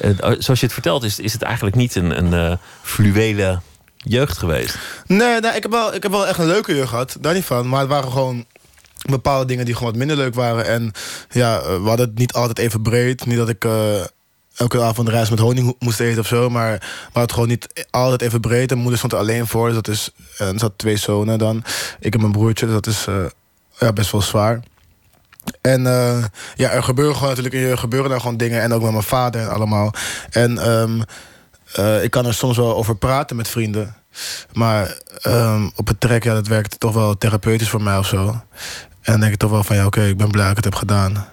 Eh, 0.00 0.10
zoals 0.18 0.60
je 0.60 0.66
het 0.66 0.72
vertelt, 0.72 1.04
is, 1.04 1.18
is 1.18 1.32
het 1.32 1.42
eigenlijk 1.42 1.76
niet 1.76 1.94
een, 1.94 2.34
een 2.34 2.58
fluwele 2.82 3.60
jeugd 3.96 4.38
geweest. 4.38 4.78
Nee, 5.06 5.40
nee 5.40 5.52
ik, 5.52 5.62
heb 5.62 5.70
wel, 5.70 5.94
ik 5.94 6.02
heb 6.02 6.12
wel 6.12 6.26
echt 6.26 6.38
een 6.38 6.46
leuke 6.46 6.74
jeugd 6.74 6.88
gehad. 6.88 7.16
Daar 7.20 7.34
niet 7.34 7.44
van. 7.44 7.68
Maar 7.68 7.80
het 7.80 7.88
waren 7.88 8.10
gewoon 8.12 8.44
bepaalde 9.10 9.46
dingen 9.46 9.64
die 9.64 9.74
gewoon 9.74 9.88
wat 9.90 9.98
minder 9.98 10.16
leuk 10.16 10.34
waren. 10.34 10.66
En 10.66 10.92
ja, 11.30 11.60
we 11.62 11.88
hadden 11.88 12.08
het 12.08 12.18
niet 12.18 12.32
altijd 12.32 12.58
even 12.58 12.82
breed. 12.82 13.26
Niet 13.26 13.36
dat 13.36 13.48
ik 13.48 13.64
elke 14.56 14.82
avond 14.82 15.08
rijst 15.08 15.30
met 15.30 15.38
honing 15.38 15.66
ho- 15.66 15.76
moest 15.78 16.00
eten 16.00 16.20
of 16.20 16.26
zo. 16.26 16.50
Maar 16.50 16.82
we 17.12 17.20
het 17.20 17.32
gewoon 17.32 17.48
niet 17.48 17.86
altijd 17.90 18.22
even 18.22 18.40
breed. 18.40 18.70
En 18.70 18.78
moeder 18.78 18.98
stond 18.98 19.12
er 19.12 19.18
alleen 19.18 19.46
voor. 19.46 19.66
Dus 19.66 19.74
dat 19.74 19.88
is, 19.88 20.10
en 20.38 20.58
ze 20.58 20.64
had 20.64 20.72
twee 20.76 20.96
zonen 20.96 21.38
dan. 21.38 21.64
Ik 22.00 22.14
en 22.14 22.20
mijn 22.20 22.32
broertje. 22.32 22.66
Dus 22.66 22.74
dat 22.74 22.86
is 22.86 23.06
eh, 23.06 23.24
ja, 23.78 23.92
best 23.92 24.12
wel 24.12 24.22
zwaar. 24.22 24.60
En 25.60 25.86
eh, 25.86 26.24
ja, 26.54 26.70
er 26.70 26.82
gebeuren 26.82 27.14
gewoon 27.16 27.34
natuurlijk 27.34 27.70
er 27.70 27.78
gebeuren 27.78 28.10
daar 28.10 28.20
gewoon 28.20 28.36
dingen. 28.36 28.60
En 28.62 28.72
ook 28.72 28.82
met 28.82 28.90
mijn 28.90 29.02
vader 29.02 29.40
en 29.40 29.50
allemaal. 29.50 29.94
En 30.30 30.58
ehm, 30.58 31.00
eh, 31.72 32.02
ik 32.02 32.10
kan 32.10 32.26
er 32.26 32.34
soms 32.34 32.56
wel 32.56 32.76
over 32.76 32.96
praten 32.96 33.36
met 33.36 33.48
vrienden. 33.48 33.94
Maar 34.52 34.98
ehm, 35.20 35.68
op 35.76 35.86
het 35.86 36.00
trek, 36.00 36.24
ja, 36.24 36.34
dat 36.34 36.46
werkt 36.46 36.80
toch 36.80 36.94
wel 36.94 37.18
therapeutisch 37.18 37.68
voor 37.68 37.82
mij 37.82 37.98
of 37.98 38.06
zo. 38.06 38.28
En 38.28 39.12
dan 39.12 39.20
denk 39.20 39.32
ik 39.32 39.38
toch 39.38 39.50
wel 39.50 39.64
van, 39.64 39.76
ja, 39.76 39.86
oké, 39.86 40.02
ik 40.02 40.16
ben 40.16 40.30
blij 40.30 40.42
dat 40.42 40.50
ik 40.50 40.64
het 40.64 40.72
heb 40.72 40.74
gedaan. 40.74 41.26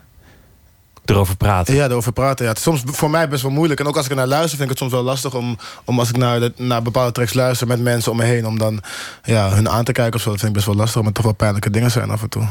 Erover 1.09 1.37
praten? 1.37 1.75
Ja, 1.75 1.85
erover 1.85 2.11
praten. 2.13 2.43
Ja. 2.45 2.49
Het 2.49 2.57
is 2.57 2.63
soms 2.63 2.81
voor 2.85 3.09
mij 3.09 3.29
best 3.29 3.41
wel 3.41 3.51
moeilijk. 3.51 3.79
En 3.79 3.87
ook 3.87 3.95
als 3.95 4.05
ik 4.05 4.11
er 4.11 4.17
naar 4.17 4.27
luister, 4.27 4.49
vind 4.57 4.61
ik 4.61 4.69
het 4.69 4.77
soms 4.77 4.91
wel 4.91 5.03
lastig... 5.03 5.33
om, 5.33 5.57
om 5.85 5.99
als 5.99 6.09
ik 6.09 6.17
naar, 6.17 6.39
de, 6.39 6.53
naar 6.55 6.81
bepaalde 6.81 7.11
tracks 7.11 7.33
luister 7.33 7.67
met 7.67 7.79
mensen 7.79 8.11
om 8.11 8.17
me 8.17 8.23
heen... 8.23 8.47
om 8.47 8.57
dan 8.57 8.81
ja, 9.23 9.49
hun 9.49 9.69
aan 9.69 9.83
te 9.83 9.91
kijken 9.91 10.15
of 10.15 10.21
zo. 10.21 10.29
Dat 10.29 10.39
vind 10.39 10.49
ik 10.51 10.55
best 10.55 10.65
wel 10.67 10.75
lastig, 10.75 10.95
omdat 10.99 11.13
het 11.13 11.23
toch 11.23 11.25
wel 11.31 11.33
pijnlijke 11.33 11.69
dingen 11.69 11.91
zijn 11.91 12.09
af 12.09 12.21
en 12.21 12.29
toe. 12.29 12.47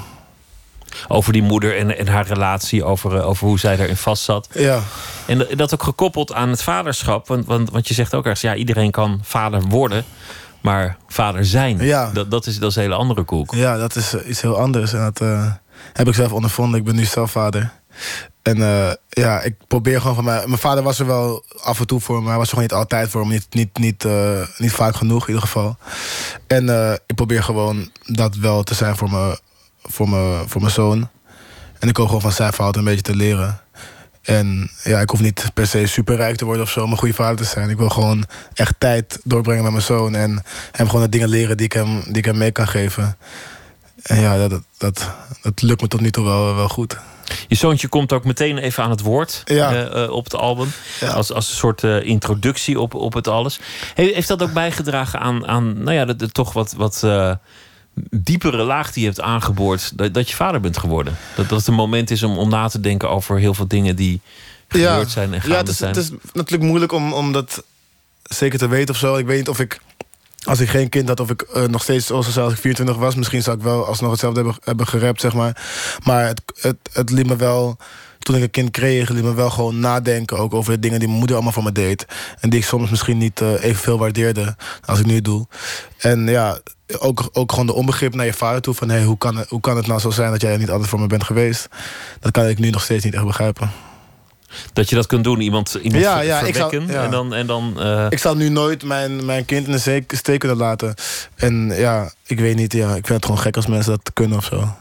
Over 1.09 1.32
die 1.32 1.43
moeder 1.43 1.76
en, 1.78 1.98
en 1.98 2.09
haar 2.09 2.26
relatie, 2.26 2.85
over, 2.85 3.16
eh, 3.16 3.26
over 3.28 3.47
hoe 3.47 3.59
zij 3.59 3.78
erin 3.78 3.97
vast 3.97 4.22
zat. 4.22 4.48
Ja. 4.52 4.80
En 5.26 5.47
dat 5.56 5.74
ook 5.74 5.82
gekoppeld 5.82 6.32
aan 6.32 6.48
het 6.48 6.62
vaderschap. 6.62 7.28
Want, 7.28 7.47
want, 7.47 7.70
want 7.70 7.89
je 7.89 7.94
zegt 7.94 8.14
ook 8.14 8.24
ergens, 8.24 8.40
ja, 8.40 8.55
iedereen 8.55 8.90
kan 8.90 9.20
vader 9.22 9.60
worden. 9.62 10.05
Maar 10.60 10.97
vader 11.09 11.44
zijn, 11.44 11.78
Ja. 11.78 12.10
dat, 12.12 12.30
dat, 12.30 12.47
is, 12.47 12.59
dat 12.59 12.70
is 12.70 12.76
een 12.76 12.82
hele 12.82 12.94
andere 12.94 13.22
koek. 13.22 13.55
Ja, 13.55 13.76
dat 13.76 13.97
is 13.97 14.14
eh, 14.14 14.28
iets 14.28 14.40
heel 14.40 14.59
anders. 14.59 14.93
En 14.93 15.01
dat 15.01 15.20
eh, 15.20 15.52
heb 15.93 16.09
ik 16.09 16.14
zelf 16.14 16.32
ondervonden. 16.32 16.78
Ik 16.78 16.85
ben 16.85 16.94
nu 16.94 17.05
zelf 17.05 17.30
vader. 17.30 17.70
En 18.43 18.62
eh, 18.62 18.93
ja, 19.09 19.41
ik 19.41 19.55
probeer 19.66 20.01
gewoon 20.01 20.15
van 20.15 20.25
mij. 20.25 20.43
Mijn 20.47 20.59
vader 20.61 20.83
was 20.83 20.99
er 20.99 21.07
wel 21.07 21.45
af 21.62 21.81
en 21.81 21.87
toe 21.87 22.01
voor 22.01 22.15
me. 22.16 22.20
maar 22.20 22.29
Hij 22.31 22.39
was 22.39 22.47
er 22.47 22.55
gewoon 22.55 22.69
niet 22.70 22.79
altijd 22.79 23.09
voor 23.11 23.27
me. 23.27 23.33
Niet, 23.33 23.47
niet, 23.51 23.79
niet, 23.79 24.05
eh, 24.05 24.41
niet 24.59 24.73
vaak 24.73 24.97
genoeg 24.97 25.20
in 25.23 25.27
ieder 25.29 25.43
geval. 25.43 25.77
En 26.47 26.69
eh, 26.69 26.93
ik 27.07 27.15
probeer 27.15 27.43
gewoon 27.43 27.91
dat 28.05 28.37
wel 28.37 28.62
te 28.62 28.75
zijn 28.75 28.97
voor 28.97 29.11
mijn 29.11 29.39
voor 29.83 30.09
mijn- 30.09 30.49
voor 30.49 30.61
mijn 30.61 30.73
zoon. 30.73 31.09
En 31.79 31.89
ik 31.89 31.97
hoop 31.97 32.07
gewoon 32.07 32.20
van 32.20 32.33
zijn 32.33 32.53
fouten 32.53 32.81
een 32.81 32.87
beetje 32.87 33.03
te 33.03 33.16
leren. 33.16 33.61
En 34.23 34.70
ja, 34.83 35.01
ik 35.01 35.11
hoef 35.11 35.20
niet 35.20 35.51
per 35.55 35.66
se 35.66 35.87
superrijk 35.87 36.37
te 36.37 36.45
worden 36.45 36.62
of 36.62 36.70
zo 36.70 36.83
om 36.83 36.91
een 36.91 36.99
goede 36.99 37.15
vader 37.15 37.37
te 37.37 37.45
zijn. 37.45 37.70
Ik 37.70 37.77
wil 37.77 37.89
gewoon 37.89 38.25
echt 38.55 38.75
tijd 38.79 39.20
doorbrengen 39.25 39.62
met 39.62 39.73
mijn 39.73 39.85
zoon. 39.85 40.15
En 40.15 40.43
hem 40.73 40.87
gewoon 40.87 41.03
de 41.03 41.09
dingen 41.09 41.29
leren 41.29 41.57
die 41.57 41.66
ik 41.66 41.73
hem, 41.73 42.01
die 42.05 42.16
ik 42.16 42.25
hem 42.25 42.37
mee 42.39 42.53
kan 42.53 42.69
geven. 42.69 43.16
En 44.03 44.20
ja, 44.20 44.37
dat, 44.37 44.51
dat, 44.51 44.62
dat, 44.79 45.11
dat 45.43 45.62
lukt 45.62 45.81
me 45.81 45.89
tot 45.89 46.01
nu 46.01 46.11
toe 46.11 46.25
wel, 46.25 46.55
wel 46.55 46.69
goed. 46.69 46.97
Je 47.49 47.55
zoontje 47.55 47.89
komt 47.89 48.13
ook 48.13 48.25
meteen 48.25 48.59
even 48.59 48.83
aan 48.83 48.91
het 48.91 49.01
woord 49.01 49.43
Ja. 49.45 49.73
eh, 49.73 50.05
eh, 50.05 50.11
op 50.11 50.25
het 50.25 50.35
album. 50.35 50.73
Als, 51.15 51.33
als 51.33 51.49
een 51.51 51.57
soort 51.57 51.85
eh, 51.85 52.03
introductie 52.03 52.81
op, 52.81 52.95
op 52.95 53.13
het 53.15 53.29
alles. 53.29 53.59
He- 53.95 54.13
heeft 54.15 54.29
dat 54.29 54.43
ook 54.43 54.53
bijgedragen 54.53 55.21
aan, 55.21 55.47
aan 55.47 55.83
nou 55.83 55.93
ja, 55.97 56.05
de, 56.05 56.17
de 56.17 56.29
toch 56.31 56.53
wat, 56.53 56.75
wat 56.77 57.07
diepere 58.11 58.63
laag 58.63 58.93
die 58.93 59.03
je 59.03 59.09
hebt 59.09 59.21
aangeboord... 59.21 59.99
Dat, 59.99 60.15
dat 60.15 60.29
je 60.31 60.37
vader 60.37 60.61
bent 60.61 60.79
geworden? 60.79 61.17
Dat, 61.37 61.49
dat 61.49 61.59
het 61.59 61.67
een 61.69 61.75
moment 61.75 62.11
is 62.11 62.23
om, 62.23 62.39
om 62.39 62.49
na 62.49 62.69
te 62.69 62.81
denken 62.81 63.11
over 63.11 63.39
heel 63.39 63.55
veel 63.55 63.67
dingen 63.69 63.97
die 63.97 64.21
gebeurd 64.69 65.11
zijn 65.11 65.35
en 65.35 65.41
gaande 65.41 65.55
ja, 65.55 65.61
het 65.61 65.69
is, 65.69 65.77
zijn. 65.77 65.95
het 65.95 66.03
is 66.03 66.11
natuurlijk 66.33 66.69
moeilijk 66.69 66.93
om, 66.93 67.13
om 67.13 67.33
dat 67.33 67.63
zeker 68.23 68.59
te 68.59 68.69
weten 68.69 68.95
of 68.95 69.01
zo. 69.01 69.17
Ik 69.17 69.27
weet 69.27 69.39
niet 69.39 69.49
of 69.49 69.61
ik, 69.61 69.81
als 70.44 70.60
ik 70.60 70.69
geen 70.69 70.89
kind 70.89 71.09
had, 71.09 71.20
of 71.20 71.31
ik 71.31 71.43
eh, 71.43 71.65
nog 71.65 71.82
steeds 71.82 72.06
zoals 72.06 72.39
als 72.39 72.52
ik 72.52 72.59
24 72.59 72.97
was, 72.97 73.15
misschien 73.15 73.43
zou 73.43 73.56
ik 73.56 73.62
wel 73.62 73.86
alsnog 73.86 74.10
hetzelfde 74.10 74.40
hebben, 74.40 74.60
hebben 74.65 74.86
gerapt, 74.86 75.20
zeg 75.20 75.35
maar. 75.35 75.62
Maar 76.05 76.27
het, 76.27 76.43
het, 76.60 76.77
het 76.93 77.10
liet 77.10 77.27
me 77.27 77.36
wel, 77.36 77.77
toen 78.19 78.36
ik 78.36 78.43
een 78.43 78.51
kind 78.51 78.70
kreeg, 78.70 79.09
liet 79.09 79.24
me 79.24 79.35
wel 79.35 79.51
gewoon 79.51 79.81
nadenken 79.81 80.39
ook 80.39 80.55
over 80.55 80.73
de 80.73 80.78
dingen 80.78 80.98
die 80.98 81.09
mijn 81.09 81.19
moeder 81.19 81.36
allemaal 81.36 81.55
voor 81.55 81.62
me 81.62 81.73
deed. 81.73 82.06
En 82.40 82.51
die 82.51 82.59
ik 82.59 82.65
soms 82.65 82.90
misschien 82.90 83.19
niet 83.19 83.40
eh, 83.40 83.52
evenveel 83.52 83.98
waardeerde 83.98 84.56
als 84.85 84.98
ik 84.98 85.06
nu 85.06 85.20
doe. 85.20 85.47
En 85.98 86.27
ja, 86.27 86.59
ook, 86.98 87.28
ook 87.32 87.51
gewoon 87.51 87.66
de 87.66 87.74
onbegrip 87.74 88.15
naar 88.15 88.27
je 88.27 88.32
vader 88.32 88.60
toe. 88.60 88.74
Van 88.74 88.89
hey, 88.89 89.05
hoe, 89.05 89.19
kan 89.19 89.36
het, 89.36 89.48
hoe 89.48 89.60
kan 89.60 89.77
het 89.77 89.86
nou 89.86 90.01
zo 90.01 90.10
zijn 90.10 90.31
dat 90.31 90.40
jij 90.40 90.56
niet 90.56 90.70
altijd 90.70 90.89
voor 90.89 91.01
me 91.01 91.06
bent 91.06 91.24
geweest? 91.24 91.69
Dat 92.20 92.32
kan 92.32 92.47
ik 92.48 92.59
nu 92.59 92.70
nog 92.70 92.82
steeds 92.82 93.05
niet 93.05 93.15
echt 93.15 93.24
begrijpen. 93.24 93.88
Dat 94.79 94.89
je 94.89 94.95
dat 94.95 95.07
kunt 95.07 95.25
doen, 95.25 95.41
iemand, 95.41 95.79
iemand 95.83 96.03
Ja, 96.03 96.21
ja, 96.21 96.41
ik 96.41 96.55
zou- 96.55 96.71
verwekken. 96.71 96.95
ja. 96.97 97.05
En 97.05 97.11
dan, 97.11 97.35
en 97.35 97.47
dan 97.47 97.81
eh, 97.81 98.07
Ik 98.09 98.19
zou 98.19 98.37
nu 98.37 98.49
nooit 98.49 98.83
mijn, 98.85 99.25
mijn 99.25 99.45
kind 99.45 99.67
in 99.67 99.73
de 99.73 100.07
steek, 100.07 100.39
kunnen 100.39 100.57
laten. 100.57 100.95
En 101.35 101.73
ja, 101.75 102.13
ik 102.27 102.39
weet 102.41 102.57
niet, 102.57 102.73
ja, 102.73 102.87
ik 102.89 102.93
vind 103.07 103.09
het 103.09 103.25
gewoon 103.25 103.41
gek 103.41 103.57
als 103.57 103.67
mensen 103.67 103.91
dat 103.91 104.11
kunnen 104.13 104.39
of 104.39 104.45
zo. 104.45 104.77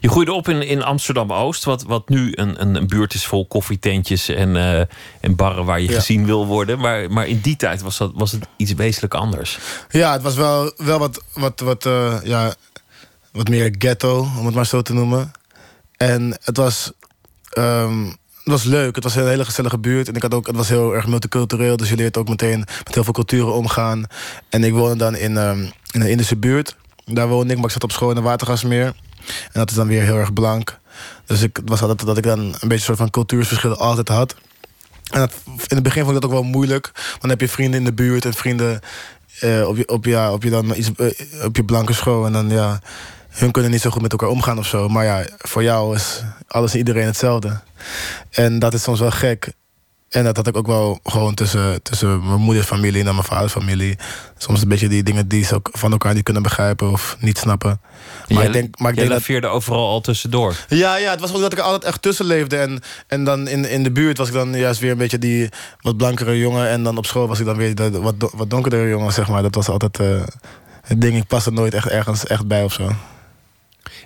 Je 0.00 0.08
groeide 0.08 0.32
op 0.32 0.48
in, 0.48 0.62
in 0.62 0.82
Amsterdam-Oost, 0.82 1.64
wat, 1.64 1.82
wat 1.82 2.08
nu 2.08 2.32
een, 2.34 2.60
een, 2.60 2.74
een 2.74 2.86
buurt 2.86 3.14
is 3.14 3.26
vol 3.26 3.46
koffietentjes 3.46 4.28
en, 4.28 4.56
eh, 4.56 4.78
en 5.20 5.36
barren 5.36 5.64
waar 5.64 5.80
je 5.80 5.88
Ja. 5.88 5.94
gezien 5.94 6.26
wil 6.26 6.46
worden. 6.46 6.78
Maar, 6.78 7.10
maar 7.10 7.26
in 7.26 7.40
die 7.40 7.56
tijd 7.56 7.82
was, 7.82 7.96
dat, 7.98 8.10
was 8.14 8.32
het 8.32 8.46
iets 8.56 8.72
wezenlijk 8.72 9.14
anders. 9.14 9.58
Ja, 9.90 10.12
het 10.12 10.22
was 10.22 10.34
wel, 10.34 10.72
wel 10.76 10.98
wat, 10.98 11.22
wat, 11.34 11.60
wat, 11.60 11.86
eh, 11.86 12.16
ja, 12.24 12.54
wat 13.32 13.48
meer 13.48 13.74
ghetto, 13.78 14.18
om 14.38 14.46
het 14.46 14.54
maar 14.54 14.66
zo 14.66 14.82
te 14.82 14.92
noemen. 14.94 15.32
En 15.96 16.38
het 16.44 16.56
was, 16.56 16.92
ehm, 17.50 18.04
het 18.46 18.54
was 18.54 18.64
leuk. 18.64 18.94
Het 18.94 19.04
was 19.04 19.14
een 19.16 19.28
hele 19.28 19.44
gezellige 19.44 19.78
buurt. 19.78 20.08
En 20.08 20.14
ik 20.14 20.22
had 20.22 20.34
ook, 20.34 20.46
het 20.46 20.56
was 20.56 20.68
heel 20.68 20.94
erg 20.94 21.06
multicultureel. 21.06 21.76
Dus 21.76 21.88
je 21.88 21.96
leert 21.96 22.16
ook 22.16 22.28
meteen 22.28 22.58
met 22.58 22.94
heel 22.94 23.04
veel 23.04 23.12
culturen 23.12 23.52
omgaan. 23.52 24.04
En 24.48 24.64
ik 24.64 24.72
woonde 24.72 24.96
dan 24.96 25.16
in, 25.16 25.36
ehm, 25.36 25.60
in 25.90 26.00
een 26.00 26.10
Indische 26.10 26.36
buurt. 26.36 26.76
Daar 27.04 27.28
woonde 27.28 27.50
ik, 27.50 27.56
maar 27.56 27.66
ik 27.66 27.72
zat 27.72 27.84
op 27.84 27.92
school 27.92 28.08
in 28.08 28.14
de 28.14 28.20
Watergasmeer. 28.20 28.86
En 29.26 29.52
dat 29.52 29.70
is 29.70 29.76
dan 29.76 29.86
weer 29.86 30.02
heel 30.02 30.16
erg 30.16 30.32
blank. 30.32 30.78
Dus 31.24 31.42
ik, 31.42 31.60
was 31.64 31.80
altijd 31.80 32.06
dat 32.06 32.16
ik 32.16 32.22
dan 32.24 32.38
een 32.38 32.52
beetje 32.52 32.74
een 32.74 32.80
soort 32.80 32.98
van 32.98 33.10
cultuurverschillen 33.10 33.78
altijd 33.78 34.08
had. 34.08 34.34
En 35.10 35.30
in 35.46 35.74
het 35.74 35.82
begin 35.82 36.04
vond 36.04 36.14
ik 36.16 36.22
dat 36.22 36.30
ook 36.30 36.36
wel 36.36 36.50
moeilijk. 36.50 36.90
Want 36.94 37.20
dan 37.20 37.30
heb 37.30 37.40
je 37.40 37.48
vrienden 37.48 37.78
in 37.78 37.84
de 37.84 37.92
buurt 37.92 38.24
en 38.24 38.34
vrienden 38.34 38.80
eh, 39.40 39.68
op, 39.68 39.76
je, 39.76 39.88
op, 39.88 40.04
ja, 40.04 40.32
op, 40.32 40.42
je 40.42 40.50
dan 40.50 40.74
iets, 40.76 40.90
eh, 40.96 41.44
op 41.44 41.56
je 41.56 41.64
blanke 41.64 41.92
school. 41.92 42.26
En 42.26 42.32
dan 42.32 42.50
ja, 42.50 42.80
hun 43.36 43.50
kunnen 43.50 43.70
niet 43.70 43.80
zo 43.80 43.90
goed 43.90 44.02
met 44.02 44.12
elkaar 44.12 44.28
omgaan 44.28 44.58
of 44.58 44.66
zo. 44.66 44.88
Maar 44.88 45.04
ja, 45.04 45.24
voor 45.38 45.62
jou 45.62 45.94
is 45.96 46.22
alles 46.48 46.72
en 46.72 46.78
iedereen 46.78 47.06
hetzelfde. 47.06 47.60
En 48.30 48.58
dat 48.58 48.74
is 48.74 48.82
soms 48.82 49.00
wel 49.00 49.10
gek. 49.10 49.52
En 50.08 50.24
dat 50.24 50.36
had 50.36 50.46
ik 50.46 50.56
ook 50.56 50.66
wel 50.66 50.98
gewoon 51.04 51.34
tussen, 51.34 51.82
tussen 51.82 52.26
mijn 52.28 52.40
moeders 52.40 52.66
familie 52.66 53.04
en 53.04 53.14
mijn 53.14 53.26
vaders 53.26 53.52
familie. 53.52 53.98
Soms 54.38 54.62
een 54.62 54.68
beetje 54.68 54.88
die 54.88 55.02
dingen 55.02 55.28
die 55.28 55.44
ze 55.44 55.54
ook 55.54 55.68
van 55.72 55.92
elkaar 55.92 56.14
niet 56.14 56.22
kunnen 56.22 56.42
begrijpen 56.42 56.90
of 56.90 57.16
niet 57.20 57.38
snappen. 57.38 57.80
Maar 58.28 58.38
Jij- 58.38 58.46
ik 58.46 58.52
denk, 58.52 58.78
maar 58.78 58.90
ik 58.90 58.96
denk 59.08 59.40
dat, 59.42 59.50
overal 59.50 59.88
al 59.88 60.00
tussendoor. 60.00 60.54
ja, 60.68 60.96
ja, 60.96 61.10
het 61.10 61.20
was 61.20 61.34
ook 61.34 61.40
dat 61.40 61.52
ik 61.52 61.58
altijd 61.58 61.84
echt 61.84 62.02
tussen 62.02 62.24
leefde. 62.26 62.56
En, 62.56 62.80
en 63.06 63.24
dan 63.24 63.48
in, 63.48 63.68
in 63.70 63.82
de 63.82 63.90
buurt 63.92 64.18
was 64.18 64.28
ik 64.28 64.34
dan 64.34 64.58
juist 64.58 64.80
weer 64.80 64.90
een 64.90 64.98
beetje 64.98 65.18
die 65.18 65.48
wat 65.80 65.96
blankere 65.96 66.38
jongen. 66.38 66.68
En 66.68 66.82
dan 66.82 66.96
op 66.96 67.06
school 67.06 67.28
was 67.28 67.38
ik 67.40 67.46
dan 67.46 67.56
weer 67.56 67.74
de, 67.74 67.90
wat, 68.00 68.14
wat 68.34 68.50
donkerdere 68.50 68.88
jongen, 68.88 69.12
zeg 69.12 69.28
maar. 69.28 69.42
Dat 69.42 69.54
was 69.54 69.68
altijd 69.68 70.00
eh, 70.00 70.22
het 70.82 71.00
ding. 71.00 71.16
Ik 71.16 71.26
paste 71.26 71.50
nooit 71.52 71.74
echt 71.74 71.88
ergens 71.88 72.26
echt 72.26 72.46
bij 72.46 72.62
of 72.64 72.72
zo. 72.72 72.90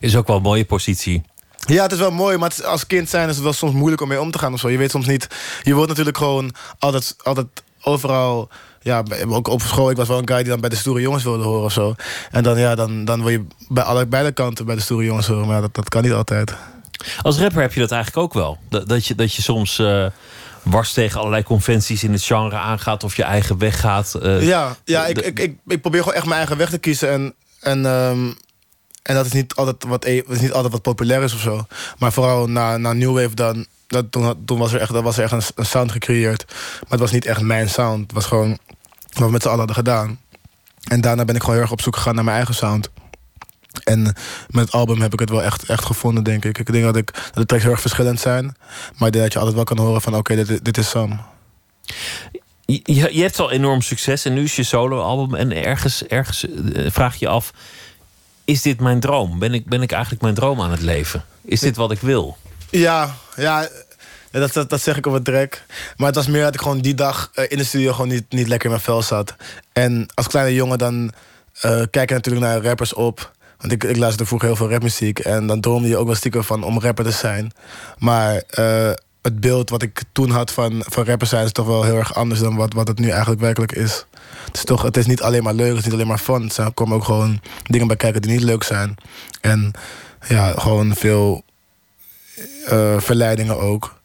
Is 0.00 0.16
ook 0.16 0.26
wel 0.26 0.36
een 0.36 0.42
mooie 0.42 0.64
positie. 0.64 1.22
Ja, 1.66 1.82
het 1.82 1.92
is 1.92 1.98
wel 1.98 2.10
mooi, 2.10 2.36
maar 2.36 2.54
als 2.64 2.86
kind 2.86 3.08
zijn 3.08 3.28
is 3.28 3.34
het 3.34 3.44
wel 3.44 3.52
soms 3.52 3.72
moeilijk 3.72 4.02
om 4.02 4.08
mee 4.08 4.20
om 4.20 4.30
te 4.30 4.38
gaan 4.38 4.52
of 4.52 4.60
zo. 4.60 4.68
Je 4.70 4.78
weet 4.78 4.90
soms 4.90 5.06
niet. 5.06 5.26
Je 5.62 5.74
wordt 5.74 5.88
natuurlijk 5.88 6.16
gewoon 6.16 6.54
altijd, 6.78 7.16
altijd 7.22 7.46
overal. 7.82 8.48
Ja, 8.82 9.02
ook 9.28 9.48
op 9.48 9.62
school. 9.62 9.90
Ik 9.90 9.96
was 9.96 10.08
wel 10.08 10.18
een 10.18 10.28
guy 10.28 10.36
die 10.36 10.48
dan 10.48 10.60
bij 10.60 10.70
de 10.70 10.76
stoere 10.76 11.00
jongens 11.00 11.24
wilde 11.24 11.44
horen 11.44 11.64
of 11.64 11.72
zo. 11.72 11.94
En 12.30 12.42
dan, 12.42 12.58
ja, 12.58 12.74
dan, 12.74 13.04
dan 13.04 13.20
wil 13.20 13.28
je 13.30 13.44
bij 13.68 13.82
alle, 13.84 14.06
beide 14.06 14.32
kanten 14.32 14.66
bij 14.66 14.74
de 14.74 14.80
stoere 14.80 15.04
jongens 15.04 15.26
horen. 15.26 15.46
Maar 15.46 15.60
dat, 15.60 15.74
dat 15.74 15.88
kan 15.88 16.02
niet 16.02 16.12
altijd. 16.12 16.54
Als 17.22 17.38
rapper 17.38 17.60
heb 17.62 17.72
je 17.72 17.80
dat 17.80 17.90
eigenlijk 17.92 18.22
ook 18.24 18.34
wel. 18.34 18.58
Dat, 18.68 18.88
dat, 18.88 19.06
je, 19.06 19.14
dat 19.14 19.34
je 19.34 19.42
soms 19.42 19.78
eh 19.78 20.06
wars 20.62 20.92
tegen 20.92 21.18
allerlei 21.18 21.42
conventies 21.42 22.02
in 22.04 22.12
het 22.12 22.22
genre 22.24 22.56
aangaat 22.56 23.04
of 23.04 23.16
je 23.16 23.22
eigen 23.22 23.58
weg 23.58 23.80
gaat. 23.80 24.14
eh, 24.14 24.46
Ja, 24.46 24.76
ja 24.84 25.06
ik, 25.06 25.18
ik, 25.18 25.54
ik 25.66 25.80
probeer 25.80 26.00
gewoon 26.00 26.14
echt 26.14 26.24
mijn 26.24 26.36
eigen 26.38 26.56
weg 26.56 26.70
te 26.70 26.78
kiezen. 26.78 27.10
En, 27.10 27.34
en, 27.60 27.86
ehm, 27.86 28.18
en 29.02 29.14
dat 29.14 29.26
is 29.26 29.32
niet 29.32 29.54
altijd 29.54 29.84
wat, 29.84 30.04
e- 30.04 30.22
is 30.28 30.40
niet 30.40 30.52
altijd 30.52 30.72
wat 30.72 30.82
populair 30.82 31.22
is 31.22 31.34
of 31.34 31.40
zo. 31.40 31.66
Maar 31.98 32.12
vooral 32.12 32.46
na, 32.46 32.76
na 32.76 32.92
New 32.92 33.14
Wave 33.14 33.34
dan. 33.34 33.66
Dat, 33.86 34.12
toen, 34.12 34.44
toen 34.44 34.58
was 34.58 34.72
er 34.72 34.80
echt, 34.80 34.92
dat 34.92 35.02
was 35.02 35.18
er 35.18 35.22
echt 35.22 35.52
een, 35.56 35.64
sound 35.66 35.92
gecreëerd. 35.92 36.44
Maar 36.48 36.90
het 36.90 37.00
was 37.00 37.10
niet 37.10 37.26
echt 37.26 37.40
mijn 37.40 37.68
sound. 37.68 38.02
Het 38.02 38.12
was 38.12 38.26
gewoon 38.26 38.58
wat 39.12 39.24
we 39.24 39.30
met 39.30 39.42
z'n 39.42 39.48
allen 39.48 39.58
hadden 39.58 39.76
gedaan. 39.76 40.20
En 40.88 41.00
daarna 41.00 41.24
ben 41.24 41.34
ik 41.34 41.40
gewoon 41.40 41.54
heel 41.54 41.64
erg 41.64 41.72
op 41.72 41.80
zoek 41.80 41.96
gegaan 41.96 42.14
naar 42.14 42.24
mijn 42.24 42.36
eigen 42.36 42.54
sound. 42.54 42.90
En 43.84 44.02
met 44.48 44.64
het 44.64 44.72
album 44.72 45.00
heb 45.00 45.12
ik 45.12 45.18
het 45.18 45.30
wel 45.30 45.42
echt, 45.42 45.62
echt 45.62 45.84
gevonden, 45.84 46.24
denk 46.24 46.44
ik. 46.44 46.58
Ik 46.58 46.72
denk 46.72 46.84
dat, 46.84 46.96
ik, 46.96 47.12
dat 47.12 47.34
de 47.34 47.46
tracks 47.46 47.62
heel 47.62 47.72
erg 47.72 47.80
verschillend 47.80 48.20
zijn. 48.20 48.44
Maar 48.96 49.06
ik 49.06 49.12
denk 49.12 49.24
dat 49.24 49.32
je 49.32 49.38
altijd 49.38 49.56
wel 49.56 49.64
kan 49.64 49.78
horen 49.78 50.00
van... 50.00 50.16
oké, 50.16 50.44
dit, 50.44 50.64
dit 50.64 50.78
is 50.78 50.88
Sam. 50.88 51.20
Je, 52.64 53.08
je 53.12 53.22
hebt 53.22 53.38
al 53.38 53.50
enorm 53.50 53.82
succes 53.82 54.24
en 54.24 54.34
nu 54.34 54.42
is 54.42 54.56
je 54.56 54.62
soloalbum. 54.62 55.34
En 55.34 55.64
ergens, 55.64 56.06
ergens 56.06 56.46
eh, 56.48 56.90
vraag 56.90 57.16
je 57.16 57.28
af: 57.28 57.52
is 58.50 58.62
dit 58.62 58.80
mijn 58.80 59.00
droom? 59.00 59.38
Ben 59.38 59.54
ik, 59.54 59.66
ben 59.66 59.82
ik 59.82 59.92
eigenlijk 59.92 60.22
mijn 60.22 60.34
droom 60.34 60.60
aan 60.60 60.70
het 60.70 60.80
leven? 60.80 61.24
Is 61.44 61.60
dit 61.60 61.76
wat 61.76 61.90
ik 61.90 62.00
wil? 62.00 62.36
Ja, 62.70 63.16
ja 63.36 63.68
dat, 64.30 64.52
dat, 64.52 64.70
dat 64.70 64.80
zeg 64.80 64.96
ik 64.96 65.06
op 65.06 65.12
het 65.12 65.24
track. 65.24 65.62
Maar 65.96 66.06
het 66.06 66.16
was 66.16 66.26
meer 66.26 66.42
dat 66.42 66.54
ik 66.54 66.60
gewoon 66.60 66.80
die 66.80 66.94
dag 66.94 67.30
eh, 67.34 67.44
in 67.48 67.56
de 67.56 67.64
studio 67.64 67.92
gewoon 67.92 68.08
niet, 68.08 68.24
niet 68.28 68.48
lekker 68.48 68.66
in 68.66 68.70
mijn 68.70 68.84
vel 68.84 69.02
zat. 69.02 69.34
En 69.72 70.06
als 70.14 70.26
kleine 70.26 70.54
jongen 70.54 70.78
dan 70.78 71.12
eh, 71.60 71.82
kijk 71.90 72.08
je 72.08 72.14
natuurlijk 72.14 72.44
naar 72.44 72.62
rappers 72.62 72.94
op. 72.94 73.32
Want 73.58 73.72
ik, 73.72 73.84
ik 73.84 73.96
luisterde 73.96 74.26
vroeger 74.26 74.48
heel 74.48 74.56
veel 74.56 74.70
rapmuziek. 74.70 75.18
En 75.18 75.46
dan 75.46 75.60
droomde 75.60 75.88
je 75.88 75.96
ook 75.96 76.06
wel 76.06 76.14
stiekem 76.14 76.44
van 76.44 76.62
om 76.62 76.80
rapper 76.80 77.04
te 77.04 77.10
zijn. 77.10 77.52
Maar 77.98 78.42
eh, 78.48 78.90
het 79.22 79.40
beeld 79.40 79.70
wat 79.70 79.82
ik 79.82 80.02
toen 80.12 80.30
had 80.30 80.50
van, 80.50 80.84
van 80.86 81.04
rapper 81.04 81.26
zijn... 81.26 81.44
is 81.44 81.52
toch 81.52 81.66
wel 81.66 81.82
heel 81.82 81.96
erg 81.96 82.14
anders 82.14 82.40
dan 82.40 82.56
wat, 82.56 82.72
wat 82.72 82.88
het 82.88 82.98
nu 82.98 83.08
eigenlijk 83.08 83.40
werkelijk 83.40 83.72
is. 83.72 84.06
Het 84.44 84.56
is, 84.56 84.64
toch, 84.64 84.82
het 84.82 84.96
is 84.96 85.06
niet 85.06 85.22
alleen 85.22 85.42
maar 85.42 85.54
leuk, 85.54 85.68
het 85.68 85.78
is 85.78 85.84
niet 85.84 85.94
alleen 85.94 86.06
maar 86.06 86.18
fun. 86.18 86.50
Er 86.56 86.72
komen 86.72 86.96
ook 86.96 87.04
gewoon 87.04 87.40
dingen 87.62 87.86
bij 87.86 87.96
kijken 87.96 88.22
die 88.22 88.30
niet 88.30 88.42
leuk 88.42 88.62
zijn. 88.62 88.94
En 89.40 89.72
ja, 90.28 90.52
gewoon 90.56 90.94
veel 90.94 91.44
eh, 92.66 93.00
verleidingen 93.00 93.58
ook. 93.58 93.98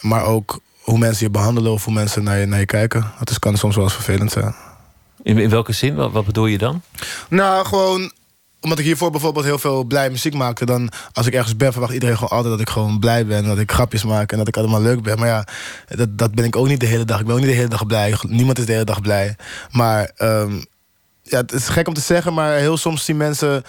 Maar 0.00 0.24
ook 0.24 0.60
hoe 0.80 0.98
mensen 0.98 1.26
je 1.26 1.32
behandelen 1.32 1.72
of 1.72 1.84
hoe 1.84 1.94
mensen 1.94 2.22
naar 2.22 2.38
je, 2.38 2.46
naar 2.46 2.58
je 2.58 2.66
kijken. 2.66 3.12
Dat 3.18 3.30
is, 3.30 3.38
kan 3.38 3.56
soms 3.56 3.74
wel 3.74 3.84
eens 3.84 3.94
vervelend 3.94 4.32
zijn. 4.32 4.54
In, 5.22 5.38
in 5.38 5.50
welke 5.50 5.72
zin? 5.72 5.94
Wat, 5.94 6.12
wat 6.12 6.24
bedoel 6.24 6.46
je 6.46 6.58
dan? 6.58 6.82
Nou, 7.28 7.66
gewoon 7.66 8.12
omdat 8.66 8.80
ik 8.80 8.84
hiervoor 8.90 9.10
bijvoorbeeld 9.10 9.44
heel 9.44 9.58
veel 9.58 9.84
blij 9.84 10.10
muziek 10.10 10.34
maakte... 10.34 10.66
dan 10.66 10.90
als 11.12 11.26
ik 11.26 11.34
ergens 11.34 11.56
ben, 11.56 11.72
verwacht 11.72 11.92
iedereen 11.92 12.14
gewoon 12.14 12.30
altijd 12.30 12.52
dat 12.52 12.60
ik 12.60 12.68
gewoon 12.68 12.98
blij 12.98 13.26
ben. 13.26 13.44
Dat 13.44 13.58
ik 13.58 13.72
grapjes 13.72 14.04
maak 14.04 14.32
en 14.32 14.38
dat 14.38 14.48
ik 14.48 14.56
allemaal 14.56 14.82
leuk 14.82 15.02
ben. 15.02 15.18
Maar 15.18 15.28
ja, 15.28 15.46
dat, 15.88 16.18
dat 16.18 16.34
ben 16.34 16.44
ik 16.44 16.56
ook 16.56 16.68
niet 16.68 16.80
de 16.80 16.86
hele 16.86 17.04
dag. 17.04 17.20
Ik 17.20 17.26
ben 17.26 17.34
ook 17.34 17.40
niet 17.40 17.50
de 17.50 17.56
hele 17.56 17.68
dag 17.68 17.86
blij. 17.86 18.14
Niemand 18.28 18.58
is 18.58 18.66
de 18.66 18.72
hele 18.72 18.84
dag 18.84 19.00
blij. 19.00 19.36
Maar 19.70 20.10
ehm, 20.16 20.52
ja, 21.22 21.38
het 21.38 21.52
is 21.52 21.68
gek 21.68 21.88
om 21.88 21.94
te 21.94 22.00
zeggen, 22.00 22.34
maar 22.34 22.56
heel 22.56 22.76
soms 22.76 23.04
zien 23.04 23.16
mensen 23.16 23.62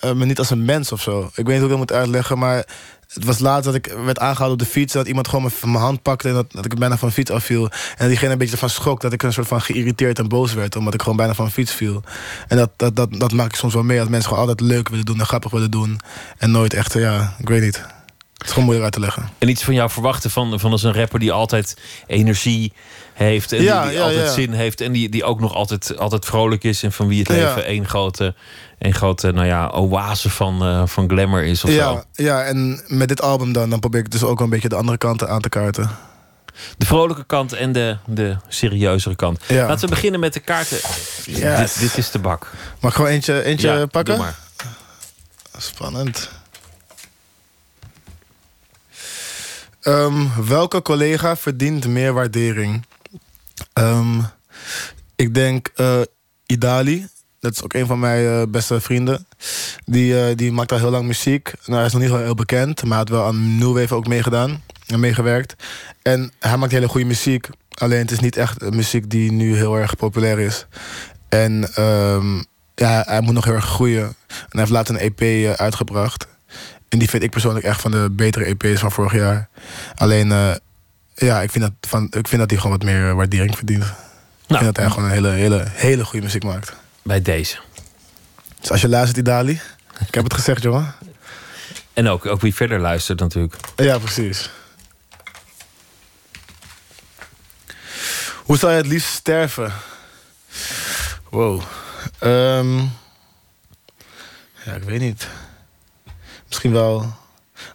eh, 0.00 0.12
me 0.12 0.24
niet 0.24 0.38
als 0.38 0.50
een 0.50 0.64
mens 0.64 0.92
of 0.92 1.00
zo. 1.00 1.30
Ik 1.34 1.46
weet 1.46 1.46
niet 1.46 1.56
hoe 1.56 1.64
ik 1.64 1.68
dat 1.68 1.78
moet 1.78 1.92
uitleggen, 1.92 2.38
maar 2.38 2.66
het 3.14 3.24
was 3.24 3.38
laatst 3.38 3.64
dat 3.64 3.74
ik 3.74 3.94
werd 4.04 4.18
aangehouden 4.18 4.52
op 4.60 4.66
de 4.66 4.72
fiets... 4.72 4.92
dat 4.92 5.06
iemand 5.06 5.28
gewoon 5.28 5.42
mijn- 5.44 5.72
mijn 5.72 5.84
hand 5.84 6.02
pakte 6.02 6.28
en 6.28 6.34
dat, 6.34 6.52
dat 6.52 6.64
ik 6.64 6.78
bijna 6.78 6.96
van 6.98 7.08
de 7.08 7.14
fiets 7.14 7.30
afviel. 7.30 7.70
En 7.96 8.08
diegene 8.08 8.32
een 8.32 8.38
beetje 8.38 8.56
van 8.56 8.70
schrok 8.70 9.00
dat 9.00 9.12
ik 9.12 9.22
een 9.22 9.32
soort 9.32 9.46
van 9.46 9.60
geïrriteerd 9.60 10.18
en 10.18 10.28
boos 10.28 10.52
werd... 10.54 10.76
omdat 10.76 10.94
ik 10.94 11.02
gewoon 11.02 11.16
bijna 11.16 11.34
van 11.34 11.44
de 11.44 11.50
fiets 11.50 11.72
viel. 11.72 12.02
En 12.48 12.56
dat, 12.56 12.70
dat, 12.76 12.96
dat, 12.96 13.08
dat 13.12 13.32
maak 13.32 13.46
ik 13.46 13.54
soms 13.56 13.74
wel 13.74 13.82
mee, 13.82 13.98
dat 13.98 14.08
mensen 14.08 14.28
gewoon 14.28 14.48
altijd 14.48 14.68
leuk 14.68 14.88
willen 14.88 15.04
doen... 15.04 15.18
en 15.18 15.26
grappig 15.26 15.50
willen 15.50 15.70
doen. 15.70 16.00
En 16.38 16.50
nooit 16.50 16.74
echt, 16.74 16.92
ja, 16.92 17.34
ik 17.38 17.48
weet 17.48 17.62
niet. 17.62 17.84
Het 18.44 18.52
is 18.52 18.58
gewoon 18.58 18.74
moeilijk 18.74 18.84
uit 18.84 18.92
te 18.92 19.00
leggen. 19.00 19.28
En 19.38 19.48
iets 19.48 19.64
van 19.64 19.74
jou 19.74 19.90
verwachten 19.90 20.30
van, 20.30 20.60
van 20.60 20.70
als 20.72 20.82
een 20.82 20.94
rapper 20.94 21.18
die 21.18 21.32
altijd 21.32 21.76
energie 22.06 22.72
heeft. 23.14 23.52
En 23.52 23.62
Ja, 23.62 23.80
die, 23.80 23.88
die 23.90 23.98
ja, 23.98 24.04
altijd 24.04 24.26
ja. 24.26 24.32
zin 24.32 24.52
heeft. 24.52 24.80
En 24.80 24.92
die, 24.92 25.08
die 25.08 25.24
ook 25.24 25.40
nog 25.40 25.54
altijd, 25.54 25.98
altijd 25.98 26.24
vrolijk 26.24 26.64
is. 26.64 26.82
En 26.82 26.92
van 26.92 27.08
wie 27.08 27.18
het 27.18 27.28
leven 27.28 27.64
één 27.64 27.88
grote, 27.88 28.34
één 28.78 28.94
grote 28.94 29.32
nou 29.32 29.46
ja, 29.46 29.68
oase 29.68 30.30
van, 30.30 30.62
eh, 30.62 30.82
van 30.86 31.08
glamour 31.08 31.44
is. 31.44 31.64
Of 31.64 31.70
zo. 31.70 31.76
Ja, 31.76 32.04
ja, 32.12 32.42
en 32.42 32.82
met 32.86 33.08
dit 33.08 33.22
album 33.22 33.52
dan, 33.52 33.70
dan 33.70 33.80
probeer 33.80 34.00
ik 34.00 34.10
dus 34.10 34.22
ook 34.22 34.40
een 34.40 34.50
beetje 34.50 34.68
de 34.68 34.76
andere 34.76 34.98
kanten 34.98 35.28
aan 35.28 35.40
te 35.40 35.48
kaarten. 35.48 35.90
De 36.76 36.86
vrolijke 36.86 37.24
kant 37.24 37.52
en 37.52 37.72
de, 37.72 37.96
de 38.06 38.36
serieuzere 38.48 39.14
kant. 39.16 39.40
Ja. 39.46 39.66
Laten 39.66 39.88
we 39.88 39.94
beginnen 39.94 40.20
met 40.20 40.32
de 40.32 40.40
kaarten. 40.40 40.78
Yes. 41.24 41.72
Dit, 41.74 41.80
dit 41.80 41.98
is 41.98 42.10
de 42.10 42.18
bak. 42.18 42.50
Mag 42.80 42.90
ik 42.90 42.96
gewoon 42.96 43.10
eentje, 43.10 43.42
eentje 43.42 43.68
Ja, 43.72 43.86
pakken? 43.86 44.14
doe 44.14 44.24
maar. 44.24 44.34
Spannend. 45.58 46.30
Ehm, 49.84 50.26
welke 50.46 50.82
collega 50.82 51.36
verdient 51.36 51.86
meer 51.86 52.12
waardering? 52.12 52.86
Ehm, 53.72 54.20
ik 55.16 55.34
denk 55.34 55.70
eh, 55.74 56.00
Idali. 56.46 57.06
Dat 57.40 57.52
is 57.52 57.62
ook 57.62 57.72
een 57.72 57.86
van 57.86 57.98
mijn 57.98 58.26
eh, 58.26 58.42
beste 58.48 58.80
vrienden. 58.80 59.26
Die, 59.84 60.20
eh, 60.20 60.36
die 60.36 60.52
maakt 60.52 60.72
al 60.72 60.78
heel 60.78 60.90
lang 60.90 61.06
muziek. 61.06 61.52
Nou, 61.64 61.76
hij 61.76 61.86
is 61.86 61.92
nog 61.92 62.02
niet 62.02 62.10
heel, 62.10 62.34
bekend, 62.34 62.82
maar 62.82 62.90
hij 62.90 62.98
had 62.98 63.08
wel 63.08 63.24
aan 63.26 63.58
New 63.58 63.78
Wave 63.78 63.94
ook 63.94 64.06
meegedaan 64.06 64.62
en 64.86 65.00
meegewerkt. 65.00 65.54
En 66.02 66.32
hij 66.38 66.56
maakt 66.56 66.72
hele 66.72 66.88
goede 66.88 67.06
muziek. 67.06 67.48
Alleen 67.74 68.00
het 68.00 68.10
is 68.10 68.20
niet 68.20 68.36
echt 68.36 68.70
muziek 68.70 69.10
die 69.10 69.32
nu 69.32 69.56
heel 69.56 69.76
erg 69.76 69.96
populair 69.96 70.38
is. 70.38 70.66
En 71.28 71.74
ehm, 71.74 72.36
ja, 72.74 73.02
hij 73.06 73.20
moet 73.20 73.34
nog 73.34 73.44
heel 73.44 73.54
erg 73.54 73.64
groeien. 73.64 74.04
En 74.28 74.48
hij 74.48 74.60
heeft 74.60 74.70
later 74.70 74.94
een 74.94 75.12
EP 75.16 75.56
uitgebracht. 75.58 76.26
En 76.88 76.98
die 76.98 77.08
vind 77.08 77.22
ik 77.22 77.30
persoonlijk 77.30 77.66
echt 77.66 77.80
van 77.80 77.90
de 77.90 78.08
betere 78.12 78.44
EP's 78.44 78.80
van 78.80 78.92
vorig 78.92 79.12
jaar. 79.12 79.48
Alleen, 79.94 80.32
eh, 80.32 80.54
ja, 81.14 81.42
ik 81.42 81.50
vind, 81.50 81.64
dat 81.64 81.72
van, 81.80 82.04
ik 82.10 82.28
vind 82.28 82.40
dat 82.40 82.50
hij 82.50 82.60
gewoon 82.60 82.76
wat 82.76 82.86
meer 82.86 83.08
eh, 83.08 83.14
waardering 83.14 83.56
verdient. 83.56 83.84
ik 83.84 84.56
vind 84.56 84.64
dat 84.64 84.76
hij 84.76 84.90
gewoon 84.90 85.04
een 85.04 85.10
hele, 85.10 85.28
hele, 85.28 85.64
hele 85.68 86.04
goede 86.04 86.24
muziek 86.24 86.44
maakt. 86.44 86.72
Bij 87.02 87.22
deze. 87.22 87.56
Dus 88.60 88.70
als 88.70 88.80
je 88.80 88.88
luistert, 88.88 89.18
Idali. 89.18 89.60
Ik 90.06 90.14
heb 90.14 90.24
het 90.24 90.34
gezegd, 90.34 90.62
jongen. 90.62 90.94
En 91.92 92.08
ook, 92.08 92.26
ook 92.26 92.40
wie 92.40 92.54
verder 92.54 92.80
luistert 92.80 93.20
natuurlijk. 93.20 93.56
Ja, 93.76 93.98
precies. 93.98 94.50
Hoe 98.44 98.56
zou 98.56 98.72
je 98.72 98.78
het 98.78 98.86
liefst 98.86 99.14
sterven? 99.14 99.72
Wow. 101.30 101.62
Ehm, 102.18 102.78
ja, 104.64 104.72
ik 104.74 104.82
weet 104.82 105.00
niet. 105.00 105.28
Misschien 106.54 106.72
wel. 106.72 107.12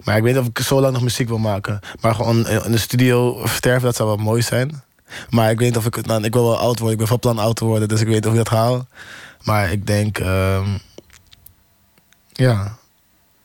Maar 0.03 0.17
ik 0.17 0.23
weet 0.23 0.33
niet 0.33 0.41
of 0.41 0.47
ik 0.49 0.59
zo 0.59 0.81
lang 0.81 0.93
nog 0.93 1.01
muziek 1.01 1.27
wil 1.27 1.37
maken. 1.37 1.79
Maar 2.01 2.15
gewoon 2.15 2.47
in 2.47 2.71
de 2.71 2.77
studio 2.77 3.41
sterven, 3.45 3.81
dat 3.83 3.95
zou 3.95 4.07
wel 4.09 4.17
mooi 4.17 4.41
zijn. 4.41 4.83
Maar 5.29 5.51
ik 5.51 5.57
weet 5.59 5.67
niet 5.67 5.77
of 5.77 5.85
ik 5.85 5.95
het. 5.95 6.05
Nou, 6.05 6.23
ik 6.23 6.33
wil 6.33 6.43
wel 6.43 6.57
oud 6.59 6.75
worden. 6.79 6.91
Ik 6.91 6.97
ben 6.97 7.07
van 7.07 7.19
plan 7.19 7.39
oud 7.39 7.55
te 7.55 7.65
worden, 7.65 7.87
dus 7.87 7.99
ik 8.01 8.05
weet 8.05 8.15
niet 8.15 8.25
of 8.25 8.31
ik 8.31 8.37
dat 8.37 8.47
haal. 8.47 8.87
Maar 9.43 9.71
ik 9.71 9.87
denk. 9.87 10.17
ehm, 10.17 10.67
ja. 12.33 12.77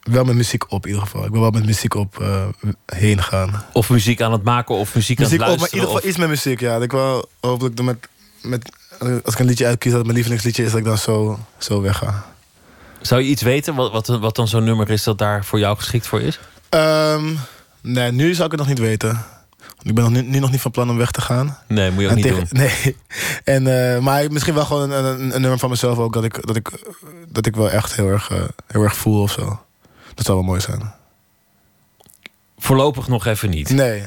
Wel 0.02 0.24
met 0.24 0.34
muziek 0.34 0.72
op 0.72 0.82
in 0.86 0.92
ieder 0.92 1.06
geval. 1.06 1.24
Ik 1.24 1.30
wil 1.30 1.40
wel 1.40 1.50
met 1.50 1.66
muziek 1.66 1.94
op 1.94 2.20
eh, 2.20 2.46
heen 2.86 3.22
gaan. 3.22 3.64
Of 3.72 3.90
muziek 3.90 4.20
aan 4.22 4.32
het 4.32 4.42
maken 4.42 4.74
of 4.74 4.94
muziek, 4.94 5.18
Muziek 5.18 5.40
aan 5.40 5.44
het 5.50 5.54
op, 5.54 5.60
maar 5.60 5.70
in 5.72 5.78
luisteren. 5.78 5.78
ieder 5.78 5.86
geval 5.88 6.02
of- 6.02 6.08
iets 6.08 6.16
met 6.18 6.28
muziek. 6.28 6.60
Ja, 6.60 6.72
dat 6.74 6.82
ik 6.82 6.92
wel 6.92 7.28
hopelijk 7.40 7.82
met, 7.82 8.08
met, 8.42 8.70
als 9.24 9.34
ik 9.34 9.40
een 9.40 9.46
liedje 9.46 9.66
uitkies 9.66 9.92
dat 9.92 10.02
mijn 10.02 10.14
lievelingsliedje 10.14 10.64
is, 10.64 10.70
dat 10.70 10.78
ik 10.78 10.84
dan 10.86 10.98
zo, 10.98 11.38
zo 11.58 11.80
wegga. 11.80 12.33
Zou 13.06 13.20
je 13.22 13.28
iets 13.28 13.42
weten 13.42 13.74
wat, 13.74 13.92
wat, 13.92 14.06
wat 14.06 14.36
dan 14.36 14.48
zo'n 14.48 14.64
nummer 14.64 14.90
is 14.90 15.02
dat 15.02 15.18
daar 15.18 15.44
voor 15.44 15.58
jou 15.58 15.76
geschikt 15.76 16.06
voor 16.06 16.20
is? 16.20 16.38
Ehm, 16.68 17.24
nee, 17.80 18.12
nu 18.12 18.34
zou 18.34 18.44
ik 18.44 18.50
het 18.50 18.60
nog 18.60 18.68
niet 18.68 18.78
weten. 18.78 19.24
Ik 19.82 19.94
ben 19.94 20.04
nog 20.04 20.12
nu, 20.12 20.22
nu 20.22 20.38
nog 20.38 20.50
niet 20.50 20.60
van 20.60 20.70
plan 20.70 20.90
om 20.90 20.96
weg 20.96 21.10
te 21.10 21.20
gaan. 21.20 21.58
Nee, 21.68 21.90
moet 21.90 22.00
je 22.02 22.08
ook 22.08 22.16
En 22.16 22.22
niet 22.22 22.26
tegen- 22.26 22.48
doen. 22.48 22.58
Nee. 22.84 22.96
En, 23.44 23.94
eh, 23.94 24.00
maar 24.00 24.32
misschien 24.32 24.54
wel 24.54 24.64
gewoon 24.64 24.90
een, 24.90 25.04
een, 25.04 25.34
een 25.34 25.40
nummer 25.40 25.58
van 25.58 25.70
mezelf 25.70 25.98
ook 25.98 26.12
dat 26.12 26.24
ik, 26.24 26.46
dat 26.46 26.56
ik, 26.56 26.70
dat 27.28 27.46
ik 27.46 27.56
wel 27.56 27.70
echt 27.70 27.94
heel 27.94 28.08
erg, 28.08 28.30
eh, 28.30 28.42
heel 28.66 28.82
erg 28.82 28.96
voel 28.96 29.22
of 29.22 29.32
zo. 29.32 29.60
Dat 30.14 30.24
zou 30.24 30.38
wel 30.38 30.46
mooi 30.46 30.60
zijn. 30.60 30.92
Voorlopig 32.58 33.08
nog 33.08 33.26
even 33.26 33.50
niet. 33.50 33.68
Nee. 33.70 34.02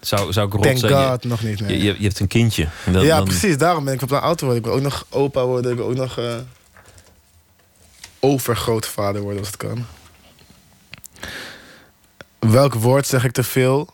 Zou, 0.00 0.32
zou 0.32 0.46
ik 0.46 0.52
rot 0.52 0.62
Thank 0.62 0.78
zijn? 0.78 0.92
Je- 0.92 1.08
God, 1.08 1.24
nog 1.24 1.42
niet, 1.42 1.60
nee. 1.60 1.78
Je, 1.78 1.84
je, 1.84 1.94
je 1.98 2.04
hebt 2.06 2.20
een 2.20 2.26
kindje. 2.26 2.68
Dan- 2.92 3.04
ja, 3.04 3.16
dan- 3.16 3.24
precies. 3.24 3.58
Daarom 3.58 3.84
ben 3.84 3.92
ik 3.92 3.98
van 3.98 4.08
plan 4.08 4.34
te 4.36 4.44
worden. 4.44 4.62
Ik 4.62 4.68
wil 4.68 4.76
ook 4.78 4.82
nog 4.82 5.06
opa 5.10 5.44
worden. 5.44 5.70
Ik 5.70 5.76
wil 5.76 5.86
ook 5.86 5.94
nog 5.94 6.18
eh 6.18 6.34
overgrootvader 8.26 9.20
worden 9.22 9.38
als 9.38 9.48
het 9.48 9.56
kan. 9.56 9.86
Welk 12.38 12.74
woord 12.74 13.06
zeg 13.06 13.24
ik 13.24 13.32
te 13.32 13.42
veel? 13.42 13.88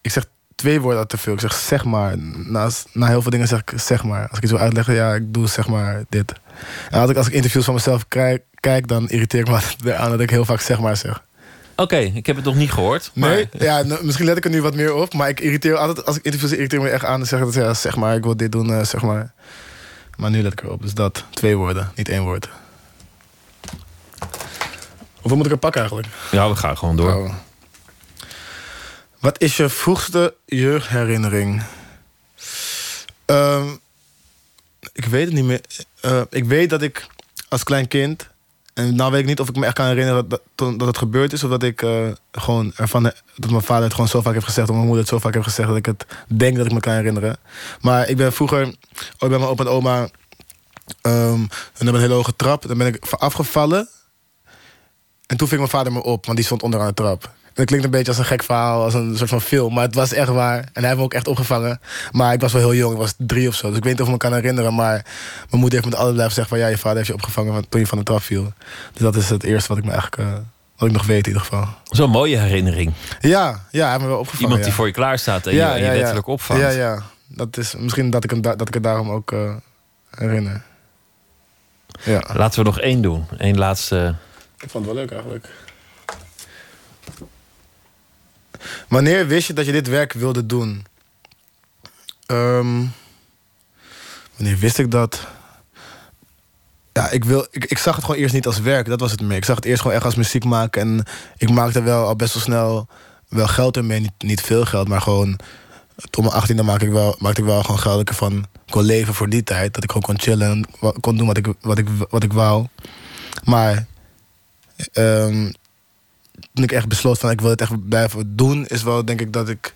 Ik 0.00 0.10
zeg 0.10 0.24
twee 0.54 0.80
woorden 0.80 1.08
te 1.08 1.18
veel. 1.18 1.32
Ik 1.32 1.40
zeg 1.40 1.52
zeg 1.52 1.84
maar. 1.84 2.18
Na, 2.18 2.70
na 2.92 3.06
heel 3.06 3.22
veel 3.22 3.30
dingen 3.30 3.48
zeg 3.48 3.60
ik 3.60 3.72
zeg 3.76 4.04
maar. 4.04 4.28
Als 4.28 4.36
ik 4.36 4.42
iets 4.42 4.52
wil 4.52 4.60
uitleggen, 4.60 4.94
ja, 4.94 5.14
ik 5.14 5.34
doe 5.34 5.48
zeg 5.48 5.68
maar 5.68 6.04
dit. 6.08 6.32
En 6.90 7.00
als 7.00 7.10
ik, 7.10 7.16
als 7.16 7.26
ik 7.26 7.32
interviews 7.32 7.64
van 7.64 7.74
mezelf 7.74 8.08
kijk, 8.08 8.42
kijk 8.60 8.88
dan 8.88 9.08
irriteer 9.08 9.40
ik 9.40 9.48
me 9.84 9.94
aan 10.02 10.10
dat 10.10 10.20
ik 10.20 10.30
heel 10.30 10.44
vaak 10.44 10.60
zeg 10.60 10.80
maar 10.80 10.96
zeg. 10.96 11.22
Oké, 11.76 11.96
ik 11.96 12.26
heb 12.26 12.36
het 12.36 12.44
nog 12.44 12.54
niet 12.54 12.72
gehoord. 12.72 13.10
Maar... 13.14 13.30
Nee, 13.30 13.48
ja, 13.58 13.82
nou, 13.82 14.04
misschien 14.04 14.26
let 14.26 14.36
ik 14.36 14.44
er 14.44 14.50
nu 14.50 14.62
wat 14.62 14.74
meer 14.74 14.94
op. 14.94 15.14
Maar 15.14 15.28
ik 15.28 15.40
irriteer 15.40 15.76
altijd, 15.76 16.06
als 16.06 16.16
ik 16.16 16.24
interviews 16.24 16.52
irriteer 16.52 16.80
me 16.80 16.88
echt 16.88 17.04
aan. 17.04 17.18
Dan 17.18 17.26
zeg 17.26 17.38
ik 17.38 17.44
dat, 17.44 17.54
ja, 17.54 17.74
zeg 17.74 17.96
maar, 17.96 18.16
ik 18.16 18.22
wil 18.22 18.36
dit 18.36 18.52
doen, 18.52 18.72
eh, 18.72 18.84
zeg 18.84 19.02
maar. 19.02 19.32
Maar 20.16 20.30
nu 20.30 20.42
let 20.42 20.52
ik 20.52 20.62
erop. 20.62 20.82
Dus 20.82 20.94
dat, 20.94 21.24
twee 21.30 21.56
woorden, 21.56 21.92
niet 21.94 22.08
één 22.08 22.22
woord. 22.22 22.48
Hoeveel 25.20 25.36
moet 25.36 25.46
ik 25.46 25.52
er 25.52 25.58
pakken 25.58 25.80
eigenlijk? 25.80 26.08
Ja, 26.30 26.48
we 26.48 26.56
gaan 26.56 26.78
gewoon 26.78 26.96
door. 26.96 27.14
Oh. 27.14 27.34
Wat 29.18 29.40
is 29.40 29.56
je 29.56 29.68
vroegste 29.68 30.34
jeugdherinnering? 30.46 31.62
Ehm, 33.24 33.68
ik 34.92 35.04
weet 35.04 35.24
het 35.24 35.34
niet 35.34 35.44
meer. 35.44 35.60
Eh, 36.00 36.20
ik 36.30 36.44
weet 36.44 36.70
dat 36.70 36.82
ik 36.82 37.06
als 37.48 37.62
klein 37.62 37.88
kind... 37.88 38.28
En 38.74 38.94
nou 38.94 39.10
weet 39.10 39.20
ik 39.20 39.26
niet 39.26 39.40
of 39.40 39.48
ik 39.48 39.56
me 39.56 39.66
echt 39.66 39.74
kan 39.74 39.86
herinneren 39.86 40.28
dat, 40.28 40.40
dat 40.54 40.80
het 40.80 40.98
gebeurd 40.98 41.32
is... 41.32 41.44
of 41.44 41.50
dat 41.50 41.62
ik 41.62 41.82
eh, 41.82 42.08
gewoon 42.32 42.72
ervan... 42.76 43.02
dat 43.36 43.50
mijn 43.50 43.62
vader 43.62 43.84
het 43.84 43.92
gewoon 43.92 44.08
zo 44.08 44.20
vaak 44.20 44.32
heeft 44.32 44.44
gezegd... 44.44 44.68
of 44.68 44.74
mijn 44.74 44.86
moeder 44.86 45.04
het 45.04 45.12
zo 45.12 45.18
vaak 45.18 45.34
heeft 45.34 45.46
gezegd... 45.46 45.68
dat 45.68 45.76
ik 45.76 45.86
het 45.86 46.06
denk 46.26 46.56
dat 46.56 46.66
ik 46.66 46.72
me 46.72 46.80
kan 46.80 46.92
herinneren. 46.92 47.36
Maar 47.80 48.08
ik 48.08 48.16
ben 48.16 48.32
vroeger 48.32 48.64
ooit 48.64 48.74
bij 49.18 49.28
mijn 49.28 49.42
opa 49.42 49.64
en 49.64 49.70
oma... 49.70 50.08
ehm 51.00 51.40
en 51.40 51.48
hebben 51.72 51.94
een 51.94 52.00
hele 52.00 52.14
hoge 52.14 52.36
trap. 52.36 52.66
Dan 52.66 52.78
ben 52.78 52.86
ik 52.86 53.06
van 53.06 53.18
afgevallen... 53.18 53.88
En 55.30 55.36
toen 55.36 55.48
ving 55.48 55.60
mijn 55.60 55.72
vader 55.72 55.92
me 55.92 56.02
op, 56.02 56.24
want 56.24 56.36
die 56.36 56.46
stond 56.46 56.62
onderaan 56.62 56.86
de 56.86 56.94
trap. 56.94 57.24
En 57.24 57.50
dat 57.54 57.64
klinkt 57.66 57.84
een 57.84 57.90
beetje 57.90 58.08
als 58.08 58.18
een 58.18 58.24
gek 58.24 58.42
verhaal, 58.42 58.82
als 58.84 58.94
een 58.94 59.16
soort 59.16 59.30
van 59.30 59.40
film. 59.40 59.74
Maar 59.74 59.84
het 59.84 59.94
was 59.94 60.12
echt 60.12 60.28
waar. 60.28 60.56
En 60.58 60.70
hij 60.72 60.84
heeft 60.84 60.96
me 60.96 61.02
ook 61.02 61.14
echt 61.14 61.28
opgevangen. 61.28 61.80
Maar 62.10 62.32
ik 62.32 62.40
was 62.40 62.52
wel 62.52 62.62
heel 62.62 62.74
jong, 62.74 62.92
ik 62.92 62.98
was 62.98 63.14
drie 63.18 63.48
of 63.48 63.54
zo. 63.54 63.68
Dus 63.68 63.76
ik 63.76 63.82
weet 63.82 63.92
niet 63.92 64.00
of 64.02 64.06
ik 64.06 64.12
me 64.12 64.18
kan 64.18 64.32
herinneren. 64.32 64.74
Maar 64.74 65.04
mijn 65.50 65.60
moeder 65.60 65.78
heeft 65.78 65.90
me 65.90 65.96
altijd 65.96 66.14
blijven 66.14 66.34
zeggen 66.34 66.56
van... 66.56 66.64
ja, 66.64 66.70
je 66.70 66.78
vader 66.78 66.96
heeft 66.96 67.08
je 67.08 67.14
opgevangen 67.14 67.52
van- 67.52 67.68
toen 67.68 67.80
je 67.80 67.86
van 67.86 67.98
de 67.98 68.04
trap 68.04 68.22
viel. 68.22 68.52
Dus 68.92 69.02
dat 69.02 69.16
is 69.16 69.30
het 69.30 69.42
eerste 69.42 69.68
wat 69.68 69.78
ik 69.78 69.84
me 69.84 69.90
eigenlijk... 69.90 70.22
eh, 70.22 70.38
wat 70.76 70.88
ik 70.88 70.94
nog 70.94 71.06
weet 71.06 71.26
in 71.26 71.32
ieder 71.32 71.42
geval. 71.42 71.68
Zo'n 71.84 72.10
mooie 72.10 72.36
herinnering. 72.38 72.92
Ja, 73.20 73.64
ja, 73.70 73.82
hij 73.82 73.90
heeft 73.90 74.02
me 74.02 74.08
wel 74.08 74.18
opgevangen. 74.18 74.42
Iemand 74.42 74.60
die 74.60 74.70
ja. 74.70 74.76
voor 74.76 74.86
je 74.86 74.92
klaar 74.92 75.18
staat 75.18 75.46
en 75.46 75.54
je, 75.54 75.62
en 75.62 75.82
je 75.84 75.96
letterlijk 75.98 76.26
opvangt. 76.26 76.62
Ja, 76.62 76.68
ja. 76.68 77.02
Dat 77.26 77.56
is 77.56 77.74
misschien 77.78 78.10
dat 78.10 78.24
ik, 78.24 78.30
hem 78.30 78.40
dat 78.40 78.68
ik 78.68 78.74
het 78.74 78.82
daarom 78.82 79.10
ook 79.10 79.32
eh, 79.32 79.54
herinner. 80.10 80.62
Ja. 82.02 82.22
Laten 82.32 82.58
we 82.58 82.64
nog 82.64 82.80
één 82.80 83.02
doen. 83.02 83.26
Eén 83.36 83.58
laatste. 83.58 84.14
Ik 84.60 84.70
vond 84.70 84.86
het 84.86 84.94
wel 84.94 84.94
leuk 84.94 85.10
eigenlijk. 85.10 85.48
Wanneer 88.88 89.26
wist 89.26 89.46
je 89.46 89.52
dat 89.52 89.66
je 89.66 89.72
dit 89.72 89.88
werk 89.88 90.12
wilde 90.12 90.46
doen? 90.46 90.86
Ehm, 92.26 92.84
wanneer 94.36 94.58
wist 94.58 94.78
ik 94.78 94.90
dat? 94.90 95.26
Ja, 96.92 97.10
ik, 97.10 97.24
wil, 97.24 97.46
ik, 97.50 97.64
ik 97.64 97.78
zag 97.78 97.94
het 97.96 98.04
gewoon 98.04 98.20
eerst 98.20 98.34
niet 98.34 98.46
als 98.46 98.60
werk. 98.60 98.86
Dat 98.86 99.00
was 99.00 99.10
het 99.10 99.20
meer. 99.20 99.36
Ik 99.36 99.44
zag 99.44 99.56
het 99.56 99.64
eerst 99.64 99.80
gewoon 99.80 99.96
echt 99.96 100.04
als 100.04 100.14
muziek 100.14 100.44
maken. 100.44 100.80
En 100.82 101.04
ik 101.36 101.50
maakte 101.50 101.82
wel 101.82 102.06
al 102.06 102.16
best 102.16 102.34
wel 102.34 102.42
snel 102.42 102.88
wel 103.28 103.46
geld 103.46 103.76
ermee. 103.76 104.00
Niet, 104.00 104.12
niet 104.18 104.40
veel 104.40 104.64
geld, 104.64 104.88
maar 104.88 105.00
gewoon... 105.00 105.38
Tot 106.10 106.24
mijn 106.24 106.42
18e 106.42 106.64
maakte 106.64 106.86
ik 106.86 106.92
wel, 106.92 107.16
maakte 107.18 107.40
ik 107.40 107.46
wel 107.46 107.62
gewoon 107.62 107.78
geld 107.78 107.92
dat 107.92 108.02
ik 108.02 108.08
ervan 108.08 108.46
kon 108.70 108.82
leven 108.82 109.14
voor 109.14 109.28
die 109.28 109.42
tijd. 109.42 109.74
Dat 109.74 109.84
ik 109.84 109.92
gewoon 109.92 110.06
kon 110.06 110.20
chillen 110.20 110.66
kon 111.00 111.16
doen 111.16 111.26
wat 111.26 111.36
ik, 111.36 111.46
wat 111.60 111.78
ik, 111.78 111.88
wat 112.10 112.22
ik 112.22 112.32
wou. 112.32 112.66
Maar 113.44 113.86
ehm, 114.92 115.50
toen 116.52 116.64
ik 116.64 116.72
echt 116.72 116.88
besloot 116.88 117.18
van 117.18 117.30
ik 117.30 117.40
wil 117.40 117.50
het 117.50 117.60
echt 117.60 117.88
blijven 117.88 118.36
doen, 118.36 118.66
is 118.66 118.82
wel 118.82 119.04
denk 119.04 119.20
ik 119.20 119.32
dat 119.32 119.48
ik 119.48 119.74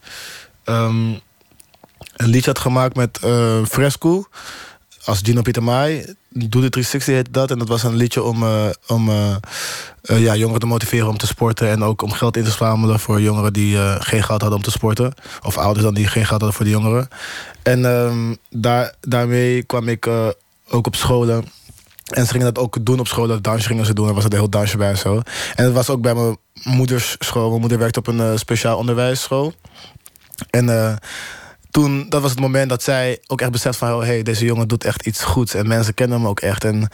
ehm, 0.64 1.12
een 2.16 2.28
liedje 2.28 2.50
had 2.50 2.58
gemaakt 2.58 2.96
met 2.96 3.18
eh, 3.22 3.64
Fresco. 3.64 4.26
Als 5.04 5.20
Gino 5.22 5.42
Pietermaai. 5.42 6.14
Doe 6.28 6.62
de 6.62 6.68
360 6.68 7.14
heet 7.14 7.34
dat. 7.34 7.50
En 7.50 7.58
dat 7.58 7.68
was 7.68 7.82
een 7.82 7.96
liedje 7.96 8.22
om, 8.22 8.42
eh, 8.42 8.66
om 8.86 9.08
eh, 9.08 9.36
ja, 10.02 10.36
jongeren 10.36 10.60
te 10.60 10.66
motiveren 10.66 11.08
om 11.08 11.16
te 11.16 11.26
sporten. 11.26 11.68
En 11.68 11.82
ook 11.82 12.02
om 12.02 12.12
geld 12.12 12.36
in 12.36 12.44
te 12.44 12.50
zamelen 12.50 13.00
voor 13.00 13.20
jongeren 13.20 13.52
die 13.52 13.76
geen 13.98 14.22
geld 14.22 14.40
hadden 14.40 14.58
om 14.58 14.64
te 14.64 14.70
sporten. 14.70 15.14
Of 15.42 15.56
ouders 15.56 15.84
dan 15.84 15.94
die 15.94 16.06
geen 16.06 16.26
geld 16.26 16.40
hadden 16.40 16.52
voor 16.52 16.64
de 16.64 16.70
jongeren. 16.70 17.08
En 17.62 17.84
ehm, 17.84 18.34
daar, 18.50 18.94
daarmee 19.00 19.62
kwam 19.62 19.88
ik 19.88 20.06
ook 20.68 20.86
op 20.86 20.96
scholen. 20.96 21.44
En 22.04 22.24
ze 22.26 22.32
gingen 22.32 22.54
dat 22.54 22.64
ook 22.64 22.86
doen 22.86 22.98
op 22.98 23.06
school, 23.06 23.26
dat 23.26 23.42
dansje 23.42 23.68
gingen 23.68 23.86
ze 23.86 23.94
doen. 23.94 24.08
Er 24.08 24.14
was 24.14 24.24
een 24.24 24.32
heel 24.32 24.48
dansje 24.48 24.76
bij 24.76 24.90
en 24.90 24.98
zo. 24.98 25.22
En 25.54 25.64
het 25.64 25.72
was 25.72 25.90
ook 25.90 26.00
bij 26.00 26.14
mijn 26.14 26.36
moeders 26.64 27.16
school. 27.18 27.48
Mijn 27.48 27.60
moeder 27.60 27.78
werkte 27.78 27.98
op 27.98 28.06
een 28.06 28.20
eh, 28.20 28.36
speciaal 28.36 28.78
onderwijsschool. 28.78 29.52
En 30.50 30.68
eh, 30.68 30.94
toen, 31.70 32.06
dat 32.08 32.22
was 32.22 32.30
het 32.30 32.40
moment 32.40 32.68
dat 32.68 32.82
zij 32.82 33.18
ook 33.26 33.40
echt 33.40 33.50
beseft 33.50 33.78
van... 33.78 33.88
hé, 33.88 34.06
hey, 34.06 34.22
deze 34.22 34.44
jongen 34.44 34.68
doet 34.68 34.84
echt 34.84 35.06
iets 35.06 35.22
goeds. 35.22 35.54
En 35.54 35.68
mensen 35.68 35.94
kennen 35.94 36.18
hem 36.18 36.26
ook 36.26 36.40
echt. 36.40 36.64
En 36.64 36.88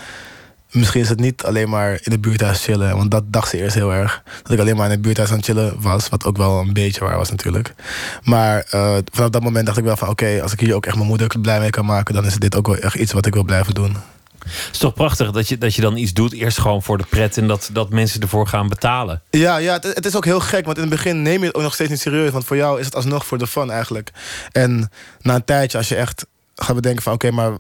misschien 0.71 1.01
is 1.01 1.09
het 1.09 1.21
niet 1.21 1.45
alleen 1.45 1.69
maar 1.69 1.93
in 1.93 2.11
de 2.11 2.19
buurthuis 2.19 2.65
chillen. 2.65 2.97
Want 2.97 3.11
dat 3.11 3.25
dacht 3.27 3.49
ze 3.49 3.57
eerst 3.57 3.75
heel 3.75 3.93
erg. 3.93 4.23
Dat 4.43 4.53
ik 4.53 4.59
alleen 4.59 4.77
maar 4.77 4.85
in 4.85 4.91
het 4.91 5.03
buurthuis 5.03 5.31
aan 5.31 5.37
het 5.37 5.45
chillen 5.45 5.81
was. 5.81 6.09
Wat 6.09 6.25
ook 6.25 6.37
wel 6.37 6.59
een 6.59 6.73
beetje 6.73 7.01
waar 7.01 7.17
was 7.17 7.31
natuurlijk. 7.31 7.75
Maar 8.23 8.67
eh, 8.71 8.97
vanaf 9.13 9.31
dat 9.31 9.43
moment 9.43 9.67
dacht 9.67 9.79
ik 9.79 9.85
wel 9.85 9.97
van... 9.97 10.09
oké, 10.09 10.43
als 10.43 10.53
ik 10.53 10.61
hier 10.61 10.75
ook 10.75 10.87
echt 10.87 10.97
mijn 10.97 11.09
moeder 11.09 11.41
blij 11.41 11.61
mee 11.61 11.71
kan 11.71 11.87
maken... 11.87 12.15
dan 12.15 12.27
is 12.27 12.37
dit 12.37 12.57
ook 12.57 12.67
wel 12.67 12.77
echt 12.77 12.95
iets 12.95 13.13
wat 13.13 13.27
ik 13.27 13.35
wil 13.35 13.45
blijven 13.45 13.75
doen. 13.75 13.97
Het 14.45 14.69
is 14.73 14.79
toch 14.79 14.95
prachtig 14.95 15.31
dat 15.31 15.49
je, 15.49 15.59
dat 15.59 15.75
je 15.75 15.83
dan 15.83 15.97
iets 15.97 16.13
doet, 16.13 16.33
eerst 16.33 16.59
gewoon 16.59 16.83
voor 16.83 16.99
de 16.99 17.05
pret 17.11 17.37
en 17.37 17.47
dat, 17.47 17.71
dat 17.73 17.91
mensen 17.91 18.21
ervoor 18.21 18.47
gaan 18.47 18.69
betalen. 18.69 19.23
Ja, 19.31 19.57
ja 19.57 19.79
het, 19.81 20.07
is 20.07 20.17
ook 20.17 20.25
heel 20.25 20.41
gek, 20.41 20.65
want 20.65 20.77
in 20.77 20.83
het 20.83 20.93
begin 20.93 21.23
neem 21.23 21.41
je 21.41 21.47
het 21.47 21.55
ook 21.55 21.63
nog 21.63 21.75
steeds 21.75 21.91
niet 21.91 22.01
serieus. 22.01 22.31
Want 22.31 22.45
voor 22.45 22.57
jou 22.57 22.79
is 22.81 22.85
het 22.85 22.95
alsnog 22.95 23.27
voor 23.27 23.39
de 23.39 23.47
fun 23.47 23.71
eigenlijk. 23.71 24.11
En 24.53 24.91
na 25.21 25.35
een 25.35 25.45
tijdje, 25.45 25.79
als 25.79 25.89
je 25.89 25.97
echt 25.97 26.27
gaat 26.55 26.75
bedenken 26.75 27.03
van... 27.03 27.13
oké, 27.13 27.31
maar 27.31 27.53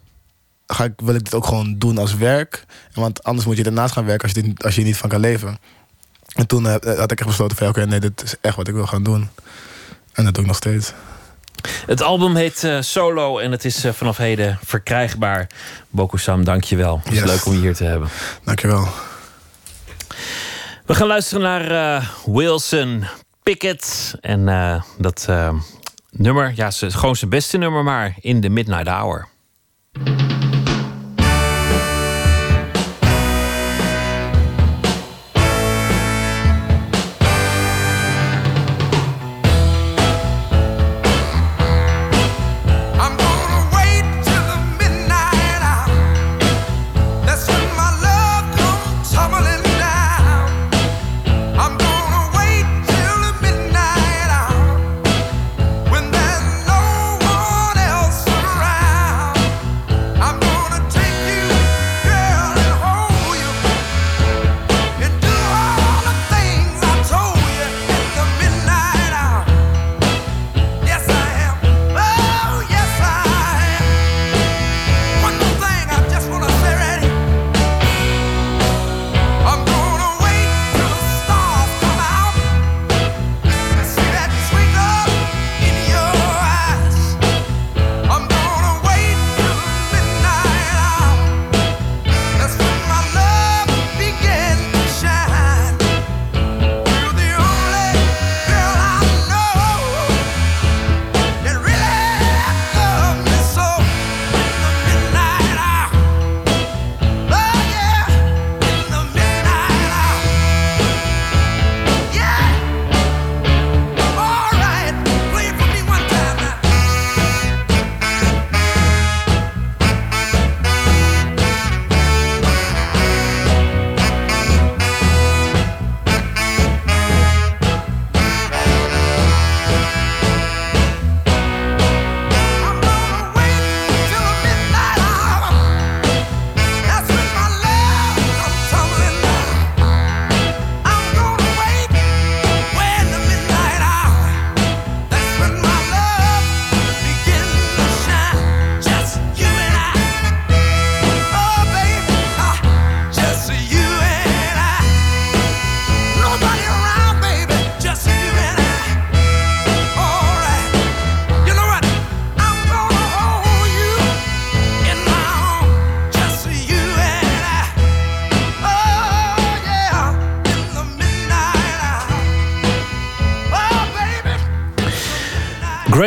ga 0.66 0.84
ik, 0.84 0.92
wil 0.96 1.14
ik 1.14 1.24
dit 1.24 1.34
ook 1.34 1.46
gewoon 1.46 1.78
doen 1.78 1.98
als 1.98 2.14
werk? 2.14 2.64
Want 2.94 3.22
anders 3.22 3.46
moet 3.46 3.56
je 3.56 3.64
ernaast 3.64 3.92
gaan 3.92 4.04
werken 4.04 4.28
als 4.28 4.36
je, 4.36 4.42
dit- 4.42 4.64
als 4.64 4.74
je 4.74 4.80
er 4.80 4.86
niet 4.86 4.96
van 4.96 5.08
kan 5.08 5.20
leven. 5.20 5.58
En 6.34 6.46
toen 6.46 6.66
eh, 6.68 6.98
had 6.98 7.10
ik 7.12 7.18
echt 7.18 7.28
besloten 7.28 7.56
van... 7.56 7.68
oké, 7.68 7.86
nee, 7.86 8.00
dit 8.00 8.22
is 8.22 8.34
echt 8.40 8.56
wat 8.56 8.68
ik 8.68 8.74
wil 8.74 8.86
gaan 8.86 9.02
doen. 9.02 9.28
En 10.12 10.24
dat 10.24 10.34
doe 10.34 10.42
ik 10.42 10.48
nog 10.48 10.56
steeds. 10.58 10.92
Het 11.86 12.02
album 12.02 12.36
heet 12.36 12.64
eh, 12.64 12.76
Solo 12.80 13.38
en 13.38 13.50
het 13.50 13.64
is 13.64 13.84
eh, 13.84 13.92
vanaf 13.92 14.16
heden 14.16 14.58
verkrijgbaar. 14.64 15.46
Bokusam, 15.88 16.44
dank 16.44 16.64
je 16.64 16.76
wel. 16.76 17.00
Het 17.04 17.12
is 17.12 17.18
Yes. 17.18 17.28
leuk 17.30 17.46
om 17.46 17.52
je 17.52 17.58
hier 17.60 17.74
te 17.74 17.84
hebben. 17.84 18.08
Dank 18.44 18.60
je 18.60 18.66
wel. 18.66 18.88
We 20.86 20.94
gaan 20.94 21.06
luisteren 21.06 21.42
naar 21.42 21.70
eh, 21.96 22.06
Wilson 22.24 23.04
Pickett. 23.42 24.14
En 24.20 24.44
dat 24.98 25.28
nummer, 26.10 26.52
ja, 26.54 26.70
gewoon 26.70 27.16
zijn 27.16 27.30
beste 27.30 27.56
nummer 27.56 27.84
maar, 27.84 28.14
In 28.20 28.40
the 28.40 28.48
Midnight 28.48 28.88
Hour. 28.88 29.28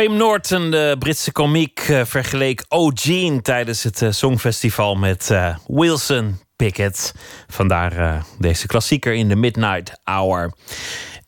Graham 0.04 0.18
Norton, 0.18 0.70
de 0.70 0.96
Britse 0.98 1.32
komiek, 1.32 1.78
eh, 1.78 2.04
vergeleek 2.04 2.64
O'Gene 2.68 3.42
tijdens 3.42 3.82
het 3.82 4.02
eh, 4.02 4.10
Songfestival 4.10 4.94
met 4.94 5.30
eh, 5.30 5.56
Wilson 5.66 6.40
Pickett. 6.56 7.14
Vandaar 7.48 8.24
deze 8.38 8.66
klassieker 8.66 9.14
in 9.14 9.28
de 9.28 9.36
Midnight 9.36 9.92
Hour. 10.02 10.52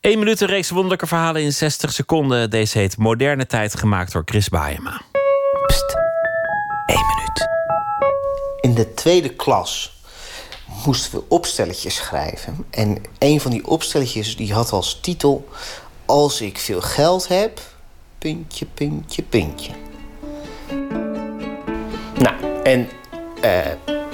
Eén 0.01 0.19
minuut 0.19 0.41
een 0.41 0.47
reeks 0.47 0.69
wonderlijke 0.69 1.07
verhalen 1.07 1.41
in 1.41 1.53
60 1.53 1.93
seconden. 1.93 2.49
Deze 2.49 2.77
heet 2.77 2.97
Moderne 2.97 3.45
Tijd, 3.45 3.75
gemaakt 3.75 4.11
door 4.11 4.21
Chris 4.25 4.49
Baeyema. 4.49 5.01
In 8.61 8.73
de 8.73 8.93
tweede 8.93 9.29
klas 9.29 10.01
moesten 10.85 11.11
we 11.11 11.23
opstelletjes 11.27 11.95
schrijven. 11.95 12.65
En 12.69 13.01
een 13.19 13.41
van 13.41 13.51
die 13.51 13.67
opstelletjes 13.67 14.35
die 14.35 14.53
had 14.53 14.71
als 14.71 14.99
titel... 15.01 15.47
Als 16.05 16.41
ik 16.41 16.57
veel 16.57 16.81
geld 16.81 17.27
heb, 17.27 17.59
puntje, 18.17 18.65
puntje, 18.73 19.23
puntje. 19.23 19.71
Nou, 22.17 22.35
en 22.63 22.89
eh, 23.41 23.59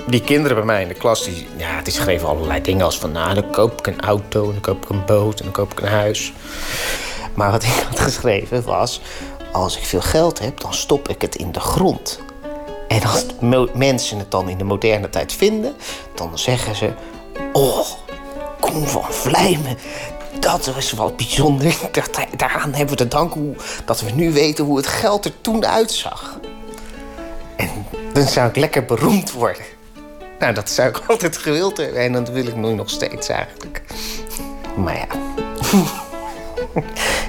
die 0.08 0.22
kinderen 0.22 0.56
bij 0.56 0.66
mij 0.66 0.82
in 0.82 0.88
de 0.88 0.94
klas... 0.94 1.24
Die, 1.24 1.48
ja, 1.58 1.82
die 1.82 1.94
schreven 1.94 2.28
allerlei 2.28 2.62
dingen 2.62 2.86
als 2.86 3.00
van... 3.00 3.12
Nou, 3.12 3.34
dan 3.34 3.52
koop 3.52 3.80
ik 3.80 3.88
een 3.88 4.02
auto, 4.02 4.46
en 4.46 4.52
dan 4.52 4.62
koop 4.62 4.84
ik 4.84 4.90
een 4.90 5.06
boot 5.06 5.40
en 5.40 5.44
dan 5.44 5.54
koop 5.54 5.72
ik 5.72 5.80
een 5.80 5.88
huis. 5.88 6.34
Maar 7.34 7.52
wat 7.52 7.64
ik 7.64 7.70
had 7.90 8.00
geschreven 8.00 8.64
was... 8.64 9.02
Als 9.52 9.78
ik 9.78 9.84
veel 9.84 10.02
geld 10.02 10.40
heb, 10.40 10.60
dan 10.60 10.74
stop 10.74 11.10
ik 11.10 11.22
het 11.22 11.36
in 11.36 11.52
de 11.52 11.60
grond. 11.60 12.20
En 12.88 13.04
als 13.04 13.26
mensen 13.74 14.18
het 14.18 14.32
dan 14.32 14.50
in 14.50 14.58
de 14.58 14.64
moderne 14.64 15.10
tijd 15.10 15.34
vinden, 15.34 15.76
dan 16.16 16.38
zeggen 16.38 16.76
ze: 16.76 16.94
Oh, 17.54 17.86
Koen 18.60 18.88
van 18.88 19.04
Vlijmen, 19.10 19.78
dat 20.40 20.76
is 20.78 20.92
wel 20.92 21.14
bijzonder. 21.16 21.76
Daaraan 22.38 22.74
hebben 22.74 22.98
we 22.98 23.04
te 23.04 23.08
danken 23.08 23.58
dat 23.86 24.02
we 24.02 24.12
nu 24.12 24.32
weten 24.32 24.66
hoe 24.66 24.78
het 24.78 24.88
geld 24.88 25.26
er 25.26 25.42
toen 25.42 25.66
uitzag. 25.66 26.40
En 27.56 27.70
dan 28.14 28.28
zou 28.28 28.50
ik 28.50 28.56
lekker 28.56 28.86
beroemd 28.86 29.32
worden. 29.32 29.64
Nou, 30.40 30.54
dat 30.54 30.70
zou 30.70 30.90
ik 30.90 30.98
altijd 31.08 31.38
gewild 31.38 31.78
hebben 31.78 32.02
en 32.02 32.14
dat 32.14 32.30
wil 32.30 32.48
ik 32.48 32.56
nu 32.56 32.74
nog 32.74 32.90
steeds 32.90 33.30
eigenlijk. 33.30 33.82
Maar 34.78 34.96
ja, 34.96 35.08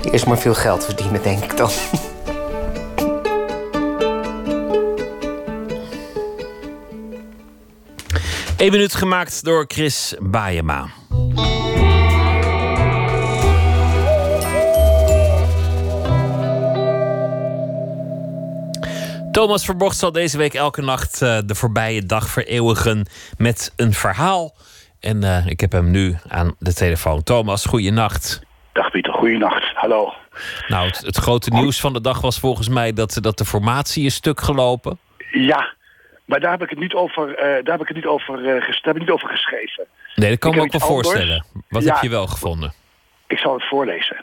eerst 0.12 0.26
maar 0.26 0.38
veel 0.38 0.54
geld 0.54 0.84
verdienen, 0.84 1.22
denk 1.22 1.44
ik 1.44 1.56
dan. 1.56 1.70
Eén 8.56 8.70
minuut 8.70 8.94
gemaakt 8.94 9.44
door 9.44 9.64
Chris 9.68 10.14
Baeyema. 10.20 10.88
Thomas 19.34 19.64
Verbocht 19.64 19.96
zal 19.96 20.12
deze 20.12 20.38
week 20.38 20.54
elke 20.54 20.82
nacht 20.82 21.22
eh, 21.22 21.38
de 21.46 21.54
voorbije 21.54 22.06
dag 22.06 22.28
vereeuwigen 22.28 23.06
met 23.38 23.72
een 23.76 23.92
verhaal. 23.92 24.54
En 25.00 25.22
eh, 25.24 25.46
ik 25.46 25.60
heb 25.60 25.72
hem 25.72 25.90
nu 25.90 26.16
aan 26.28 26.54
de 26.58 26.74
telefoon. 26.74 27.22
Thomas, 27.22 27.64
goeienacht. 27.64 28.42
Dag 28.72 28.90
Pieter, 28.90 29.12
goeienacht. 29.12 29.64
Hallo. 29.74 30.12
Nou, 30.68 30.86
het, 30.86 30.98
het 30.98 31.16
grote 31.16 31.50
nieuws 31.50 31.80
van 31.80 31.92
de 31.92 32.00
dag 32.00 32.20
was 32.20 32.38
volgens 32.38 32.68
mij 32.68 32.92
dat, 32.92 33.18
dat 33.20 33.38
de 33.38 33.44
formatie 33.44 34.04
is 34.04 34.14
stuk 34.14 34.40
gelopen. 34.40 34.98
Ja, 35.32 35.74
maar 36.24 36.40
daar 36.40 36.50
heb 36.50 36.62
ik 36.62 36.70
het 36.70 36.78
niet 36.78 36.94
over, 36.94 37.34
eh, 37.34 37.64
daar 37.64 37.72
heb 37.78 37.80
ik 37.80 37.88
het 37.88 37.96
niet 37.96 38.06
over, 38.06 38.42
daar 38.42 38.74
heb 38.82 38.94
ik 38.94 39.00
niet 39.00 39.10
over 39.10 39.28
geschreven. 39.28 39.86
Nee, 40.14 40.30
dat 40.30 40.38
kan 40.38 40.50
Ik 40.50 40.56
me 40.56 40.62
ook 40.62 40.72
wel 40.72 40.80
voorstellen. 40.80 41.44
Wat 41.68 41.82
Ja. 41.82 41.92
heb 41.92 42.02
je 42.02 42.08
wel 42.08 42.26
gevonden? 42.26 42.72
Ik 43.26 43.38
zal 43.38 43.54
het 43.54 43.68
voorlezen. 43.68 44.16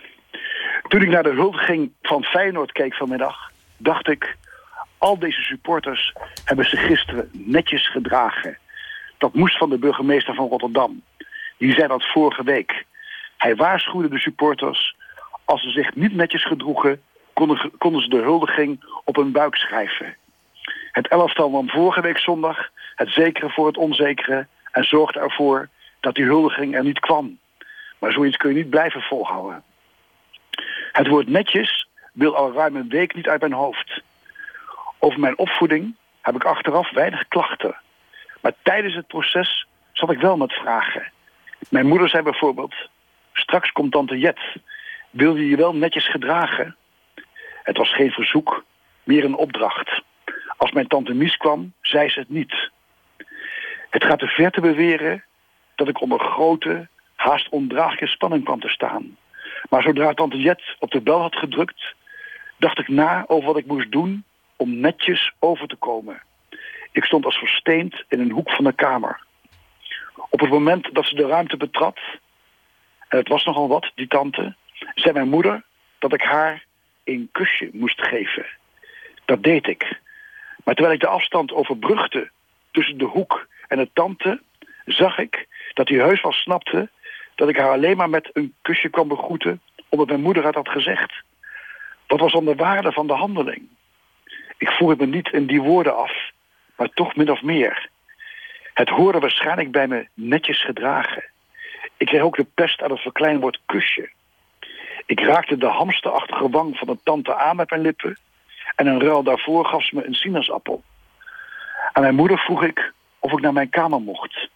Toen 0.87 1.01
ik 1.01 1.09
naar 1.09 1.23
de 1.23 1.33
huldiging 1.33 1.91
van 2.01 2.23
Feyenoord 2.23 2.71
keek 2.71 2.95
vanmiddag, 2.95 3.51
dacht 3.77 4.07
ik... 4.09 4.39
al 5.01 5.19
deze 5.19 5.41
supporters 5.41 6.13
hebben 6.45 6.65
zich 6.65 6.85
gisteren 6.85 7.29
netjes 7.31 7.91
gedragen. 7.91 8.57
Dat 9.17 9.33
moest 9.33 9.57
van 9.57 9.69
de 9.69 9.77
burgemeester 9.77 10.35
van 10.35 10.47
Rotterdam. 10.47 11.01
Die 11.57 11.73
zei 11.73 11.87
dat 11.87 12.11
vorige 12.11 12.43
week. 12.43 12.85
Hij 13.37 13.55
waarschuwde 13.55 14.09
de 14.09 14.19
supporters... 14.19 14.95
als 15.45 15.61
ze 15.61 15.69
zich 15.69 15.95
niet 15.95 16.13
netjes 16.13 16.45
gedroegen... 16.45 17.01
konden, 17.33 17.71
konden 17.77 18.01
ze 18.01 18.09
de 18.09 18.21
huldiging 18.21 18.83
op 19.03 19.15
hun 19.15 19.31
buik 19.31 19.55
schrijven. 19.55 20.15
Het 20.91 21.07
elftal 21.07 21.49
nam 21.49 21.69
vorige 21.69 22.01
week 22.01 22.17
zondag 22.17 22.69
het 22.95 23.09
zekere 23.09 23.49
voor 23.49 23.67
het 23.67 23.77
onzekere... 23.77 24.47
en 24.71 24.83
zorgde 24.83 25.19
ervoor 25.19 25.69
dat 25.99 26.15
die 26.15 26.25
huldiging 26.25 26.75
er 26.75 26.83
niet 26.83 26.99
kwam. 26.99 27.37
Maar 27.99 28.11
zoiets 28.11 28.37
kun 28.37 28.49
je 28.49 28.55
niet 28.55 28.69
blijven 28.69 29.01
volhouden. 29.01 29.63
Het 30.91 31.07
woord 31.07 31.27
netjes 31.27 31.87
wil 32.13 32.35
al 32.35 32.53
ruim 32.53 32.75
een 32.75 32.89
week 32.89 33.15
niet 33.15 33.27
uit 33.27 33.41
mijn 33.41 33.53
hoofd. 33.53 33.80
Over 35.03 35.19
mijn 35.19 35.37
opvoeding 35.37 35.95
heb 36.21 36.35
ik 36.35 36.43
achteraf 36.43 36.91
weinig 36.91 37.27
klachten. 37.27 37.75
Maar 38.41 38.53
tijdens 38.61 38.95
het 38.95 39.07
proces 39.07 39.67
zat 39.91 40.11
ik 40.11 40.19
wel 40.19 40.37
met 40.37 40.53
vragen. 40.53 41.11
Mijn 41.69 41.87
moeder 41.87 42.09
zei 42.09 42.23
bijvoorbeeld... 42.23 42.75
Straks 43.33 43.71
komt 43.71 43.91
tante 43.91 44.17
Jet. 44.19 44.39
Wil 45.09 45.35
je 45.35 45.47
je 45.47 45.55
wel 45.55 45.75
netjes 45.75 46.09
gedragen? 46.09 46.75
Het 47.63 47.77
was 47.77 47.93
geen 47.93 48.11
verzoek, 48.11 48.65
meer 49.03 49.23
een 49.23 49.35
opdracht. 49.35 50.01
Als 50.57 50.71
mijn 50.71 50.87
tante 50.87 51.13
Mies 51.13 51.37
kwam, 51.37 51.73
zei 51.81 52.09
ze 52.09 52.19
het 52.19 52.29
niet. 52.29 52.69
Het 53.89 54.03
gaat 54.03 54.19
te 54.19 54.27
ver 54.27 54.51
te 54.51 54.61
beweren 54.61 55.23
dat 55.75 55.87
ik 55.87 56.01
onder 56.01 56.19
grote, 56.19 56.87
haast 57.15 57.49
ondraaglijke 57.49 58.07
spanning 58.07 58.43
kwam 58.43 58.59
te 58.59 58.69
staan. 58.69 59.17
Maar 59.69 59.81
zodra 59.81 60.13
tante 60.13 60.41
Jet 60.41 60.61
op 60.79 60.91
de 60.91 61.01
bel 61.01 61.21
had 61.21 61.35
gedrukt, 61.35 61.95
dacht 62.57 62.79
ik 62.79 62.87
na 62.87 63.23
over 63.27 63.47
wat 63.47 63.57
ik 63.57 63.65
moest 63.65 63.91
doen 63.91 64.23
om 64.61 64.79
netjes 64.79 65.31
over 65.39 65.67
te 65.67 65.75
komen. 65.75 66.21
Ik 66.91 67.03
stond 67.03 67.25
als 67.25 67.37
versteend 67.37 68.03
in 68.09 68.19
een 68.19 68.31
hoek 68.31 68.51
van 68.51 68.63
de 68.63 68.73
kamer. 68.73 69.19
Op 70.29 70.39
het 70.39 70.49
moment 70.49 70.93
dat 70.93 71.05
ze 71.05 71.15
de 71.15 71.27
ruimte 71.27 71.57
betrad, 71.57 71.99
en 73.07 73.17
het 73.17 73.27
was 73.27 73.43
nogal 73.43 73.67
wat, 73.67 73.91
die 73.95 74.07
tante, 74.07 74.55
zei 74.95 75.13
mijn 75.13 75.29
moeder 75.29 75.63
dat 75.99 76.13
ik 76.13 76.21
haar 76.21 76.65
een 77.03 77.29
kusje 77.31 77.69
moest 77.73 78.01
geven. 78.01 78.45
Dat 79.25 79.43
deed 79.43 79.67
ik. 79.67 79.99
Maar 80.63 80.75
terwijl 80.75 80.95
ik 80.95 81.01
de 81.01 81.07
afstand 81.07 81.51
overbrugde 81.51 82.29
tussen 82.71 82.97
de 82.97 83.05
hoek 83.05 83.47
en 83.67 83.77
de 83.77 83.89
tante, 83.93 84.41
zag 84.85 85.17
ik 85.17 85.47
dat 85.73 85.87
hij 85.87 85.97
heus 85.97 86.21
wel 86.21 86.33
snapte 86.33 86.89
dat 87.35 87.49
ik 87.49 87.57
haar 87.57 87.71
alleen 87.71 87.97
maar 87.97 88.09
met 88.09 88.29
een 88.33 88.53
kusje 88.61 88.89
kwam 88.89 89.07
begroeten, 89.07 89.61
omdat 89.89 90.07
mijn 90.07 90.21
moeder 90.21 90.45
het 90.45 90.55
had 90.55 90.69
gezegd. 90.69 91.23
Wat 92.07 92.19
was 92.19 92.31
dan 92.31 92.45
de 92.45 92.55
waarde 92.55 92.91
van 92.91 93.07
de 93.07 93.13
handeling? 93.13 93.69
Ik 94.61 94.69
voer 94.69 94.95
me 94.97 95.05
niet 95.05 95.29
in 95.33 95.45
die 95.45 95.61
woorden 95.61 95.95
af, 95.95 96.13
maar 96.75 96.89
toch 96.93 97.15
min 97.15 97.31
of 97.31 97.41
meer. 97.41 97.89
Het 98.73 98.89
hoorde 98.89 99.19
waarschijnlijk 99.19 99.71
bij 99.71 99.87
me 99.87 100.07
netjes 100.13 100.63
gedragen. 100.63 101.23
Ik 101.97 102.07
kreeg 102.07 102.21
ook 102.21 102.35
de 102.35 102.45
pest 102.53 102.81
aan 102.81 102.91
het 102.91 102.99
verkleinwoord 102.99 103.59
kusje. 103.65 104.09
Ik 105.05 105.19
raakte 105.19 105.57
de 105.57 105.67
hamsterachtige 105.67 106.49
wang 106.49 106.77
van 106.77 106.89
een 106.89 106.99
tante 107.03 107.35
aan 107.35 107.55
met 107.55 107.69
mijn 107.69 107.81
lippen... 107.81 108.17
en 108.75 108.87
in 108.87 108.99
ruil 108.99 109.23
daarvoor 109.23 109.65
gaf 109.65 109.85
ze 109.85 109.95
me 109.95 110.05
een 110.05 110.13
sinaasappel. 110.13 110.83
Aan 111.91 112.01
mijn 112.01 112.15
moeder 112.15 112.37
vroeg 112.37 112.63
ik 112.63 112.93
of 113.19 113.31
ik 113.31 113.41
naar 113.41 113.53
mijn 113.53 113.69
kamer 113.69 114.01
mocht. 114.01 114.49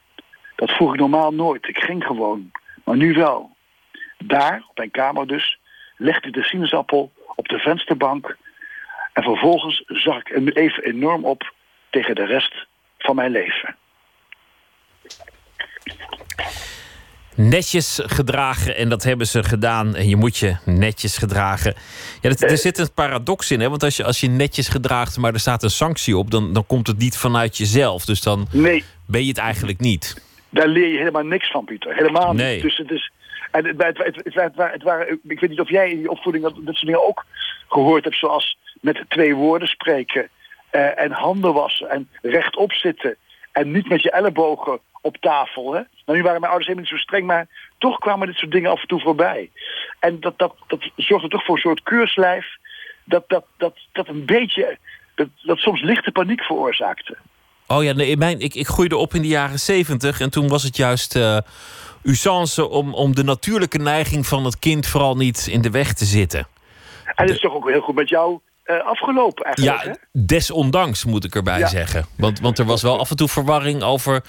Dat 0.55 0.71
vroeg 0.71 0.93
ik 0.93 0.99
normaal 0.99 1.31
nooit, 1.31 1.67
ik 1.67 1.77
ging 1.77 2.03
gewoon. 2.03 2.51
Maar 2.83 2.97
nu 2.97 3.13
wel. 3.13 3.55
Daar, 4.17 4.63
op 4.69 4.77
mijn 4.77 4.91
kamer 4.91 5.27
dus, 5.27 5.59
legde 5.97 6.27
ik 6.27 6.33
de 6.33 6.43
sinaasappel 6.43 7.11
op 7.35 7.47
de 7.47 7.59
vensterbank... 7.59 8.37
en 9.15 9.23
vervolgens 9.23 9.83
zag 9.87 10.17
ik 10.17 10.55
even 10.55 10.83
enorm 10.83 11.25
op 11.25 11.53
tegen 11.89 12.15
de 12.15 12.25
rest 12.25 12.65
van 12.97 13.15
mijn 13.15 13.31
leven. 13.31 13.75
netjes 17.35 18.01
gedragen. 18.03 18.75
En 18.75 18.89
dat 18.89 19.03
hebben 19.03 19.27
ze 19.27 19.43
gedaan. 19.43 19.95
En 19.95 20.09
je 20.09 20.15
moet 20.15 20.37
je 20.37 20.55
netjes 20.65 21.17
gedragen. 21.17 21.73
Ja, 22.21 22.29
dat, 22.29 22.41
er 22.41 22.57
zit 22.57 22.77
een 22.77 22.93
paradox 22.93 23.51
in. 23.51 23.59
Hè? 23.59 23.69
Want 23.69 23.83
als 23.83 23.97
je, 23.97 24.03
als 24.03 24.19
je 24.19 24.27
netjes 24.27 24.67
gedraagt, 24.67 25.17
maar 25.17 25.33
er 25.33 25.39
staat 25.39 25.63
een 25.63 25.69
sanctie 25.69 26.17
op... 26.17 26.31
dan, 26.31 26.53
dan 26.53 26.65
komt 26.65 26.87
het 26.87 26.97
niet 26.97 27.17
vanuit 27.17 27.57
jezelf. 27.57 28.05
Dus 28.05 28.21
dan 28.21 28.47
nee. 28.51 28.83
ben 29.05 29.21
je 29.21 29.27
het 29.27 29.37
eigenlijk 29.37 29.79
niet. 29.79 30.23
Daar 30.49 30.67
leer 30.67 30.87
je 30.87 30.97
helemaal 30.97 31.23
niks 31.23 31.51
van, 31.51 31.65
Pieter. 31.65 31.95
Helemaal 31.95 32.33
Nee. 32.33 32.53
niet. 32.53 32.63
Dus 32.63 32.77
het 32.77 32.91
is... 32.91 33.11
En 33.51 33.65
het, 33.65 33.97
het, 33.97 34.55
het 34.55 34.83
waren, 34.83 35.19
ik 35.27 35.39
weet 35.39 35.49
niet 35.49 35.59
of 35.59 35.69
jij 35.69 35.91
in 35.91 35.99
je 35.99 36.09
opvoeding 36.09 36.43
dat, 36.43 36.53
dat 36.55 36.75
soort 36.75 36.85
dingen 36.85 37.07
ook 37.07 37.25
gehoord 37.67 38.03
hebt. 38.03 38.17
Zoals 38.17 38.57
met 38.85 39.05
twee 39.07 39.35
woorden 39.35 39.67
spreken. 39.67 40.29
eh, 40.69 40.99
en 40.99 41.11
handen 41.11 41.53
wassen. 41.53 41.89
En 41.89 42.09
rechtop 42.21 42.71
zitten. 42.73 43.15
En 43.51 43.71
niet 43.71 43.89
met 43.89 44.01
je 44.03 44.11
ellebogen 44.11 44.79
op 45.01 45.17
tafel. 45.17 45.73
Hè? 45.73 45.81
Nou, 46.05 46.17
nu 46.17 46.23
waren 46.23 46.39
mijn 46.39 46.51
ouders 46.51 46.67
helemaal 46.67 46.89
niet 46.89 46.99
zo 46.99 47.05
streng. 47.05 47.25
Maar 47.25 47.47
toch 47.77 47.97
kwamen 47.99 48.27
dit 48.27 48.35
soort 48.35 48.51
dingen 48.51 48.71
af 48.71 48.81
en 48.81 48.87
toe 48.87 49.01
voorbij. 49.01 49.51
En 49.99 50.19
dat, 50.19 50.37
dat, 50.37 50.55
dat 50.67 50.91
zorgde 50.95 51.27
toch 51.27 51.45
voor 51.45 51.55
een 51.55 51.61
soort 51.61 51.83
keurslijf. 51.83 52.45
Dat, 53.03 53.23
dat, 53.27 53.45
dat, 53.57 53.77
dat 53.91 54.07
een 54.07 54.25
beetje... 54.25 54.77
Dat, 55.15 55.27
dat 55.41 55.57
soms 55.57 55.81
lichte 55.81 56.11
paniek 56.11 56.43
veroorzaakte. 56.43 57.17
Oh 57.67 57.83
ja, 57.83 57.93
nee, 57.93 58.17
mijn, 58.17 58.39
ik, 58.39 58.53
ik 58.53 58.67
groeide 58.67 58.97
op 58.97 59.13
in 59.13 59.21
de 59.21 59.27
jaren 59.27 59.59
zeventig. 59.59 60.19
En 60.19 60.29
toen 60.29 60.47
was 60.47 60.63
het 60.63 60.77
juist 60.77 61.15
eh 61.15 61.37
usance 62.03 62.69
om, 62.69 62.93
om 62.93 63.15
de 63.15 63.23
natuurlijke 63.23 63.77
neiging 63.77 64.27
van 64.27 64.45
het 64.45 64.59
kind 64.59 64.87
vooral 64.87 65.15
niet 65.15 65.47
in 65.47 65.61
de 65.61 65.69
weg 65.69 65.93
te 65.93 66.05
zitten. 66.05 66.47
En 67.05 67.25
het 67.25 67.29
is 67.29 67.39
toch 67.39 67.53
ook 67.53 67.69
heel 67.69 67.81
goed 67.81 67.95
met 67.95 68.09
jou 68.09 68.39
eh, 68.65 68.85
afgelopen 68.85 69.45
eigenlijk, 69.45 69.83
hè? 69.83 69.89
Ja, 69.89 69.95
desondanks 70.11 71.05
moet 71.05 71.23
ik 71.23 71.35
erbij 71.35 71.59
Ja. 71.59 71.67
zeggen. 71.67 72.05
Want, 72.17 72.39
want 72.39 72.59
er 72.59 72.65
was 72.65 72.81
wel 72.81 72.99
af 72.99 73.09
en 73.09 73.15
toe 73.15 73.27
verwarring 73.27 73.83
over 73.83 74.21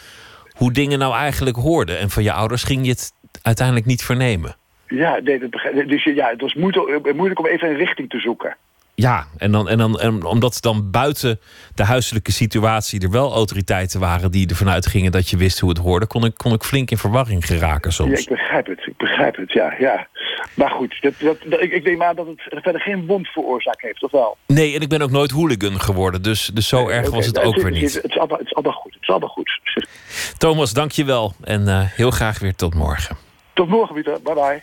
hoe 0.53 0.73
dingen 0.73 0.99
nou 0.99 1.15
eigenlijk 1.15 1.57
hoorden. 1.57 1.99
En 1.99 2.11
van 2.11 2.23
je 2.23 2.33
ouders 2.33 2.65
ging 2.65 2.85
je 2.85 2.91
het 2.91 3.13
uiteindelijk 3.43 3.87
niet 3.87 4.05
vernemen. 4.05 4.57
Ja, 4.89 5.19
nee, 5.23 5.39
dat 5.39 5.51
begrijp, 5.51 5.89
dus 5.89 6.05
ja, 6.05 6.29
het 6.29 6.41
was 6.41 6.55
moeilijk, 6.55 7.15
moeilijk 7.15 7.39
om 7.41 7.47
even 7.47 7.69
een 7.69 7.77
richting 7.77 8.11
te 8.11 8.19
zoeken. 8.21 8.57
Ja, 8.99 9.27
en, 9.37 9.53
dan, 9.53 9.69
en, 9.69 9.79
dan, 9.79 10.01
en 10.01 10.25
omdat 10.25 10.59
dan 10.61 10.91
buiten 10.91 11.41
de 11.75 11.85
huiselijke 11.85 12.33
situatie 12.33 13.01
er 13.01 13.11
wel 13.11 13.33
autoriteiten 13.33 14.01
waren 14.01 14.31
die 14.31 14.49
ervan 14.49 14.69
uitgingen 14.69 15.13
dat 15.13 15.29
je 15.29 15.37
wist 15.37 15.59
hoe 15.59 15.69
het 15.69 15.79
hoorde, 15.79 16.07
kon 16.07 16.25
ik, 16.25 16.35
kon 16.37 16.53
ik 16.53 16.63
flink 16.63 16.91
in 16.91 16.99
verwarring 16.99 17.47
geraken 17.47 17.91
Ja, 17.91 17.97
soms. 17.97 18.21
ik 18.21 18.29
begrijp 18.29 18.67
het, 18.67 18.87
ik 18.87 18.97
begrijp 18.97 19.37
het, 19.37 19.53
ja. 19.53 19.75
ja. 19.79 20.07
Maar 20.55 20.71
goed, 20.71 20.97
dat, 21.01 21.13
dat, 21.19 21.37
dat- 21.47 21.61
ik, 21.61 21.73
ik 21.73 21.85
neem 21.85 22.03
aan 22.03 22.17
dat 22.17 22.27
het 22.27 22.43
verder 22.63 22.81
geen 22.81 23.07
wond 23.07 23.29
veroorzaakt 23.29 23.83
heeft, 23.83 24.03
of 24.03 24.11
wel? 24.11 24.37
Nee, 24.47 24.75
en 24.75 24.81
ik 24.81 24.89
ben 24.89 25.03
ook 25.03 25.11
nooit 25.11 25.31
hooligan 25.31 25.81
geworden, 25.81 26.23
dus, 26.23 26.51
dus 26.55 26.69
zo 26.69 26.89
erg 26.89 27.11
was 27.11 27.27
het 27.27 27.37
Oké, 27.39 27.47
ook 27.47 27.55
het, 27.55 27.63
weer 27.63 27.73
niet. 27.73 27.95
Het, 27.95 28.05
is 28.05 28.19
allemaal, 28.19 28.39
het 28.39 28.47
is 28.47 28.55
allemaal 28.55 28.73
goed, 28.81 28.93
het 28.95 29.03
is 29.03 29.09
allemaal 29.09 29.29
goed. 29.29 29.61
Thomas, 30.39 30.73
dank 30.73 30.91
je 30.91 31.05
wel. 31.05 31.35
En 31.45 31.69
eh, 31.69 31.81
heel 31.83 32.11
graag 32.11 32.39
weer 32.39 32.55
tot 32.55 32.75
morgen. 32.75 33.17
Tot 33.53 33.69
morgen, 33.69 33.95
Pieter. 33.95 34.23
Bye 34.23 34.35
bye. 34.35 34.61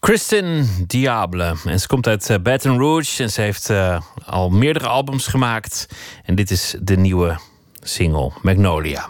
Kristen 0.00 0.68
Diable. 0.86 1.54
En 1.64 1.80
ze 1.80 1.86
komt 1.86 2.06
uit 2.06 2.30
eh, 2.30 2.36
Baton 2.42 2.78
Rouge 2.78 3.22
en 3.22 3.30
ze 3.30 3.40
heeft 3.40 3.70
eh, 3.70 4.00
al 4.26 4.50
meerdere 4.50 4.86
albums 4.86 5.26
gemaakt. 5.26 5.88
En 6.24 6.34
dit 6.34 6.50
is 6.50 6.74
de 6.80 6.96
nieuwe 6.96 7.38
single, 7.82 8.32
Magnolia. 8.42 9.08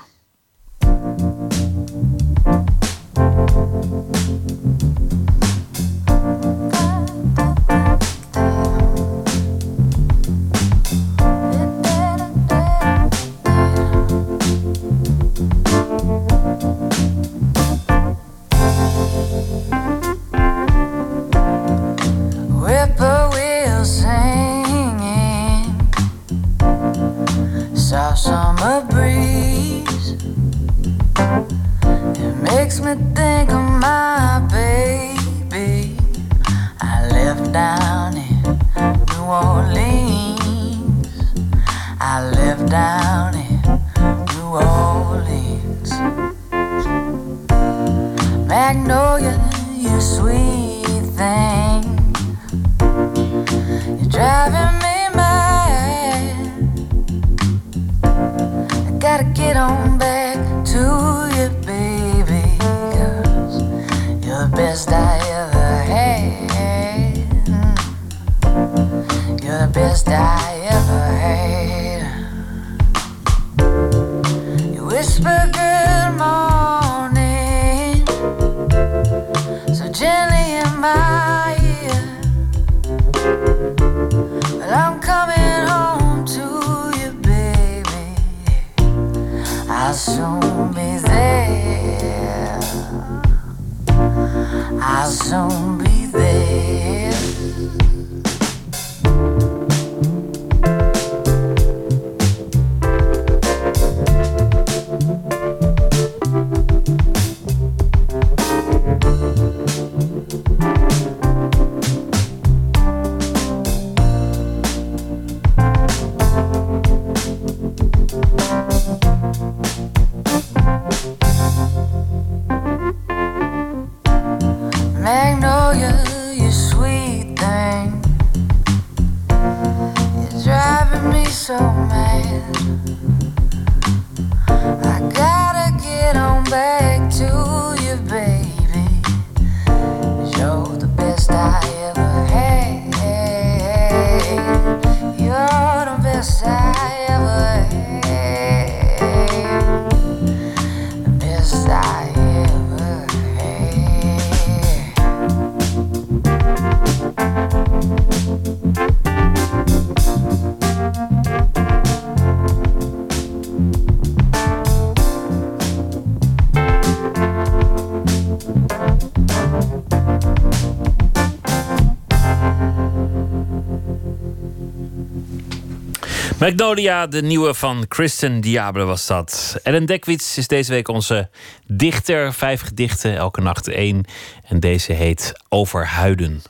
Magnolia, 176.48 177.06
de 177.06 177.22
nieuwe 177.22 177.54
van 177.54 177.84
Kristen 177.88 178.40
Diable 178.40 178.84
was 178.84 179.06
dat. 179.06 179.58
Ellen 179.62 179.86
Dekwits 179.86 180.38
is 180.38 180.46
deze 180.46 180.72
week 180.72 180.88
onze 180.88 181.30
dichter. 181.66 182.32
Vijf 182.34 182.60
gedichten, 182.60 183.16
elke 183.16 183.40
nacht 183.40 183.68
één. 183.68 184.04
En 184.44 184.60
deze 184.60 184.92
heet 184.92 185.32
Overhuiden. 185.48 186.42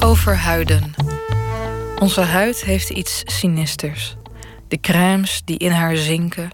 Overhuiden. 0.00 0.94
Onze 1.98 2.20
huid 2.20 2.64
heeft 2.64 2.90
iets 2.90 3.22
sinisters. 3.24 4.16
De 4.68 4.80
crèmes 4.80 5.42
die 5.44 5.58
in 5.58 5.70
haar 5.70 5.96
zinken. 5.96 6.50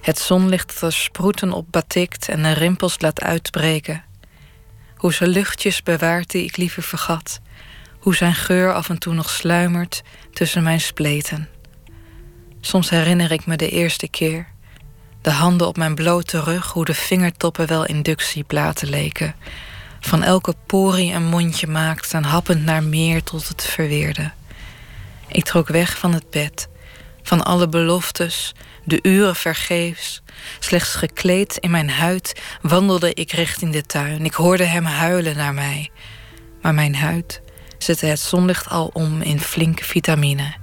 Het 0.00 0.18
zonlicht 0.18 0.80
dat 0.80 0.82
er 0.82 0.96
sproeten 0.96 1.52
op 1.52 1.66
batikt 1.70 2.28
en 2.28 2.42
de 2.42 2.52
rimpels 2.52 3.00
laat 3.00 3.20
uitbreken. 3.20 4.07
Hoe 4.98 5.12
ze 5.12 5.26
luchtjes 5.26 5.82
bewaart 5.82 6.30
die 6.30 6.44
ik 6.44 6.56
liever 6.56 6.82
vergat. 6.82 7.40
Hoe 7.98 8.14
zijn 8.14 8.34
geur 8.34 8.74
af 8.74 8.88
en 8.88 8.98
toe 8.98 9.14
nog 9.14 9.30
sluimert 9.30 10.02
tussen 10.32 10.62
mijn 10.62 10.80
spleten. 10.80 11.48
Soms 12.60 12.90
herinner 12.90 13.32
ik 13.32 13.46
me 13.46 13.56
de 13.56 13.70
eerste 13.70 14.08
keer. 14.08 14.46
De 15.22 15.30
handen 15.30 15.66
op 15.66 15.76
mijn 15.76 15.94
blote 15.94 16.40
rug, 16.40 16.72
hoe 16.72 16.84
de 16.84 16.94
vingertoppen 16.94 17.66
wel 17.66 17.86
inductieplaten 17.86 18.88
leken. 18.88 19.34
Van 20.00 20.22
elke 20.22 20.54
porie 20.66 21.12
een 21.12 21.26
mondje 21.26 21.66
maakt 21.66 22.12
en 22.14 22.24
happend 22.24 22.64
naar 22.64 22.82
meer 22.82 23.22
tot 23.22 23.48
het 23.48 23.64
verweerde. 23.64 24.30
Ik 25.28 25.44
trok 25.44 25.68
weg 25.68 25.98
van 25.98 26.14
het 26.14 26.30
bed, 26.30 26.68
van 27.22 27.44
alle 27.44 27.68
beloftes, 27.68 28.54
de 28.88 28.98
uren 29.02 29.36
vergeefs. 29.36 30.22
Slechts 30.58 30.94
gekleed 30.94 31.56
in 31.56 31.70
mijn 31.70 31.90
huid 31.90 32.40
wandelde 32.62 33.14
ik 33.14 33.32
richting 33.32 33.72
de 33.72 33.82
tuin. 33.82 34.24
Ik 34.24 34.34
hoorde 34.34 34.64
hem 34.64 34.84
huilen 34.84 35.36
naar 35.36 35.54
mij. 35.54 35.90
Maar 36.62 36.74
mijn 36.74 36.94
huid 36.94 37.40
zette 37.78 38.06
het 38.06 38.20
zonlicht 38.20 38.68
al 38.68 38.90
om 38.92 39.22
in 39.22 39.40
flinke 39.40 39.84
vitamine. 39.84 40.54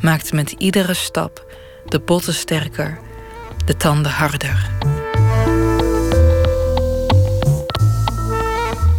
Maakte 0.00 0.34
met 0.34 0.50
iedere 0.50 0.94
stap 0.94 1.54
de 1.86 2.00
botten 2.00 2.34
sterker, 2.34 2.98
de 3.64 3.76
tanden 3.76 4.12
harder. 4.12 4.70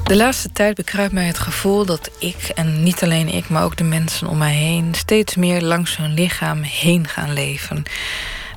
De 0.03 0.15
laatste 0.15 0.51
tijd 0.51 0.75
bekruipt 0.75 1.13
mij 1.13 1.25
het 1.25 1.39
gevoel 1.39 1.85
dat 1.85 2.11
ik, 2.19 2.51
en 2.55 2.83
niet 2.83 3.03
alleen 3.03 3.27
ik, 3.27 3.49
maar 3.49 3.63
ook 3.63 3.77
de 3.77 3.83
mensen 3.83 4.27
om 4.27 4.37
mij 4.37 4.53
heen, 4.53 4.93
steeds 4.93 5.35
meer 5.35 5.61
langs 5.61 5.97
hun 5.97 6.13
lichaam 6.13 6.61
heen 6.61 7.07
gaan 7.07 7.33
leven. 7.33 7.83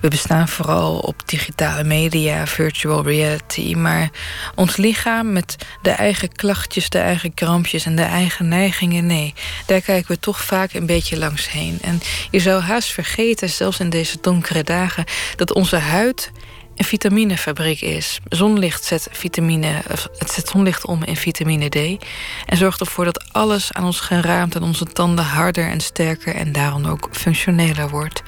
We 0.05 0.11
bestaan 0.11 0.49
vooral 0.49 0.99
op 0.99 1.29
digitale 1.29 1.85
media, 1.85 2.47
virtual 2.47 3.03
reality. 3.03 3.75
Maar 3.75 4.11
ons 4.55 4.77
lichaam 4.77 5.33
met 5.33 5.57
de 5.83 5.91
eigen 5.91 6.33
klachtjes, 6.33 6.89
de 6.89 6.99
eigen 6.99 7.35
krampjes 7.35 7.87
en 7.87 7.97
de 7.97 8.03
eigen 8.03 8.49
neigingen, 8.49 9.07
nee, 9.07 9.35
daar 9.67 9.81
kijken 9.81 10.15
we 10.15 10.19
toch 10.19 10.45
vaak 10.45 10.73
een 10.73 10.87
beetje 10.87 11.19
langs 11.19 11.51
heen. 11.51 11.79
En 11.83 12.01
je 12.31 12.41
zou 12.41 12.63
haast 12.63 12.93
vergeten, 12.93 13.49
zelfs 13.51 13.81
in 13.81 13.91
deze 13.91 14.19
donkere 14.21 14.63
dagen, 14.63 15.05
dat 15.37 15.53
onze 15.53 15.77
huid 15.77 16.33
een 16.77 16.85
vitaminefabriek 16.85 17.81
is. 17.81 18.21
Zonlicht 18.29 18.85
zet, 18.85 19.09
vitamine, 19.11 19.83
het 20.19 20.31
zet 20.31 20.49
zonlicht 20.49 20.87
om 20.87 21.03
in 21.05 21.17
vitamine 21.17 21.69
D. 21.69 22.05
En 22.47 22.57
zorgt 22.57 22.81
ervoor 22.81 23.05
dat 23.05 23.33
alles 23.33 23.73
aan 23.73 23.85
ons 23.85 24.01
geraamt 24.01 24.55
en 24.55 24.63
onze 24.63 24.85
tanden 24.85 25.25
harder 25.25 25.69
en 25.69 25.81
sterker 25.81 26.35
en 26.35 26.53
daarom 26.53 26.85
ook 26.87 27.09
functioneler 27.13 27.89
wordt. 27.89 28.23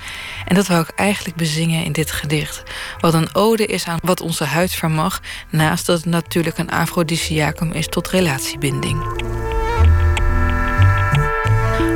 En 0.47 0.55
dat 0.55 0.67
wou 0.67 0.83
ik 0.83 0.91
eigenlijk 0.91 1.37
bezingen 1.37 1.85
in 1.85 1.93
dit 1.93 2.11
gedicht. 2.11 2.63
Wat 3.01 3.15
een 3.15 3.35
ode 3.35 3.67
is 3.67 3.87
aan 3.87 3.99
wat 4.03 4.21
onze 4.21 4.45
huid 4.45 4.73
vermag, 4.73 5.21
naast 5.51 5.87
dat 5.87 5.97
het 5.97 6.07
natuurlijk 6.07 6.59
een 6.59 6.71
afrodisiacum 6.71 7.73
is 7.73 7.87
tot 7.87 8.09
relatiebinding. 8.09 9.25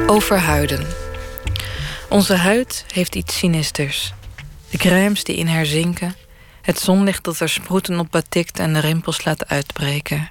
Over 0.07 0.39
huiden. 0.39 0.87
Onze 2.09 2.35
huid 2.35 2.85
heeft 2.93 3.15
iets 3.15 3.39
sinisters. 3.39 4.13
De 4.71 4.79
crèmes 4.79 5.25
die 5.25 5.37
in 5.37 5.47
haar 5.47 5.67
zinken, 5.67 6.15
het 6.63 6.81
zonlicht 6.81 7.25
dat 7.25 7.41
er 7.41 7.49
sproeten 7.49 7.99
op 7.99 8.11
batikt 8.11 8.59
en 8.59 8.73
de 8.73 8.79
rimpels 8.79 9.25
laat 9.25 9.49
uitbreken. 9.49 10.29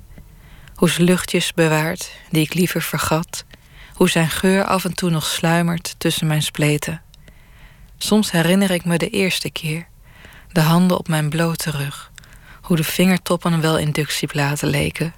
Hoe 0.76 0.91
luchtjes 0.97 1.53
bewaart, 1.53 2.11
die 2.30 2.41
ik 2.41 2.53
liever 2.53 2.81
vergat. 2.81 3.45
Hoe 3.93 4.10
zijn 4.10 4.30
geur 4.30 4.64
af 4.64 4.85
en 4.85 4.93
toe 4.93 5.10
nog 5.10 5.26
sluimert 5.26 5.95
tussen 5.97 6.27
mijn 6.27 6.41
spleten. 6.41 7.01
Soms 7.97 8.31
herinner 8.31 8.72
ik 8.72 8.85
me 8.85 8.97
de 8.97 9.10
eerste 9.10 9.49
keer. 9.49 9.88
De 10.51 10.61
handen 10.61 10.97
op 10.97 11.07
mijn 11.07 11.30
blote 11.30 11.72
rug. 11.72 12.11
Hoe 12.61 12.77
de 12.77 12.84
vingertoppen 12.84 13.61
wel 13.61 13.77
inductieplaten 13.77 14.68
leken. 14.68 15.14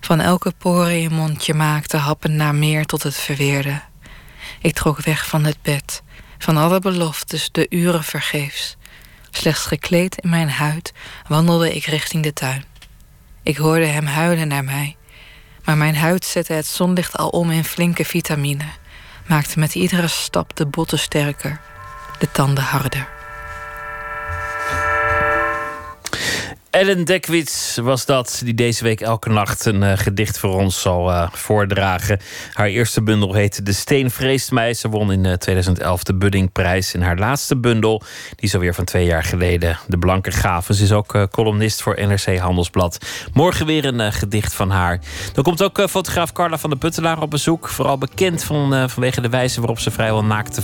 Van 0.00 0.20
elke 0.20 0.52
pore 0.58 0.92
in 0.92 1.00
je 1.00 1.10
mondje 1.10 1.54
maakte 1.54 1.96
happen 1.96 2.36
naar 2.36 2.54
meer 2.54 2.84
tot 2.84 3.02
het 3.02 3.16
verweerde. 3.16 3.82
Ik 4.60 4.74
trok 4.74 5.00
weg 5.00 5.26
van 5.26 5.44
het 5.44 5.62
bed. 5.62 6.02
Van 6.38 6.56
alle 6.56 6.78
beloftes, 6.78 7.48
de 7.52 7.66
uren 7.70 8.04
vergeefs. 8.04 8.76
Slechts 9.36 9.66
gekleed 9.66 10.18
in 10.20 10.28
mijn 10.28 10.50
huid 10.50 10.92
wandelde 11.28 11.74
ik 11.74 11.84
richting 11.84 12.22
de 12.22 12.32
tuin. 12.32 12.64
Ik 13.42 13.56
hoorde 13.56 13.86
hem 13.86 14.06
huilen 14.06 14.48
naar 14.48 14.64
mij, 14.64 14.96
maar 15.64 15.76
mijn 15.76 15.96
huid 15.96 16.24
zette 16.24 16.52
het 16.52 16.66
zonlicht 16.66 17.16
al 17.16 17.28
om 17.28 17.50
in 17.50 17.64
flinke 17.64 18.04
vitamine, 18.04 18.64
maakte 19.26 19.58
met 19.58 19.74
iedere 19.74 20.08
stap 20.08 20.56
de 20.56 20.66
botten 20.66 20.98
sterker, 20.98 21.60
de 22.18 22.30
tanden 22.30 22.64
harder. 22.64 23.15
Ellen 26.76 27.04
Dekwits 27.04 27.76
was 27.82 28.04
dat, 28.04 28.40
die 28.44 28.54
deze 28.54 28.84
week 28.84 29.00
elke 29.00 29.30
nacht 29.30 29.64
een 29.64 29.82
uh, 29.82 29.92
gedicht 29.94 30.38
voor 30.38 30.54
ons 30.54 30.80
zal 30.80 31.10
uh, 31.10 31.28
voordragen. 31.32 32.20
Haar 32.52 32.66
eerste 32.66 33.02
bundel 33.02 33.34
heette 33.34 33.62
De 33.62 33.72
Steen 33.72 34.10
Vreest. 34.10 34.52
Ze 34.72 34.88
won 34.88 35.12
in 35.12 35.24
uh, 35.24 35.32
2011 35.32 36.02
de 36.02 36.14
Buddingprijs. 36.14 36.94
En 36.94 37.02
haar 37.02 37.18
laatste 37.18 37.56
bundel, 37.56 38.02
die 38.28 38.48
is 38.48 38.54
alweer 38.54 38.74
van 38.74 38.84
twee 38.84 39.04
jaar 39.04 39.22
geleden, 39.22 39.78
De 39.86 39.98
Blanke 39.98 40.30
Gaven. 40.30 40.74
Ze 40.74 40.82
is 40.82 40.92
ook 40.92 41.28
columnist 41.30 41.82
voor 41.82 42.06
NRC 42.06 42.38
Handelsblad. 42.38 42.98
Morgen 43.32 43.66
weer 43.66 43.84
een 43.84 44.12
gedicht 44.12 44.54
van 44.54 44.70
haar. 44.70 45.00
Dan 45.32 45.44
komt 45.44 45.62
ook 45.62 45.88
fotograaf 45.88 46.32
Carla 46.32 46.58
van 46.58 46.70
de 46.70 46.76
Puttelaar 46.76 47.22
op 47.22 47.30
bezoek. 47.30 47.68
Vooral 47.68 47.98
bekend 47.98 48.44
van, 48.44 48.90
vanwege 48.90 49.20
de 49.20 49.28
wijze 49.28 49.60
waarop 49.60 49.78
ze 49.78 49.90
vrijwel 49.90 50.24
naakte 50.24 50.62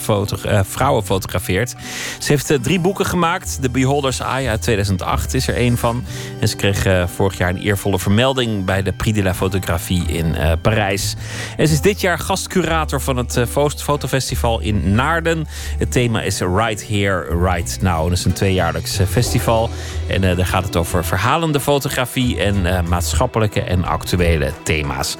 vrouwen 0.65 1.05
fotografeert. 1.05 1.75
Ze 2.19 2.33
heeft 2.33 2.63
drie 2.63 2.81
boeken 2.81 3.07
gemaakt. 3.07 3.63
The 3.63 3.71
Beholder's 3.71 4.21
Eye 4.21 4.49
uit 4.49 4.63
2008 4.63 5.35
is 5.35 5.49
er 5.49 5.55
één 5.55 5.79
van. 5.79 6.02
En 6.41 6.49
ze 6.49 6.57
kreeg 6.57 6.87
uh, 6.87 7.07
vorig 7.07 7.39
jaar 7.39 7.51
een 7.51 7.57
eervolle 7.57 7.99
vermelding 7.99 8.65
bij 8.65 8.83
de 8.83 8.93
Prix 8.93 9.17
de 9.17 9.23
la 9.23 9.35
Photographie 9.35 10.05
in 10.07 10.27
uh, 10.27 10.53
Parijs. 10.61 11.15
En 11.57 11.67
ze 11.67 11.73
is 11.73 11.81
dit 11.81 12.01
jaar 12.01 12.19
gastcurator 12.19 13.01
van 13.01 13.17
het 13.17 13.37
uh, 13.37 13.45
fotofestival 13.77 14.61
in 14.61 14.95
Naarden. 14.95 15.47
Het 15.79 15.93
thema 15.93 16.23
is 16.23 16.41
Right 16.41 16.89
Here, 16.89 17.39
Right 17.43 17.79
Now. 17.81 18.03
Dat 18.09 18.19
is 18.19 18.25
een 18.25 18.33
tweejaarlijks 18.33 18.99
festival. 19.09 19.71
En 20.09 20.21
daar 20.21 20.47
gaat 20.47 20.65
het 20.65 20.77
over 20.77 21.05
verhalende 21.05 21.61
fotografie 21.61 22.41
en 22.41 22.89
maatschappelijke 22.89 23.61
en 23.61 23.85
actuele 23.85 24.53
thema's. 24.63 25.17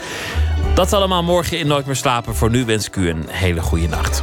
Dat 0.75 0.93
allemaal 0.93 1.23
morgen 1.23 1.59
in 1.59 1.67
Nooit 1.67 1.87
meer 1.87 1.97
slapen. 1.97 2.37
Voor 2.37 2.51
nu 2.51 2.65
wens 2.65 2.87
ik 2.87 2.97
u 2.97 3.09
een 3.09 3.25
hele 3.29 3.61
goede 3.61 3.89
nacht. 3.89 4.23